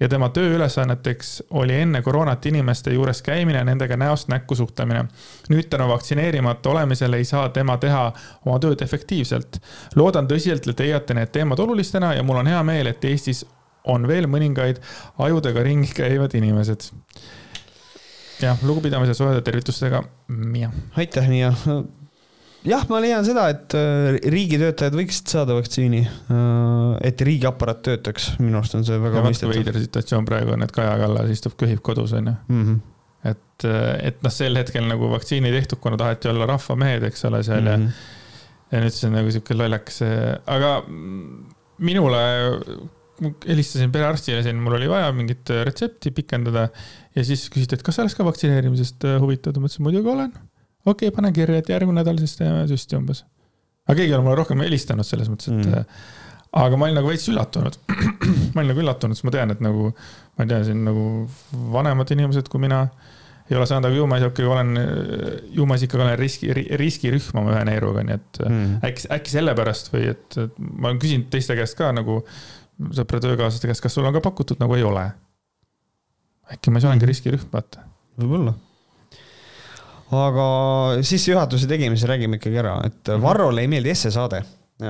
ja 0.00 0.08
tema 0.08 0.28
tööülesanneteks 0.28 1.42
oli 1.56 1.80
enne 1.80 2.02
koroonat 2.04 2.46
inimeste 2.46 2.92
juures 2.92 3.22
käimine, 3.24 3.62
nendega 3.64 3.96
näost 3.96 4.28
näkku 4.28 4.54
suhtlemine. 4.54 5.04
nüüd 5.48 5.68
tänu 5.70 5.88
vaktsineerimata 5.88 6.70
olemisele 6.70 7.16
ei 7.16 7.24
saa 7.24 7.48
tema 7.48 7.76
teha 7.76 8.12
oma 8.44 8.58
tööd 8.58 8.82
efektiivselt. 8.82 9.60
loodan 9.94 10.26
tõsiselt, 10.26 10.70
et 10.70 10.80
leiate 10.80 11.14
need 11.14 11.32
teemad 11.32 11.58
olulistena 11.58 12.14
ja 12.14 12.22
mul 12.22 12.36
on 12.36 12.46
hea 12.46 12.62
meel, 12.62 12.86
et 12.86 13.04
Eestis 13.04 13.46
on 13.84 14.08
veel 14.08 14.26
mõningaid 14.26 14.80
ajudega 15.18 15.62
ringi 15.62 15.92
käivad 15.94 16.34
inimesed. 16.34 16.90
Jah, 18.40 18.58
lugupidamise 18.62 19.14
soojade 19.14 19.44
tervitustega, 19.46 20.02
Miia. 20.28 20.72
aitäh, 20.96 21.28
Miia 21.28 21.52
jah, 22.66 22.84
ma 22.90 23.00
leian 23.02 23.24
seda, 23.26 23.46
et 23.52 23.76
äh, 23.78 24.16
riigitöötajad 24.32 24.96
võiksid 24.98 25.32
saada 25.32 25.56
vaktsiini. 25.56 26.02
Äh, 26.06 26.98
et 27.10 27.22
riigiaparaat 27.26 27.82
töötaks, 27.86 28.32
minu 28.42 28.60
arust 28.60 28.76
on 28.78 28.84
see 28.86 28.98
väga 29.02 29.22
mõistetav. 29.24 29.54
veider 29.54 29.80
situatsioon 29.84 30.28
praegu 30.28 30.54
on, 30.56 30.66
et 30.66 30.74
Kaja 30.74 30.96
Kallas 31.02 31.32
istub, 31.32 31.56
köhib 31.60 31.82
kodus, 31.86 32.14
on 32.16 32.32
ju. 32.32 32.36
Mhm. 32.52 32.84
et, 33.26 33.64
äh, 33.66 33.94
et 34.10 34.20
noh, 34.22 34.30
sel 34.30 34.54
hetkel 34.58 34.84
nagu 34.86 35.08
vaktsiini 35.10 35.50
tehtud, 35.50 35.80
kuna 35.82 35.98
taheti 35.98 36.30
olla 36.30 36.46
rahvamehed, 36.52 37.08
eks 37.08 37.24
ole, 37.26 37.42
seal 37.42 37.64
mm 37.64 37.66
-hmm. 37.66 37.88
ja. 38.70 38.76
ja 38.76 38.84
nüüd 38.84 38.94
see 38.94 39.08
on 39.08 39.16
nagu 39.18 39.32
sihuke 39.34 39.56
lollakas, 39.56 40.02
aga 40.46 40.70
minule, 41.78 42.20
helistasin 43.48 43.90
perearstile 43.92 44.44
siin, 44.44 44.60
mul 44.62 44.78
oli 44.78 44.88
vaja 44.88 45.10
mingit 45.12 45.50
retsepti 45.64 46.10
pikendada 46.14 46.68
ja 47.16 47.24
siis 47.24 47.48
küsiti, 47.52 47.78
et 47.78 47.86
kas 47.86 47.96
sa 47.96 48.04
oleks 48.04 48.16
ka 48.18 48.26
vaktsineerimisest 48.26 49.08
huvitatud, 49.22 49.62
ma 49.62 49.70
ütlesin 49.70 49.86
muidugi 49.88 50.12
olen 50.12 50.34
okei 50.86 51.08
okay,, 51.08 51.16
pane 51.16 51.32
kirja, 51.34 51.58
et 51.60 51.72
järgmine 51.72 52.00
nädal 52.00 52.20
siis 52.22 52.36
teeme 52.38 52.62
süsti 52.70 52.98
umbes. 52.98 53.24
aga 53.86 53.98
keegi 53.98 54.12
ei 54.12 54.18
ole 54.18 54.26
mulle 54.26 54.38
rohkem 54.40 54.62
helistanud 54.64 55.06
selles 55.06 55.28
mõttes, 55.30 55.50
et 55.50 55.66
mm. 55.66 55.98
aga 56.62 56.78
ma 56.78 56.88
olin 56.88 56.98
nagu 57.00 57.10
veits 57.10 57.28
üllatunud. 57.30 57.78
ma 58.54 58.62
olin 58.62 58.72
nagu 58.72 58.82
üllatunud, 58.84 59.18
sest 59.18 59.26
ma 59.26 59.34
tean, 59.34 59.54
et 59.54 59.62
nagu, 59.64 59.92
ma 60.36 60.46
ei 60.46 60.50
tea, 60.52 60.62
siin 60.70 60.82
nagu 60.86 61.06
vanemad 61.74 62.10
inimesed 62.14 62.50
kui 62.52 62.62
mina 62.62 62.86
ei 63.46 63.54
ole 63.54 63.66
saanud, 63.70 63.86
aga 63.86 63.94
ju 63.94 64.06
ma 64.10 64.18
ikkagi 64.18 64.46
olen, 64.50 64.72
ju 65.54 65.66
ma 65.70 65.76
siis 65.78 65.86
ikkagi 65.86 66.02
olen 66.02 66.16
riski, 66.18 66.50
riskirühm 66.82 67.42
oma 67.42 67.54
ühe 67.54 67.66
neeruga, 67.68 68.02
nii 68.06 68.16
et 68.18 68.40
mm. 68.42 68.72
äkki, 68.88 69.06
äkki 69.18 69.34
sellepärast 69.36 69.92
või 69.94 70.08
et, 70.14 70.26
et 70.42 70.58
ma 70.66 70.90
olen 70.90 71.02
küsinud 71.02 71.30
teiste 71.34 71.54
käest 71.58 71.78
ka 71.78 71.92
nagu, 71.94 72.24
sõprade 72.90 73.28
töökaaslaste 73.28 73.70
käest, 73.70 73.84
kas 73.84 73.94
sul 73.94 74.06
on 74.06 74.16
ka 74.16 74.24
pakutud, 74.24 74.58
nagu 74.62 74.74
ei 74.78 74.86
ole. 74.86 75.06
Äkki 76.52 76.70
ma 76.70 76.80
siis 76.80 76.90
olengi 76.90 77.04
mm. 77.04 77.10
riskirühm, 77.12 77.50
vaata. 77.52 77.86
võib-olla 78.20 78.54
aga 80.14 80.46
sissejuhatuse 81.02 81.66
tegemise 81.70 82.06
räägime 82.06 82.38
ikkagi 82.38 82.60
ära, 82.62 82.76
et 82.86 83.10
mhm. 83.10 83.22
Varrole 83.24 83.64
ei 83.64 83.70
meeldi 83.70 83.90
essesaade. 83.90 84.42
Äh, 84.76 84.88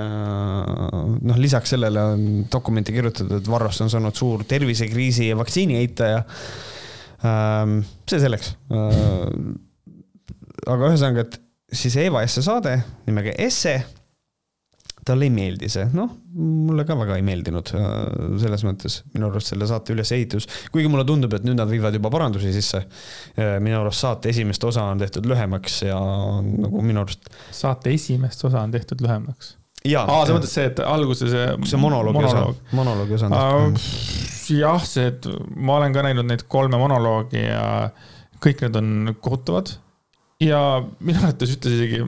noh, 1.23 1.37
lisaks 1.39 1.71
sellele 1.77 2.03
on 2.03 2.23
dokumenti 2.53 2.93
kirjutatud, 2.93 3.37
et 3.39 3.51
Varrost 3.51 3.85
on 3.85 3.93
saanud 3.93 4.17
suur 4.19 4.43
tervisekriisi 4.49 5.29
ja 5.31 5.39
vaktsiini 5.39 5.79
eitaja. 5.79 6.25
Ähm, 7.25 7.79
see 8.11 8.19
selleks. 8.21 8.57
Äh, 8.75 8.97
aga 10.67 10.91
ühesõnaga, 10.91 11.25
et 11.29 11.39
siis 11.73 11.97
Eva 12.03 12.25
Esse 12.27 12.43
saade 12.45 12.75
nimega 13.07 13.33
Esse 13.39 13.79
talle 15.07 15.29
ei 15.29 15.33
meeldi 15.33 15.69
see, 15.71 15.87
noh, 15.95 16.11
mulle 16.37 16.85
ka 16.87 16.97
väga 16.99 17.19
ei 17.19 17.25
meeldinud 17.27 17.71
äh, 17.79 17.93
selles 18.43 18.65
mõttes 18.67 19.01
minu 19.15 19.29
arust 19.29 19.53
selle 19.53 19.69
saate 19.71 19.95
ülesehitus, 19.95 20.49
kuigi 20.75 20.91
mulle 20.91 21.07
tundub, 21.09 21.37
et 21.37 21.47
nüüd 21.47 21.59
nad 21.59 21.71
viivad 21.71 21.95
juba 21.97 22.11
parandusi 22.13 22.51
sisse. 22.55 22.83
Äh, 23.39 23.57
minu 23.63 23.79
arust 23.81 24.03
saate 24.03 24.33
esimest 24.33 24.65
osa 24.67 24.89
on 24.91 25.03
tehtud 25.03 25.29
lühemaks 25.31 25.83
ja 25.87 26.01
nagu 26.47 26.83
minu 26.85 27.05
arust. 27.05 27.31
saate 27.55 27.95
esimest 27.95 28.45
osa 28.49 28.65
on 28.67 28.75
tehtud 28.75 29.05
lühemaks? 29.05 29.55
aa, 29.87 30.27
sa 30.27 30.35
mõtled 30.35 30.51
see, 30.51 30.67
et 30.73 30.81
alguses 30.83 31.31
see. 31.31 31.49
see 31.71 31.79
monoloogi 31.79 32.19
monoloog. 32.19 32.57
osa, 32.57 32.77
monoloogi 32.77 33.19
osa 33.19 33.29
on 33.31 33.37
tehtud. 33.77 34.57
jah, 34.59 34.87
see, 34.87 35.11
et 35.13 35.29
ma 35.55 35.79
olen 35.81 35.95
ka 35.95 36.03
näinud 36.07 36.27
neid 36.27 36.47
kolme 36.51 36.81
monoloogi 36.81 37.45
ja 37.45 37.67
kõik 38.43 38.67
need 38.67 38.81
on 38.81 39.15
kohutavad. 39.23 39.77
ja 40.43 40.63
minu 40.99 41.23
arvates 41.23 41.55
ütles 41.55 41.79
isegi 41.79 42.03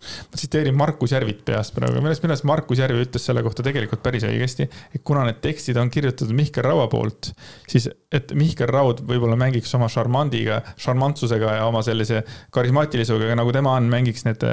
ma 0.00 0.38
tsiteerin 0.38 0.76
Markus 0.76 1.12
Järvit 1.12 1.42
peast 1.44 1.74
praegu, 1.76 2.00
minu 2.00 2.12
arust 2.12 2.46
Markus 2.48 2.80
Järvi 2.80 3.04
ütles 3.04 3.26
selle 3.28 3.42
kohta 3.44 3.64
tegelikult 3.66 4.02
päris 4.04 4.24
õigesti, 4.28 4.66
et 4.94 5.04
kuna 5.06 5.26
need 5.28 5.40
tekstid 5.44 5.78
on 5.80 5.92
kirjutatud 5.92 6.32
Mihkel 6.36 6.64
Raua 6.66 6.88
poolt, 6.92 7.32
siis 7.68 7.88
et 8.12 8.32
Mihkel 8.36 8.70
Raud 8.72 9.04
võib-olla 9.06 9.36
mängiks 9.40 9.74
oma 9.78 9.90
šarmandiga, 9.92 10.62
šarmantsusega 10.80 11.56
ja 11.60 11.68
oma 11.68 11.84
sellise 11.86 12.24
karismaatilisusega, 12.54 13.36
nagu 13.38 13.52
tema 13.54 13.76
on, 13.76 13.88
mängiks 13.92 14.26
need 14.28 14.44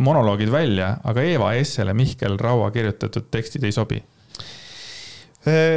monoloogid 0.00 0.52
välja, 0.52 0.96
aga 1.04 1.24
Eva 1.36 1.54
Essele 1.60 1.94
Mihkel 1.96 2.40
Raua 2.40 2.72
kirjutatud 2.74 3.30
tekstid 3.30 3.68
ei 3.68 3.74
sobi 3.76 4.02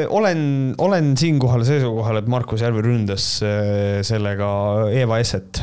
olen, 0.10 0.40
olen 0.82 1.12
siinkohal 1.20 1.62
seisukohal, 1.68 2.22
et 2.22 2.30
Markus 2.32 2.64
Järvi 2.66 2.82
ründas 2.86 3.26
sellega 4.08 4.48
Eva 4.98 5.20
Esset 5.22 5.62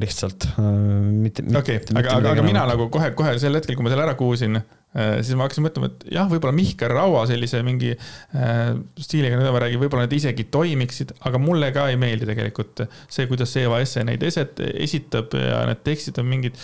lihtsalt. 0.00 0.48
okei, 0.56 1.82
aga, 1.92 2.16
aga, 2.16 2.32
aga 2.32 2.46
mina 2.46 2.64
nagu 2.70 2.88
kohe-kohe 2.92 3.36
sel 3.42 3.60
hetkel, 3.60 3.76
kui 3.76 3.84
ma 3.84 3.92
selle 3.92 4.06
ära 4.06 4.16
kuulsin, 4.18 4.56
siis 4.94 5.34
ma 5.34 5.48
hakkasin 5.48 5.66
mõtlema, 5.66 5.90
et 5.90 6.04
jah, 6.14 6.28
võib-olla 6.30 6.54
Mihkel 6.54 6.92
Raua 6.92 7.24
sellise 7.28 7.60
mingi 7.66 7.92
äh, 7.92 8.74
stiiliga, 9.00 9.38
mida 9.40 9.52
ma 9.54 9.62
räägin, 9.64 9.82
võib-olla 9.82 10.06
need 10.06 10.18
isegi 10.20 10.46
toimiksid, 10.54 11.16
aga 11.26 11.40
mulle 11.42 11.72
ka 11.74 11.88
ei 11.90 11.98
meeldi 12.00 12.28
tegelikult 12.30 12.86
see, 13.08 13.26
kuidas 13.30 13.54
Eva 13.60 13.82
Esse 13.82 14.04
neid 14.06 14.22
eset 14.26 14.62
esitab 14.72 15.34
ja 15.38 15.64
need 15.68 15.82
tekstid 15.86 16.20
on 16.22 16.30
mingid 16.30 16.60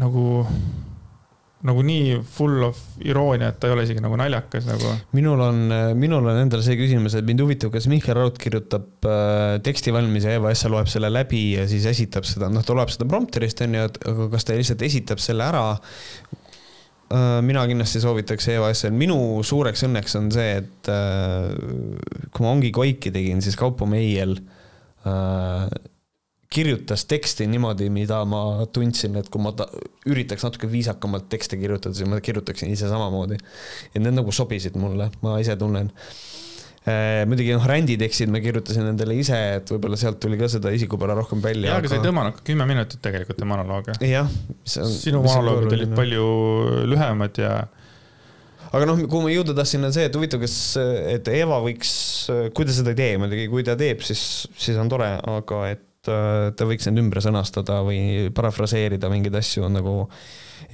nagu 0.00 0.24
nagu 1.66 1.82
nii 1.82 2.18
full 2.22 2.62
of 2.68 2.78
iroonia, 3.02 3.50
et 3.50 3.56
ta 3.58 3.66
ei 3.66 3.74
ole 3.74 3.84
isegi 3.86 4.02
nagu 4.02 4.14
naljakas 4.18 4.66
nagu. 4.68 4.92
minul 5.16 5.40
on, 5.42 5.64
minul 5.98 6.28
on 6.30 6.38
endal 6.44 6.62
see 6.62 6.78
küsimus, 6.78 7.16
et 7.18 7.26
mind 7.26 7.42
huvitab, 7.42 7.72
kas 7.74 7.88
Mihkel 7.90 8.14
Raud 8.18 8.38
kirjutab 8.38 9.08
äh, 9.08 9.56
teksti 9.66 9.94
valmis 9.94 10.28
ja 10.28 10.36
Eva 10.38 10.52
Essa 10.54 10.70
loeb 10.70 10.90
selle 10.90 11.10
läbi 11.10 11.42
ja 11.56 11.66
siis 11.70 11.88
esitab 11.90 12.28
seda, 12.28 12.50
noh, 12.52 12.62
ta 12.62 12.76
loeb 12.78 12.92
seda 12.94 13.08
prompterist 13.10 13.64
onju, 13.66 13.88
et 13.90 13.98
aga 14.12 14.28
kas 14.36 14.46
ta 14.46 14.58
lihtsalt 14.58 14.86
esitab 14.86 15.22
selle 15.22 15.48
ära 15.48 15.64
äh,. 15.74 17.40
mina 17.42 17.66
kindlasti 17.66 18.04
soovitaks 18.04 18.50
Essel, 18.54 18.94
minu 18.94 19.18
suureks 19.42 19.82
õnneks 19.88 20.18
on 20.20 20.30
see, 20.34 20.62
et 20.62 20.92
äh, 20.94 21.50
kui 22.30 22.46
ma 22.46 22.54
Ongi 22.54 22.70
Koiki 22.70 23.10
tegin, 23.14 23.42
siis 23.42 23.58
Kaupo 23.58 23.88
Meiel 23.90 24.38
äh, 24.38 25.66
kirjutas 26.52 27.04
teksti 27.08 27.46
niimoodi, 27.50 27.90
mida 27.92 28.22
ma 28.28 28.40
tundsin, 28.72 29.18
et 29.20 29.28
kui 29.32 29.42
ma 29.44 29.52
ta, 29.56 29.68
üritaks 30.08 30.46
natuke 30.46 30.70
viisakamalt 30.70 31.28
tekste 31.32 31.58
kirjutada, 31.60 31.96
siis 31.96 32.08
ma 32.08 32.20
kirjutaksin 32.24 32.72
ise 32.72 32.88
samamoodi. 32.88 33.36
ja 33.94 34.00
need 34.00 34.16
nagu 34.16 34.32
sobisid 34.32 34.78
mulle, 34.80 35.10
ma 35.24 35.36
ise 35.42 35.58
tunnen 35.60 35.90
eh,. 36.88 37.26
muidugi 37.28 37.52
noh, 37.52 37.66
ränditekstid 37.68 38.32
ma 38.32 38.40
kirjutasin 38.40 38.88
endale 38.94 39.18
ise, 39.20 39.38
et 39.58 39.72
võib-olla 39.74 39.98
sealt 40.00 40.20
tuli 40.22 40.38
ka 40.40 40.48
seda 40.48 40.72
isikupära 40.72 41.16
rohkem 41.18 41.42
välja. 41.44 41.74
jaa, 41.74 41.82
aga 41.82 41.90
sa 41.92 41.98
ei 41.98 42.06
tõmmanud 42.06 42.38
ka 42.38 42.46
kümme 42.48 42.68
minutit 42.70 43.02
tegelikult 43.04 43.44
ja 43.44 43.48
monolooge. 43.50 43.98
jah. 44.08 44.30
sinu 44.64 45.20
monoloogid 45.26 45.76
olid 45.76 45.92
palju 45.98 46.30
lühemad 46.88 47.42
ja 47.44 47.58
aga 48.72 48.88
noh, 48.88 49.02
kuhu 49.04 49.26
ma 49.26 49.34
jõuda 49.34 49.52
tahtsin, 49.56 49.84
on 49.84 49.92
see, 49.92 50.06
et 50.08 50.16
huvitav, 50.16 50.40
kas, 50.40 50.56
et 51.12 51.28
Eva 51.32 51.60
võiks, 51.64 51.92
kui 52.56 52.68
ta 52.68 52.72
seda 52.72 52.96
ei 52.96 52.98
tee 53.02 53.20
muidugi, 53.20 53.46
kui 53.52 53.68
ta 53.68 53.76
teeb, 53.80 54.00
siis, 54.04 54.22
siis 54.56 54.80
on 54.80 54.88
tore, 54.92 55.12
aga 55.28 55.60
et 55.74 55.84
Äh, 56.06 56.50
ta 56.54 56.66
võiks 56.68 56.86
need 56.86 57.00
ümber 57.02 57.18
sõnastada 57.24 57.80
või 57.82 58.28
parafraseerida 58.34 59.08
mingeid 59.10 59.34
asju 59.40 59.66
nagu 59.72 60.04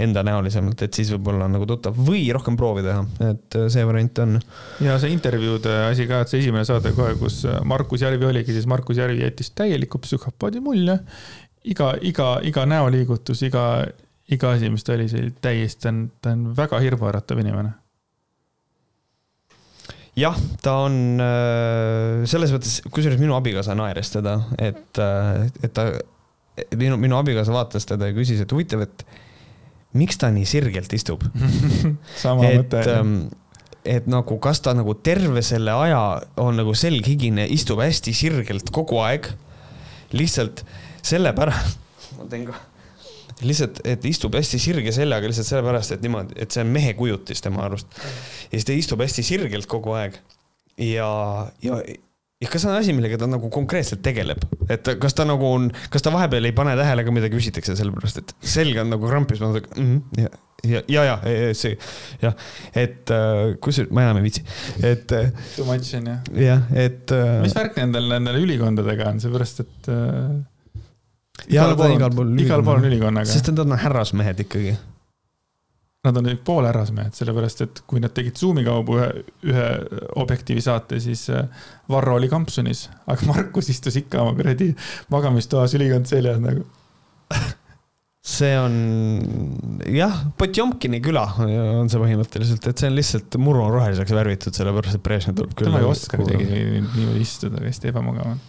endanäolisemalt, 0.00 0.82
et 0.84 0.96
siis 0.96 1.12
võib-olla 1.14 1.46
nagu 1.48 1.64
tuttav 1.68 1.96
või 1.96 2.26
rohkem 2.34 2.58
proovi 2.60 2.84
teha, 2.84 3.04
et 3.30 3.56
äh, 3.56 3.66
see 3.72 3.86
variant 3.88 4.20
on. 4.24 4.36
ja 4.84 4.98
see 5.00 5.14
intervjuude 5.14 5.72
asi 5.86 6.04
ka, 6.10 6.20
et 6.20 6.32
see 6.32 6.42
esimene 6.42 6.66
saade 6.68 6.92
kohe, 6.96 7.14
kus 7.20 7.40
Markus 7.64 8.04
Järvi 8.04 8.28
oligi, 8.28 8.52
siis 8.52 8.68
Markus 8.68 9.00
Järvi 9.00 9.24
jättis 9.24 9.54
täieliku 9.56 10.02
psühhopaadi 10.04 10.60
mulje. 10.64 10.98
iga, 11.64 11.94
iga, 12.04 12.34
iga 12.44 12.66
näoliigutus, 12.68 13.40
iga, 13.48 13.64
iga 14.28 14.52
asi, 14.58 14.68
mis 14.68 14.84
ta 14.84 14.92
oli, 14.98 15.08
see 15.08 15.24
oli 15.24 15.32
täiesti, 15.40 15.86
ta 15.86 15.94
on, 15.94 16.04
ta 16.20 16.36
on 16.36 16.50
väga 16.58 16.84
hirmuäratav 16.84 17.40
inimene 17.40 17.72
jah, 20.18 20.38
ta 20.62 20.76
on 20.86 20.96
äh, 21.22 22.24
selles 22.30 22.54
mõttes, 22.54 22.80
kusjuures 22.92 23.20
minu 23.20 23.36
abikaasa 23.36 23.76
naeris 23.78 24.12
teda, 24.14 24.38
et, 24.62 25.00
äh, 25.02 25.46
et 25.64 25.74
ta, 25.74 25.88
minu, 26.78 26.98
minu 27.00 27.18
abikaasa 27.18 27.54
vaatas 27.54 27.88
teda 27.90 28.10
ja 28.10 28.16
küsis, 28.16 28.42
et 28.44 28.54
huvitav, 28.54 28.84
et 28.86 29.06
miks 29.98 30.18
ta 30.20 30.30
nii 30.34 30.46
sirgelt 30.48 30.92
istub 30.96 31.24
sama 32.24 32.46
et, 32.50 32.60
mõte 32.62 32.84
ähm, 32.94 33.16
et 33.84 34.06
nagu, 34.10 34.38
kas 34.42 34.62
ta 34.64 34.74
nagu 34.76 34.96
terve 35.04 35.42
selle 35.44 35.74
aja 35.86 36.02
on 36.40 36.56
nagu 36.58 36.74
selghigine, 36.78 37.46
istub 37.52 37.82
hästi 37.84 38.14
sirgelt 38.16 38.70
kogu 38.74 39.02
aeg. 39.04 39.28
lihtsalt 40.14 40.62
sellepärast, 41.04 41.78
ma 42.18 42.30
teen 42.30 42.46
ka 42.48 42.56
lihtsalt, 43.42 43.80
et 43.88 44.04
istub 44.08 44.36
hästi 44.38 44.60
sirge 44.62 44.94
seljaga 44.94 45.30
lihtsalt 45.30 45.48
sellepärast, 45.50 45.96
et 45.96 46.04
niimoodi, 46.04 46.38
et 46.44 46.54
see 46.54 46.64
on 46.64 46.72
mehe 46.74 46.94
kujutis 46.98 47.42
tema 47.44 47.64
arust. 47.66 47.90
ja 47.98 48.54
siis 48.54 48.68
ta 48.68 48.76
istub 48.76 49.02
hästi 49.04 49.26
sirgelt 49.26 49.70
kogu 49.70 49.96
aeg. 49.98 50.18
ja, 50.78 51.10
ja, 51.62 51.80
ja 52.42 52.50
kas 52.50 52.64
see 52.64 52.70
on 52.70 52.78
asi, 52.78 52.94
millega 52.96 53.18
ta 53.20 53.28
nagu 53.30 53.50
konkreetselt 53.52 54.02
tegeleb, 54.04 54.46
et 54.70 54.94
kas 55.00 55.16
ta 55.16 55.26
nagu 55.28 55.48
on, 55.48 55.68
kas 55.90 56.04
ta 56.04 56.12
vahepeal 56.14 56.50
ei 56.50 56.56
pane 56.56 56.76
tähele 56.78 57.04
ka, 57.06 57.14
mida 57.14 57.30
küsitakse, 57.32 57.76
sellepärast 57.78 58.22
et 58.22 58.34
selge 58.54 58.82
on 58.82 58.92
nagu 58.94 59.10
krampis, 59.10 59.42
ma 59.42 59.52
mõtlen 59.54 59.74
mm, 59.74 60.00
-hmm, 60.00 60.40
ja, 60.68 60.82
ja, 60.88 61.04
ja, 61.04 61.18
ja 61.28 61.52
see 61.58 61.76
jah, 62.22 62.34
et 62.76 63.12
äh, 63.14 63.54
kusjuures 63.64 63.92
ma 63.94 64.06
enam 64.06 64.20
ei 64.20 64.28
viitsi, 64.28 64.44
et. 64.82 65.12
Äh, 65.12 65.30
Too 65.56 65.66
much 65.68 65.94
on 65.98 66.10
jah. 66.12 66.34
jah, 66.46 66.66
et. 66.72 67.12
Äh, 67.12 67.36
mis 67.44 67.56
värk 67.56 67.78
nendel, 67.80 68.08
nendel 68.14 68.42
ülikondadega 68.42 69.10
on, 69.12 69.22
seepärast 69.24 69.64
et 69.64 69.90
pool, 69.90 70.42
igal 71.48 71.76
pool, 71.78 72.34
igal 72.40 72.64
pool 72.64 72.80
on 72.80 72.90
ülikonnaga. 72.90 73.30
sest 73.30 73.50
nad 73.52 73.64
on 73.64 73.78
härrasmehed 73.78 74.44
ikkagi. 74.46 74.76
Nad 76.04 76.18
on 76.20 76.28
pool 76.44 76.66
härrasmehed, 76.68 77.16
sellepärast 77.16 77.64
et 77.64 77.82
kui 77.88 78.02
nad 78.02 78.12
tegid 78.12 78.36
Zoomi 78.36 78.64
kaudu 78.66 78.98
ühe, 78.98 79.08
ühe 79.48 79.68
objektiivi 80.20 80.60
saate, 80.64 81.00
siis 81.00 81.26
äh, 81.32 81.46
Varro 81.88 82.18
oli 82.18 82.28
kampsunis, 82.32 82.86
aga 83.06 83.28
Markus 83.32 83.72
istus 83.72 83.96
ikka 84.00 84.22
oma 84.22 84.36
kuradi 84.36 84.74
magamistoas 85.14 85.76
ülikond 85.78 86.10
seljas 86.10 86.42
nagu 86.44 86.66
see 88.24 88.54
on 88.56 88.76
jah, 89.92 90.22
Potjomkini 90.40 91.00
küla 91.04 91.26
on 91.44 91.90
see 91.92 92.00
põhimõtteliselt, 92.00 92.68
et 92.70 92.80
see 92.80 92.88
on 92.88 92.96
lihtsalt 92.96 93.36
muru 93.40 93.60
on 93.66 93.72
roheliseks 93.74 94.16
värvitud, 94.16 94.56
sellepärast 94.56 94.96
et 94.96 95.04
Brežnev 95.04 95.36
tuleb 95.40 95.52
küll. 95.56 95.68
tema 95.68 95.82
ei 95.82 95.88
oska 95.88 96.20
kuidagi 96.20 96.46
niimoodi 96.80 97.24
istuda, 97.24 97.60
hästi 97.64 97.92
ebamugav 97.92 98.32
on 98.32 98.40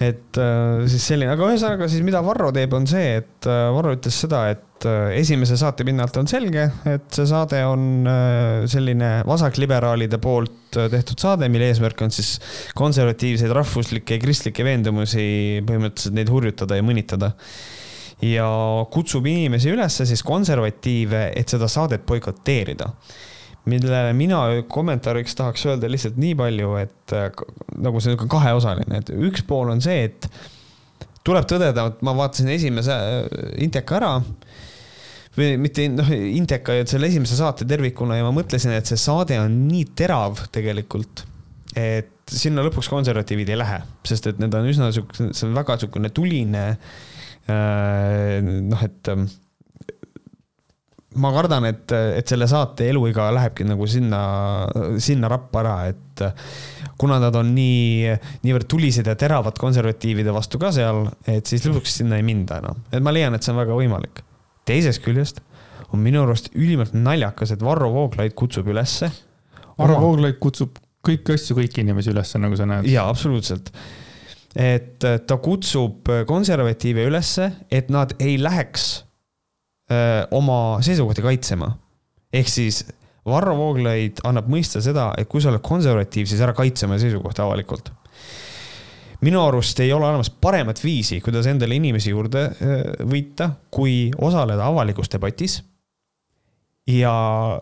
et 0.00 0.38
äh, 0.40 0.86
siis 0.88 1.04
selline, 1.10 1.34
aga 1.34 1.50
ühesõnaga 1.50 1.86
siis 1.92 2.04
mida 2.04 2.22
Varro 2.24 2.48
teeb, 2.56 2.72
on 2.76 2.86
see, 2.88 3.18
et 3.20 3.48
äh, 3.48 3.66
Varro 3.74 3.92
ütles 3.92 4.16
seda, 4.22 4.46
et 4.54 4.86
äh, 4.88 5.10
esimese 5.18 5.58
saate 5.60 5.84
pinnalt 5.84 6.16
on 6.16 6.30
selge, 6.30 6.64
et 6.88 7.08
see 7.12 7.26
saade 7.28 7.60
on 7.68 8.08
selline 8.70 9.10
vasakliberaalide 9.28 10.20
poolt 10.22 10.56
tehtud 10.72 11.20
saade, 11.20 11.50
mille 11.52 11.68
eesmärk 11.68 12.00
on 12.06 12.14
siis 12.14 12.38
konservatiivseid 12.78 13.52
rahvuslikke 13.52 14.16
ja 14.16 14.22
kristlikke 14.22 14.64
veendumusi 14.64 15.26
põhimõtteliselt 15.68 16.16
neid 16.16 16.32
hurjutada 16.32 16.80
ja 16.80 16.86
mõnitada. 16.86 17.34
Ja 18.24 18.46
kutsub 18.92 19.28
inimesi 19.28 19.72
üles 19.72 19.94
siis 20.00 20.22
konservatiive, 20.24 21.30
et 21.36 21.52
seda 21.52 21.68
saadet 21.72 22.04
boikoteerida 22.08 22.90
millele 23.68 24.14
mina 24.16 24.40
kommentaariks 24.70 25.36
tahaks 25.38 25.66
öelda 25.68 25.90
lihtsalt 25.90 26.18
nii 26.20 26.36
palju, 26.38 26.72
et 26.80 27.14
äh, 27.16 27.28
nagu 27.84 28.00
see 28.02 28.16
on 28.16 28.30
kaheosaline, 28.30 29.02
et 29.02 29.12
üks 29.12 29.44
pool 29.48 29.72
on 29.72 29.82
see, 29.84 30.06
et 30.08 30.28
tuleb 31.26 31.48
tõdeda, 31.50 31.90
et 31.90 32.04
ma 32.06 32.14
vaatasin 32.16 32.48
esimese 32.54 32.96
äh, 32.96 33.26
Inteka 33.66 33.98
ära 34.00 34.14
või 35.36 35.52
mitte 35.60 35.86
noh, 35.92 36.08
Inteka 36.10 36.78
ja 36.80 36.86
selle 36.88 37.10
esimese 37.12 37.36
saate 37.38 37.68
tervikuna 37.68 38.18
ja 38.18 38.26
ma 38.26 38.32
mõtlesin, 38.34 38.72
et 38.76 38.88
see 38.88 39.00
saade 39.00 39.38
on 39.40 39.60
nii 39.68 39.90
terav 39.98 40.46
tegelikult, 40.54 41.26
et 41.78 42.16
sinna 42.30 42.64
lõpuks 42.64 42.88
konservatiivid 42.90 43.52
ei 43.52 43.60
lähe, 43.60 43.82
sest 44.06 44.30
et 44.30 44.40
need 44.42 44.54
on 44.56 44.66
üsna 44.70 44.90
sihuke, 44.94 45.30
see 45.34 45.46
on 45.48 45.54
väga 45.56 45.76
niisugune 45.76 46.10
tuline. 46.14 46.64
Äh, 47.50 48.36
noh, 48.42 48.82
et 48.86 49.08
ma 51.20 51.30
kardan, 51.34 51.66
et, 51.70 51.92
et 52.18 52.30
selle 52.30 52.48
saate 52.50 52.88
eluiga 52.90 53.28
lähebki 53.34 53.66
nagu 53.68 53.86
sinna, 53.90 54.20
sinna 55.02 55.30
rappa 55.30 55.62
ära, 55.62 55.76
et 55.90 56.24
kuna 57.00 57.18
nad 57.22 57.36
on 57.38 57.52
nii, 57.56 58.16
niivõrd 58.44 58.68
tulised 58.70 59.08
ja 59.08 59.16
teravad 59.18 59.56
konservatiivide 59.60 60.34
vastu 60.34 60.60
ka 60.60 60.72
seal, 60.74 61.06
et 61.30 61.48
siis 61.48 61.64
lõpuks 61.68 62.00
sinna 62.02 62.20
ei 62.20 62.26
minda 62.26 62.60
enam. 62.60 62.82
et 62.92 63.02
ma 63.04 63.14
leian, 63.14 63.34
et 63.36 63.46
see 63.46 63.54
on 63.54 63.60
väga 63.62 63.78
võimalik. 63.78 64.22
teisest 64.68 65.02
küljest 65.04 65.40
on 65.90 66.02
minu 66.04 66.22
arust 66.22 66.52
ülimalt 66.54 66.94
naljakas, 66.94 67.54
et 67.54 67.64
Varro 67.64 67.90
Vooglaid 67.90 68.36
kutsub 68.38 68.68
ülesse. 68.70 69.10
Varro 69.78 69.96
oma... 69.96 70.06
Vooglaid 70.06 70.38
kutsub 70.42 70.78
kõiki 71.06 71.34
asju, 71.34 71.56
kõiki 71.58 71.82
inimesi 71.82 72.12
ülesse, 72.12 72.38
nagu 72.38 72.56
sa 72.56 72.68
näed. 72.68 72.86
jaa, 72.90 73.08
absoluutselt 73.10 73.72
et 74.50 74.98
ta 74.98 75.36
kutsub 75.38 76.08
konservatiive 76.26 77.04
ülesse, 77.06 77.52
et 77.70 77.90
nad 77.90 78.14
ei 78.18 78.34
läheks 78.40 79.04
oma 80.30 80.78
seisukohti 80.86 81.22
kaitsema. 81.22 81.70
ehk 82.32 82.48
siis 82.48 82.84
Varro 83.26 83.56
Vooglaid 83.56 84.22
annab 84.24 84.46
mõista 84.48 84.80
seda, 84.80 85.10
et 85.18 85.28
kui 85.28 85.42
sa 85.42 85.50
oled 85.50 85.62
konservatiiv, 85.64 86.28
siis 86.30 86.40
ära 86.40 86.54
kaitse 86.56 86.86
oma 86.86 86.98
seisukohti 86.98 87.42
avalikult. 87.42 87.90
minu 89.20 89.42
arust 89.44 89.80
ei 89.80 89.92
ole 89.92 90.06
olemas 90.06 90.30
paremat 90.30 90.84
viisi, 90.84 91.20
kuidas 91.20 91.46
endale 91.46 91.74
inimesi 91.74 92.10
juurde 92.10 92.46
võita, 93.04 93.50
kui 93.70 94.10
osaleda 94.18 94.66
avalikus 94.66 95.10
debatis 95.12 95.60
ja 96.86 97.12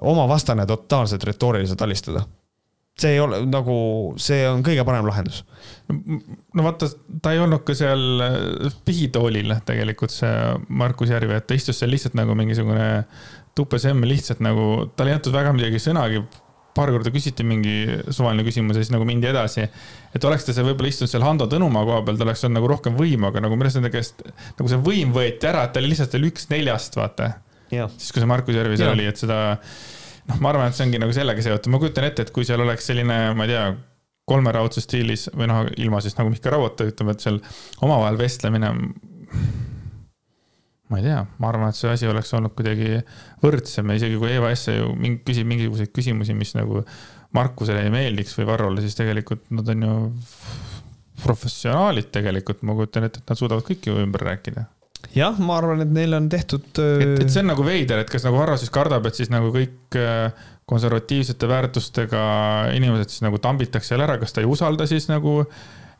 oma 0.01 0.29
vastane 0.29 0.67
totaalselt 0.67 1.25
retooriliselt 1.25 1.83
alistada 1.83 2.23
see 2.99 3.15
ei 3.15 3.21
ole 3.23 3.43
nagu, 3.47 3.77
see 4.21 4.43
on 4.49 4.65
kõige 4.67 4.85
parem 4.87 5.07
lahendus. 5.07 5.45
no 5.89 6.67
vaata, 6.67 6.91
ta 7.23 7.35
ei 7.35 7.43
olnud 7.43 7.63
ka 7.67 7.77
seal 7.79 8.25
äh, 8.25 8.81
pihitoolil 8.87 9.55
tegelikult 9.69 10.15
see 10.15 10.35
Markus 10.69 11.15
Järvi, 11.15 11.39
et 11.39 11.47
ta 11.49 11.57
istus 11.59 11.81
seal 11.81 11.93
lihtsalt 11.95 12.19
nagu 12.19 12.37
mingisugune 12.39 13.07
tupes 13.59 13.87
emm 13.91 14.05
lihtsalt 14.07 14.43
nagu, 14.45 14.89
talle 14.97 15.15
ei 15.15 15.19
antud 15.19 15.35
väga 15.35 15.55
midagi 15.57 15.81
sõnagi 15.83 16.23
paar 16.79 16.93
korda 16.95 17.11
küsiti 17.13 17.47
mingi 17.47 17.75
suvaline 18.15 18.45
küsimus 18.47 18.79
ja 18.79 18.85
siis 18.85 18.93
nagu 18.95 19.07
mindi 19.09 19.29
edasi. 19.31 19.67
et 20.15 20.25
oleks 20.25 20.47
ta 20.47 20.55
seal 20.55 20.69
võib-olla 20.69 20.93
istunud 20.93 21.11
seal 21.11 21.27
Hando 21.27 21.49
Tõnumaa 21.51 21.87
koha 21.89 22.05
peal, 22.07 22.19
ta 22.21 22.27
oleks 22.27 22.45
olnud 22.47 22.61
nagu 22.61 22.71
rohkem 22.71 22.99
võimu, 22.99 23.31
aga 23.31 23.43
nagu 23.45 23.59
minu 23.59 23.67
arust 23.67 23.81
nende 23.81 23.93
käest 23.95 24.23
nagu 24.59 24.71
see 24.71 24.81
võim 24.85 25.15
võeti 25.17 25.49
ära, 25.51 25.65
et 25.67 25.75
ta 25.75 25.83
oli 25.83 25.93
lihtsalt 25.93 26.15
veel 26.15 26.29
üks 26.31 26.49
neljast, 26.53 26.99
vaata. 26.99 27.33
siis 27.71 28.13
kui 28.13 28.23
see 28.23 28.31
Markus 28.31 28.59
Järvi 28.59 28.79
seal 28.79 28.95
oli, 28.95 29.09
et 29.11 29.21
seda 29.21 29.39
noh, 30.29 30.41
ma 30.45 30.53
arvan, 30.53 30.71
et 30.71 30.79
see 30.79 30.87
ongi 30.87 31.01
nagu 31.03 31.15
sellega 31.17 31.45
seotud, 31.45 31.73
ma 31.73 31.81
kujutan 31.83 32.09
ette, 32.09 32.27
et 32.27 32.35
kui 32.35 32.47
seal 32.49 32.63
oleks 32.65 32.89
selline, 32.91 33.19
ma 33.37 33.47
ei 33.47 33.55
tea, 33.55 33.69
kolmeraudses 34.29 34.85
stiilis 34.85 35.29
või 35.33 35.49
noh, 35.49 35.65
ilma 35.81 36.03
siis 36.05 36.19
nagu 36.19 36.31
Mihkel 36.33 36.53
Rauata 36.53 36.87
ütleme, 36.89 37.15
et 37.17 37.25
seal 37.25 37.41
omavahel 37.81 38.19
vestlemine 38.21 38.75
ma 40.89 41.01
ei 41.01 41.05
tea, 41.05 41.21
ma 41.41 41.51
arvan, 41.51 41.73
et 41.73 41.77
see 41.77 41.91
asi 41.93 42.09
oleks 42.09 42.33
olnud 42.37 42.55
kuidagi 42.57 43.03
võrdsem 43.43 43.93
ja 43.93 43.99
isegi 44.01 44.21
kui 44.21 44.33
Eva 44.33 44.53
Esse 44.55 44.79
ju 44.79 44.93
mingi, 44.97 45.21
küsib 45.27 45.49
mingisuguseid 45.51 45.93
küsimusi, 45.97 46.37
mis 46.37 46.55
nagu 46.57 46.85
Markusele 47.37 47.83
ei 47.85 47.93
meeldiks 47.93 48.33
või 48.39 48.49
Varrole, 48.49 48.85
siis 48.85 48.97
tegelikult 48.97 49.51
nad 49.53 49.69
on 49.69 49.85
ju 49.85 49.97
professionaalid 51.23 52.09
tegelikult, 52.15 52.63
ma 52.65 52.77
kujutan 52.79 53.09
ette, 53.09 53.21
et 53.21 53.33
nad 53.33 53.41
suudavad 53.41 53.67
kõiki 53.67 53.93
ümber 53.93 54.25
rääkida. 54.31 54.65
Jah, 55.15 55.39
ma 55.41 55.59
arvan, 55.61 55.83
et 55.85 55.93
neil 55.95 56.17
on 56.19 56.29
tehtud. 56.33 56.69
et, 56.79 57.25
et 57.25 57.33
see 57.33 57.43
on 57.43 57.53
nagu 57.53 57.67
veider, 57.67 58.03
et 58.05 58.13
kas 58.13 58.27
nagu 58.27 58.39
Varro 58.41 58.59
siis 58.61 58.73
kardab, 58.75 59.09
et 59.09 59.19
siis 59.19 59.33
nagu 59.33 59.51
kõik 59.55 59.99
äh, 59.99 60.47
konservatiivsete 60.69 61.49
väärtustega 61.49 62.23
inimesed 62.77 63.15
siis 63.15 63.25
nagu 63.25 63.41
tambitakse 63.43 63.95
jälle 63.95 64.09
ära, 64.09 64.19
kas 64.21 64.37
ta 64.37 64.45
ei 64.45 64.51
usalda 64.51 64.87
siis 64.91 65.09
nagu 65.11 65.41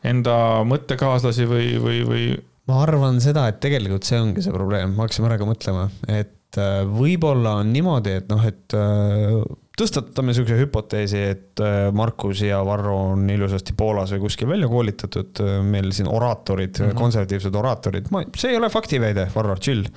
enda 0.05 0.35
mõttekaaslasi 0.67 1.47
või, 1.49 1.71
või, 1.81 2.03
või 2.07 2.27
ma 2.69 2.83
arvan 2.85 3.17
seda, 3.23 3.47
et 3.49 3.57
tegelikult 3.63 4.05
see 4.07 4.19
ongi 4.21 4.43
see 4.45 4.53
probleem, 4.53 4.93
ma 4.93 5.07
hakkasin 5.07 5.25
praegu 5.25 5.47
mõtlema, 5.49 5.87
et 6.07 6.59
äh, 6.61 6.83
võib-olla 6.85 7.57
on 7.63 7.73
niimoodi, 7.73 8.19
et 8.21 8.29
noh, 8.31 8.45
et 8.45 8.77
äh, 8.77 9.33
tõstatame 9.79 10.33
niisuguse 10.33 10.59
hüpoteesi, 10.59 11.23
et 11.35 11.63
äh, 11.63 11.79
Markus 11.95 12.43
ja 12.45 12.59
Varro 12.67 12.95
on 13.13 13.25
ilusasti 13.31 13.75
Poolas 13.79 14.13
või 14.15 14.25
kuskil 14.27 14.51
välja 14.51 14.69
koolitatud, 14.71 15.43
meil 15.65 15.91
siin 15.95 16.11
oraatorid 16.11 16.75
mm, 16.75 16.85
-hmm. 16.91 16.99
konservatiivsed 16.99 17.55
oraatorid, 17.55 18.13
ma, 18.15 18.23
see 18.37 18.53
ei 18.53 18.61
ole 18.61 18.69
faktiväide, 18.73 19.29
Varro, 19.35 19.57
chill. 19.59 19.87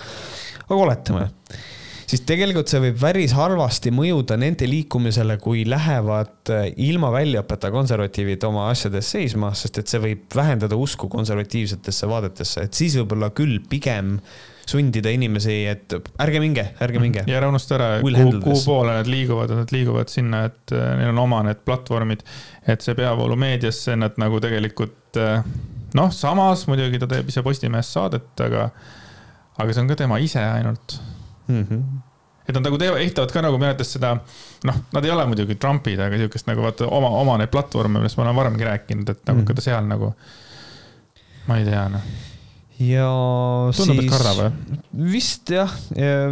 aga 0.68 0.80
oletame 0.86 1.28
siis 2.12 2.24
tegelikult 2.28 2.68
see 2.68 2.80
võib 2.82 2.98
päris 3.00 3.32
halvasti 3.36 3.92
mõjuda 3.94 4.36
nende 4.40 4.66
liikumisele, 4.68 5.38
kui 5.40 5.64
lähevad 5.68 6.52
äh, 6.52 6.66
ilma 6.84 7.12
väljaõppeta 7.14 7.72
konservatiivid 7.72 8.44
oma 8.48 8.68
asjades 8.72 9.08
seisma, 9.14 9.52
sest 9.56 9.80
et 9.80 9.92
see 9.92 10.02
võib 10.02 10.36
vähendada 10.36 10.76
usku 10.76 11.08
konservatiivsetesse 11.12 12.08
vaadetesse, 12.10 12.66
et 12.66 12.76
siis 12.76 12.98
võib-olla 13.00 13.32
küll 13.36 13.62
pigem 13.70 14.18
sundida 14.68 15.10
inimesi, 15.10 15.54
et 15.66 15.94
ärge 16.22 16.40
minge, 16.42 16.64
ärge 16.82 17.00
minge. 17.02 17.24
ja 17.26 17.38
ära 17.40 17.48
unusta 17.50 17.76
ära, 17.76 17.88
kuhu, 18.02 18.28
kuhu 18.44 18.60
poole 18.64 18.94
nad 19.00 19.10
liiguvad, 19.10 19.50
nad 19.56 19.74
liiguvad 19.74 20.12
sinna, 20.12 20.44
et 20.50 20.74
äh, 20.74 20.92
neil 21.00 21.10
on 21.12 21.22
oma 21.24 21.42
need 21.46 21.64
platvormid, 21.66 22.22
et 22.70 22.84
see 22.84 22.96
peavoolumeediasse 22.98 23.96
nad 23.98 24.18
nagu 24.22 24.40
tegelikult 24.42 25.20
äh, 25.20 25.42
noh, 25.98 26.14
samas 26.14 26.66
muidugi 26.70 27.02
ta 27.02 27.10
teeb 27.10 27.28
ise 27.32 27.44
Postimehes 27.44 27.90
saadet, 27.94 28.30
aga, 28.44 28.68
aga 29.58 29.74
see 29.74 29.84
on 29.84 29.90
ka 29.90 29.98
tema 30.04 30.20
ise 30.22 30.42
ainult 30.42 30.96
mm. 31.48 31.66
-hmm. 31.66 31.84
et 32.46 32.54
nad 32.54 32.64
nagu 32.68 32.78
teevad, 32.78 33.02
ehitavad 33.02 33.34
ka 33.34 33.42
nagu 33.42 33.58
arvates 33.60 33.96
seda, 33.98 34.16
noh, 34.68 34.82
nad 34.92 35.04
ei 35.04 35.10
ole 35.10 35.26
muidugi 35.26 35.58
Trumpid, 35.58 36.00
aga 36.00 36.22
sihukest 36.22 36.46
nagu 36.46 36.62
vaata 36.62 36.86
oma, 36.86 37.10
oma 37.22 37.38
neid 37.40 37.50
platvorme, 37.50 37.98
millest 37.98 38.16
ma 38.16 38.28
olen 38.28 38.36
varemgi 38.36 38.70
rääkinud, 38.70 39.08
et 39.08 39.26
nagu 39.26 39.40
mm 39.40 39.50
ka 39.50 39.58
ta 39.58 39.70
seal 39.70 39.88
nagu, 39.90 40.14
ma 41.50 41.58
ei 41.58 41.66
tea, 41.66 41.88
noh 41.90 42.30
ja 42.82 43.08
tundub, 43.76 44.08
või? 44.10 44.78
vist 45.12 45.50
jah, 45.52 45.72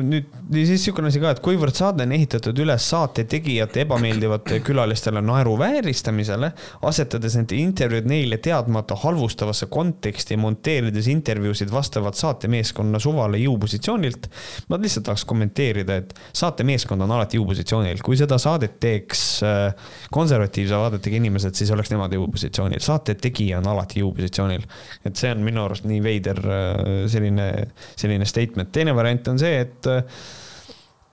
nüüd 0.04 0.28
siis 0.50 0.72
niisugune 0.74 1.10
asi 1.10 1.20
ka, 1.22 1.32
et 1.34 1.40
kuivõrd 1.44 1.76
saade 1.76 2.04
on 2.06 2.12
ehitatud 2.14 2.58
üles 2.64 2.84
saate 2.90 3.24
tegijate 3.30 3.84
ebameeldivate 3.84 4.60
külalistele 4.66 5.22
naeruvääristamisele, 5.24 6.50
asetades 6.88 7.36
nende 7.38 7.58
intervjuud 7.60 8.08
neile 8.10 8.40
teadmata 8.42 8.96
halvustavasse 9.00 9.68
konteksti, 9.72 10.38
monteerides 10.40 11.08
intervjuusid 11.12 11.70
vastavalt 11.72 12.18
saatemeeskonna 12.20 13.00
suvale 13.02 13.40
jõupositsioonilt. 13.42 14.28
ma 14.68 14.80
lihtsalt 14.80 15.06
tahaks 15.08 15.24
kommenteerida, 15.28 16.00
et 16.02 16.14
saatemeeskond 16.36 17.06
on 17.06 17.14
alati 17.16 17.38
jõupositsioonil, 17.38 18.02
kui 18.04 18.18
seda 18.18 18.38
saadet 18.38 18.78
teeks 18.82 19.24
äh, 19.46 19.88
konservatiivse 20.10 20.76
vaadetega 20.76 21.20
inimesed, 21.20 21.54
siis 21.54 21.70
oleks 21.70 21.92
nemad 21.94 22.14
jõupositsioonil, 22.16 22.82
saate 22.84 23.14
tegija 23.14 23.60
on 23.62 23.70
alati 23.70 24.02
jõupositsioonil. 24.02 24.66
et 25.04 25.16
see 25.16 25.30
on 25.30 25.44
minu 25.44 25.64
arust 25.64 25.86
nii 25.88 26.02
veider 26.02 26.39
veider 26.40 27.02
äh, 27.04 27.08
selline, 27.10 27.48
selline 27.96 28.26
statement. 28.28 28.72
teine 28.72 28.94
variant 28.96 29.28
on 29.28 29.38
see, 29.40 29.60
et 29.64 29.88
äh, 29.90 30.02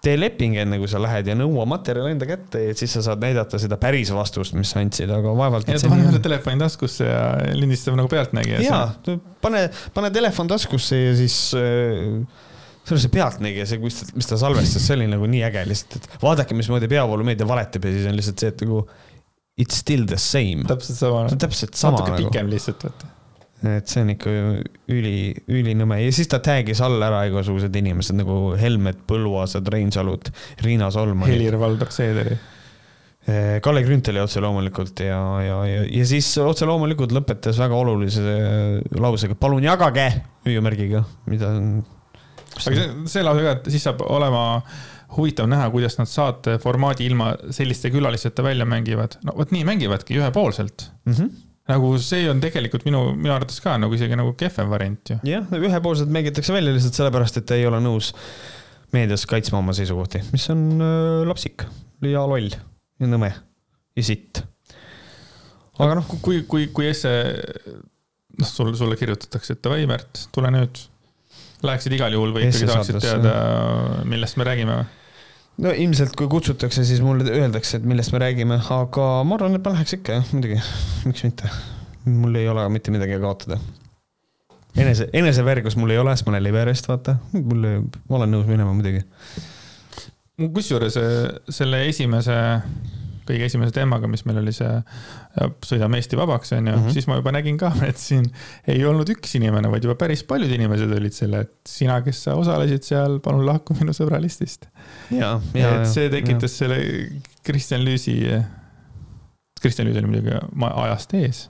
tee 0.03 0.15
leping 0.17 0.55
enne, 0.61 0.77
kui 0.79 0.89
sa 0.89 1.01
lähed 1.01 1.27
ja 1.27 1.35
nõua 1.35 1.65
materjal 1.67 2.09
enda 2.11 2.27
kätte 2.29 2.61
ja 2.67 2.75
siis 2.77 2.93
sa 2.95 3.03
saad 3.09 3.23
näidata 3.23 3.59
seda 3.59 3.79
päris 3.81 4.11
vastust, 4.13 4.55
mis 4.55 4.71
sa 4.71 4.81
andsid, 4.83 5.11
aga 5.11 5.33
vaevalt. 5.35 5.67
ja 5.67 5.79
ta 5.81 5.91
paneb 5.91 6.11
selle 6.11 6.23
telefoni 6.23 6.61
taskusse 6.61 7.07
ja 7.07 7.23
lindistab 7.57 7.97
nagu 7.99 8.11
pealtnägija. 8.11 8.61
ja, 8.63 8.83
pane, 9.43 9.67
pane 9.95 10.13
telefon 10.15 10.51
taskusse 10.51 11.01
ja 11.01 11.17
siis 11.17 11.39
äh, 11.57 12.21
see 12.87 12.95
oli 12.95 13.03
see 13.03 13.11
Pealtnägija, 13.11 13.65
see, 13.67 13.81
ta, 13.83 14.13
mis 14.15 14.29
ta 14.29 14.37
salvestas, 14.39 14.85
see 14.85 14.95
oli 14.95 15.09
nagu 15.11 15.27
nii 15.27 15.43
äge 15.49 15.65
lihtsalt, 15.67 15.99
et 15.99 16.21
vaadake, 16.21 16.55
mismoodi 16.55 16.87
peavoolumeedia 16.93 17.49
valetab 17.49 17.89
ja 17.89 17.97
siis 17.97 18.07
on 18.07 18.15
lihtsalt 18.15 18.45
see, 18.45 18.53
et 18.53 18.63
nagu 18.63 18.85
it's 19.59 19.81
still 19.81 20.07
the 20.07 20.21
same. 20.21 20.63
täpselt 20.69 21.01
sama. 21.01 21.27
täpselt 21.35 21.75
sama. 21.75 21.99
natuke 21.99 22.15
nagu. 22.15 22.29
pikem 22.29 22.53
lihtsalt, 22.53 22.87
vaata 22.87 23.16
et 23.65 23.89
see 23.89 24.03
on 24.03 24.11
ikka 24.13 24.33
üli, 24.93 25.31
ülinõme 25.49 25.97
ja 26.03 26.11
siis 26.13 26.29
ta 26.29 26.37
tag'is 26.43 26.81
all 26.85 27.01
ära 27.01 27.23
igasugused 27.29 27.73
inimesed 27.79 28.19
nagu 28.19 28.53
Helmet 28.59 28.99
Põlluaasad, 29.09 29.65
Reinsalud, 29.73 30.29
Riina 30.65 30.91
Solman. 30.93 31.31
Helir-Valdor 31.31 31.89
Seederi. 31.93 32.37
Eh, 33.27 33.57
Kalle 33.65 33.81
Grünthali 33.83 34.21
otse 34.21 34.43
loomulikult 34.43 35.01
ja, 35.03 35.19
ja, 35.43 35.55
ja, 35.67 35.79
ja 35.89 36.05
siis 36.07 36.29
otse 36.39 36.67
loomulikult 36.69 37.15
lõpetas 37.17 37.57
väga 37.59 37.75
olulise 37.75 38.37
lausega, 38.95 39.35
palun 39.39 39.65
jagage 39.65 40.05
hüüumärgiga, 40.45 41.01
mida. 41.27 41.49
aga 42.61 42.69
see, 42.69 42.85
see 43.09 43.25
lause 43.25 43.43
ka, 43.43 43.57
et 43.57 43.67
siis 43.73 43.83
saab 43.89 44.05
olema 44.05 44.45
huvitav 45.17 45.49
näha, 45.49 45.67
kuidas 45.73 45.97
nad 45.99 46.07
saate 46.07 46.55
formaadi 46.63 47.09
ilma 47.09 47.33
selliste 47.55 47.91
külalisteta 47.91 48.45
välja 48.45 48.69
mängivad. 48.69 49.17
no 49.27 49.35
vot 49.35 49.51
nii 49.51 49.65
mängivadki 49.67 50.21
ühepoolselt 50.21 50.87
mm. 51.03 51.13
-hmm 51.13 51.35
nagu 51.67 51.89
see 52.01 52.27
on 52.31 52.39
tegelikult 52.43 52.85
minu, 52.87 53.01
minu 53.17 53.33
arvates 53.35 53.59
ka 53.63 53.75
nagu 53.81 53.95
isegi 53.97 54.17
nagu 54.19 54.33
kehvem 54.39 54.69
variant 54.71 55.13
ju. 55.13 55.19
jah, 55.27 55.49
ühepoolselt 55.57 56.11
mängitakse 56.13 56.55
välja 56.55 56.75
lihtsalt 56.75 56.99
sellepärast, 57.01 57.41
et 57.41 57.57
ei 57.57 57.67
ole 57.69 57.81
nõus 57.83 58.13
meedias 58.95 59.25
kaitsma 59.27 59.59
oma 59.59 59.75
seisukohti, 59.75 60.23
mis 60.31 60.47
on 60.53 60.63
lapsik 61.27 61.67
ja 62.07 62.23
loll 62.29 62.53
ja 62.53 63.09
nõme 63.09 63.31
ja 63.97 64.05
sitt. 64.05 64.43
aga 65.77 65.97
noh. 65.99 66.11
kui, 66.21 66.43
kui, 66.49 66.69
kui 66.73 66.89
esse, 66.91 67.11
noh, 68.37 68.49
sul, 68.49 68.73
sulle 68.77 68.97
kirjutatakse, 68.99 69.57
et 69.57 69.65
davai, 69.65 69.87
Märt, 69.89 70.27
tule 70.35 70.53
nüüd. 70.53 70.85
Läheksid 71.65 71.95
igal 71.97 72.13
juhul 72.13 72.35
või 72.35 72.43
ikkagi 72.45 72.67
tahaksid 72.69 72.99
teada, 73.01 73.33
millest 74.05 74.37
me 74.37 74.45
räägime 74.45 74.75
või? 74.77 74.96
No 75.63 75.73
ilmselt, 75.73 76.13
kui 76.17 76.29
kutsutakse, 76.31 76.85
siis 76.87 77.01
mulle 77.03 77.31
öeldakse, 77.33 77.79
et 77.79 77.87
millest 77.87 78.13
me 78.13 78.21
räägime, 78.21 78.59
aga 78.73 79.07
ma 79.27 79.37
arvan, 79.37 79.57
et 79.57 79.65
ma 79.65 79.73
läheks 79.73 79.97
ikka 79.97 80.19
jah, 80.19 80.31
muidugi, 80.35 80.61
miks 81.09 81.25
mitte. 81.25 81.51
mul 82.07 82.37
ei 82.39 82.47
ole 82.47 82.63
mitte 82.71 82.93
midagi 82.93 83.17
kaotada. 83.23 83.59
enese, 84.77 85.09
eneseväärikust 85.13 85.79
mul 85.81 85.95
ei 85.95 86.01
ole, 86.01 86.15
sest 86.15 86.27
ma 86.27 86.35
olen 86.35 86.45
Liberist, 86.45 86.89
vaata, 86.89 87.17
mul, 87.33 87.67
ma 88.09 88.19
olen 88.21 88.35
nõus 88.35 88.49
minema 88.49 88.73
muidugi. 88.73 89.03
kusjuures 90.53 90.99
selle 91.49 91.85
esimese 91.89 92.37
kõige 93.27 93.47
esimese 93.47 93.73
teemaga, 93.75 94.09
mis 94.11 94.23
meil 94.27 94.41
oli 94.41 94.53
see 94.55 94.71
Sõidame 95.67 95.99
Eesti 95.99 96.17
vabaks, 96.17 96.53
onju 96.55 96.71
mm, 96.71 96.83
-hmm. 96.83 96.93
siis 96.95 97.07
ma 97.09 97.19
juba 97.19 97.33
nägin 97.35 97.59
ka, 97.61 97.71
et 97.89 97.99
siin 98.01 98.25
ei 98.67 98.85
olnud 98.85 99.09
üks 99.13 99.35
inimene, 99.39 99.69
vaid 99.71 99.85
juba 99.85 99.97
päris 99.99 100.23
paljud 100.27 100.51
inimesed 100.53 100.93
olid 100.97 101.15
selle, 101.15 101.43
et 101.45 101.53
sina, 101.69 101.99
kes 102.05 102.23
sa 102.27 102.37
osalesid 102.39 102.87
seal, 102.87 103.19
palun 103.23 103.45
lahku 103.45 103.77
minu 103.79 103.95
sõbralistist. 103.95 104.69
et 105.81 105.91
see 105.91 106.09
tekitas 106.13 106.55
ja. 106.55 106.65
selle 106.65 106.79
Kristjan 107.47 107.85
Lüüsi, 107.85 108.17
Kristjan 109.61 109.87
Lüüs 109.87 110.01
oli 110.01 110.09
muidugi 110.13 110.35
ajast 110.71 111.13
ees. 111.13 111.47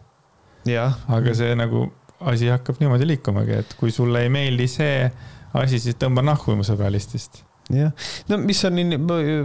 aga 1.07 1.33
see 1.37 1.55
nagu 1.55 1.87
asi 2.19 2.49
hakkab 2.49 2.79
niimoodi 2.81 3.07
liikumagi, 3.07 3.59
et 3.61 3.75
kui 3.79 3.91
sulle 3.93 4.25
ei 4.25 4.29
meeldi 4.33 4.67
see 4.67 5.11
asi, 5.53 5.79
siis 5.79 5.95
tõmba 5.95 6.25
nahku 6.25 6.55
mu 6.57 6.65
sõbralistist 6.65 7.46
jah, 7.73 7.91
no 8.29 8.39
mis 8.43 8.63
on, 8.67 8.79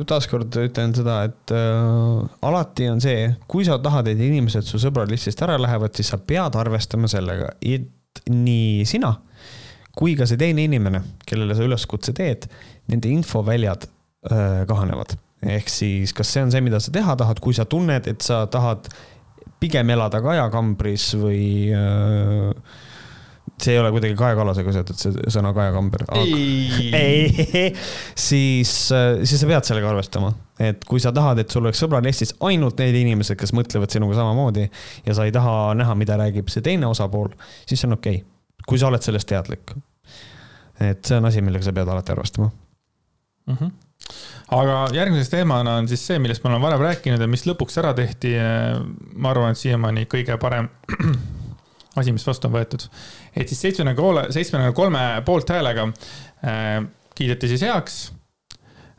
taaskord 0.08 0.60
ütlen 0.62 0.94
seda, 0.96 1.22
et 1.30 1.54
äh, 1.56 2.46
alati 2.48 2.90
on 2.92 3.02
see, 3.02 3.32
kui 3.50 3.66
sa 3.68 3.80
tahad, 3.82 4.12
et 4.12 4.22
inimesed 4.22 4.66
su 4.68 4.80
sõbralistist 4.82 5.42
ära 5.44 5.58
lähevad, 5.60 5.94
siis 5.96 6.12
sa 6.14 6.20
pead 6.22 6.58
arvestama 6.58 7.10
sellega, 7.10 7.54
et 7.62 7.90
nii 8.28 8.84
sina 8.86 9.16
kui 9.96 10.14
ka 10.16 10.26
see 10.28 10.40
teine 10.40 10.64
inimene, 10.64 11.02
kellele 11.28 11.56
sa 11.56 11.66
üleskutse 11.66 12.14
teed, 12.16 12.46
nende 12.90 13.10
infoväljad 13.12 13.86
äh, 14.30 14.62
kahanevad. 14.68 15.16
ehk 15.42 15.68
siis, 15.72 16.12
kas 16.14 16.30
see 16.30 16.44
on 16.44 16.52
see, 16.54 16.62
mida 16.62 16.78
sa 16.80 16.92
teha 16.94 17.16
tahad, 17.18 17.40
kui 17.42 17.54
sa 17.56 17.66
tunned, 17.68 18.06
et 18.08 18.22
sa 18.22 18.44
tahad 18.46 18.86
pigem 19.62 19.90
elada 19.94 20.22
kajakambris 20.22 21.12
või 21.18 21.44
äh, 21.74 22.52
see 23.64 23.74
ei 23.76 23.80
ole 23.80 23.90
kuidagi 23.94 24.16
Kaja 24.18 24.36
Kallasega 24.38 24.74
seotud, 24.76 24.98
see 24.98 25.32
sõna 25.32 25.52
Kaja 25.56 25.74
Kamber. 25.74 26.04
ei, 26.18 26.90
ei, 26.96 27.66
siis, 28.18 28.72
siis 28.90 29.36
sa 29.42 29.50
pead 29.50 29.68
sellega 29.68 29.90
arvestama, 29.92 30.32
et 30.62 30.84
kui 30.88 31.02
sa 31.02 31.12
tahad, 31.14 31.42
et 31.42 31.52
sul 31.52 31.64
oleks 31.64 31.82
sõbralistis 31.82 32.34
ainult 32.48 32.80
need 32.82 32.98
inimesed, 33.02 33.38
kes 33.40 33.54
mõtlevad 33.56 33.94
sinuga 33.94 34.18
samamoodi 34.18 34.66
ja 35.06 35.16
sa 35.16 35.28
ei 35.28 35.34
taha 35.34 35.72
näha, 35.78 35.96
mida 35.98 36.18
räägib 36.20 36.50
see 36.52 36.64
teine 36.64 36.90
osapool, 36.90 37.32
siis 37.66 37.80
see 37.80 37.90
on 37.90 37.98
okei 37.98 38.20
okay., 38.22 38.28
kui 38.68 38.78
sa 38.78 38.90
oled 38.90 39.02
sellest 39.02 39.30
teadlik. 39.30 39.74
et 40.82 41.04
see 41.04 41.18
on 41.18 41.26
asi, 41.28 41.42
millega 41.44 41.66
sa 41.66 41.74
pead 41.76 41.88
alati 41.88 42.14
arvestama 42.14 42.50
mm. 42.50 43.56
-hmm 43.56 43.80
aga 44.52 44.88
järgmiseks 44.92 45.30
teemana 45.30 45.76
on 45.80 45.88
siis 45.88 46.02
see, 46.06 46.18
millest 46.18 46.44
ma 46.44 46.50
olen 46.50 46.62
varem 46.62 46.82
rääkinud 46.82 47.20
ja 47.20 47.28
mis 47.30 47.46
lõpuks 47.46 47.78
ära 47.80 47.94
tehti. 47.94 48.34
ma 49.14 49.30
arvan, 49.30 49.54
et 49.54 49.58
siiamaani 49.58 50.04
kõige 50.10 50.36
parem 50.42 50.68
asi, 51.96 52.12
mis 52.14 52.24
vastu 52.26 52.48
on 52.48 52.56
võetud. 52.56 52.86
et 53.36 53.48
siis 53.48 53.60
seitsmekümne 53.66 53.94
kolme, 53.98 54.26
seitsmekümne 54.32 54.72
kolme 54.76 55.04
poolthäälega 55.26 55.88
äh, 55.88 56.84
kiideti 57.14 57.50
siis 57.52 57.64
heaks 57.66 57.98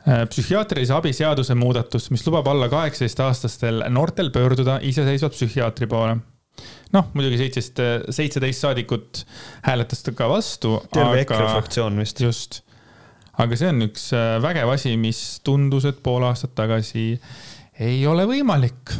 äh, 0.08 0.24
psühhiaatrilise 0.30 0.94
abi 0.96 1.14
seaduse 1.16 1.56
muudatus, 1.58 2.10
mis 2.14 2.26
lubab 2.26 2.48
alla 2.52 2.68
kaheksateistaastastel 2.72 3.86
noortel 3.94 4.30
pöörduda 4.34 4.78
iseseisvalt 4.82 5.36
psühhiaatri 5.36 5.90
poole. 5.90 6.16
noh, 6.94 7.08
muidugi 7.14 7.40
seitseteist, 7.42 8.14
seitseteist 8.14 8.66
saadikut 8.66 9.24
hääletas 9.66 10.06
ka 10.14 10.28
vastu. 10.30 10.78
terve 10.92 11.10
aga... 11.10 11.24
EKRE 11.24 11.50
fraktsioon 11.50 11.98
vist. 11.98 12.20
just, 12.20 12.62
aga 13.38 13.58
see 13.58 13.72
on 13.74 13.88
üks 13.88 14.12
äh, 14.14 14.38
vägev 14.42 14.70
asi, 14.76 14.94
mis 15.00 15.24
tundus, 15.44 15.88
et 15.90 15.98
pool 16.02 16.22
aastat 16.30 16.54
tagasi 16.54 17.18
ei 17.82 18.04
ole 18.06 18.26
võimalik 18.28 18.94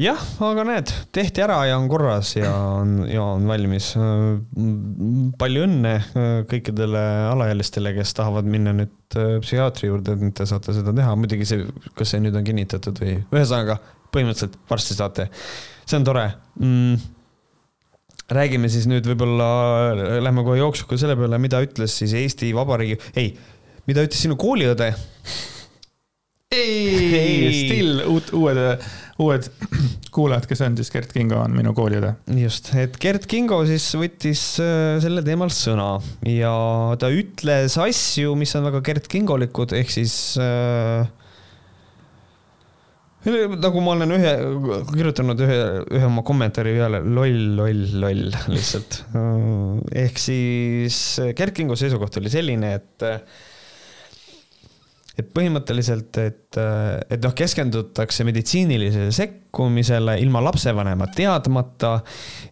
jah, 0.00 0.20
aga 0.42 0.64
näed, 0.66 0.90
tehti 1.14 1.42
ära 1.44 1.60
ja 1.68 1.76
on 1.78 1.86
korras 1.90 2.32
ja 2.36 2.50
on, 2.80 2.96
ja 3.06 3.22
on 3.36 3.46
valmis. 3.46 3.92
palju 5.38 5.66
õnne 5.68 5.94
äh, 5.94 6.30
kõikidele 6.50 7.04
alaealistele, 7.30 7.94
kes 7.98 8.14
tahavad 8.18 8.48
minna 8.50 8.74
nüüd 8.74 9.18
äh, 9.20 9.36
psühhiaatri 9.44 9.90
juurde, 9.90 10.16
et 10.18 10.36
te 10.40 10.48
saate 10.50 10.74
seda 10.76 10.94
teha, 10.96 11.14
muidugi 11.18 11.46
see, 11.48 11.66
kas 11.94 12.14
see 12.14 12.22
nüüd 12.24 12.38
on 12.38 12.46
kinnitatud 12.46 13.02
või, 13.04 13.18
ühesõnaga 13.34 13.78
põhimõtteliselt 14.14 14.58
varsti 14.70 14.98
saate. 14.98 15.28
see 15.84 16.00
on 16.00 16.08
tore 16.10 16.30
mm 16.60 17.10
räägime 18.34 18.70
siis 18.72 18.86
nüüd 18.88 19.04
võib-olla, 19.04 19.46
lähme 20.24 20.46
kohe 20.46 20.56
jooksuga 20.56 20.96
selle 20.96 21.12
peale, 21.18 21.36
mida 21.42 21.58
ütles 21.60 21.92
siis 22.00 22.14
Eesti 22.16 22.54
Vabariigi, 22.56 22.96
ei, 23.20 23.34
mida 23.84 24.00
ütles 24.06 24.22
sinu 24.24 24.38
kooliõde? 24.40 24.94
Ei, 26.54 27.50
still 27.64 28.04
uut, 28.08 28.30
uued 28.36 28.62
uued 29.22 29.46
kuulajad, 30.14 30.46
kes 30.50 30.62
on, 30.66 30.76
siis 30.78 30.90
Gert 30.90 31.12
Kingo 31.14 31.38
on 31.42 31.54
minu 31.54 31.74
kooliõde. 31.76 32.14
just, 32.38 32.72
et 32.78 32.96
Gert 33.02 33.28
Kingo 33.30 33.60
siis 33.68 33.86
võttis 33.98 34.42
äh, 34.62 34.96
sellel 35.02 35.24
teemal 35.26 35.52
sõna 35.54 35.98
ja 36.26 36.54
ta 37.00 37.10
ütles 37.14 37.78
asju, 37.80 38.34
mis 38.38 38.54
on 38.58 38.66
väga 38.70 38.82
Gert 38.86 39.06
Kingolikud, 39.10 39.76
ehk 39.78 39.94
siis 39.94 40.16
äh, 40.42 41.06
nagu 43.24 43.80
ma 43.84 43.94
olen 43.94 44.18
ühe, 44.18 44.34
kirjutanud 44.90 45.46
ühe, 45.46 45.60
ühe 45.94 46.10
oma 46.10 46.26
kommentaari 46.26 46.74
peale, 46.76 47.00
loll, 47.06 47.54
loll, 47.56 47.86
loll 48.02 48.28
lihtsalt. 48.50 49.00
Äh, 49.14 50.04
ehk 50.06 50.22
siis 50.22 51.00
Gert 51.38 51.54
Kingo 51.56 51.78
seisukoht 51.78 52.18
oli 52.18 52.34
selline, 52.34 52.78
et 52.80 53.10
et 55.18 55.28
põhimõtteliselt, 55.34 56.16
et, 56.22 56.58
et 56.58 57.20
noh, 57.22 57.34
keskendutakse 57.38 58.26
meditsiinilisele 58.26 59.12
sekkumisele 59.14 60.18
ilma 60.22 60.42
lapsevanema 60.48 61.06
teadmata 61.14 61.98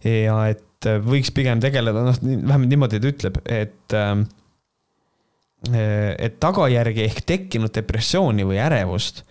ja 0.07 0.37
et 0.53 0.91
võiks 1.03 1.33
pigem 1.35 1.63
tegeleda, 1.63 2.05
noh, 2.07 2.21
vähemalt 2.23 2.71
niimoodi 2.71 3.03
ta 3.03 3.11
ütleb, 3.11 3.43
et 3.47 3.99
et 5.63 6.39
tagajärgi 6.43 7.05
ehk 7.05 7.21
tekkinud 7.27 7.71
depressiooni 7.75 8.43
või 8.43 8.59
ärevust 8.59 9.23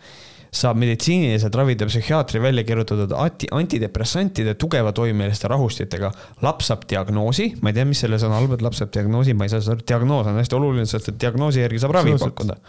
saab 0.51 0.79
meditsiiniliselt 0.79 1.55
ravida 1.55 1.87
psühhiaatri 1.87 2.41
välja 2.43 2.63
kirjutatud 2.67 3.13
anti, 3.15 3.47
antidepressantide 3.55 4.57
tugeva 4.59 4.91
toimeliste 4.95 5.47
rahustitega. 5.51 6.11
laps 6.43 6.67
saab 6.71 6.83
diagnoosi, 6.91 7.53
ma 7.61 7.71
ei 7.71 7.77
tea, 7.77 7.85
mis 7.87 8.03
selle 8.03 8.19
sõna 8.19 8.39
all, 8.39 8.51
et 8.51 8.63
laps 8.63 8.83
saab 8.83 8.91
diagnoosi, 8.95 9.35
ma 9.35 9.47
ei 9.47 9.53
saa 9.53 9.63
seda 9.63 9.79
diagnoos 9.87 10.27
on 10.27 10.39
hästi 10.39 10.59
oluline, 10.59 10.87
sest 10.87 11.13
et 11.13 11.19
diagnoosi 11.23 11.63
järgi 11.63 11.83
saab 11.83 11.95
ravi 11.99 12.17
pakkuda 12.19 12.59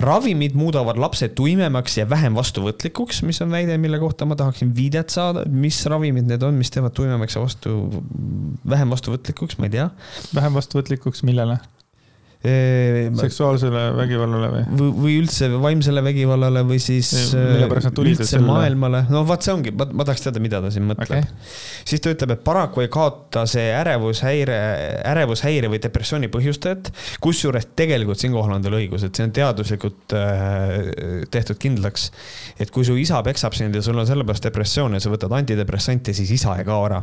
ravimid 0.00 0.56
muudavad 0.58 0.98
lapse 1.00 1.28
tuimemaks 1.28 1.98
ja 1.98 2.06
vähem 2.10 2.36
vastuvõtlikuks, 2.36 3.22
mis 3.26 3.40
on 3.44 3.54
väide, 3.54 3.78
mille 3.80 3.98
kohta 4.02 4.28
ma 4.28 4.36
tahaksin 4.36 4.74
viidet 4.76 5.12
saada, 5.14 5.46
mis 5.48 5.78
ravimid 5.88 6.28
need 6.28 6.44
on, 6.44 6.58
mis 6.58 6.72
teevad 6.74 6.94
tuimemaks 6.96 7.38
ja 7.38 7.44
vastu, 7.44 7.76
vähem 8.68 8.92
vastuvõtlikuks, 8.92 9.58
ma 9.60 9.70
ei 9.70 9.76
tea. 9.78 9.88
vähem 10.36 10.60
vastuvõtlikuks 10.60 11.24
millele? 11.26 11.58
Seksuaalsele 13.20 13.82
vägivallale 13.96 14.50
või? 14.52 14.90
või 14.96 15.16
üldse 15.22 15.48
vaimsele 15.60 16.02
vägivallale 16.04 16.62
või 16.68 16.78
siis 16.82 17.10
üldse 17.34 18.40
maailmale, 18.44 19.04
no 19.12 19.24
vot, 19.26 19.42
see 19.44 19.54
ongi, 19.54 19.72
ma, 19.76 19.88
ma 19.90 20.06
tahaks 20.06 20.26
teada, 20.26 20.42
mida 20.42 20.60
ta 20.62 20.70
siin 20.74 20.86
mõtleb 20.88 21.24
okay.. 21.24 21.26
siis 21.86 22.02
ta 22.04 22.12
ütleb, 22.14 22.36
et 22.36 22.44
paraku 22.46 22.84
ei 22.84 22.90
kaota 22.92 23.46
see 23.50 23.66
ärevushäire, 23.74 24.58
ärevushäire 25.12 25.70
või 25.72 25.80
depressiooni 25.82 26.30
põhjustajat, 26.32 26.92
kusjuures 27.24 27.70
tegelikult 27.78 28.22
siinkohal 28.22 28.58
on 28.58 28.66
tal 28.66 28.78
õigus, 28.78 29.06
et 29.06 29.16
see 29.16 29.26
on 29.26 29.34
teaduslikult 29.36 30.16
tehtud 31.32 31.60
kindlaks, 31.62 32.10
et 32.60 32.72
kui 32.74 32.86
su 32.86 32.96
isa 33.00 33.20
peksab 33.26 33.56
sind 33.56 33.76
ja 33.76 33.82
sul 33.84 33.98
on 33.98 34.08
sellepärast 34.08 34.48
depressioon 34.48 34.96
ja 34.96 35.02
sa 35.02 35.12
võtad 35.12 35.32
antidepressante, 35.36 36.14
siis 36.16 36.30
isa 36.38 36.56
ei 36.60 36.66
kao 36.68 36.84
ära. 36.86 37.02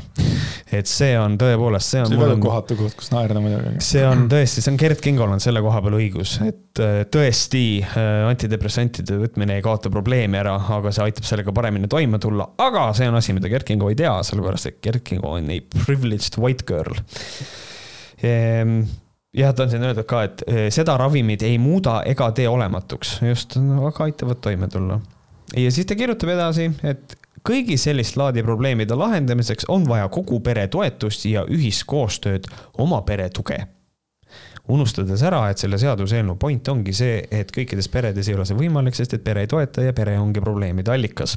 et 0.73 0.89
see 0.89 1.13
on 1.19 1.37
tõepoolest, 1.41 1.93
see 1.93 2.01
on. 2.01 2.11
see 2.11 2.17
on 2.17 2.25
väga 2.25 2.39
kohatu 2.43 2.77
koht, 2.79 2.95
kus 2.99 3.11
naerda 3.13 3.41
muidugi. 3.43 3.75
see 3.83 4.05
on 4.07 4.27
tõesti, 4.31 4.63
see 4.63 4.73
on 4.73 4.79
Gerd 4.81 5.03
Kingol 5.03 5.32
on 5.33 5.41
selle 5.43 5.61
koha 5.63 5.81
peal 5.83 5.97
õigus, 5.97 6.35
et 6.45 6.81
äh, 6.81 7.03
tõesti 7.11 7.63
äh, 7.83 8.23
antidepressantide 8.29 9.17
võtmine 9.21 9.57
ei 9.57 9.65
kaota 9.65 9.91
probleemi 9.93 10.39
ära, 10.39 10.55
aga 10.77 10.93
see 10.93 11.05
aitab 11.07 11.27
sellega 11.27 11.53
paremini 11.55 11.89
toime 11.91 12.19
tulla, 12.21 12.47
aga 12.63 12.87
see 12.97 13.09
on 13.09 13.19
asi, 13.19 13.35
mida 13.35 13.51
Gerd 13.51 13.67
Kingo 13.67 13.89
ei 13.91 13.97
tea, 13.99 14.13
sellepärast 14.25 14.71
et 14.71 14.81
Gerd 14.85 15.03
Kingo 15.07 15.35
on 15.37 15.49
a 15.53 15.59
privileged 15.75 16.37
white 16.41 16.67
girl. 16.69 16.97
Ehm, 18.23 18.79
jah, 19.35 19.53
ta 19.55 19.65
on 19.65 19.73
siin 19.73 19.83
öeldud 19.83 20.07
ka, 20.09 20.23
et 20.29 20.45
äh, 20.47 20.61
seda 20.73 20.95
ravimid 21.01 21.45
ei 21.45 21.57
muuda 21.61 21.99
ega 22.09 22.29
tee 22.35 22.47
olematuks, 22.49 23.17
just, 23.27 23.57
aga 23.59 24.07
aitavad 24.07 24.41
toime 24.43 24.71
tulla. 24.71 25.01
ja 25.57 25.71
siis 25.71 25.89
ta 25.89 25.97
kirjutab 25.99 26.33
edasi, 26.33 26.69
et 26.87 27.17
kõigi 27.43 27.77
sellist 27.81 28.17
laadi 28.17 28.43
probleemide 28.45 28.95
lahendamiseks 28.95 29.67
on 29.73 29.87
vaja 29.89 30.07
kogu 30.13 30.39
pere 30.45 30.67
toetust 30.71 31.25
ja 31.27 31.43
ühiskoostööd, 31.49 32.47
oma 32.79 33.01
pere 33.07 33.29
tuge 33.33 33.63
unustades 34.71 35.23
ära, 35.27 35.43
et 35.51 35.59
selle 35.59 35.77
seaduseelnõu 35.81 36.37
point 36.39 36.69
ongi 36.71 36.93
see, 36.95 37.17
et 37.31 37.49
kõikides 37.51 37.89
peredes 37.91 38.29
ei 38.29 38.37
ole 38.37 38.45
see 38.47 38.57
võimalik, 38.57 38.95
sest 38.95 39.17
et 39.17 39.23
pere 39.25 39.43
ei 39.43 39.51
toeta 39.51 39.83
ja 39.83 39.95
pere 39.95 40.15
ongi 40.19 40.43
probleemide 40.43 40.93
allikas. 40.93 41.35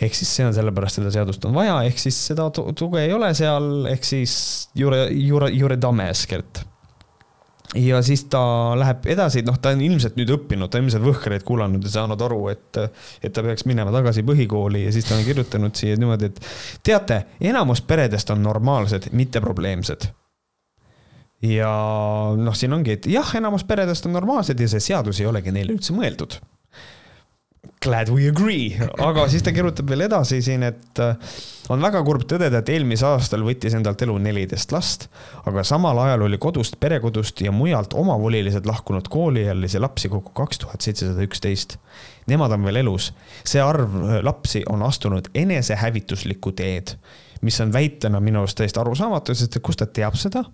Ehk 0.00 0.16
siis 0.16 0.32
see 0.32 0.46
on 0.48 0.54
sellepärast 0.56 1.00
seda 1.00 1.12
seadust 1.12 1.44
on 1.48 1.56
vaja, 1.56 1.78
ehk 1.88 2.00
siis 2.00 2.16
seda 2.30 2.48
tuge 2.52 3.00
ei 3.04 3.12
ole 3.12 3.32
seal, 3.36 3.86
ehk 3.90 4.04
siis 4.04 4.34
jure, 4.76 5.06
jure, 5.12 5.50
jure 5.52 5.80
dames, 5.80 6.26
Gert. 6.28 6.62
Ja 7.76 8.00
siis 8.02 8.24
ta 8.26 8.40
läheb 8.74 9.04
edasi, 9.12 9.44
noh, 9.46 9.60
ta 9.62 9.70
on 9.76 9.82
ilmselt 9.84 10.16
nüüd 10.18 10.32
õppinud, 10.34 10.72
ta 10.72 10.80
on 10.80 10.88
ilmselt 10.88 11.04
võhkreid 11.04 11.44
kuulanud 11.46 11.84
ja 11.86 11.92
saanud 11.92 12.24
aru, 12.26 12.40
et, 12.50 12.80
et 13.22 13.32
ta 13.32 13.44
peaks 13.46 13.62
minema 13.70 13.92
tagasi 13.94 14.24
põhikooli 14.26 14.88
ja 14.88 14.92
siis 14.92 15.06
ta 15.06 15.14
on 15.14 15.22
kirjutanud 15.28 15.78
siia 15.78 16.00
niimoodi, 16.00 16.32
et 16.32 16.40
teate, 16.82 17.22
enamus 17.52 17.84
peredest 17.86 18.32
on 18.34 18.42
normaalsed, 18.42 19.12
mitte 19.14 19.44
probleemsed 19.44 20.10
ja 21.42 21.72
noh, 22.36 22.56
siin 22.56 22.76
ongi, 22.76 22.98
et 22.98 23.10
jah, 23.10 23.34
enamus 23.38 23.64
peredest 23.68 24.08
on 24.08 24.16
normaalsed 24.16 24.60
ja 24.60 24.68
see 24.70 24.90
seadus 24.90 25.20
ei 25.22 25.28
olegi 25.30 25.54
neile 25.54 25.76
üldse 25.76 25.96
mõeldud. 25.96 26.40
Glad 27.80 28.10
we 28.12 28.26
agree, 28.28 28.74
aga 29.00 29.22
siis 29.32 29.40
ta 29.44 29.54
kirjutab 29.56 29.88
veel 29.88 30.04
edasi 30.04 30.42
siin, 30.44 30.66
et 30.68 31.00
äh, 31.00 31.14
on 31.72 31.80
väga 31.80 32.02
kurb 32.04 32.26
tõdeda, 32.28 32.60
et 32.60 32.72
eelmisel 32.72 33.14
aastal 33.14 33.44
võttis 33.44 33.72
endalt 33.76 34.02
elu 34.04 34.18
neliteist 34.20 34.72
last, 34.74 35.06
aga 35.48 35.64
samal 35.64 35.96
ajal 36.02 36.26
oli 36.26 36.36
kodust, 36.40 36.76
perekodust 36.80 37.40
ja 37.40 37.52
mujalt 37.56 37.96
omavoliliselt 37.96 38.68
lahkunud 38.68 39.08
kooliealisi 39.12 39.80
lapsi 39.80 40.12
kokku 40.12 40.34
kaks 40.36 40.60
tuhat 40.60 40.84
seitsesada 40.84 41.24
üksteist. 41.24 41.78
Nemad 42.28 42.52
on 42.52 42.68
veel 42.68 42.82
elus. 42.82 43.14
see 43.48 43.64
arv 43.64 43.96
äh, 43.96 44.20
lapsi 44.28 44.60
on 44.68 44.84
astunud 44.84 45.32
enesehävituslikku 45.32 46.52
teed 46.52 46.98
mis 47.46 47.60
on 47.64 47.72
väitena 47.72 48.20
minu 48.20 48.42
arust 48.42 48.58
täiesti 48.60 48.80
arusaamatu, 48.82 49.34
sest 49.34 49.56
et 49.56 49.64
kust 49.64 49.80
ta 49.80 49.86
teab 49.86 50.16
seda 50.20 50.44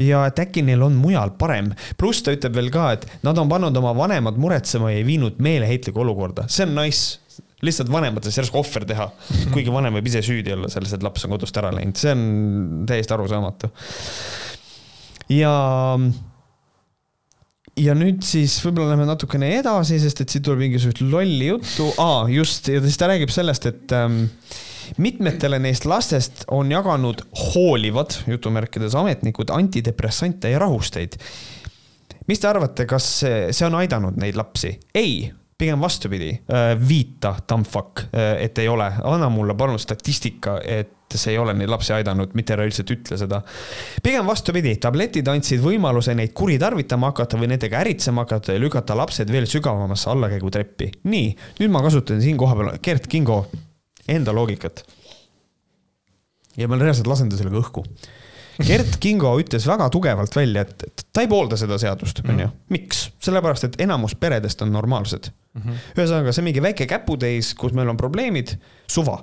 ja 0.00 0.24
et 0.28 0.40
äkki 0.42 0.64
neil 0.66 0.82
on 0.84 0.96
mujal 1.00 1.32
parem. 1.40 1.72
pluss 1.98 2.22
ta 2.24 2.34
ütleb 2.36 2.56
veel 2.58 2.70
ka, 2.72 2.90
et 2.96 3.06
nad 3.26 3.38
on 3.40 3.48
pannud 3.50 3.76
oma 3.80 3.94
vanemad 3.96 4.38
muretsema 4.40 4.92
ja 4.92 5.04
viinud 5.06 5.40
meeleheitlikku 5.42 6.02
olukorda, 6.04 6.46
see 6.52 6.66
on 6.68 6.76
nice. 6.76 7.22
lihtsalt 7.64 7.88
vanematest 7.90 8.36
järsku 8.36 8.60
ohver 8.60 8.84
teha, 8.84 9.08
kuigi 9.54 9.72
vanem 9.72 9.96
võib 9.96 10.10
ise 10.10 10.20
süüdi 10.24 10.52
olla 10.52 10.68
selles, 10.72 10.92
et 10.92 11.04
laps 11.04 11.24
on 11.24 11.32
kodust 11.32 11.56
ära 11.56 11.72
läinud, 11.74 11.96
see 11.96 12.12
on 12.12 12.84
täiesti 12.88 13.16
arusaamatu. 13.16 13.72
ja 15.32 15.54
ja 17.80 17.96
nüüd 17.96 18.22
siis 18.24 18.58
võib-olla 18.64 18.92
lähme 18.92 19.08
natukene 19.08 19.54
edasi, 19.58 19.98
sest 20.00 20.20
et 20.20 20.32
siit 20.32 20.44
tuleb 20.44 20.66
mingisugust 20.66 21.00
lolli 21.04 21.50
juttu, 21.50 21.88
aa 22.00 22.26
just, 22.32 22.68
ja 22.72 22.84
siis 22.84 23.00
ta 23.00 23.08
räägib 23.08 23.32
sellest, 23.32 23.68
et 23.72 23.96
ähm, 23.96 24.26
mitmetele 25.02 25.58
neist 25.62 25.84
lastest 25.84 26.44
on 26.50 26.70
jaganud 26.72 27.22
hoolivad, 27.54 28.18
jutumärkides 28.26 28.94
ametnikud, 28.94 29.50
antidepressante 29.54 30.50
ja 30.50 30.58
rahusteid 30.62 31.18
mis 32.26 32.42
te 32.42 32.48
arvate, 32.50 32.86
kas 32.90 33.08
see, 33.22 33.66
on 33.66 33.80
aidanud 33.80 34.18
neid 34.20 34.38
lapsi? 34.38 34.72
ei, 34.94 35.26
pigem 35.58 35.80
vastupidi, 35.80 36.32
viita, 36.88 37.36
dumbfuck, 37.48 38.06
et 38.12 38.58
ei 38.60 38.68
ole, 38.68 38.90
anna 39.08 39.28
mulle 39.32 39.56
palun 39.56 39.80
statistika, 39.80 40.58
et 40.60 40.92
see 41.14 41.32
ei 41.32 41.38
ole 41.38 41.54
neid 41.56 41.70
lapsi 41.70 41.94
aidanud, 41.96 42.34
mitte 42.36 42.56
ära 42.56 42.66
üldiselt 42.66 42.90
ütle 42.92 43.16
seda. 43.16 43.40
pigem 44.02 44.26
vastupidi, 44.26 44.74
tabletid 44.82 45.28
andsid 45.32 45.62
võimaluse 45.62 46.16
neid 46.18 46.34
kuritarvitama 46.36 47.12
hakata 47.12 47.38
või 47.40 47.52
nendega 47.54 47.80
äritsema 47.84 48.26
hakata 48.26 48.56
ja 48.56 48.60
lükata 48.60 48.96
lapsed 48.98 49.30
veel 49.32 49.46
sügavamasse 49.48 50.10
allakäigutreppi. 50.12 50.90
nii, 51.04 51.30
nüüd 51.62 51.72
ma 51.72 51.84
kasutan 51.86 52.20
siin 52.20 52.36
kohapeal 52.36 52.74
Gert 52.82 53.06
Kingo 53.06 53.46
enda 54.08 54.34
loogikat. 54.34 54.84
ja 56.56 56.68
ma 56.68 56.78
reaalselt 56.80 57.06
lasen 57.06 57.30
ta 57.30 57.36
sellega 57.36 57.60
õhku 57.60 57.84
Gert 58.64 58.96
Kingo 59.02 59.34
ütles 59.40 59.66
väga 59.68 59.88
tugevalt 59.92 60.36
välja, 60.36 60.64
et, 60.64 61.04
ta 61.12 61.24
ei 61.24 61.30
poolda 61.30 61.58
seda 61.60 61.78
seadust, 61.80 62.22
mhm. 62.22 62.34
onju. 62.34 62.50
miks? 62.72 63.06
sellepärast, 63.26 63.68
et 63.68 63.80
enamus 63.84 64.14
peredest 64.18 64.62
on 64.62 64.70
normaalsed 64.72 65.28
mm 65.28 65.62
-hmm.. 65.62 65.86
ühesõnaga, 65.96 66.32
see 66.32 66.44
mingi 66.46 66.62
väike 66.62 66.86
käputäis, 66.88 67.54
kus 67.58 67.74
meil 67.76 67.88
on 67.92 67.96
probleemid, 67.96 68.54
suva. 68.88 69.18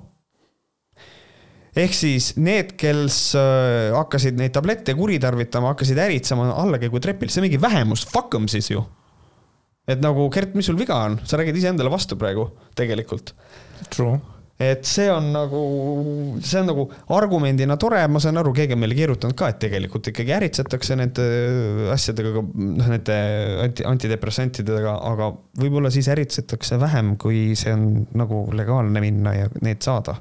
ehk 1.76 1.94
siis 1.94 2.34
need, 2.38 2.76
kes 2.78 3.36
äh, 3.40 3.96
hakkasid 3.96 4.38
neid 4.38 4.54
tablette 4.54 4.94
kuritarvitama, 4.94 5.74
hakkasid 5.74 5.98
äritsema 5.98 6.52
allakäigutrepil, 6.52 7.30
see 7.30 7.42
mingi 7.42 7.62
vähemus, 7.62 8.06
fuck 8.06 8.36
em 8.36 8.48
siis 8.48 8.70
ju. 8.72 8.86
et 9.88 10.02
nagu 10.02 10.30
Gert, 10.30 10.54
mis 10.54 10.66
sul 10.66 10.78
viga 10.78 10.96
on, 10.96 11.20
sa 11.24 11.38
räägid 11.38 11.58
iseendale 11.58 11.90
vastu 11.92 12.16
praegu 12.16 12.52
tegelikult. 12.76 13.34
True 13.90 14.20
et 14.62 14.86
see 14.86 15.10
on 15.10 15.32
nagu, 15.34 15.62
see 16.46 16.60
on 16.62 16.68
nagu 16.70 16.86
argumendina 17.16 17.78
tore, 17.82 18.04
ma 18.08 18.22
saan 18.22 18.38
aru, 18.42 18.54
keegi 18.56 18.76
on 18.76 18.84
meile 18.84 18.98
keerutanud 18.98 19.38
ka, 19.38 19.50
et 19.50 19.60
tegelikult 19.64 20.12
ikkagi 20.12 20.36
äritsetakse 20.36 20.98
nende 21.00 21.26
asjadega, 21.94 22.44
noh, 22.44 22.92
nende 22.94 23.18
anti, 23.66 23.88
antidepressantidega, 23.90 24.98
aga 25.10 25.32
võib-olla 25.60 25.92
siis 25.94 26.10
äritsetakse 26.14 26.78
vähem, 26.82 27.16
kui 27.22 27.58
see 27.60 27.74
on 27.74 27.88
nagu 28.20 28.46
legaalne 28.56 29.04
minna 29.04 29.36
ja 29.42 29.50
neid 29.66 29.82
saada 29.86 30.20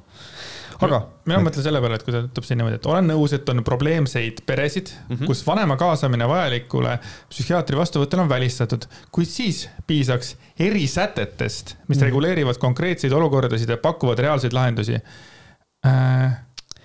aga. 0.87 1.01
mina 1.27 1.41
mõtlen 1.45 1.65
selle 1.65 1.81
peale, 1.83 1.99
et 1.99 2.05
kui 2.07 2.15
ta 2.15 2.23
ütleb 2.27 2.47
siin 2.47 2.61
niimoodi, 2.61 2.79
et 2.81 2.89
olen 2.91 3.11
nõus, 3.13 3.35
et 3.37 3.49
on 3.53 3.63
probleemseid 3.67 4.43
peresid 4.47 4.93
mm, 4.93 5.17
-hmm. 5.17 5.31
kus 5.31 5.43
vanema 5.47 5.77
kaasamine 5.81 6.29
vajalikule 6.29 6.99
psühhiaatri 7.31 7.79
vastuvõtul 7.79 8.25
on 8.25 8.33
välistatud, 8.33 8.87
kuid 9.13 9.31
siis 9.31 9.69
piisaks 9.87 10.37
erisätetest, 10.59 11.75
mis 11.75 11.97
mm 11.97 12.01
-hmm. 12.01 12.05
reguleerivad 12.05 12.59
konkreetseid 12.59 13.13
olukordasid 13.13 13.69
ja 13.69 13.77
pakuvad 13.77 14.19
reaalseid 14.19 14.53
lahendusi 14.53 14.99
äh,. 15.87 16.33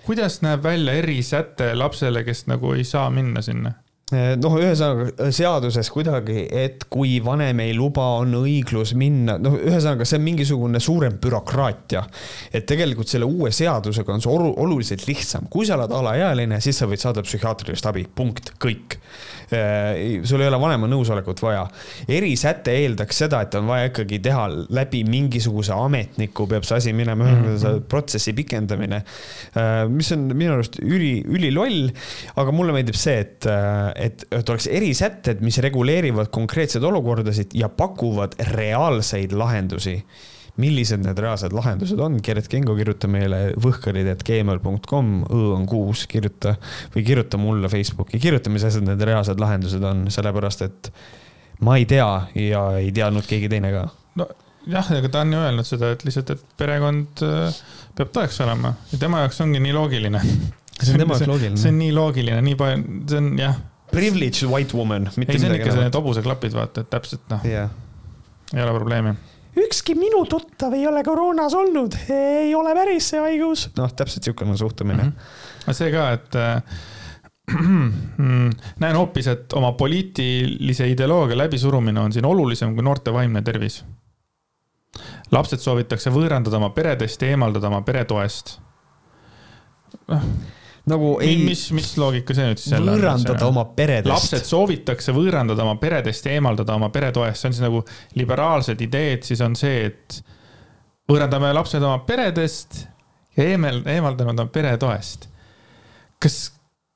kuidas 0.06 0.42
näeb 0.42 0.62
välja 0.62 0.92
erisäte 0.92 1.74
lapsele, 1.74 2.24
kes 2.24 2.46
nagu 2.46 2.72
ei 2.72 2.84
saa 2.84 3.10
minna 3.10 3.42
sinna? 3.42 3.72
Eh, 4.08 4.38
noh, 4.40 4.54
ühesõnaga 4.56 5.26
seaduses 5.36 5.90
kuidagi, 5.92 6.46
et 6.48 6.86
kui 6.88 7.18
vanem 7.20 7.58
ei 7.60 7.74
luba, 7.76 8.06
on 8.22 8.32
õiglus 8.38 8.94
minna, 8.96 9.34
noh, 9.36 9.58
ühesõnaga 9.60 10.06
see 10.08 10.16
on 10.16 10.24
mingisugune 10.24 10.80
suurem 10.80 11.18
bürokraatia. 11.20 12.06
et 12.52 12.64
tegelikult 12.64 13.08
selle 13.08 13.26
uue 13.28 13.50
seadusega 13.52 14.14
on 14.14 14.24
see 14.24 14.32
oluliselt 14.32 15.04
lihtsam, 15.06 15.44
kui 15.52 15.66
sa 15.68 15.76
oled 15.76 15.92
alaealine, 15.92 16.60
siis 16.64 16.80
sa 16.80 16.88
võid 16.88 17.02
saada 17.02 17.20
psühhiaatrilist 17.26 17.90
abi, 17.90 18.06
punkt, 18.08 18.54
kõik. 18.56 18.96
Eh, 19.48 20.20
sul 20.28 20.42
ei 20.42 20.48
ole 20.50 20.58
vanema 20.60 20.88
nõusolekut 20.90 21.40
vaja. 21.40 21.62
erisäte 22.08 22.74
eeldaks 22.82 23.22
seda, 23.24 23.40
et 23.44 23.54
on 23.56 23.68
vaja 23.70 23.88
ikkagi 23.88 24.18
teha 24.24 24.44
läbi 24.76 25.02
mingisuguse 25.08 25.72
ametniku, 25.72 26.44
peab 26.50 26.66
see 26.68 26.76
asi 26.76 26.92
minema 26.92 27.24
mm, 27.24 27.44
-hmm. 27.56 27.82
protsessi 27.88 28.34
pikendamine. 28.36 29.02
Eh, 29.56 29.88
mis 29.88 30.12
on 30.12 30.28
minu 30.34 30.52
arust 30.58 30.80
üli, 30.82 31.22
üliloll, 31.24 31.88
aga 32.36 32.52
mulle 32.52 32.76
meeldib 32.76 32.98
see, 32.98 33.18
et 33.24 33.46
et, 33.48 34.24
et 34.30 34.50
oleks 34.50 34.66
erisätted, 34.66 35.40
mis 35.40 35.58
reguleerivad 35.64 36.28
konkreetseid 36.34 36.84
olukordasid 36.84 37.54
ja 37.54 37.68
pakuvad 37.68 38.36
reaalseid 38.52 39.32
lahendusi. 39.32 40.02
Millised 40.58 41.02
need 41.04 41.20
reaalsed 41.22 41.54
lahendused 41.54 42.00
on, 42.02 42.18
Geret 42.24 42.48
Kingo, 42.50 42.74
kirjuta 42.78 43.10
meile 43.10 43.52
võhkarid.gmail.com, 43.62 45.14
õ 45.28 45.44
on 45.54 45.68
kuus, 45.70 46.04
kirjuta 46.10 46.56
või 46.94 47.04
kirjuta 47.06 47.40
mulle 47.40 47.70
Facebooki, 47.72 48.20
kirjuta, 48.22 48.52
mis 48.52 48.66
asjad 48.68 48.86
need 48.86 49.02
reaalsed 49.06 49.40
lahendused 49.40 49.84
on, 49.86 50.06
sellepärast 50.12 50.66
et 50.66 50.92
ma 51.64 51.78
ei 51.78 51.86
tea 51.90 52.10
ja 52.38 52.64
ei 52.78 52.92
teadnud 52.94 53.26
keegi 53.28 53.50
teine 53.50 53.72
ka. 53.74 53.86
no 54.20 54.28
jah, 54.68 54.92
aga 54.98 55.10
ta 55.12 55.24
on 55.24 55.34
ju 55.34 55.40
öelnud 55.46 55.68
seda, 55.68 55.92
et 55.94 56.04
lihtsalt, 56.06 56.34
et 56.34 56.60
perekond 56.60 57.24
äh, 57.26 57.64
peab 57.98 58.12
toeks 58.14 58.42
olema 58.44 58.74
ja 58.92 59.00
tema 59.00 59.24
jaoks 59.24 59.40
ongi 59.46 59.62
nii 59.64 59.74
loogiline 59.74 60.22
see 60.82 60.94
on 60.94 61.04
tema 61.04 61.16
jaoks 61.16 61.30
loogiline. 61.30 61.60
see 61.62 61.72
on 61.72 61.82
nii 61.82 61.96
loogiline, 61.96 62.44
nii 62.50 62.60
palju, 62.60 63.02
see 63.08 63.24
on 63.24 63.34
jah 63.40 63.58
Privileged 63.88 64.44
white 64.50 64.76
woman. 64.76 65.06
ei, 65.16 65.38
see 65.38 65.48
on 65.48 65.54
ikka 65.56 65.72
need 65.78 65.94
hobuseklapid, 65.96 66.52
vaata, 66.52 66.82
et 66.84 66.90
täpselt 66.92 67.24
noh 67.32 67.44
yeah., 67.48 67.70
ei 68.52 68.60
ole 68.62 68.74
probleemi. 68.76 69.14
Ükski 69.64 69.94
minu 69.98 70.24
tuttav 70.30 70.74
ei 70.76 70.86
ole 70.86 71.02
koroonas 71.04 71.54
olnud, 71.54 71.96
ei 72.12 72.54
ole 72.54 72.74
päris 72.76 73.10
see 73.12 73.20
haigus. 73.22 73.68
noh, 73.76 73.92
täpselt 73.92 74.26
niisugune 74.26 74.56
suhtumine 74.56 75.02
mm. 75.02 75.12
-hmm. 75.12 75.72
see 75.72 75.90
ka, 75.92 76.10
et 76.16 76.36
äh, 76.36 76.62
näen 78.82 78.96
hoopis, 78.96 79.26
et 79.26 79.52
oma 79.52 79.72
poliitilise 79.72 80.88
ideoloogia 80.88 81.38
läbisurumine 81.38 82.00
on 82.00 82.12
siin 82.12 82.26
olulisem 82.26 82.74
kui 82.74 82.84
noorte 82.84 83.12
vaimne 83.12 83.42
tervis. 83.42 83.84
lapsed 85.30 85.60
soovitakse 85.60 86.10
võõrandada 86.10 86.56
oma 86.56 86.70
peredest 86.70 87.22
ja 87.22 87.28
eemaldada 87.28 87.68
oma 87.68 87.82
peretoest. 87.82 88.58
noh 90.08 90.22
nagu 90.90 91.14
ei. 91.24 91.36
mis, 91.44 91.68
mis 91.76 91.92
loogika 92.00 92.34
see 92.36 92.48
nüüd 92.48 92.60
siis 92.60 92.74
jälle 92.74 92.92
on? 92.92 92.98
võõrandada 92.98 93.48
oma 93.48 93.64
peredest. 93.76 94.10
lapsed 94.12 94.48
soovitakse 94.48 95.14
võõrandada 95.16 95.64
oma 95.64 95.76
peredest 95.80 96.26
ja 96.28 96.36
eemaldada 96.38 96.76
oma 96.78 96.90
peretoest, 96.94 97.40
see 97.40 97.50
on 97.50 97.56
siis 97.56 97.66
nagu 97.66 97.82
liberaalsed 98.18 98.84
ideed, 98.84 99.24
siis 99.28 99.42
on 99.44 99.56
see, 99.58 99.88
et 99.90 100.20
võõrandame 101.08 101.52
lapsed 101.56 101.82
oma 101.82 102.00
peredest 102.08 102.84
ja 103.38 103.48
eemal-, 103.54 103.84
eemaldame 103.88 104.34
oma 104.34 104.48
peretoest. 104.52 105.28
kas, 106.22 106.40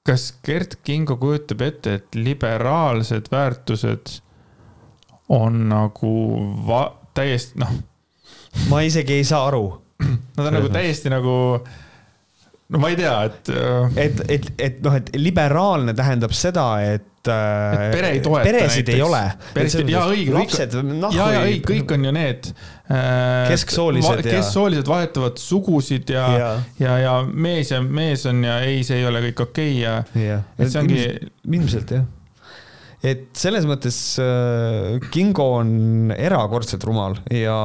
kas 0.07 0.33
Gert 0.45 0.81
Kingo 0.85 1.17
kujutab 1.17 1.63
ette, 1.69 1.95
et 2.01 2.19
liberaalsed 2.19 3.31
väärtused 3.33 4.19
on 5.33 5.69
nagu 5.71 6.17
va-, 6.67 6.91
täiesti 7.15 7.63
noh. 7.63 7.73
ma 8.69 8.83
isegi 8.85 9.21
ei 9.21 9.25
saa 9.25 9.47
aru. 9.49 9.67
Nad 10.37 10.49
on 10.49 10.55
nagu 10.57 10.69
täiesti 10.73 11.13
nagu 11.13 11.35
no 12.73 12.81
ma 12.83 12.91
ei 12.93 12.99
tea, 12.99 13.15
et. 13.29 13.49
Äh, 13.53 13.97
et, 14.07 14.21
et, 14.33 14.53
et 14.67 14.85
noh, 14.85 14.95
et 14.99 15.11
liberaalne 15.19 15.95
tähendab 15.97 16.35
seda, 16.37 16.67
et. 16.85 17.09
Äh, 17.29 17.89
et 17.89 17.93
pere 17.95 18.13
ei 18.17 18.23
toeta. 18.25 18.45
peresid 18.49 18.89
näiteks. 18.89 18.97
ei 18.97 19.03
ole. 19.05 19.93
jaa, 19.93 20.07
õige. 20.11 20.33
lapsed, 20.35 20.79
noh. 20.89 21.13
ja, 21.15 21.29
ja 21.37 21.43
ei, 21.49 21.61
kõik 21.67 21.93
on 21.95 22.09
ju 22.09 22.15
need. 22.17 22.49
Äh, 22.93 23.53
kesksoolised 23.53 24.25
ja. 24.25 24.39
kesksoolised 24.41 24.89
vahetavad 24.91 25.39
sugusid 25.41 26.11
ja, 26.13 26.25
ja, 26.37 26.49
ja, 26.83 26.97
ja 27.01 27.13
mees 27.25 27.71
ja 27.73 27.79
mees 27.81 28.27
on 28.29 28.43
ja 28.45 28.59
ei, 28.67 28.83
see 28.85 28.99
ei 29.01 29.07
ole 29.09 29.23
kõik 29.31 29.47
okei 29.47 29.79
okay 29.79 29.79
ja, 29.79 29.95
ja. 30.19 30.41
et 30.59 30.75
see 30.75 30.83
ongi. 30.83 31.07
ilmselt 31.47 31.95
jah 31.97 32.11
et 33.03 33.31
selles 33.39 33.65
mõttes 33.71 33.97
äh, 34.21 34.99
Kingo 35.15 35.47
on 35.61 36.13
erakordselt 36.13 36.85
rumal 36.87 37.17
ja 37.33 37.57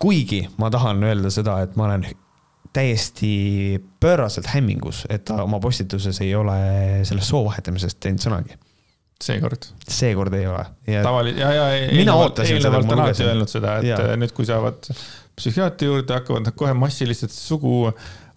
kuigi 0.00 0.44
ma 0.60 0.70
tahan 0.72 1.02
öelda 1.08 1.32
seda, 1.32 1.58
et 1.64 1.74
ma 1.80 1.90
olen 1.90 2.06
täiesti 2.76 3.32
pööraselt 4.02 4.48
hämmingus, 4.52 5.04
et 5.12 5.24
ta 5.28 5.40
oma 5.44 5.60
postituses 5.62 6.20
ei 6.24 6.34
ole 6.36 6.56
sellest 7.08 7.32
soo 7.32 7.42
vahetamisest 7.46 8.00
teinud 8.04 8.24
sõnagi. 8.24 8.56
seekord? 9.22 9.68
seekord 9.88 10.36
ei 10.36 10.48
ole. 10.50 10.64
tavali-, 11.06 11.36
ja, 11.38 11.52
ja 11.56 11.68
eelnevalt, 11.78 12.42
eelnevalt 12.44 12.92
on 12.92 13.04
alati 13.06 13.24
öelnud 13.28 13.52
seda, 13.52 13.78
et 13.80 13.88
ja. 13.92 14.00
nüüd, 14.20 14.34
kui 14.36 14.48
saavad 14.48 14.90
psühhiaatri 15.36 15.88
juurde, 15.88 16.18
hakkavad 16.18 16.48
nad 16.48 16.56
kohe 16.56 16.74
massiliselt 16.76 17.32
sugu 17.32 17.86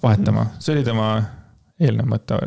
vahetama, 0.04 0.46
mhm. 0.46 0.64
see 0.64 0.78
oli 0.78 0.88
tema 0.88 1.12
eelnev 1.80 2.08
mõte. 2.12 2.40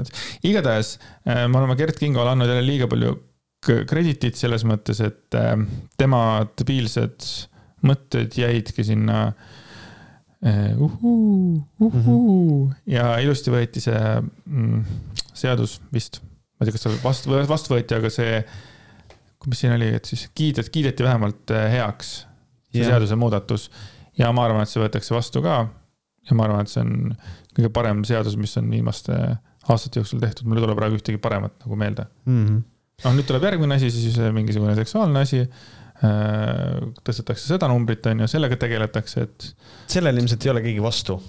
igatahes 0.45 0.97
äh, 1.29 1.47
me 1.49 1.61
oleme 1.61 1.77
Gert 1.81 2.01
Kingole 2.01 2.33
andnud 2.33 2.51
jälle 2.53 2.65
liiga 2.67 2.89
palju 2.89 3.17
krediitit 3.63 4.37
selles 4.37 4.65
mõttes, 4.69 5.01
et 5.05 5.37
äh, 5.39 5.55
tema 6.01 6.23
debiilsed 6.59 7.29
mõtted 7.87 8.37
jäidki 8.39 8.85
sinna 8.87 9.25
äh, 9.29 9.52
uhuu, 10.77 11.63
uhuu 11.81 12.67
mm 12.67 12.71
-hmm. 12.71 12.75
ja 12.87 13.19
ilusti 13.23 13.51
võeti 13.51 13.81
see 13.81 13.99
mm, 14.47 14.85
seadus 15.35 15.81
vist, 15.95 16.19
ma 16.23 16.67
ei 16.67 16.71
tea, 16.71 16.75
kas 16.75 16.87
ta 16.87 16.95
vastu, 17.05 17.37
vastu 17.49 17.75
võeti, 17.75 17.95
aga 17.95 18.11
see, 18.11 18.41
mis 19.47 19.63
siin 19.63 19.77
oli, 19.77 19.93
et 19.99 20.05
siis 20.05 20.29
kiidet-, 20.35 20.71
kiideti 20.75 21.07
vähemalt 21.07 21.51
eh, 21.51 21.69
heaks 21.77 22.11
see 22.73 22.81
yeah. 22.81 22.91
seadusemuudatus. 22.91 23.71
ja 24.19 24.33
ma 24.33 24.45
arvan, 24.49 24.63
et 24.63 24.73
see 24.73 24.83
võetakse 24.83 25.15
vastu 25.15 25.43
ka. 25.43 25.69
ja 26.31 26.35
ma 26.39 26.49
arvan, 26.49 26.67
et 26.67 26.75
see 26.75 26.83
on 26.83 27.15
kõige 27.55 27.71
parem 27.71 28.03
seadus, 28.05 28.37
mis 28.37 28.57
on 28.59 28.71
viimaste 28.71 29.19
aastate 29.69 30.01
jooksul 30.01 30.21
tehtud, 30.21 30.47
mul 30.47 30.59
ei 30.59 30.67
tule 30.67 30.75
praegu 30.75 30.99
ühtegi 30.99 31.23
paremat 31.23 31.55
nagu 31.63 31.77
meelde 31.77 32.09
mm. 32.25 32.47
-hmm. 32.47 32.59
noh, 33.05 33.15
nüüd 33.15 33.31
tuleb 33.31 33.47
järgmine 33.47 33.79
asi, 33.79 33.91
siis 33.91 34.19
mingisugune 34.35 34.75
seksuaalne 34.75 35.23
asi 35.23 35.47
Äh, 35.47 35.81
tõstetakse 36.03 37.47
seda 37.47 37.69
numbrit, 37.71 38.07
on 38.11 38.25
ju, 38.25 38.31
sellega 38.31 38.59
tegeletakse, 38.59 39.27
et. 39.29 39.47
sellele 39.91 40.23
ilmselt 40.23 40.45
ei 40.47 40.51
ole 40.51 40.65
keegi 40.65 40.83
vastu. 40.83 41.21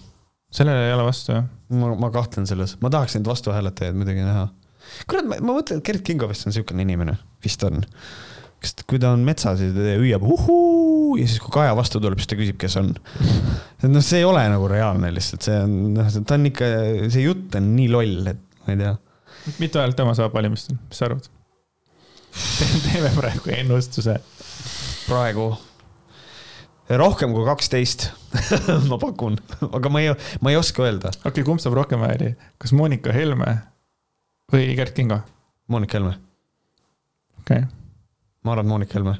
sellele 0.53 0.87
ei 0.87 0.95
ole 0.95 1.05
vastu, 1.05 1.35
jah. 1.35 1.47
ma, 1.77 1.93
ma 1.99 2.09
kahtlen 2.13 2.49
selles, 2.49 2.77
ma 2.81 2.91
tahaks 2.93 3.17
neid 3.17 3.29
vastuhääletajaid 3.29 3.97
muidugi 3.99 4.25
näha. 4.25 4.47
kurat, 5.09 5.29
ma, 5.29 5.37
ma 5.41 5.57
mõtlen, 5.59 5.81
et 5.81 5.89
Gerd 5.89 6.05
Kingo 6.07 6.29
vist 6.31 6.47
on 6.47 6.53
niisugune 6.53 6.85
inimene, 6.87 7.17
vist 7.45 7.65
on. 7.67 7.83
kas, 8.63 8.73
kui 8.89 9.01
ta 9.03 9.11
on 9.13 9.27
metsas 9.27 9.61
ja 9.61 9.69
ta 9.75 9.93
hüüab 10.01 10.25
uhuu 10.25 11.19
ja 11.19 11.27
siis, 11.27 11.37
kui 11.43 11.53
Kaja 11.53 11.75
vastu 11.77 12.01
tuleb, 12.01 12.17
siis 12.21 12.33
ta 12.33 12.39
küsib, 12.39 12.57
kes 12.63 12.79
on. 12.81 12.89
noh, 13.85 14.01
see 14.01 14.23
ei 14.23 14.27
ole 14.27 14.47
nagu 14.55 14.71
reaalne 14.71 15.13
lihtsalt, 15.13 15.45
see 15.45 15.61
on, 15.67 15.77
noh, 15.99 16.09
ta 16.17 16.39
on 16.39 16.49
ikka, 16.49 16.73
see 17.13 17.27
jutt 17.27 17.61
on 17.61 17.69
nii 17.77 17.93
loll, 17.93 18.33
et 18.33 18.41
ma 18.65 18.73
ei 18.73 18.81
tea. 18.81 18.97
mitu 19.61 19.83
häält 19.83 20.01
tema 20.01 20.17
saab 20.17 20.33
valimistel, 20.33 20.81
mis 20.81 20.97
sa 20.97 21.11
arvad? 21.11 21.29
teeme 22.87 23.11
praegu 23.13 23.53
ennustuse. 23.53 24.17
Praegu 25.07 25.51
rohkem 26.89 27.33
kui 27.33 27.45
kaksteist 27.47 28.09
ma 28.89 28.97
pakun, 29.01 29.37
aga 29.71 29.91
ma 29.93 30.01
ei, 30.03 30.15
ma 30.41 30.51
ei 30.51 30.59
oska 30.59 30.83
öelda. 30.85 31.13
okei 31.21 31.31
okay,, 31.31 31.47
kumb 31.47 31.63
saab 31.63 31.77
rohkem 31.79 32.03
hääli, 32.03 32.33
kas 32.61 32.75
Monika 32.75 33.13
Helme 33.15 33.55
või 34.53 34.73
Gerd 34.77 34.95
Kingo? 34.97 35.21
Monika 35.71 35.99
Helme. 35.99 36.17
okei 37.39 37.63
okay 37.63 37.71
ma 38.43 38.51
arvan, 38.51 38.67
Monika 38.67 38.99
Helme. 38.99 39.15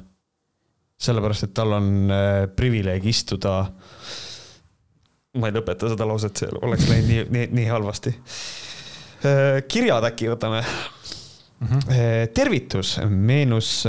sellepärast, 1.00 1.48
et 1.48 1.54
tal 1.56 1.72
on 1.74 2.10
äh, 2.12 2.44
privileeg 2.56 3.04
istuda. 3.10 3.64
ma 5.34 5.48
ei 5.50 5.54
lõpeta 5.56 5.88
seda 5.90 6.06
lauset, 6.06 6.36
see 6.38 6.60
oleks 6.62 6.86
läinud 6.86 7.08
nii, 7.10 7.22
nii, 7.34 7.46
nii 7.58 7.64
halvasti. 7.66 8.12
Äh, 9.24 9.62
kirjad 9.68 10.04
äkki 10.06 10.28
võtame 10.30 10.60
mm. 10.62 11.66
-hmm. 11.66 12.28
tervitus, 12.34 12.98
meenus, 13.08 13.86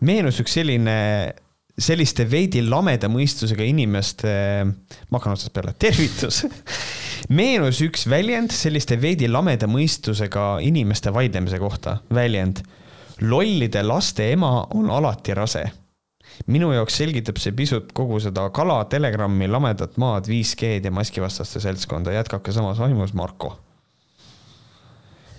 meenus 0.00 0.40
üks 0.42 0.56
selline 0.58 0.98
selliste 1.74 2.26
veidi 2.30 2.62
lameda 2.62 3.08
mõistusega 3.10 3.64
inimeste, 3.66 4.30
ma 5.10 5.18
hakkan 5.18 5.34
otsast 5.34 5.54
peale, 5.54 5.74
tervitus 5.78 6.44
meenus 7.34 7.80
üks 7.84 8.06
väljend 8.10 8.52
selliste 8.54 8.98
veidi 9.00 9.28
lameda 9.30 9.68
mõistusega 9.70 10.58
inimeste 10.64 11.12
vaidlemise 11.14 11.58
kohta, 11.62 11.98
väljend 12.14 12.62
lollide 13.22 13.82
laste 13.82 14.30
ema 14.32 14.66
on 14.74 14.90
alati 14.90 15.34
rase. 15.34 15.64
minu 16.46 16.72
jaoks 16.72 16.96
selgitab 16.98 17.38
see 17.38 17.52
pisut 17.54 17.92
kogu 17.94 18.18
seda 18.20 18.48
kala, 18.50 18.84
Telegrami, 18.90 19.46
lamedat 19.48 19.96
maad, 19.96 20.26
5G-d 20.26 20.90
ja 20.90 20.90
maskivastaste 20.90 21.60
seltskonda, 21.60 22.12
jätkake 22.12 22.52
samas 22.52 22.78
vaimus, 22.78 23.14
Marko. 23.14 23.54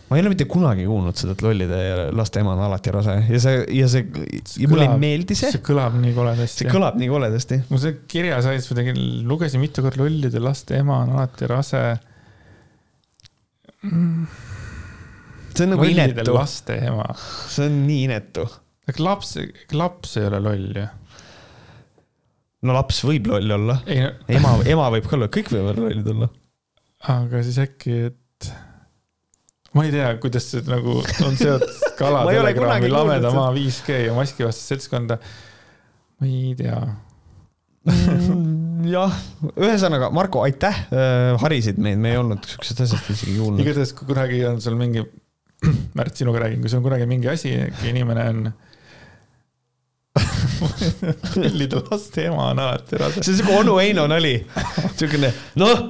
Ma 0.09 0.17
ei 0.17 0.23
ole 0.23 0.31
mitte 0.33 0.47
kunagi 0.49 0.85
kuulnud 0.89 1.17
seda, 1.17 1.33
et 1.33 1.43
lollide 1.45 1.81
laste 2.15 2.41
ema 2.43 2.53
on 2.53 2.63
alati 2.67 2.93
rase 2.93 3.15
ja 3.29 3.39
see, 3.41 3.61
ja 3.79 3.87
see, 3.91 4.25
ja 4.61 4.69
mulle 4.71 4.85
ei 4.87 4.99
meeldi 5.01 5.37
see. 5.37 5.53
see 5.55 5.63
kõlab 5.65 5.97
nii 6.01 6.13
koledasti. 6.17 6.63
see 6.63 6.73
kõlab 6.73 6.99
nii 7.01 7.11
koledasti. 7.11 7.61
mul 7.71 7.81
see 7.81 8.01
kirjasaitis 8.11 8.69
kuidagi, 8.71 8.97
lugesin 9.25 9.63
mitu 9.63 9.85
korda 9.85 10.03
lollide 10.03 10.43
laste 10.43 10.77
ema 10.81 11.01
on 11.05 11.15
alati 11.17 11.49
rase 11.51 11.85
mm 13.85 14.51
see 15.55 15.65
on 15.65 15.73
nagu 15.75 15.87
inetu. 15.87 16.33
laste 16.35 16.77
ema. 16.87 17.07
see 17.49 17.67
on 17.69 17.81
nii 17.87 18.03
inetu. 18.09 18.45
aga 18.89 19.03
laps, 19.03 19.35
laps 19.73 20.17
ei 20.19 20.27
ole 20.29 20.41
loll 20.43 20.79
ju. 20.81 20.85
no 22.65 22.75
laps 22.75 23.01
võib 23.07 23.29
loll 23.31 23.57
olla. 23.57 23.79
No... 23.85 24.11
ema, 24.39 24.55
ema 24.75 24.89
võib 24.97 25.09
ka 25.09 25.17
olla, 25.19 25.31
kõik 25.31 25.53
võivad 25.53 25.81
lollid 25.81 26.11
olla. 26.15 26.29
aga 27.15 27.43
siis 27.45 27.59
äkki, 27.63 27.97
et 28.11 28.19
ma 29.75 29.83
ei 29.83 29.91
tea, 29.91 30.11
kuidas 30.23 30.47
see 30.53 30.63
nagu 30.69 30.99
on 31.25 31.35
seotud 31.39 31.81
kala 31.99 32.23
telegrami, 32.29 32.91
lameda 32.91 33.31
maa 33.35 33.49
5G 33.55 34.05
ja 34.07 34.15
maskivastast 34.15 34.71
seltskonda. 34.71 35.19
ma 36.19 36.29
ei 36.29 36.53
tea 36.59 36.79
mm, 37.91 38.87
jah, 38.91 39.17
ühesõnaga, 39.53 40.09
Marko, 40.15 40.45
aitäh, 40.47 40.85
äh, 40.95 41.33
harisid 41.43 41.81
meid, 41.81 41.99
me 42.01 42.13
ei 42.15 42.21
olnud 42.21 42.45
siuksest 42.47 42.85
asjast 42.87 43.11
isegi 43.13 43.37
kuulnud. 43.39 43.63
igatahes, 43.65 43.93
kui 43.97 44.07
kunagi 44.13 44.43
on 44.47 44.61
sul 44.63 44.79
mingi 44.79 45.05
Märt, 45.97 46.15
sinuga 46.19 46.43
räägin, 46.45 46.61
kui 46.63 46.71
sul 46.71 46.81
on 46.81 46.87
kunagi 46.87 47.07
mingi 47.09 47.31
asi, 47.31 47.55
inimene 47.89 48.29
on 48.31 48.45
lollide 51.41 51.81
laste 51.89 52.29
ema 52.29 52.51
on 52.53 52.59
alati 52.63 52.99
rase. 52.99 53.23
see 53.23 53.33
on 53.33 53.39
siuke 53.41 53.57
onu 53.59 53.79
Heino 53.81 54.05
nali, 54.07 54.37
siukene, 54.95 55.31
noh, 55.59 55.89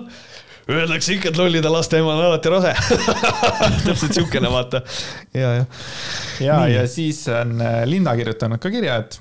öeldakse 0.70 1.18
ikka, 1.18 1.32
et 1.32 1.38
lollide 1.40 1.70
laste 1.72 2.00
ema 2.02 2.14
on 2.16 2.24
alati 2.30 2.54
rase 2.54 2.74
täpselt 3.88 4.18
siukene, 4.18 4.52
vaata. 4.52 4.82
ja, 5.34 5.54
ja. 5.60 5.66
ja, 6.40 6.62
ja 6.68 6.88
siis 6.92 7.26
on 7.30 7.60
äh, 7.62 7.84
Linda 7.90 8.16
kirjutanud 8.18 8.62
ka 8.62 8.72
kirja, 8.74 8.98
et 9.04 9.20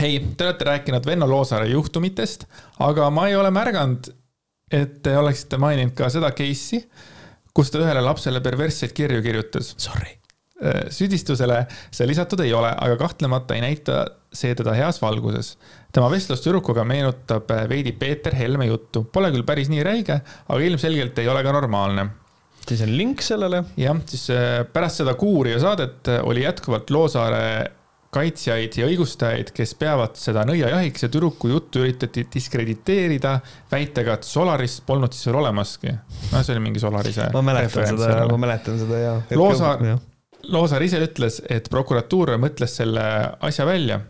hei, 0.00 0.18
te 0.36 0.48
olete 0.48 0.68
rääkinud 0.68 1.06
Venno 1.06 1.28
Loosaare 1.30 1.70
juhtumitest, 1.72 2.44
aga 2.84 3.08
ma 3.14 3.28
ei 3.30 3.36
ole 3.36 3.50
märganud, 3.54 4.12
et 4.72 5.00
te 5.04 5.16
oleksite 5.18 5.58
maininud 5.60 5.96
ka 5.96 6.08
seda 6.12 6.32
case'i 6.36 6.84
kus 7.56 7.72
ta 7.72 7.82
ühele 7.82 8.02
lapsele 8.04 8.42
perversseid 8.44 8.94
kirju 8.96 9.22
kirjutas. 9.24 9.72
Sorry. 9.80 10.16
Äh, 10.62 10.86
süüdistusele 10.94 11.64
see 11.90 12.08
lisatud 12.08 12.42
ei 12.44 12.52
ole, 12.56 12.72
aga 12.72 12.98
kahtlemata 13.00 13.56
ei 13.56 13.64
näita 13.64 14.04
see 14.32 14.54
teda 14.56 14.74
heas 14.76 15.00
valguses. 15.02 15.56
Tema 15.92 16.08
vestlus 16.12 16.42
tüdrukuga 16.44 16.86
meenutab 16.88 17.50
äh, 17.52 17.66
veidi 17.68 17.92
Peeter 17.92 18.34
Helme 18.36 18.66
juttu. 18.70 19.04
Pole 19.04 19.32
küll 19.34 19.46
päris 19.46 19.70
nii 19.72 19.84
räige, 19.86 20.22
aga 20.48 20.60
ilmselgelt 20.64 21.18
ei 21.22 21.28
ole 21.28 21.44
ka 21.44 21.54
normaalne 21.54 22.08
siis 22.62 22.82
on 22.84 22.92
link 22.94 23.22
sellele. 23.26 23.64
jah, 23.76 23.96
siis 24.06 24.28
äh, 24.30 24.62
pärast 24.72 25.02
seda 25.02 25.16
Kuuria 25.18 25.58
saadet 25.60 26.08
oli 26.22 26.44
jätkuvalt 26.44 26.90
Loosaare 26.94 27.46
kaitsjaid 28.12 28.76
ja 28.76 28.86
õigustajaid, 28.90 29.54
kes 29.56 29.72
peavad 29.80 30.18
seda 30.20 30.44
nõiajahiks 30.44 31.06
ja 31.06 31.08
tüdruku 31.12 31.48
juttu 31.48 31.80
üritati 31.80 32.26
diskrediteerida 32.34 33.38
väitega, 33.72 34.18
et 34.18 34.28
Solarist 34.28 34.82
polnud 34.86 35.16
siis 35.16 35.30
veel 35.30 35.38
olemaski. 35.40 35.94
no 36.32 36.42
see 36.44 36.52
oli 36.54 36.64
mingi 36.68 36.82
Solarise. 36.82 37.30
ma 37.32 37.44
mäletan 37.46 37.88
seda, 37.88 38.26
ma 38.28 38.40
mäletan 38.44 38.80
seda 38.82 39.00
ja. 39.00 39.14
Loosaar, 39.38 39.86
Loosaar 40.52 40.84
ise 40.84 41.00
ütles, 41.00 41.40
et 41.48 41.70
prokuratuur 41.72 42.34
mõtles 42.42 42.76
selle 42.82 43.06
asja 43.40 43.66
välja 43.66 44.02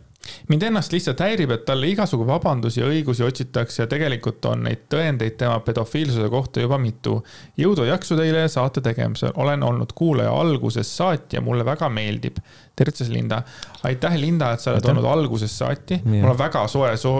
mind 0.48 0.62
ennast 0.68 0.92
lihtsalt 0.92 1.20
häirib, 1.22 1.52
et 1.54 1.64
talle 1.68 1.88
igasugu 1.90 2.26
vabandusi 2.26 2.80
ja 2.80 2.88
õigusi 2.90 3.24
otsitakse 3.26 3.82
ja 3.82 3.88
tegelikult 3.90 4.44
on 4.50 4.64
neid 4.66 4.86
tõendeid 4.92 5.36
tema 5.40 5.58
pedofiilsuse 5.64 6.28
kohta 6.32 6.64
juba 6.64 6.78
mitu. 6.82 7.20
jõudu 7.58 7.86
ja 7.86 7.96
jaksu 7.96 8.16
teile 8.18 8.46
saate 8.48 8.80
tegemisel, 8.84 9.32
olen 9.34 9.62
olnud 9.62 9.92
kuulaja 9.94 10.32
algusest 10.32 10.98
saati 10.98 11.38
ja 11.38 11.44
mulle 11.44 11.64
väga 11.64 11.88
meeldib. 11.88 12.42
tervitus, 12.76 13.08
Linda. 13.08 13.42
aitäh, 13.82 14.16
Linda, 14.16 14.52
et 14.52 14.60
sa 14.60 14.72
oled 14.72 14.88
olnud 14.88 15.04
algusest 15.04 15.62
saati. 15.62 16.00
mul 16.04 16.30
on 16.30 16.38
väga 16.38 16.66
soe 16.68 16.96
so,, 16.96 17.14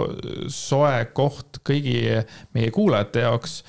soe 0.47 1.05
koht 1.13 1.63
kõigi 1.63 2.23
meie 2.53 2.71
kuulajate 2.71 3.27
jaoks 3.27 3.63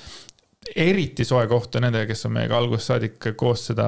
eriti 0.75 1.25
soe 1.25 1.45
koht 1.47 1.75
on 1.77 1.85
nendega, 1.85 2.07
kes 2.09 2.25
on 2.25 2.33
meiega 2.35 2.57
algusest 2.57 2.91
saadik 2.91 3.27
koos 3.37 3.67
seda 3.69 3.87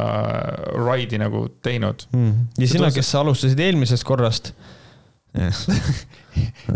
ride'i 0.78 1.20
nagu 1.22 1.48
teinud 1.66 2.06
mm.. 2.14 2.34
ja 2.62 2.70
sina, 2.70 2.92
kes 2.94 3.12
sa 3.12 3.24
alustasid 3.24 3.60
eelmisest 3.66 4.06
korrast 4.08 4.54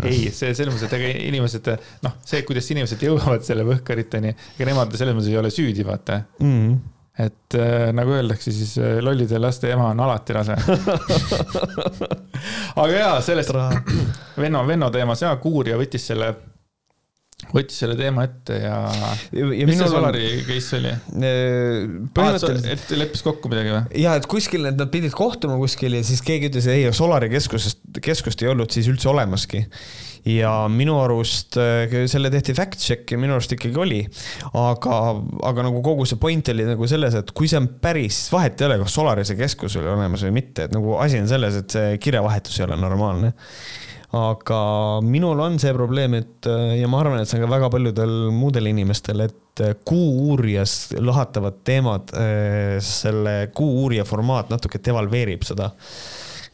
ei, 0.02 0.30
see 0.34 0.54
selles 0.56 0.72
mõttes, 0.74 0.86
et 0.88 0.96
ega 0.98 1.10
inimesed, 1.28 1.68
noh, 2.06 2.16
see, 2.26 2.42
kuidas 2.48 2.70
inimesed 2.74 3.02
jõuavad 3.06 3.44
selle 3.46 3.66
võhkariteni, 3.68 4.34
ega 4.56 4.68
nemad 4.68 4.96
selles 4.98 5.16
mõttes 5.16 5.30
ei 5.32 5.38
ole 5.40 5.52
süüdi, 5.54 5.84
vaata 5.86 6.22
mm. 6.40 6.52
-hmm. 6.52 6.78
et 7.26 7.58
äh, 7.58 7.88
nagu 7.96 8.16
öeldakse, 8.16 8.54
siis 8.54 8.76
äh, 8.80 8.98
lollide 9.04 9.40
laste 9.42 9.70
ema 9.72 9.90
on 9.92 10.00
alati 10.06 10.38
rase 10.38 10.56
aga 12.82 12.92
jaa, 12.94 13.20
sellest 13.20 13.54
Venno, 14.42 14.66
Venno 14.66 14.90
teemas 14.90 15.22
ja 15.22 15.36
Kuurja 15.36 15.78
võttis 15.80 16.10
selle 16.12 16.34
võttis 17.52 17.80
selle 17.82 17.96
teema 17.98 18.24
ette 18.26 18.58
ja, 18.62 18.76
ja. 19.36 19.66
mis 19.68 19.78
see 19.78 19.90
Solari 19.90 20.22
on... 20.28 20.44
case 20.48 20.78
oli? 20.78 20.92
põhimõtteliselt 22.16 22.68
ah,. 22.68 22.76
et 22.76 22.94
leppis 22.98 23.24
kokku 23.26 23.50
midagi 23.52 23.74
või? 23.74 23.82
ja, 24.02 24.14
et 24.18 24.28
kuskil 24.30 24.64
nad 24.70 24.86
pidid 24.92 25.14
kohtuma 25.16 25.58
kuskil 25.60 25.98
ja 25.98 26.04
siis 26.06 26.24
keegi 26.24 26.50
ütles, 26.50 26.68
ei, 26.72 26.86
Solari 26.96 27.28
keskusest, 27.32 27.82
keskust 28.04 28.44
ei 28.44 28.50
olnud 28.52 28.72
siis 28.72 28.88
üldse 28.92 29.10
olemaski. 29.12 29.66
ja 30.32 30.52
minu 30.72 30.96
arust 31.02 31.58
äh, 31.60 31.94
selle 32.10 32.30
tehti 32.32 32.56
fact 32.56 32.80
check 32.80 33.12
ja 33.12 33.20
minu 33.20 33.36
arust 33.36 33.52
ikkagi 33.56 33.78
oli. 33.84 34.02
aga, 34.56 34.98
aga 35.52 35.68
nagu 35.68 35.84
kogu 35.84 36.08
see 36.08 36.20
point 36.22 36.52
oli 36.54 36.66
nagu 36.68 36.88
selles, 36.90 37.20
et 37.20 37.36
kui 37.36 37.50
see 37.50 37.60
on 37.60 37.68
päris, 37.82 38.16
siis 38.22 38.34
vahet 38.34 38.60
ei 38.60 38.70
ole, 38.70 38.82
kas 38.84 38.98
Solarise 38.98 39.36
keskus 39.38 39.76
oli 39.80 39.92
olemas 39.92 40.24
või 40.28 40.36
mitte, 40.40 40.68
et 40.68 40.76
nagu 40.76 40.96
asi 41.02 41.20
on 41.20 41.30
selles, 41.30 41.62
et 41.62 41.78
see 41.78 41.96
kirjavahetus 42.02 42.60
ei 42.60 42.70
ole 42.70 42.80
normaalne 42.80 43.34
aga 44.12 44.58
minul 45.06 45.40
on 45.40 45.58
see 45.60 45.72
probleem, 45.76 46.18
et 46.20 46.48
ja 46.78 46.88
ma 46.90 47.00
arvan, 47.00 47.22
et 47.22 47.30
see 47.30 47.38
on 47.38 47.46
ka 47.46 47.52
väga 47.54 47.70
paljudel 47.72 48.16
muudel 48.34 48.68
inimestel, 48.72 49.24
et 49.28 49.38
Kuu-uurijas 49.84 50.94
lahatavad 50.96 51.58
teemad, 51.64 52.12
selle 52.84 53.34
Kuu-uurija 53.52 54.04
formaat 54.08 54.52
natuke 54.52 54.80
devalveerib 54.84 55.44
seda. 55.44 55.72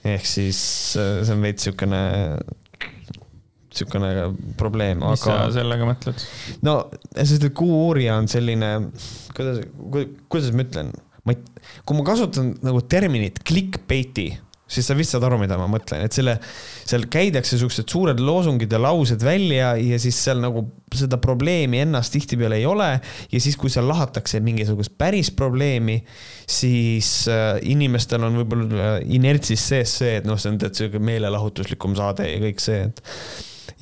ehk 0.07 0.27
siis 0.27 0.59
see 0.95 1.35
on 1.35 1.43
veits 1.43 1.67
siukene 1.67 2.01
niisugune 3.69 4.55
probleem, 4.59 5.03
aga. 5.03 5.15
mis 5.15 5.25
sa 5.25 5.37
sellega 5.55 5.87
mõtled? 5.89 6.25
no, 6.67 6.75
sest 7.15 7.47
et 7.47 7.55
Kuu-uurija 7.57 8.17
on 8.19 8.29
selline, 8.31 8.73
kuidas, 9.37 9.63
kuidas 10.31 10.53
ma 10.55 10.67
ütlen, 10.67 10.93
ma 11.29 11.37
kui 11.85 11.99
ma 11.99 12.07
kasutan 12.07 12.55
nagu 12.65 12.83
terminit 12.89 13.43
clickbait'i 13.47 14.31
siis 14.69 14.89
sa 14.89 14.97
vist 14.97 15.15
saad 15.15 15.25
aru, 15.27 15.39
mida 15.41 15.57
ma 15.59 15.67
mõtlen, 15.71 16.05
et 16.05 16.15
selle, 16.15 16.37
seal 16.87 17.07
käidakse 17.11 17.59
siuksed 17.61 17.89
suured 17.89 18.21
loosungid 18.21 18.73
ja 18.73 18.81
laused 18.83 19.25
välja 19.25 19.73
ja 19.81 19.99
siis 20.01 20.19
seal 20.27 20.43
nagu 20.45 20.67
seda 20.95 21.19
probleemi 21.21 21.83
ennast 21.85 22.13
tihtipeale 22.15 22.61
ei 22.61 22.67
ole. 22.69 22.91
ja 23.33 23.41
siis, 23.41 23.57
kui 23.61 23.73
seal 23.73 23.89
lahatakse 23.89 24.41
mingisugust 24.45 24.95
päris 25.01 25.33
probleemi, 25.35 25.99
siis 26.49 27.11
äh, 27.33 27.59
inimestel 27.73 28.29
on 28.29 28.41
võib-olla 28.43 28.97
inertsis 29.05 29.69
sees 29.73 29.99
see, 30.03 30.17
et 30.21 30.29
noh, 30.29 30.39
see 30.41 30.53
on 30.53 30.61
tead 30.61 30.77
sihuke 30.77 31.03
meelelahutuslikum 31.03 31.97
saade 31.99 32.29
ja 32.29 32.41
kõik 32.45 32.65
see, 32.65 32.89
et 32.89 33.05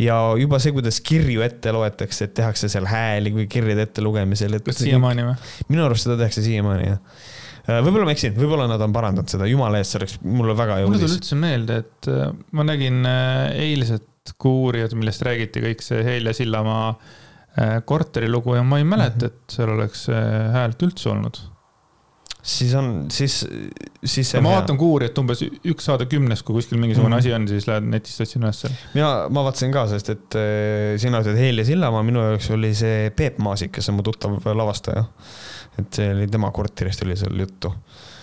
ja 0.02 0.18
juba 0.38 0.60
see, 0.62 0.74
kuidas 0.76 1.00
kirju 1.04 1.42
ette 1.46 1.72
loetakse, 1.74 2.28
et 2.28 2.36
tehakse 2.36 2.70
seal 2.70 2.86
hääli 2.90 3.32
kui 3.34 3.46
kirjade 3.50 3.88
ettelugemisel, 3.88 4.58
et. 4.58 4.76
siiamaani 4.82 5.30
või? 5.30 5.40
minu 5.72 5.86
arust 5.88 6.06
seda 6.06 6.20
tehakse 6.22 6.46
siiamaani 6.46 6.92
jah 6.92 7.00
Äh, 7.00 7.35
võib-olla 7.66 8.06
ma 8.06 8.14
eksin, 8.14 8.34
võib-olla 8.36 8.68
nad 8.70 8.82
on 8.84 8.94
parandanud 8.94 9.32
seda, 9.32 9.48
jumala 9.50 9.80
eest, 9.80 9.94
see 9.94 10.00
oleks 10.02 10.18
mulle 10.22 10.56
väga 10.58 10.80
hea 10.80 10.86
uudis. 10.86 11.00
mulle 11.00 11.10
tuli 11.10 11.20
üldse 11.20 11.40
meelde, 11.40 11.80
et 11.84 12.10
äh, 12.12 12.28
ma 12.56 12.66
nägin 12.66 13.02
äh, 13.10 13.64
eilset 13.70 14.12
Kuuurijad, 14.42 14.96
millest 14.98 15.22
räägiti 15.22 15.62
kõik 15.62 15.84
see 15.86 16.00
Helja 16.02 16.32
Sillamaa 16.34 16.88
korteri 17.86 18.26
lugu 18.28 18.56
ja 18.56 18.64
ma 18.66 18.80
ei 18.82 18.84
mäleta, 18.84 19.30
et 19.30 19.54
seal 19.54 19.70
oleks 19.72 20.02
häält 20.10 20.82
üldse 20.84 21.08
olnud 21.08 21.38
siis 22.46 22.74
on, 22.74 22.90
siis, 23.10 23.36
siis 24.04 24.32
ma 24.42 24.56
vaatan 24.56 24.78
Kuuurijat 24.78 25.18
umbes 25.22 25.42
üks 25.46 25.86
saade 25.88 26.06
kümnest, 26.10 26.44
kui 26.46 26.58
kuskil 26.58 26.78
mingisugune 26.82 27.14
mm. 27.14 27.22
asi 27.22 27.32
on, 27.34 27.46
siis 27.50 27.66
lähed 27.70 27.88
netist 27.90 28.22
otsin 28.22 28.44
üles 28.44 28.60
seal. 28.62 28.76
mina, 28.94 29.10
ma 29.30 29.46
vaatasin 29.46 29.74
ka, 29.74 29.86
sest 29.90 30.12
et 30.14 30.38
sina 31.02 31.22
ütled 31.22 31.38
Helja 31.40 31.66
Sillamaa, 31.70 32.04
minu 32.06 32.22
jaoks 32.22 32.50
oli 32.54 32.74
see 32.78 33.10
Peep 33.16 33.40
Maasik, 33.42 33.74
kes 33.78 33.90
on 33.90 33.98
mu 33.98 34.06
tuttav 34.06 34.36
lavastaja 34.46 35.06
et 35.80 35.98
see 35.98 36.12
oli 36.14 36.28
tema 36.32 36.50
korterist 36.54 37.02
oli 37.06 37.16
seal 37.18 37.40
juttu. 37.40 37.72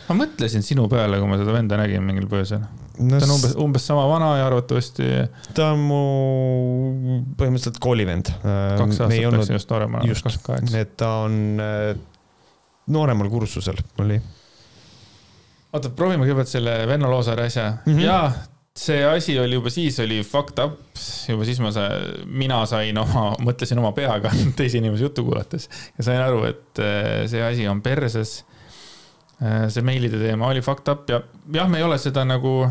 ma 0.09 0.17
mõtlesin 0.23 0.65
sinu 0.65 0.87
peale, 0.91 1.19
kui 1.21 1.29
ma 1.29 1.39
seda 1.39 1.55
venda 1.55 1.79
nägin 1.79 2.03
mingil 2.05 2.29
põhjusel 2.31 2.63
no,. 2.63 3.17
ta 3.17 3.25
on 3.25 3.35
umbes, 3.37 3.57
umbes 3.65 3.87
sama 3.89 4.05
vana 4.09 4.31
ja 4.39 4.47
arvatavasti. 4.49 5.09
ta 5.57 5.71
on 5.73 5.83
mu 5.89 6.01
põhimõtteliselt 7.39 7.79
koolivend. 7.83 8.33
kaks 8.43 9.03
aastat 9.05 9.37
läks 9.37 9.53
just 9.55 9.73
nooremana. 9.73 10.07
just, 10.09 10.27
et 10.77 10.97
ta 10.99 11.11
on 11.25 11.61
äh, 11.63 11.93
nooremal 12.93 13.29
kursusel 13.31 13.79
oli. 14.03 14.19
oota, 15.73 15.89
proovime 15.89 16.25
kõigepealt 16.25 16.51
selle 16.51 16.75
Venno 16.89 17.11
Loosaare 17.11 17.47
asja 17.49 17.69
mm. 17.71 17.93
-hmm. 17.93 18.03
jaa, 18.05 18.31
see 18.73 19.03
asi 19.05 19.35
oli 19.39 19.57
juba 19.59 19.69
siis 19.69 19.99
oli 20.01 20.19
fucked 20.25 20.59
up, 20.63 20.79
juba 21.29 21.45
siis 21.45 21.59
ma 21.61 21.69
sain, 21.73 22.23
mina 22.25 22.63
sain 22.69 22.97
oma, 22.97 23.27
mõtlesin 23.45 23.79
oma 23.81 23.93
peaga 23.95 24.31
teise 24.59 24.81
inimese 24.81 25.05
juttu 25.05 25.25
kuulates 25.27 25.69
ja 25.97 26.07
sain 26.09 26.21
aru, 26.23 26.43
et 26.49 26.81
äh, 26.81 27.23
see 27.29 27.43
asi 27.45 27.69
on 27.69 27.83
perses. 27.85 28.41
Äh, 29.43 29.67
see 29.73 29.85
meilide 29.85 30.17
teema 30.21 30.49
oli 30.49 30.63
fucked 30.65 30.89
up 30.89 31.09
ja 31.09 31.21
jah, 31.53 31.69
me 31.69 31.81
ei 31.81 31.85
ole 31.85 31.99
seda 32.01 32.25
nagu, 32.25 32.61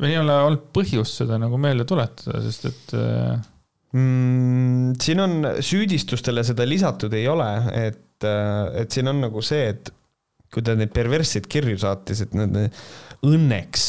meil 0.00 0.14
ei 0.14 0.20
ole 0.20 0.38
olnud 0.50 0.70
põhjust 0.76 1.22
seda 1.22 1.40
nagu 1.40 1.60
meelde 1.60 1.88
tuletada, 1.88 2.40
sest 2.44 2.68
et 2.68 2.96
äh, 3.00 3.36
mm,. 3.96 4.96
siin 5.00 5.24
on 5.24 5.52
süüdistustele 5.64 6.44
seda 6.44 6.68
lisatud 6.68 7.16
ei 7.16 7.28
ole, 7.32 7.48
et, 7.88 8.26
et 8.26 8.92
siin 8.92 9.08
on 9.12 9.24
nagu 9.24 9.44
see, 9.44 9.70
et 9.72 9.92
kui 10.54 10.64
ta 10.64 10.76
neid 10.78 10.92
perversseid 10.94 11.48
kirju 11.50 11.78
saatis, 11.82 12.22
et 12.24 12.34
need 12.36 12.72
õnneks, 13.26 13.86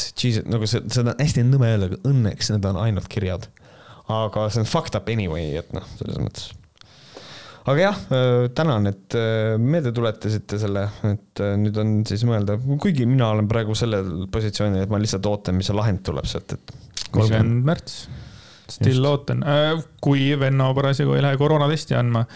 nagu 0.48 0.68
see, 0.68 0.84
seda 0.92 1.14
on 1.14 1.22
hästi 1.22 1.44
nõme 1.46 1.72
öelda, 1.72 1.90
aga 1.90 1.98
õnneks 2.08 2.52
need 2.54 2.68
on 2.68 2.78
ainult 2.82 3.08
kirjad. 3.12 3.48
aga 4.08 4.46
see 4.48 4.62
on 4.62 4.68
fucked 4.68 4.96
up 4.96 5.10
anyway, 5.12 5.58
et 5.60 5.68
noh, 5.76 5.84
selles 5.98 6.20
mõttes. 6.22 6.46
aga 7.68 7.82
jah, 7.82 7.98
äh, 8.16 8.46
tänan, 8.56 8.88
et 8.90 9.16
äh, 9.18 9.56
meelde 9.60 9.92
tuletasite 9.96 10.60
selle, 10.60 10.86
et 11.10 11.44
äh, 11.44 11.56
nüüd 11.60 11.76
on 11.80 11.98
siis 12.08 12.24
mõelda, 12.28 12.56
kuigi 12.80 13.06
mina 13.08 13.32
olen 13.34 13.50
praegu 13.50 13.76
sellel 13.76 14.26
positsioonil, 14.32 14.86
et 14.86 14.92
ma 14.92 15.00
lihtsalt 15.02 15.28
ootan, 15.28 15.58
mis 15.58 15.68
see 15.68 15.76
lahend 15.76 16.02
tuleb 16.06 16.28
sealt, 16.28 16.56
et. 16.56 16.78
kolmkümmend 17.12 17.68
märts 17.68 18.00
still 18.68 19.06
ootan, 19.08 19.40
kui 20.04 20.26
Venno 20.36 20.66
parasjagu 20.76 21.14
ei 21.16 21.22
lähe 21.24 21.38
koroonatesti 21.40 21.96
andma, 21.96 22.26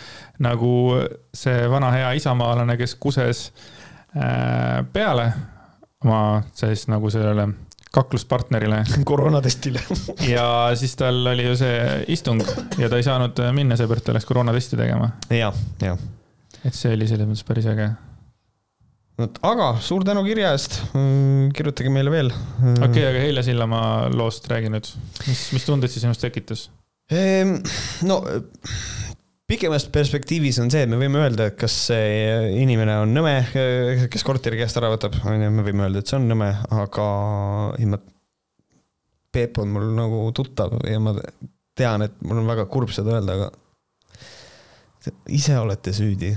nagu 0.40 0.70
see 1.36 1.66
vana 1.68 1.90
hea 1.92 2.14
isamaalane, 2.16 2.78
kes 2.80 2.94
kuses 2.96 3.50
peale 4.92 5.32
oma 6.04 6.42
siis 6.58 6.86
nagu 6.90 7.10
sellele 7.10 7.48
kakluspartnerile. 7.92 8.84
koroonatestile 9.10 9.80
ja 10.34 10.46
siis 10.74 10.96
tal 10.96 11.26
oli 11.26 11.46
ju 11.46 11.56
see 11.60 11.82
istung 12.12 12.40
ja 12.80 12.88
ta 12.88 13.00
ei 13.00 13.06
saanud 13.06 13.42
minna, 13.56 13.76
seepärast 13.78 14.08
ta 14.08 14.16
läks 14.16 14.28
koroonatesti 14.28 14.78
tegema. 14.80 15.12
ja, 15.30 15.52
ja. 15.82 15.96
et 16.64 16.74
see 16.76 16.94
oli 16.96 17.08
selles 17.10 17.28
mõttes 17.28 17.46
päris 17.48 17.68
äge. 17.72 17.90
vot, 19.20 19.40
aga 19.52 19.72
suur 19.84 20.06
tänu 20.08 20.24
kirja 20.28 20.54
eest. 20.56 20.80
kirjutage 21.56 21.92
meile 21.92 22.14
veel. 22.14 22.32
okei 22.32 22.88
okay,, 22.88 23.08
aga 23.10 23.26
Helja 23.26 23.44
Sillamaa 23.48 23.90
loost 24.14 24.48
räägi 24.52 24.72
nüüd. 24.72 24.88
mis, 25.28 25.50
mis 25.56 25.68
tunded 25.68 25.92
siis 25.92 26.06
sinust 26.06 26.24
tekitas? 26.24 26.70
Ehm, 27.12 27.58
no 28.08 28.22
pikemas 29.52 29.84
perspektiivis 29.92 30.58
on 30.62 30.70
see, 30.72 30.86
et 30.86 30.90
me 30.90 30.98
võime 31.00 31.20
öelda, 31.20 31.50
et 31.50 31.58
kas 31.60 31.74
see 31.90 32.60
inimene 32.62 32.96
on 33.02 33.12
nõme, 33.12 33.34
kes 34.12 34.24
korteri 34.24 34.60
käest 34.62 34.78
ära 34.80 34.88
võtab, 34.94 35.18
on 35.28 35.44
ju, 35.44 35.50
me 35.52 35.64
võime 35.66 35.86
öelda, 35.86 36.00
et 36.00 36.08
see 36.08 36.16
on 36.16 36.28
nõme, 36.30 36.48
aga 36.72 37.08
ma, 37.92 38.00
Peep 39.32 39.56
on 39.62 39.70
mul 39.72 39.86
nagu 39.96 40.26
tuttav 40.36 40.74
ja 40.84 40.98
ma 41.00 41.14
tean, 41.78 42.04
et 42.04 42.18
mul 42.20 42.42
on 42.42 42.48
väga 42.50 42.66
kurb 42.68 42.90
seda 42.92 43.14
öelda, 43.16 43.36
aga 43.38 45.12
ise 45.32 45.56
olete 45.56 45.94
süüdi. 45.96 46.34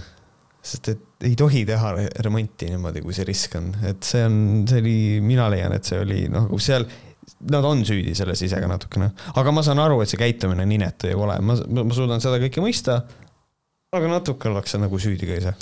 sest 0.65 0.87
et 0.89 1.27
ei 1.27 1.35
tohi 1.37 1.61
teha 1.67 1.91
remonti 2.25 2.71
niimoodi, 2.71 3.03
kui 3.05 3.13
see 3.13 3.27
risk 3.27 3.53
on, 3.59 3.67
et 3.85 4.07
see 4.07 4.23
on, 4.25 4.37
see 4.67 4.79
oli, 4.81 4.95
mina 5.21 5.45
leian, 5.53 5.75
et 5.75 5.85
see 5.85 5.99
oli 6.01 6.23
nagu 6.31 6.57
seal 6.59 6.87
nad 7.51 7.65
on 7.65 7.83
süüdi 7.85 8.15
selles 8.17 8.41
ise 8.45 8.59
ka 8.61 8.69
natukene, 8.69 9.09
aga 9.39 9.53
ma 9.53 9.63
saan 9.65 9.81
aru, 9.83 9.99
et 10.03 10.11
see 10.11 10.19
käitumine 10.21 10.65
on 10.65 10.71
inetu 10.75 11.09
ja 11.09 11.17
vale, 11.19 11.37
ma, 11.45 11.57
ma 11.57 11.97
suudan 11.97 12.23
seda 12.23 12.39
kõike 12.41 12.63
mõista. 12.63 13.01
aga 13.95 14.09
natuke 14.11 14.49
ollakse 14.49 14.79
nagu 14.81 14.99
süüdi 15.01 15.29
ka 15.29 15.37
ise. 15.41 15.53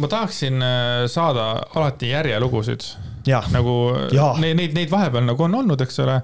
ma 0.00 0.10
tahaksin 0.10 0.62
äh, 0.62 1.04
saada 1.10 1.50
alati 1.74 2.12
järjelugusid. 2.12 2.86
nagu 3.26 3.76
ja. 4.14 4.32
neid, 4.38 4.56
neid, 4.56 4.74
neid 4.78 4.90
vahepeal 4.90 5.26
nagu 5.26 5.46
on 5.46 5.60
olnud, 5.62 5.80
eks 5.80 6.02
ole. 6.04 6.20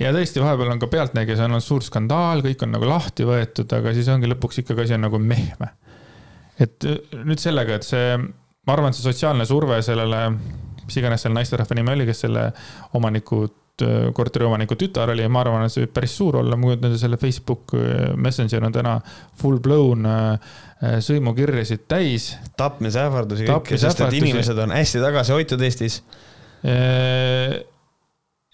ja 0.00 0.12
tõesti, 0.14 0.42
vahepeal 0.44 0.74
on 0.74 0.82
ka 0.82 0.90
Pealtnägijas 0.92 1.44
on 1.44 1.56
olnud 1.56 1.66
suur 1.66 1.84
skandaal, 1.84 2.44
kõik 2.44 2.66
on 2.66 2.76
nagu 2.76 2.88
lahti 2.88 3.28
võetud, 3.28 3.72
aga 3.78 3.94
siis 3.96 4.08
ongi 4.12 4.30
lõpuks 4.32 4.62
ikkagi 4.64 4.86
asi 4.86 4.98
on 4.98 5.08
nagu 5.08 5.20
mehme. 5.22 5.72
et 6.60 6.88
äh, 6.88 7.00
nüüd 7.24 7.40
sellega, 7.42 7.80
et 7.80 7.88
see, 7.88 8.18
ma 8.18 8.76
arvan, 8.76 8.92
et 8.92 9.00
see 9.00 9.08
sotsiaalne 9.08 9.48
surve 9.48 9.82
sellele 9.82 10.28
mis 10.82 10.96
iganes 10.98 11.22
selle 11.24 11.38
naisterahva 11.38 11.76
nimi 11.78 11.92
oli, 11.94 12.06
kes 12.08 12.24
selle 12.26 12.48
omanikud 12.98 13.61
Äh, 13.82 14.12
korteriomaniku 14.14 14.76
tütar 14.78 15.10
oli 15.12 15.24
ja 15.24 15.30
ma 15.32 15.40
arvan, 15.42 15.64
et 15.66 15.72
see 15.72 15.84
võib 15.84 15.94
päris 15.96 16.14
suur 16.18 16.36
olla, 16.40 16.56
ma 16.58 16.68
kujutan 16.68 16.90
ette, 16.90 17.00
selle 17.00 17.18
Facebook 17.20 17.74
äh, 17.78 18.12
Messenger 18.20 18.66
on 18.68 18.74
täna 18.74 18.94
full 19.40 19.58
blown 19.64 20.06
äh, 20.08 20.52
sõimukirjasid 21.02 21.86
täis. 21.90 22.32
tapmisähvardusi 22.58 23.46
kõike, 23.48 23.78
sest 23.80 24.02
et 24.04 24.16
inimesed 24.18 24.58
on 24.64 24.74
hästi 24.74 25.02
tagasihoitud 25.02 25.62
Eestis. 25.62 26.00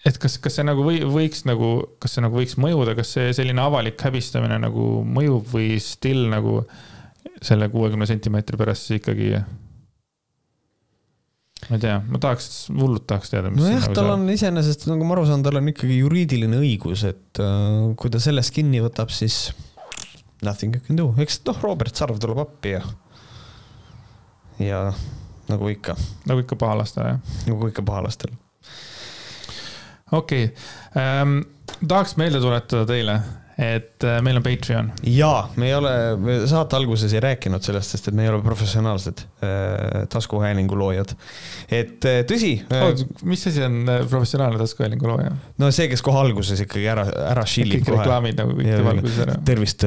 et 0.09 0.17
kas, 0.21 0.37
kas 0.41 0.59
see 0.59 0.65
nagu 0.65 0.85
või, 0.85 1.01
võiks 1.05 1.43
nagu, 1.49 1.71
kas 2.01 2.15
see 2.15 2.23
nagu 2.25 2.37
võiks 2.39 2.55
mõjuda, 2.61 2.95
kas 2.97 3.15
see 3.17 3.33
selline 3.37 3.61
avalik 3.61 4.01
häbistamine 4.01 4.57
nagu 4.61 4.85
mõjub 5.05 5.45
või 5.53 5.75
still 5.83 6.29
nagu 6.31 6.61
selle 7.41 7.69
kuuekümne 7.69 8.05
sentimeetri 8.09 8.57
pärast 8.59 8.87
siis 8.87 9.01
ikkagi 9.01 9.33
ma 11.69 11.77
ei 11.77 11.81
tea, 11.83 11.99
ma 12.09 12.19
tahaks, 12.21 12.49
hullult 12.73 13.05
tahaks 13.09 13.29
teada. 13.29 13.51
nojah, 13.53 13.83
nagu 13.83 13.97
tal 13.97 14.11
on 14.15 14.25
iseenesest, 14.33 14.87
nagu 14.89 15.05
ma 15.05 15.13
aru 15.15 15.27
saan, 15.29 15.43
tal 15.45 15.59
on 15.59 15.69
ikkagi 15.69 15.99
juriidiline 15.99 16.57
õigus, 16.57 17.05
et 17.05 17.41
uh, 17.43 17.91
kui 17.99 18.09
ta 18.13 18.21
sellest 18.23 18.53
kinni 18.55 18.81
võtab, 18.81 19.13
siis 19.13 19.51
nothing 20.45 20.73
you 20.75 20.83
can 20.85 20.97
do, 20.97 21.11
eks 21.21 21.41
noh, 21.45 21.59
Robert 21.61 21.99
Sarv 21.99 22.17
tuleb 22.21 22.41
appi 22.41 22.73
ja, 22.73 22.81
ja 24.63 24.81
nagu 25.49 25.69
ikka. 25.69 25.95
nagu 26.29 26.41
ikka 26.45 26.57
pahalastele, 26.59 27.13
jah? 27.13 27.37
nagu 27.51 27.69
ikka 27.69 27.85
pahalastel. 27.85 28.33
okei 30.11 30.49
okay. 30.49 31.21
um,, 31.21 31.39
tahaks 31.85 32.17
meelde 32.17 32.41
tuletada 32.41 32.87
teile, 32.89 33.19
et 33.59 34.03
äh, 34.07 34.21
meil 34.23 34.37
on 34.39 34.43
Patreon. 34.43 34.91
jaa, 35.03 35.49
me 35.59 35.67
ei 35.67 35.73
ole, 35.75 35.91
me 36.23 36.35
saate 36.47 36.77
alguses 36.77 37.11
ei 37.11 37.19
rääkinud 37.23 37.63
sellest, 37.63 37.91
sest 37.91 38.07
et 38.07 38.15
me 38.15 38.23
ei 38.23 38.31
ole 38.31 38.39
professionaalsed 38.43 39.23
äh, 39.43 40.05
taskuhäälingu 40.09 40.77
loojad. 40.79 41.11
et 41.67 42.07
äh, 42.07 42.21
tõsi 42.29 42.53
oh,. 42.71 43.03
mis 43.27 43.43
asi 43.51 43.65
on 43.65 43.81
professionaalne 44.09 44.61
taskuhäälingu 44.61 45.09
looja? 45.11 45.33
no 45.59 45.71
see, 45.75 45.89
kes 45.91 46.03
kohe 46.05 46.21
alguses 46.21 46.63
ikkagi 46.63 46.87
ära, 46.87 47.03
ära 47.33 47.43
šillib 47.43 47.83
kohe. 47.83 47.97
reklaamid 47.97 48.39
nagu 48.39 48.55
kõik 48.55 48.69
teeb 48.69 48.87
alguses 48.93 49.19
ära. 49.25 49.35
tervist, 49.51 49.83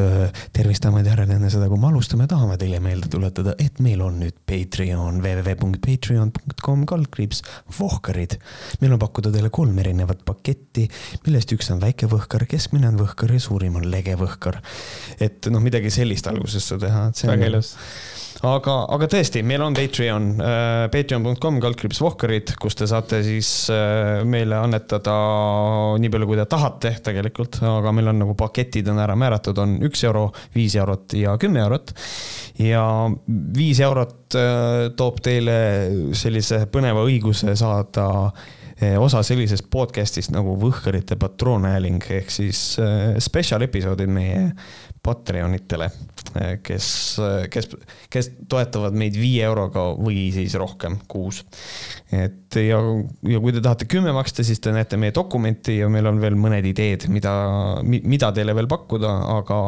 tervist, 0.52 0.84
daamid 0.84 1.08
ja 1.08 1.16
härrad, 1.16 1.32
enne 1.38 1.48
seda, 1.54 1.70
kui 1.72 1.80
me 1.80 1.88
alustame, 1.88 2.28
tahame 2.28 2.60
teile 2.60 2.82
meelde 2.84 3.08
tuletada, 3.12 3.56
et 3.62 3.80
meil 3.84 4.04
on 4.04 4.20
nüüd 4.20 4.36
Patreon 4.52 5.22
www.patreon.com 5.24 6.84
kaldkriips 6.92 7.40
Vohkarid. 7.80 8.36
meil 8.84 8.98
on 8.98 9.00
pakkuda 9.00 9.32
teile 9.32 9.48
kolm 9.48 9.80
erinevat 9.80 10.26
paketti, 10.28 10.90
millest 11.24 11.56
üks 11.56 11.72
on 11.72 11.80
väike 11.80 12.10
võhkar, 12.12 12.44
keskmine 12.50 12.92
on 12.92 13.00
võhkar 13.00 13.32
ja 13.32 13.40
suur 13.40 13.61
suurim 13.62 13.78
on 13.78 13.90
legevõhkar. 13.90 14.60
et 15.22 15.46
noh, 15.52 15.62
midagi 15.62 15.90
sellist 15.90 16.26
algusesse 16.26 16.78
teha, 16.82 17.08
et 17.10 17.18
see 17.18 17.30
väga 17.30 17.52
ilus 17.52 17.76
aga, 18.42 18.74
aga 18.96 19.06
tõesti, 19.12 19.42
meil 19.46 19.62
on 19.62 19.76
Patreon 19.76 20.28
äh,, 20.42 20.86
patreon.com 20.90 21.60
kaldkriips 21.62 22.00
Vohkarid, 22.02 22.54
kus 22.58 22.74
te 22.78 22.88
saate 22.90 23.20
siis 23.22 23.50
äh, 23.70 24.22
meile 24.26 24.58
annetada 24.58 25.14
nii 26.02 26.10
palju, 26.10 26.30
kui 26.30 26.40
te 26.40 26.46
tahate 26.50 26.96
tegelikult, 27.04 27.60
aga 27.68 27.92
meil 27.94 28.10
on 28.10 28.22
nagu 28.24 28.34
paketid 28.38 28.88
on 28.90 29.02
ära 29.04 29.14
määratud, 29.18 29.60
on 29.62 29.76
üks 29.86 30.02
euro, 30.08 30.30
viis 30.56 30.74
eurot 30.80 31.14
ja 31.18 31.36
kümme 31.38 31.62
eurot. 31.62 31.94
ja 32.62 32.82
viis 33.28 33.82
eurot 33.84 34.38
äh, 34.40 34.90
toob 34.98 35.22
teile 35.22 35.60
sellise 36.18 36.64
põneva 36.72 37.04
õiguse 37.06 37.54
saada 37.58 38.08
äh, 38.26 38.50
osa 38.98 39.22
sellisest 39.26 39.68
podcast'ist 39.70 40.32
nagu 40.34 40.54
Võhkarite 40.60 41.16
patroonhääling 41.20 42.02
ehk 42.18 42.30
siis 42.32 42.62
äh, 42.80 43.18
spetsial 43.22 43.66
episoodid 43.68 44.10
meie 44.12 44.50
Patreonitele, 45.02 45.88
kes, 46.62 46.88
kes, 47.50 47.66
kes 48.06 48.28
toetavad 48.48 48.94
meid 48.94 49.16
viie 49.18 49.42
euroga 49.48 49.88
või 49.98 50.28
siis 50.30 50.54
rohkem 50.54 51.00
kuus. 51.10 51.40
et 52.14 52.54
ja, 52.62 52.78
ja 53.26 53.40
kui 53.42 53.50
te 53.50 53.64
tahate 53.64 53.88
kümme 53.90 54.14
maksta, 54.14 54.44
siis 54.46 54.62
te 54.62 54.70
näete 54.70 55.00
meie 55.00 55.14
dokumenti 55.14 55.80
ja 55.80 55.90
meil 55.90 56.06
on 56.06 56.22
veel 56.22 56.38
mõned 56.38 56.70
ideed, 56.70 57.08
mida, 57.10 57.34
mida 57.82 58.30
teile 58.30 58.54
veel 58.54 58.70
pakkuda, 58.70 59.10
aga 59.40 59.58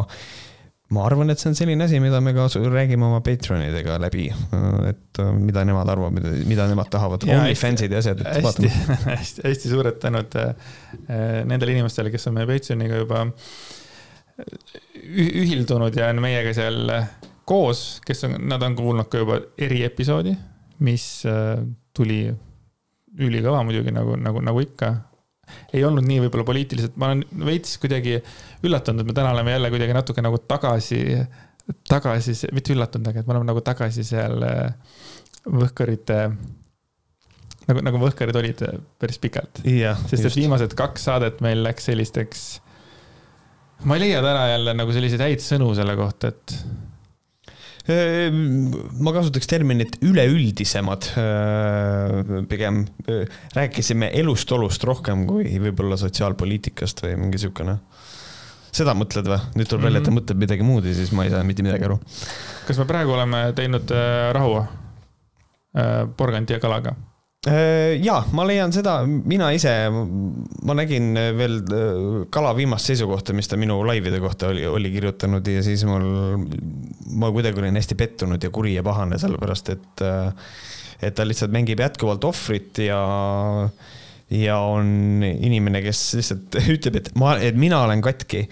ma 0.93 1.05
arvan, 1.09 1.32
et 1.32 1.40
see 1.40 1.48
on 1.48 1.56
selline 1.56 1.86
asi, 1.86 1.98
mida 2.02 2.20
me 2.20 2.35
ka 2.36 2.44
räägime 2.61 3.06
oma 3.06 3.23
Patreonidega 3.24 3.97
läbi, 4.02 4.27
et 4.90 5.20
mida 5.40 5.65
nemad 5.65 5.89
arvavad, 5.89 6.27
mida 6.44 6.66
nemad 6.70 6.90
tahavad, 6.93 7.24
OnlyFansid 7.24 7.94
ja 7.94 8.02
asjad. 8.02 8.20
hästi, 8.20 8.73
hästi, 9.09 9.47
hästi 9.48 9.73
suured 9.73 9.98
tänud 10.02 10.36
äh, 10.40 10.52
nendele 11.48 11.77
inimestele, 11.78 12.12
kes 12.15 12.28
on 12.28 12.36
meie 12.36 12.51
Patreoniga 12.51 13.01
juba 13.01 13.24
äh, 13.24 13.35
ühildunud 15.05 15.97
ja 15.97 16.11
on 16.12 16.20
meiega 16.24 16.52
seal 16.56 16.93
koos, 17.48 18.01
kes 18.06 18.24
on, 18.28 18.39
nad 18.48 18.62
on 18.65 18.77
kuulnud 18.77 19.09
ka 19.12 19.20
juba 19.23 19.40
eriepisoodi, 19.61 20.35
mis 20.85 21.06
äh, 21.28 21.56
tuli 21.97 22.27
ülikõva 23.15 23.62
muidugi 23.66 23.94
nagu, 23.94 24.16
nagu, 24.19 24.43
nagu 24.44 24.62
ikka. 24.65 24.94
Ei 25.73 25.85
olnud 25.87 26.07
nii 26.07 26.25
võib-olla 26.25 26.47
poliitiliselt, 26.49 26.99
ma 27.01 27.12
olen 27.12 27.47
veits 27.47 27.79
kuidagi 27.83 28.19
üllatunud, 28.65 29.05
et 29.05 29.11
me 29.11 29.16
täna 29.16 29.35
oleme 29.35 29.55
jälle 29.57 29.71
kuidagi 29.75 29.97
natuke 29.97 30.25
nagu 30.25 30.41
tagasi, 30.49 31.01
tagasi, 31.89 32.37
mitte 32.57 32.75
üllatunud, 32.77 33.12
aga 33.12 33.23
et 33.23 33.31
me 33.31 33.37
oleme 33.37 33.51
nagu 33.53 33.65
tagasi 33.65 34.05
seal 34.07 34.45
äh, 34.49 34.99
võhkarite 35.45 36.21
nagu, 37.69 37.85
nagu 37.85 38.03
võhkarid 38.03 38.37
olid 38.41 38.66
päris 39.01 39.21
pikalt. 39.23 39.62
sest 40.11 40.31
et 40.31 40.37
viimased 40.37 40.77
kaks 40.79 41.09
saadet 41.11 41.41
meil 41.45 41.65
läks 41.65 41.91
sellisteks 41.91 42.45
ma 43.85 43.97
ei 43.97 44.07
leia 44.07 44.23
täna 44.25 44.49
jälle 44.53 44.75
nagu 44.77 44.95
selliseid 44.95 45.23
häid 45.25 45.43
sõnu 45.45 45.71
selle 45.77 45.97
kohta, 45.99 46.31
et 46.33 46.57
ma 47.85 49.12
kasutaks 49.12 49.48
terminit 49.51 49.98
üleüldisemad. 50.05 51.11
Ehm, 51.20 52.47
pigem 52.48 52.85
ehm, 53.05 53.32
rääkisime 53.56 54.09
elust-olust 54.20 54.86
rohkem 54.89 55.27
kui 55.28 55.59
võib-olla 55.61 55.98
sotsiaalpoliitikast 56.01 57.05
või 57.05 57.19
mingi 57.20 57.43
siukene. 57.44 57.78
seda 58.74 58.90
mõtled 58.98 59.28
või? 59.28 59.39
nüüd 59.55 59.69
tuleb 59.70 59.85
välja, 59.85 60.01
et 60.01 60.05
ta 60.09 60.11
mhm. 60.11 60.19
mõtleb 60.19 60.40
midagi 60.40 60.65
muud 60.66 60.89
ja 60.89 60.94
siis 60.97 61.12
ma 61.12 61.24
ei 61.24 61.31
saa 61.31 61.44
mitte 61.44 61.62
midagi 61.62 61.85
aru. 61.85 61.98
kas 62.66 62.81
me 62.81 62.86
praegu 62.89 63.12
oleme 63.12 63.52
teinud 63.55 63.93
äh, 63.93 64.32
rahu 64.32 64.62
äh, 64.62 66.09
porgandi 66.16 66.56
ja 66.56 66.61
kalaga? 66.61 66.97
Äh, 67.45 68.01
ja 68.01 68.23
ma 68.33 68.47
leian 68.49 68.73
seda, 68.73 69.03
mina 69.05 69.51
ise, 69.53 69.73
ma 69.93 70.77
nägin 70.79 71.11
veel 71.37 71.59
äh, 71.61 72.23
Kala 72.33 72.55
viimast 72.57 72.89
seisukohta, 72.89 73.35
mis 73.37 73.51
ta 73.51 73.59
minu 73.61 73.83
laivide 73.85 74.21
kohta 74.23 74.49
oli, 74.49 74.65
oli 74.65 74.93
kirjutanud 74.95 75.51
ja 75.53 75.65
siis 75.65 75.85
mul, 75.85 76.07
ma 77.21 77.29
kuidagi 77.35 77.61
olin 77.61 77.77
hästi 77.77 77.99
pettunud 78.01 78.41
ja 78.41 78.53
kuri 78.55 78.79
ja 78.79 78.85
pahane, 78.87 79.21
sellepärast 79.21 79.69
et, 79.75 80.05
äh, 80.07 80.33
et 81.05 81.19
ta 81.19 81.29
lihtsalt 81.29 81.53
mängib 81.53 81.85
jätkuvalt 81.85 82.25
ohvrit 82.25 82.81
ja 82.87 83.03
ja 84.33 84.57
on 84.59 85.23
inimene, 85.23 85.83
kes 85.85 86.01
lihtsalt 86.19 86.59
ütleb, 86.75 86.99
et 87.01 87.11
ma, 87.21 87.35
et 87.45 87.57
mina 87.59 87.83
olen 87.85 88.03
katki. 88.05 88.45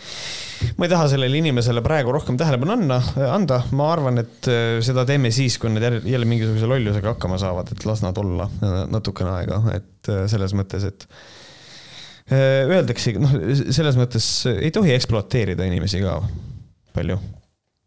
ma 0.78 0.86
ei 0.86 0.92
taha 0.92 1.08
sellele 1.14 1.40
inimesele 1.40 1.82
praegu 1.84 2.14
rohkem 2.14 2.38
tähelepanu 2.40 2.76
anna, 2.76 3.00
anda, 3.32 3.62
ma 3.78 3.90
arvan, 3.94 4.22
et 4.22 4.50
äh, 4.52 4.78
seda 4.84 5.06
teeme 5.08 5.32
siis, 5.34 5.58
kui 5.62 5.72
nad 5.72 5.84
jälle 6.04 6.28
mingisuguse 6.28 6.68
lollusega 6.70 7.14
hakkama 7.14 7.40
saavad, 7.40 7.72
et 7.72 7.86
las 7.88 8.04
nad 8.04 8.18
olla 8.20 8.48
natukene 8.92 9.36
aega, 9.38 9.62
et 9.78 10.12
äh, 10.12 10.24
selles 10.30 10.54
mõttes, 10.58 10.86
et 10.88 11.06
äh, 12.30 12.64
öeldakse, 12.68 13.16
noh, 13.22 13.36
selles 13.72 13.98
mõttes 14.00 14.32
ei 14.54 14.72
tohi 14.74 14.94
ekspluateerida 14.96 15.66
inimesi 15.68 16.04
ka 16.04 16.20
palju 16.92 17.18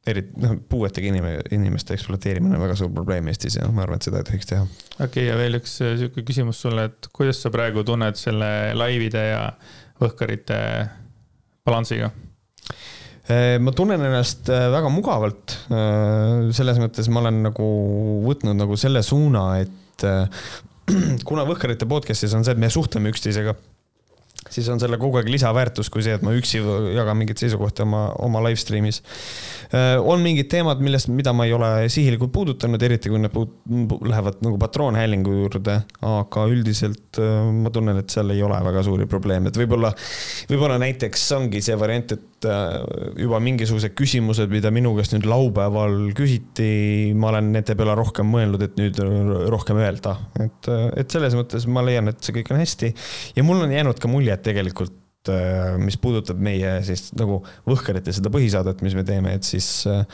eriti 0.10 0.42
noh, 0.42 0.58
puuetega 0.70 1.10
inime-, 1.10 1.38
inimeste 1.56 1.96
ekspluateerimine 1.96 2.58
on 2.58 2.64
väga 2.64 2.78
suur 2.80 2.92
probleem 2.94 3.30
Eestis 3.32 3.58
ja 3.60 3.70
ma 3.74 3.86
arvan, 3.86 4.00
et 4.00 4.08
seda 4.08 4.22
ei 4.22 4.28
tohiks 4.28 4.50
teha. 4.52 4.66
okei 4.66 5.08
okay,, 5.08 5.26
ja 5.30 5.40
veel 5.40 5.60
üks 5.60 5.80
äh, 5.86 5.96
sihuke 6.00 6.26
küsimus 6.28 6.62
sulle, 6.66 6.88
et 6.92 7.10
kuidas 7.16 7.42
sa 7.42 7.52
praegu 7.54 7.86
tunned 7.88 8.20
selle 8.20 8.50
laivide 8.78 9.26
ja 9.32 9.42
võhkarite 10.02 10.60
balansiga? 11.66 12.12
Äh, 13.26 13.56
ma 13.62 13.74
tunnen 13.76 14.06
ennast 14.06 14.52
äh, 14.54 14.68
väga 14.74 14.92
mugavalt. 14.94 15.58
selles 16.56 16.82
mõttes 16.82 17.10
ma 17.10 17.24
olen 17.26 17.42
nagu 17.50 17.70
võtnud 18.26 18.58
nagu 18.62 18.78
selle 18.80 19.02
suuna, 19.06 19.48
et 19.66 20.06
kuna 21.28 21.48
Võhkarite 21.50 21.88
podcast'is 21.90 22.36
on 22.38 22.46
see, 22.46 22.54
et 22.54 22.62
me 22.62 22.70
suhtleme 22.70 23.10
üksteisega 23.10 23.56
siis 24.56 24.70
on 24.72 24.80
selle 24.82 25.00
kogu 25.02 25.20
aeg 25.20 25.30
lisaväärtus 25.32 25.92
kui 25.94 26.04
see, 26.06 26.16
et 26.18 26.24
ma 26.26 26.34
üksi 26.36 26.62
jagan 26.96 27.18
mingeid 27.20 27.42
seisukohti 27.42 27.84
oma, 27.86 28.08
oma 28.24 28.42
live 28.46 28.60
stream'is. 28.62 29.02
Äh, 29.76 29.96
on 30.00 30.24
mingid 30.24 30.50
teemad, 30.52 30.82
millest, 30.84 31.10
mida 31.14 31.34
ma 31.36 31.48
ei 31.48 31.54
ole 31.56 31.70
sihilikult 31.92 32.32
puudutanud, 32.36 32.82
eriti 32.86 33.12
kui 33.12 33.22
need 33.22 33.36
lähevad 34.06 34.40
nagu 34.46 34.60
patroonhäälingu 34.62 35.36
juurde, 35.40 35.80
aga 36.06 36.46
üldiselt 36.52 37.20
äh, 37.22 37.50
ma 37.52 37.72
tunnen, 37.74 38.00
et 38.02 38.14
seal 38.14 38.32
ei 38.34 38.44
ole 38.46 38.60
väga 38.70 38.86
suuri 38.86 39.08
probleeme, 39.10 39.52
et 39.52 39.60
võib-olla, 39.60 39.92
võib-olla 40.52 40.80
näiteks 40.82 41.26
ongi 41.40 41.64
see 41.66 41.78
variant, 41.80 42.16
et 42.16 42.50
äh, 42.50 42.78
juba 43.26 43.42
mingisugused 43.44 43.96
küsimused, 43.98 44.52
mida 44.54 44.72
minu 44.76 44.94
käest 44.98 45.16
nüüd 45.18 45.28
laupäeval 45.30 45.98
küsiti, 46.18 46.70
ma 47.18 47.34
olen 47.34 47.52
nende 47.58 47.76
peale 47.78 47.98
rohkem 47.98 48.30
mõelnud, 48.32 48.64
et 48.66 48.80
nüüd 48.80 49.02
rohkem 49.52 49.82
öelda, 49.82 50.16
et, 50.46 50.72
et 51.02 51.12
selles 51.12 51.36
mõttes 51.38 51.68
ma 51.68 51.84
leian, 51.86 52.12
et 52.12 52.22
see 52.24 52.36
kõik 52.40 52.54
on 52.54 52.62
hästi 52.62 52.94
ja 53.36 53.44
mul 53.46 53.66
on 53.66 53.74
jäänud 53.74 54.00
ka 54.02 54.10
mulje, 54.12 54.36
et 54.36 54.45
tegelikult 54.46 55.32
äh, 55.34 55.76
mis 55.82 55.98
puudutab 56.02 56.42
meie 56.42 56.78
siis 56.88 57.10
nagu 57.18 57.42
Võhkarite 57.68 58.14
seda 58.16 58.32
põhisaadet, 58.34 58.84
mis 58.86 58.98
me 58.98 59.06
teeme, 59.08 59.36
et 59.38 59.48
siis 59.48 59.70
äh, 59.90 60.06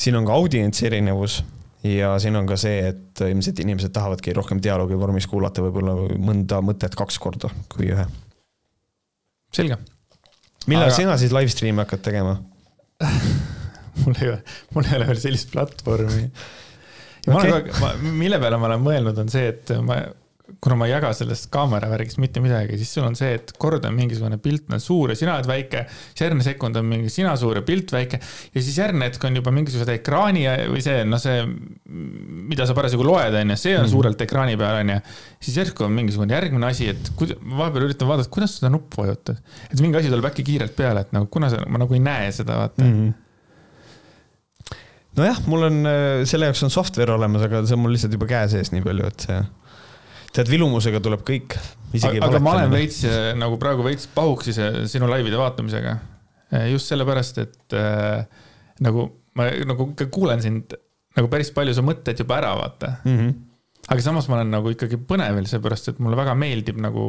siin 0.00 0.18
on 0.18 0.28
ka 0.28 0.36
audientsi 0.38 0.86
erinevus 0.88 1.40
ja 1.86 2.14
siin 2.22 2.36
on 2.38 2.46
ka 2.46 2.56
see, 2.60 2.92
et 2.92 3.22
ilmselt 3.26 3.62
inimesed 3.64 3.92
tahavadki 3.94 4.34
rohkem 4.36 4.60
dialoogi 4.62 4.98
vormis 4.98 5.26
kuulata 5.30 5.64
võib-olla 5.64 5.96
mõnda 6.22 6.60
mõtet 6.64 6.94
kaks 6.98 7.18
korda 7.22 7.50
kui 7.72 7.90
ühe. 7.90 8.06
selge. 9.54 9.78
millal 10.66 10.90
Aga... 10.90 10.96
sina 10.96 11.18
siis 11.18 11.34
live 11.34 11.50
stream'i 11.52 11.82
hakkad 11.82 12.04
tegema 12.06 12.38
mul 14.02 14.18
ei 14.20 14.30
ole, 14.30 14.42
mul 14.74 14.88
ei 14.88 14.98
ole 14.98 15.08
veel 15.10 15.22
sellist 15.26 15.50
platvormi. 15.52 16.24
ja 17.26 17.34
okay. 17.34 17.34
ma 17.34 17.40
olen 17.40 17.70
kogu 17.70 17.88
aeg, 17.90 18.10
mille 18.22 18.42
peale 18.42 18.60
ma 18.62 18.70
olen 18.70 18.84
mõelnud, 18.86 19.22
on 19.24 19.32
see, 19.32 19.50
et 19.52 19.74
ma 19.82 19.98
kuna 20.62 20.76
ma 20.78 20.86
ei 20.88 20.92
jaga 20.92 21.12
sellest 21.16 21.48
kaamera 21.52 21.88
värgist 21.90 22.18
mitte 22.22 22.40
midagi, 22.42 22.76
siis 22.80 22.90
sul 22.96 23.04
on 23.06 23.14
see, 23.18 23.36
et 23.38 23.52
kord 23.62 23.84
on 23.86 23.94
mingisugune 23.96 24.38
pilt 24.42 24.72
on 24.74 24.82
suur 24.82 25.12
ja 25.12 25.16
sina 25.18 25.36
oled 25.36 25.48
väike. 25.48 25.84
siis 26.12 26.24
järgmine 26.24 26.46
sekund 26.46 26.78
on 26.78 26.88
mingi 26.88 27.12
sina 27.12 27.34
suur 27.38 27.60
ja 27.60 27.64
pilt 27.66 27.92
väike 27.94 28.18
ja 28.18 28.58
siis 28.58 28.78
järgmine 28.78 29.08
hetk 29.08 29.24
on 29.28 29.38
juba 29.38 29.54
mingisuguse 29.54 29.96
ekraani 30.00 30.44
või 30.72 30.82
see, 30.84 31.04
noh, 31.08 31.22
see, 31.22 31.46
mida 32.52 32.66
sa 32.68 32.76
parasjagu 32.78 33.06
loed, 33.06 33.38
on 33.38 33.54
ju, 33.54 33.58
see 33.58 33.74
on 33.76 33.80
mm 33.80 33.86
-hmm. 33.86 33.94
suurelt 33.94 34.26
ekraani 34.26 34.58
peal, 34.58 34.82
on 34.82 34.94
ju. 34.96 34.98
siis 35.40 35.58
järsku 35.62 35.86
on 35.86 35.96
mingisugune 35.98 36.34
järgmine 36.34 36.70
asi, 36.70 36.90
et 36.92 37.12
kuida-, 37.16 37.38
vahepeal 37.38 37.88
üritan 37.88 38.10
vaadata, 38.10 38.30
kuidas 38.30 38.58
seda 38.58 38.70
nuppu 38.74 39.02
vajutad. 39.02 39.38
et 39.70 39.80
mingi 39.80 39.98
asi 39.98 40.10
tuleb 40.10 40.30
äkki 40.30 40.42
kiirelt 40.42 40.76
peale, 40.76 41.06
et 41.06 41.12
nagu 41.12 41.26
kuna 41.30 41.50
sa, 41.50 41.62
ma 41.68 41.78
nagu 41.78 41.94
ei 41.94 42.02
näe 42.02 42.32
seda, 42.32 42.58
vaata 42.66 42.84
mm. 42.84 42.92
-hmm 42.92 43.20
nojah, 45.16 45.42
mul 45.46 45.62
on, 45.62 45.82
selle 46.24 46.46
jaoks 46.48 46.62
on 46.62 46.70
software 46.70 47.12
olemas, 47.12 47.42
aga 47.42 47.66
see 47.66 47.74
on 47.76 47.82
mul 47.84 47.92
lihtsalt 47.92 48.12
juba 48.16 48.26
käe 48.26 48.48
sees 48.48 48.72
nii 48.72 48.80
palju, 48.80 49.06
et 49.12 49.26
see 49.26 49.40
tead, 50.36 50.50
vilumusega 50.52 51.00
tuleb 51.04 51.24
kõik. 51.26 51.56
aga, 51.98 52.14
aga 52.28 52.40
ma 52.42 52.56
olen 52.56 52.72
veits 52.72 53.02
äh, 53.08 53.32
nagu 53.38 53.58
praegu 53.60 53.84
veits 53.86 54.08
pahuks 54.14 54.52
ise 54.52 54.70
sinu 54.90 55.10
laivide 55.10 55.40
vaatamisega. 55.40 55.96
Äh, 56.52 56.70
just 56.72 56.90
sellepärast, 56.92 57.42
et 57.42 57.76
äh, 57.76 58.24
nagu 58.84 59.08
ma 59.38 59.48
nagu 59.68 59.92
kuulen 60.12 60.42
sind 60.44 60.74
nagu 61.16 61.28
päris 61.32 61.52
palju 61.54 61.74
su 61.76 61.84
mõtteid 61.84 62.20
juba 62.24 62.40
ära, 62.40 62.52
vaata 62.58 62.98
mm. 63.04 63.16
-hmm 63.16 63.40
aga 63.90 63.98
samas 63.98 64.28
ma 64.30 64.36
olen 64.36 64.52
nagu 64.54 64.70
ikkagi 64.70 64.94
põnevil, 65.10 65.46
seepärast 65.50 65.88
et 65.90 65.96
mulle 65.98 66.14
väga 66.14 66.36
meeldib 66.38 66.76
nagu 66.80 67.02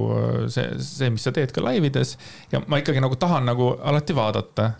see, 0.49 0.71
see, 0.81 1.11
mis 1.13 1.21
sa 1.21 1.29
teed 1.35 1.51
ka 1.53 1.61
live 1.61 1.85
ides 1.91 2.15
ja 2.49 2.63
ma 2.65 2.79
ikkagi 2.81 3.03
nagu 3.03 3.13
tahan 3.21 3.45
nagu 3.45 3.67
alati 3.77 4.15
vaadata. 4.17 4.71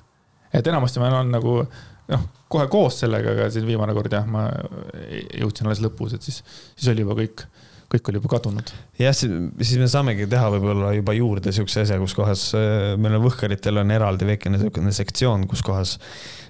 et 0.49 0.68
enamasti 0.68 0.99
ma 0.99 1.11
olen 1.11 1.30
nagu 1.32 1.53
noh, 2.10 2.24
kohe 2.49 2.65
koos 2.68 2.98
sellega, 3.03 3.36
aga 3.38 3.49
siin 3.53 3.68
viimane 3.70 3.94
kord 3.94 4.14
jah, 4.14 4.26
ma 4.26 4.48
jõudsin 5.38 5.70
alles 5.70 5.84
lõpus, 5.86 6.18
et 6.18 6.26
siis, 6.26 6.41
siis 6.74 6.90
oli 6.91 7.06
juba 7.06 7.15
kõik 7.22 7.45
kõik 7.94 8.10
oli 8.10 8.20
juba 8.20 8.32
kadunud. 8.34 8.72
jah, 8.98 9.14
siis 9.14 9.78
me 9.78 9.88
saamegi 9.91 10.26
teha 10.30 10.48
võib-olla 10.56 10.94
juba 10.98 11.14
juurde 11.18 11.53
siukse 11.56 11.84
asja, 11.84 11.99
kus 12.02 12.15
kohas 12.18 12.45
äh, 12.57 12.94
meil 13.02 13.18
on 13.20 13.26
Võhkaritel 13.28 13.82
on 13.82 13.94
eraldi 13.94 14.28
väikene 14.28 14.61
siukene 14.61 14.94
sektsioon, 14.95 15.45
kus 15.49 15.61
kohas 15.65 15.95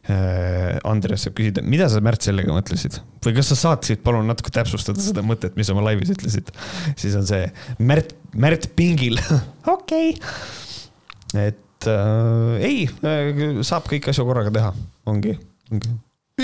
äh, 0.08 0.80
Andres 0.88 1.28
saab 1.28 1.36
küsida, 1.40 1.64
mida 1.66 1.90
sa, 1.92 2.02
Märt, 2.04 2.24
sellega 2.26 2.56
mõtlesid 2.56 3.02
või 3.26 3.36
kas 3.38 3.52
sa 3.52 3.60
saaksid 3.60 4.04
palun 4.06 4.28
natuke 4.30 4.54
täpsustada 4.56 5.04
seda 5.04 5.24
mõtet, 5.26 5.58
mis 5.60 5.72
oma 5.74 5.84
laivis 5.90 6.14
ütlesid. 6.16 6.54
siis 6.96 7.18
on 7.20 7.28
see 7.28 7.48
Märt, 7.84 8.16
Märt 8.36 8.72
pingil 8.78 9.20
okei 9.76 10.16
okay., 10.16 11.50
et 11.50 11.92
äh, 11.92 12.64
ei, 12.64 12.88
äh, 13.04 13.62
saab 13.68 13.90
kõiki 13.92 14.14
asju 14.14 14.28
korraga 14.30 14.54
teha, 14.54 14.72
ongi, 15.10 15.36
ongi. 15.74 15.96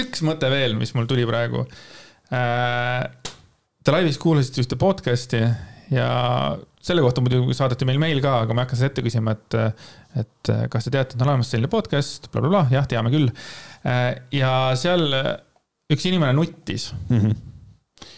üks 0.04 0.28
mõte 0.28 0.52
veel, 0.52 0.76
mis 0.80 0.92
mul 0.98 1.08
tuli 1.08 1.28
praegu 1.30 1.64
äh, 2.36 3.06
Te 3.80 3.94
laivis 3.96 4.18
kuulasite 4.20 4.60
ühte 4.60 4.76
podcast'i 4.80 5.40
ja 5.94 6.08
selle 6.84 7.04
kohta 7.04 7.22
muidugi 7.24 7.56
saadeti 7.56 7.88
meil 7.88 8.00
meil 8.02 8.20
ka, 8.24 8.42
aga 8.44 8.56
ma 8.56 8.64
ei 8.64 8.68
hakka 8.68 8.80
seda 8.80 8.90
ette 8.92 9.04
küsima, 9.06 9.36
et, 9.38 9.56
et 10.20 10.52
kas 10.72 10.88
te 10.88 10.92
teate, 10.92 11.16
et 11.16 11.22
on 11.22 11.30
olemas 11.30 11.52
selline 11.52 11.70
podcast 11.72 12.28
bla,, 12.28 12.42
blablabla, 12.42 12.66
jah, 12.76 12.88
teame 12.92 13.12
küll. 13.14 13.30
ja 14.36 14.52
seal 14.80 15.06
üks 15.90 16.08
inimene 16.10 16.36
nuttis 16.36 16.90
mm. 17.08 17.22
-hmm. 17.22 18.12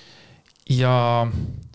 ja 0.79 0.95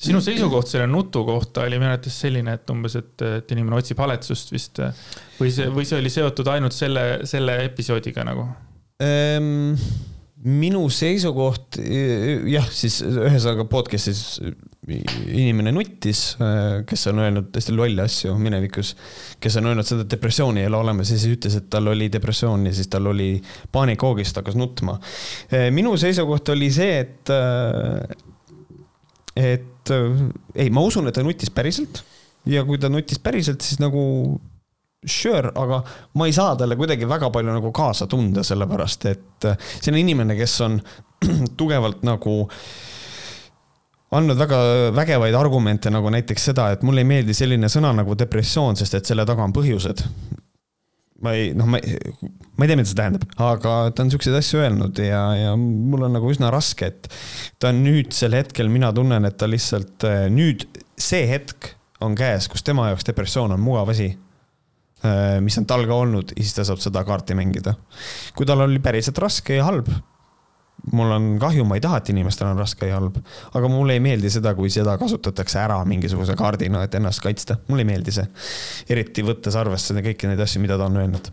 sinu 0.02 0.20
seisukoht 0.24 0.68
selle 0.72 0.90
nutu 0.90 1.22
kohta 1.28 1.68
oli 1.68 1.78
minu 1.78 1.92
arvates 1.92 2.18
selline, 2.26 2.58
et 2.58 2.74
umbes, 2.74 2.98
et, 2.98 3.22
et 3.38 3.54
inimene 3.54 3.78
otsib 3.78 4.02
haletsust 4.02 4.50
vist 4.52 4.82
või 5.38 5.54
see, 5.54 5.70
või 5.70 5.86
see 5.86 6.02
oli 6.02 6.10
seotud 6.10 6.50
ainult 6.56 6.74
selle, 6.74 7.06
selle 7.24 7.60
episoodiga 7.70 8.26
nagu 8.26 8.50
um...? 8.98 9.72
Minu 10.47 10.85
seisukoht 10.93 11.78
jah, 11.81 12.66
siis 12.70 13.01
ühesõnaga 13.02 13.66
podcast'is 13.70 14.20
inimene 14.86 15.73
nuttis, 15.74 16.20
kes 16.86 17.06
on 17.10 17.23
öelnud 17.24 17.48
täiesti 17.55 17.74
lolle 17.74 18.05
asju 18.06 18.36
minevikus, 18.39 18.93
kes 19.43 19.59
on 19.59 19.73
öelnud 19.73 19.89
seda, 19.89 20.05
et 20.06 20.12
depressiooni 20.14 20.62
ei 20.62 20.70
ole 20.70 20.78
olemas 20.78 21.10
ja 21.10 21.18
siis 21.18 21.35
ütles, 21.35 21.56
et 21.59 21.66
tal 21.73 21.90
oli 21.90 22.06
depressioon 22.12 22.68
ja 22.70 22.74
siis 22.77 22.90
tal 22.93 23.10
oli 23.10 23.32
paanikahoogist, 23.74 24.39
hakkas 24.39 24.59
nutma. 24.59 24.98
minu 25.74 25.97
seisukoht 25.98 26.55
oli 26.55 26.70
see, 26.74 27.01
et, 27.02 27.35
et 29.35 29.94
ei, 30.55 30.70
ma 30.70 30.86
usun, 30.86 31.10
et 31.10 31.18
ta 31.18 31.27
nutis 31.27 31.51
päriselt 31.51 32.05
ja 32.47 32.62
kui 32.66 32.78
ta 32.78 32.90
nutis 32.93 33.18
päriselt, 33.23 33.66
siis 33.66 33.82
nagu 33.82 34.05
sure, 35.05 35.52
aga 35.55 35.82
ma 36.14 36.27
ei 36.27 36.35
saa 36.35 36.56
talle 36.56 36.77
kuidagi 36.78 37.09
väga 37.09 37.31
palju 37.35 37.55
nagu 37.59 37.73
kaasa 37.74 38.09
tunda, 38.10 38.44
sellepärast 38.47 39.09
et 39.10 39.48
äh, 39.48 39.59
see 39.78 39.93
on 39.93 40.01
inimene, 40.01 40.36
kes 40.39 40.60
on 40.66 40.81
tugevalt 41.60 42.05
nagu 42.06 42.39
andnud 44.16 44.39
väga 44.39 44.59
vägevaid 44.97 45.36
argumente, 45.36 45.90
nagu 45.93 46.10
näiteks 46.14 46.51
seda, 46.51 46.70
et 46.73 46.82
mulle 46.86 47.02
ei 47.02 47.10
meeldi 47.10 47.35
selline 47.36 47.70
sõna 47.73 47.93
nagu 47.97 48.16
depressioon, 48.18 48.78
sest 48.78 48.98
et 48.98 49.09
selle 49.09 49.27
taga 49.28 49.44
on 49.44 49.55
põhjused. 49.56 50.05
ma 51.24 51.32
ei, 51.32 51.52
noh, 51.56 51.64
ma 51.64 51.78
ei, 51.81 51.97
ma 52.56 52.66
ei 52.66 52.68
tea, 52.68 52.77
mida 52.77 52.89
see 52.90 52.98
tähendab, 52.98 53.23
aga 53.40 53.77
ta 53.97 54.05
on 54.05 54.10
siukseid 54.12 54.36
asju 54.36 54.60
öelnud 54.60 54.98
ja, 55.01 55.23
ja 55.39 55.55
mul 55.56 56.05
on 56.05 56.12
nagu 56.12 56.28
üsna 56.28 56.51
raske, 56.52 56.90
et 56.93 57.09
ta 57.62 57.73
nüüdsel 57.73 58.36
hetkel, 58.36 58.68
mina 58.73 58.93
tunnen, 58.93 59.24
et 59.24 59.39
ta 59.40 59.48
lihtsalt 59.48 60.05
äh, 60.06 60.27
nüüd, 60.32 60.68
see 61.01 61.24
hetk 61.31 61.73
on 62.05 62.14
käes, 62.16 62.51
kus 62.52 62.64
tema 62.64 62.90
jaoks 62.90 63.09
depressioon 63.09 63.56
on 63.56 63.64
mugav 63.64 63.94
asi 63.94 64.10
mis 65.45 65.57
on 65.61 65.66
tal 65.69 65.87
ka 65.89 66.03
olnud 66.03 66.35
ja 66.37 66.43
siis 66.43 66.57
ta 66.57 66.66
saab 66.69 66.83
seda 66.83 67.05
kaarti 67.07 67.37
mängida. 67.39 67.77
kui 68.37 68.47
tal 68.49 68.65
oli 68.66 68.81
päriselt 68.83 69.19
raske 69.23 69.59
ja 69.59 69.65
halb, 69.66 69.89
mul 70.93 71.15
on 71.16 71.31
kahju, 71.43 71.65
ma 71.69 71.78
ei 71.78 71.85
taha, 71.85 72.01
et 72.03 72.12
inimestel 72.12 72.51
on 72.51 72.61
raske 72.61 72.91
ja 72.91 72.99
halb, 73.01 73.19
aga 73.55 73.70
mulle 73.73 73.97
ei 73.97 74.05
meeldi 74.05 74.31
seda, 74.33 74.55
kui 74.59 74.70
seda 74.73 74.97
kasutatakse 75.01 75.59
ära 75.62 75.81
mingisuguse 75.89 76.37
kaardina, 76.39 76.85
et 76.87 76.95
ennast 76.99 77.24
kaitsta, 77.24 77.59
mulle 77.70 77.87
ei 77.87 77.91
meeldi 77.95 78.15
see. 78.15 78.28
eriti 78.93 79.24
võttes 79.27 79.59
arvesse 79.59 79.97
kõiki 79.97 80.31
neid 80.31 80.41
asju, 80.45 80.62
mida 80.62 80.78
ta 80.78 80.91
on 80.91 81.03
öelnud 81.03 81.33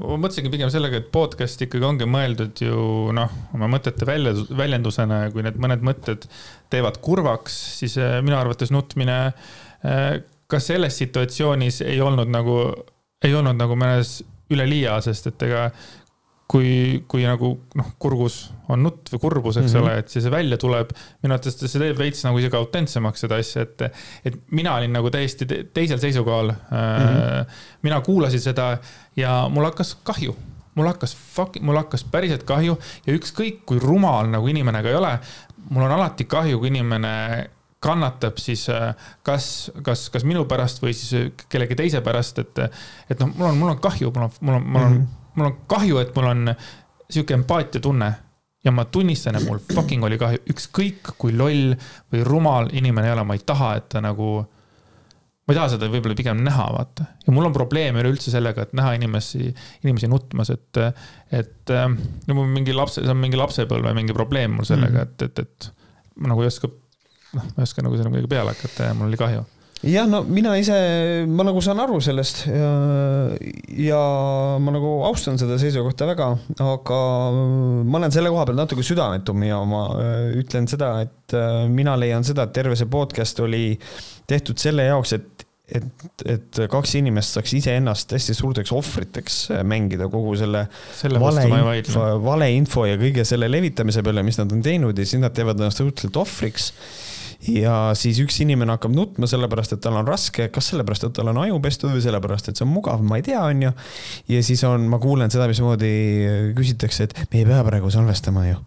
ma 0.00 0.16
mõtlesingi 0.18 0.50
pigem 0.50 0.70
sellega, 0.74 0.98
et 0.98 1.10
podcast 1.14 1.60
ikkagi 1.62 1.86
ongi 1.86 2.06
mõeldud 2.10 2.62
ju 2.64 2.78
noh, 3.14 3.34
oma 3.54 3.68
mõtete 3.70 4.06
välja, 4.08 4.34
väljendusena 4.56 5.24
ja 5.24 5.32
kui 5.34 5.44
need 5.46 5.58
mõned 5.62 5.84
mõtted 5.86 6.26
teevad 6.72 6.98
kurvaks, 7.04 7.54
siis 7.78 7.94
äh, 8.02 8.18
minu 8.26 8.38
arvates 8.40 8.74
nutmine 8.74 9.18
äh, 9.30 10.16
kas 10.54 10.70
selles 10.70 10.98
situatsioonis 11.02 11.82
ei 11.86 12.00
olnud 12.00 12.30
nagu, 12.30 12.60
ei 13.24 13.34
olnud 13.34 13.58
nagu 13.58 13.76
mõnes 13.78 14.20
üleliia, 14.52 14.96
sest 15.04 15.30
et 15.32 15.42
ega 15.46 15.68
kui, 16.50 17.02
kui 17.08 17.24
nagu 17.24 17.50
noh, 17.78 17.90
kurgus 18.00 18.38
on 18.72 18.82
nutt 18.84 19.10
või 19.12 19.22
kurbus, 19.22 19.58
eks 19.58 19.72
mm 19.72 19.76
-hmm. 19.78 19.84
ole, 19.84 19.98
et 20.02 20.08
siis 20.12 20.24
see 20.24 20.32
välja 20.32 20.58
tuleb. 20.60 20.90
minu 21.22 21.34
arvates 21.34 21.58
see 21.58 21.80
teeb 21.80 21.98
veits 21.98 22.24
nagu 22.24 22.38
isegi 22.38 22.56
autentsemaks 22.56 23.24
seda 23.24 23.38
asja, 23.40 23.62
et, 23.62 23.86
et 24.24 24.40
mina 24.50 24.76
olin 24.76 24.92
nagu 24.92 25.10
täiesti 25.10 25.46
teisel 25.46 25.98
seisukohal 25.98 26.52
mm. 26.52 26.76
-hmm. 26.76 27.54
mina 27.82 28.00
kuulasin 28.00 28.40
seda 28.40 28.78
ja 29.16 29.48
mul 29.48 29.64
hakkas 29.64 29.96
kahju 30.04 30.36
mul 30.74 30.86
hakkas 30.86 31.16
fuck, 31.16 31.60
mul 31.60 31.76
hakkas 31.76 32.04
päriselt 32.04 32.42
kahju 32.42 32.78
ja 33.06 33.14
ükskõik 33.14 33.64
kui 33.66 33.78
rumal 33.78 34.26
nagu 34.30 34.46
inimene 34.46 34.82
ka 34.82 34.88
ei 34.88 34.94
ole, 34.94 35.18
mul 35.70 35.86
on 35.86 35.92
alati 35.92 36.24
kahju, 36.24 36.58
kui 36.58 36.68
inimene 36.68 37.50
kannatab 37.84 38.40
siis 38.42 38.66
äh, 38.72 38.92
kas, 39.26 39.70
kas, 39.84 40.08
kas 40.12 40.24
minu 40.28 40.46
pärast 40.50 40.82
või 40.84 40.94
siis 40.96 41.12
äh, 41.18 41.46
kellegi 41.52 41.76
teise 41.78 42.00
pärast, 42.04 42.40
et, 42.42 42.64
et 43.10 43.20
noh, 43.20 43.32
mul 43.34 43.50
on, 43.50 43.60
mul 43.60 43.74
on 43.74 43.82
kahju, 43.84 44.12
mul 44.14 44.28
on, 44.28 44.34
mul 44.40 44.58
on, 44.58 44.68
mul 44.68 44.86
on 44.86 44.98
-hmm. 44.98 45.30
mul 45.34 45.50
on 45.50 45.56
kahju, 45.70 46.00
et 46.00 46.14
mul 46.16 46.30
on 46.30 46.54
sihuke 47.10 47.36
empaatiatunne 47.36 48.10
ja 48.64 48.72
ma 48.72 48.86
tunnistan, 48.88 49.36
et 49.36 49.44
mul 49.44 49.60
fucking 49.74 50.04
oli 50.06 50.18
kahju, 50.20 50.40
ükskõik 50.54 51.14
kui 51.20 51.34
loll 51.36 51.74
või 52.12 52.24
rumal 52.24 52.70
inimene 52.72 53.10
ei 53.10 53.16
ole, 53.16 53.24
ma 53.28 53.36
ei 53.36 53.44
taha, 53.46 53.74
et 53.80 53.88
ta 53.92 54.00
nagu. 54.04 54.46
ma 55.44 55.52
ei 55.52 55.58
taha 55.58 55.74
seda 55.74 55.90
võib-olla 55.92 56.16
pigem 56.16 56.38
näha, 56.40 56.70
vaata. 56.72 57.04
ja 57.26 57.32
mul 57.36 57.50
on 57.50 57.52
probleeme 57.52 58.00
üleüldse 58.00 58.32
sellega, 58.32 58.64
et 58.64 58.72
näha 58.72 58.94
inimesi, 58.96 59.50
inimesi 59.84 60.08
nutmas, 60.08 60.50
et, 60.50 60.80
et 61.30 61.74
no 62.26 62.46
mingi 62.46 62.72
lapse, 62.72 63.02
see 63.02 63.12
on 63.12 63.20
mingi 63.20 63.36
lapsepõlve 63.36 63.92
mingi 63.94 64.16
probleem 64.16 64.56
mul 64.56 64.64
sellega 64.64 65.04
-hmm. 65.04 65.12
et, 65.12 65.22
et, 65.22 65.38
et 65.38 65.70
ma 66.16 66.32
nagu 66.32 66.42
ei 66.42 66.48
oska 66.48 66.70
noh, 67.36 67.50
ma 67.50 67.62
ei 67.62 67.68
oska 67.68 67.84
nagu 67.84 67.98
sellega 67.98 68.16
midagi 68.16 68.32
peale 68.36 68.54
hakata 68.54 68.90
ja 68.90 68.96
mul 68.96 69.10
oli 69.10 69.20
kahju. 69.20 69.44
Jah, 69.84 70.06
no 70.08 70.22
mina 70.24 70.54
ise, 70.56 70.74
ma 71.28 71.44
nagu 71.44 71.60
saan 71.64 71.82
aru 71.82 71.98
sellest 72.04 72.44
ja, 72.48 72.68
ja 73.84 74.00
ma 74.62 74.72
nagu 74.72 74.94
austan 75.10 75.36
seda 75.40 75.58
seisukohta 75.60 76.08
väga, 76.08 76.30
aga 76.64 77.00
ma 77.84 78.00
olen 78.00 78.14
selle 78.14 78.32
koha 78.32 78.46
peal 78.48 78.60
natuke 78.62 78.86
südametum 78.86 79.44
ja 79.44 79.60
ma 79.68 79.84
äh, 79.98 80.30
ütlen 80.40 80.70
seda, 80.70 80.94
et 81.04 81.36
äh, 81.36 81.66
mina 81.68 81.98
leian 82.00 82.24
seda, 82.24 82.46
et 82.46 82.56
terve 82.56 82.78
see 82.80 82.88
podcast 82.88 83.44
oli 83.44 83.74
tehtud 84.30 84.62
selle 84.62 84.88
jaoks, 84.88 85.18
et 85.18 85.30
et, 85.64 86.24
et 86.28 86.58
kaks 86.68 86.90
inimest 86.98 87.38
saaks 87.38 87.54
iseennast 87.56 88.10
hästi 88.12 88.34
suurteks 88.36 88.72
ohvriteks 88.76 89.38
äh, 89.54 89.62
mängida 89.64 90.10
kogu 90.12 90.34
selle, 90.36 90.66
selle 90.96 91.20
valeinfo, 91.20 92.04
valeinfo 92.24 92.84
ja 92.88 92.98
kõige 93.00 93.24
selle 93.28 93.48
levitamise 93.48 94.04
peale, 94.04 94.24
mis 94.26 94.40
nad 94.40 94.52
on 94.52 94.60
teinud 94.64 95.00
ja 95.00 95.08
siis 95.08 95.22
nad 95.24 95.32
teevad 95.36 95.60
ennast 95.60 95.80
õudselt 95.84 96.20
ohvriks 96.20 96.70
ja 97.50 97.76
siis 97.98 98.18
üks 98.22 98.36
inimene 98.44 98.76
hakkab 98.76 98.94
nutma 98.94 99.28
sellepärast, 99.30 99.76
et 99.76 99.82
tal 99.84 99.98
on 99.98 100.08
raske, 100.08 100.48
kas 100.52 100.70
sellepärast, 100.72 101.08
et 101.08 101.16
tal 101.16 101.30
on 101.32 101.40
aju 101.44 101.58
pestud 101.64 101.92
või 101.92 102.04
sellepärast, 102.04 102.50
et 102.50 102.60
see 102.60 102.66
on 102.66 102.72
mugav, 102.72 103.02
ma 103.04 103.20
ei 103.20 103.26
tea, 103.26 103.40
on 103.42 103.66
ju. 103.66 103.72
ja 104.32 104.44
siis 104.46 104.64
on, 104.68 104.86
ma 104.90 105.00
kuulen 105.02 105.32
seda, 105.32 105.48
mismoodi 105.50 105.90
küsitakse, 106.56 107.08
et 107.08 107.18
me 107.32 107.42
ei 107.42 107.48
pea 107.48 107.64
praegu 107.66 107.92
salvestama 107.92 108.46
ju. 108.48 108.60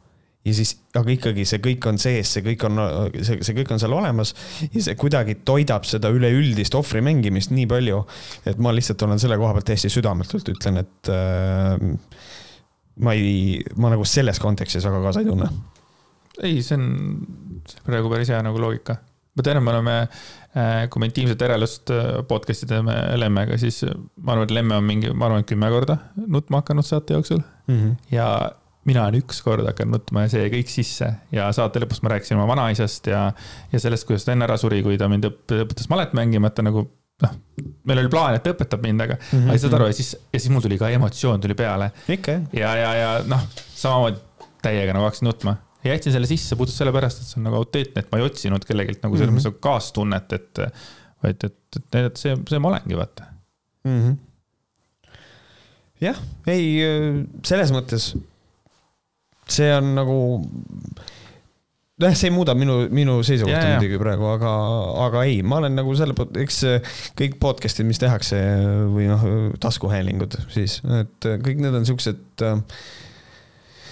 Ja 0.48 0.54
siis, 0.56 0.78
aga 0.96 1.12
ikkagi 1.12 1.44
see 1.50 1.60
kõik 1.60 1.86
on 1.90 1.98
sees, 2.00 2.30
see 2.32 2.44
kõik 2.46 2.62
on, 2.70 2.80
see, 3.20 3.42
see 3.44 3.56
kõik 3.58 3.74
on 3.76 3.82
seal 3.82 3.92
olemas. 3.98 4.32
Ja 4.72 4.84
see 4.86 4.96
kuidagi 5.00 5.42
toidab 5.48 5.84
seda 5.90 6.08
üleüldist 6.14 6.78
ohvri 6.78 7.02
mängimist 7.04 7.52
nii 7.52 7.66
palju, 7.68 8.00
et 8.48 8.62
ma 8.64 8.72
lihtsalt 8.76 9.04
olen 9.04 9.20
selle 9.20 9.36
koha 9.42 9.58
pealt 9.58 9.68
täiesti 9.74 9.92
südametult 9.92 10.48
ütlen, 10.54 10.80
et 10.86 11.12
äh, 11.12 11.84
ma 13.04 13.18
ei, 13.18 13.60
ma 13.76 13.92
nagu 13.92 14.08
selles 14.08 14.40
kontekstis 14.40 14.88
väga 14.88 15.04
kaasa 15.04 15.26
ei 15.26 15.28
tunne 15.28 15.52
ei, 16.44 16.62
see 16.66 16.78
on, 16.78 16.90
praegu 17.86 18.12
päris 18.12 18.32
hea 18.34 18.42
nagu 18.46 18.62
loogika. 18.62 18.98
ma 19.38 19.46
tean, 19.46 19.60
et 19.60 19.66
me 19.66 19.74
oleme, 19.74 19.96
äh, 20.58 20.84
kui 20.90 21.02
me 21.02 21.10
intiimset 21.12 21.42
järelust 21.46 21.92
äh, 21.94 22.06
podcast'i 22.30 22.70
teeme 22.70 22.96
Lemmega, 23.22 23.58
siis 23.62 23.84
ma 23.86 24.34
arvan, 24.34 24.48
et 24.48 24.56
Lemme 24.58 24.80
on 24.80 24.88
mingi, 24.88 25.12
ma 25.14 25.30
arvan, 25.30 25.46
kümme 25.48 25.70
korda 25.74 26.00
nutma 26.26 26.64
hakanud 26.64 26.88
saate 26.88 27.14
jooksul 27.18 27.44
mm. 27.68 27.76
-hmm. 27.76 27.96
ja 28.16 28.30
mina 28.88 29.04
olen 29.04 29.20
üks 29.22 29.44
kord 29.46 29.68
hakanud 29.68 30.00
nutma 30.00 30.26
ja 30.26 30.34
see 30.34 30.48
kõik 30.54 30.72
sisse 30.72 31.12
ja 31.32 31.50
saate 31.54 31.84
lõpus 31.84 32.02
ma 32.02 32.16
rääkisin 32.16 32.40
oma 32.40 32.48
vanaisast 32.54 33.10
ja, 33.12 33.28
ja 33.72 33.84
sellest, 33.84 34.08
kuidas 34.10 34.26
ta 34.26 34.34
enne 34.34 34.48
ära 34.48 34.58
suri, 34.58 34.82
kui 34.86 34.98
ta 34.98 35.10
mind 35.12 35.30
õpetas 35.30 35.92
malet 35.92 36.16
mängima, 36.18 36.50
et 36.50 36.58
ta 36.58 36.66
nagu 36.66 36.88
noh, 37.22 37.38
meil 37.90 38.02
oli 38.04 38.12
plaan, 38.14 38.38
et 38.38 38.46
ta 38.46 38.54
õpetab 38.56 38.82
mind, 38.86 39.06
aga 39.06 39.20
mm, 39.20 39.38
-hmm. 39.38 39.50
aga 39.50 39.62
saad 39.62 39.78
aru 39.78 39.92
ja 39.92 40.00
siis, 40.00 40.16
ja 40.34 40.40
siis 40.40 40.50
mul 40.54 40.66
tuli 40.66 40.78
ka 40.82 40.90
emotsioon 40.90 41.42
tuli 41.42 41.54
peale. 41.54 41.92
ja, 42.54 42.76
ja, 42.76 42.94
ja 42.96 43.14
noh, 43.28 43.46
samamoodi 43.76 44.18
täiega 44.62 44.94
nagu 44.94 45.06
hakkasin 45.06 45.30
nutma 45.30 45.58
ja 45.88 45.96
jätsin 45.96 46.16
selle 46.16 46.30
sisse 46.30 46.58
puhtalt 46.60 46.78
sellepärast, 46.78 47.24
et 47.24 47.32
see 47.32 47.42
on 47.42 47.48
nagu 47.50 47.60
autentne, 47.62 48.04
et 48.04 48.12
ma 48.12 48.22
ei 48.22 48.28
otsinud 48.28 48.68
kellelgi 48.68 49.00
nagu 49.02 49.20
selles 49.20 49.34
mõttes 49.34 49.50
mm 49.50 49.56
-hmm. 49.56 49.66
kaastunnet, 49.68 50.38
et 50.38 50.64
vaid 51.24 51.50
et, 51.50 51.60
et, 51.80 52.00
et 52.04 52.24
see, 52.24 52.38
see 52.50 52.64
ma 52.64 52.74
olengi, 52.74 52.98
vaata 53.00 53.28
mm. 53.88 54.00
-hmm. 54.00 55.14
jah, 56.08 56.24
ei, 56.54 56.74
selles 57.48 57.74
mõttes 57.76 58.12
see 59.48 59.70
on 59.76 59.94
nagu 59.96 60.18
jah, 62.02 62.14
see 62.14 62.30
ei 62.30 62.36
muuda 62.36 62.56
minu, 62.58 62.78
minu 62.94 63.18
seisukohta 63.26 63.64
jaa. 63.64 63.80
muidugi 63.80 64.00
praegu, 64.02 64.30
aga, 64.30 64.54
aga 65.08 65.26
ei, 65.30 65.42
ma 65.42 65.62
olen 65.62 65.78
nagu 65.80 65.96
selle, 65.98 66.16
eks 66.44 66.62
kõik 67.18 67.40
podcast'id, 67.42 67.88
mis 67.90 68.02
tehakse 68.02 68.40
või 68.94 69.10
noh, 69.10 69.28
taskuhäälingud 69.64 70.40
siis, 70.54 70.80
et 71.02 71.30
kõik 71.46 71.62
need 71.64 71.78
on 71.78 71.88
siuksed. 71.90 72.24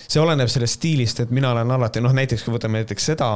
See 0.05 0.21
oleneb 0.21 0.51
sellest 0.51 0.79
stiilist, 0.79 1.21
et 1.25 1.33
mina 1.35 1.51
olen 1.55 1.75
alati 1.77 2.03
noh, 2.03 2.13
näiteks 2.15 2.45
kui 2.45 2.55
võtame 2.55 2.81
näiteks 2.81 3.11
seda, 3.11 3.29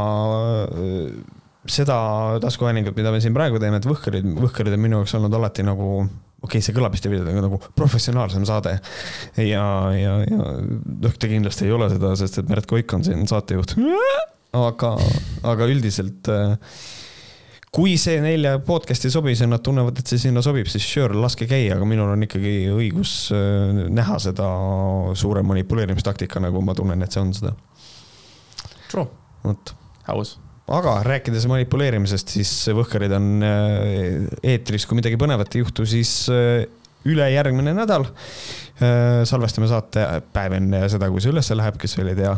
seda 1.69 1.99
taskuhäälingut, 2.43 2.97
mida 2.97 3.13
me 3.13 3.21
siin 3.23 3.35
praegu 3.35 3.61
teeme, 3.61 3.81
et 3.81 3.87
Võhkarid, 3.89 4.27
Võhkarid 4.39 4.75
on 4.75 4.83
minu 4.83 4.99
jaoks 5.01 5.15
olnud 5.19 5.37
alati 5.39 5.65
nagu 5.67 5.89
okei 6.39 6.59
okay,, 6.59 6.63
see 6.63 6.75
kõlab 6.75 6.95
vist 6.95 7.07
ebaõigesti, 7.07 7.33
aga 7.33 7.45
nagu 7.47 7.59
professionaalsem 7.75 8.45
saade. 8.47 8.77
ja, 9.43 9.65
ja, 9.95 10.13
ja 10.23 10.39
noh, 10.39 11.17
ta 11.19 11.31
kindlasti 11.31 11.67
ei 11.67 11.75
ole 11.75 11.89
seda, 11.91 12.13
sest 12.19 12.41
et 12.43 12.51
Märt 12.51 12.69
Koik 12.69 12.93
on 12.95 13.03
siin 13.07 13.27
saatejuht. 13.29 13.75
aga, 14.59 14.93
aga 15.51 15.69
üldiselt 15.69 16.31
äh, 16.31 16.55
kui 17.75 17.95
see 18.01 18.17
neile 18.23 18.55
podcast'i 18.65 19.11
sobis 19.13 19.43
ja 19.43 19.47
nad 19.49 19.61
tunnevad, 19.65 19.99
et 20.01 20.09
see 20.09 20.21
sinna 20.21 20.41
sobib, 20.45 20.69
siis 20.71 20.85
sure, 20.89 21.17
laske 21.17 21.45
käia, 21.49 21.75
aga 21.77 21.87
minul 21.89 22.13
on 22.15 22.25
ikkagi 22.25 22.53
õigus 22.73 23.13
äh, 23.35 23.83
näha 23.93 24.17
seda 24.23 24.49
suure 25.19 25.43
manipuleerimistaktika, 25.45 26.41
nagu 26.43 26.63
ma 26.65 26.75
tunnen, 26.77 27.05
et 27.05 27.13
see 27.13 27.23
on 27.23 27.33
seda. 27.37 27.53
True, 28.89 29.05
vot, 29.45 29.75
aus. 30.09 30.37
aga 30.79 30.95
rääkides 31.05 31.45
manipuleerimisest, 31.51 32.33
siis 32.39 32.53
Võhkarid 32.73 33.13
on 33.19 33.29
äh, 33.45 34.25
eetris, 34.55 34.89
kui 34.89 34.97
midagi 34.97 35.21
põnevat 35.21 35.53
ei 35.53 35.61
juhtu, 35.63 35.85
siis 35.89 36.13
äh, 36.33 36.65
ülejärgmine 37.07 37.73
nädal 37.75 38.05
äh, 38.05 39.23
salvestame 39.27 39.69
saate 39.71 40.05
päev 40.33 40.57
enne 40.57 40.83
seda, 40.91 41.09
kui 41.11 41.23
see 41.23 41.31
ülesse 41.31 41.55
läheb, 41.57 41.79
kes 41.79 41.95
veel 41.99 42.11
ei 42.13 42.19
tea. 42.19 42.33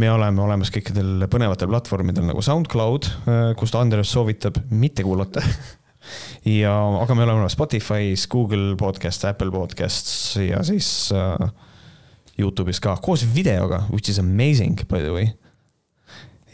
me 0.00 0.10
oleme 0.12 0.44
olemas 0.44 0.72
kõikidel 0.72 1.26
põnevatel 1.32 1.68
platvormidel 1.68 2.26
nagu 2.30 2.42
SoundCloud, 2.44 3.10
kust 3.60 3.76
Andres 3.76 4.12
soovitab 4.14 4.62
mitte 4.70 5.04
kuulata 5.04 5.44
ja, 6.62 6.72
aga 7.02 7.18
me 7.18 7.26
oleme 7.26 7.50
Spotify's, 7.52 8.26
Google 8.32 8.76
Podcasts, 8.80 9.26
Apple 9.28 9.52
Podcasts 9.52 10.38
ja 10.40 10.62
siis 10.66 11.12
äh, 11.16 11.52
Youtube'is 12.40 12.80
ka 12.80 12.96
koos 13.04 13.26
videoga, 13.34 13.84
which 13.92 14.08
is 14.10 14.18
amazing 14.22 14.80
by 14.88 15.04
the 15.04 15.12
way. 15.12 15.28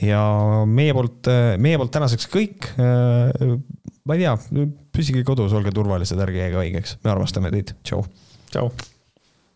ja 0.02 0.20
meie 0.66 0.94
poolt, 0.94 1.31
meie 1.59 1.78
poolt 1.78 1.90
tänaseks 1.94 2.28
kõik. 2.31 2.69
ma 2.78 4.15
ei 4.15 4.20
tea, 4.23 4.35
püsige 4.99 5.25
kodus, 5.27 5.55
olge 5.55 5.75
turvalised, 5.75 6.19
ärge 6.27 6.43
jääge 6.43 6.62
haigeks, 6.65 6.99
me 7.05 7.15
armastame 7.15 7.55
teid, 7.55 7.77
tšau. 7.87 8.05
tšau. 8.51 8.73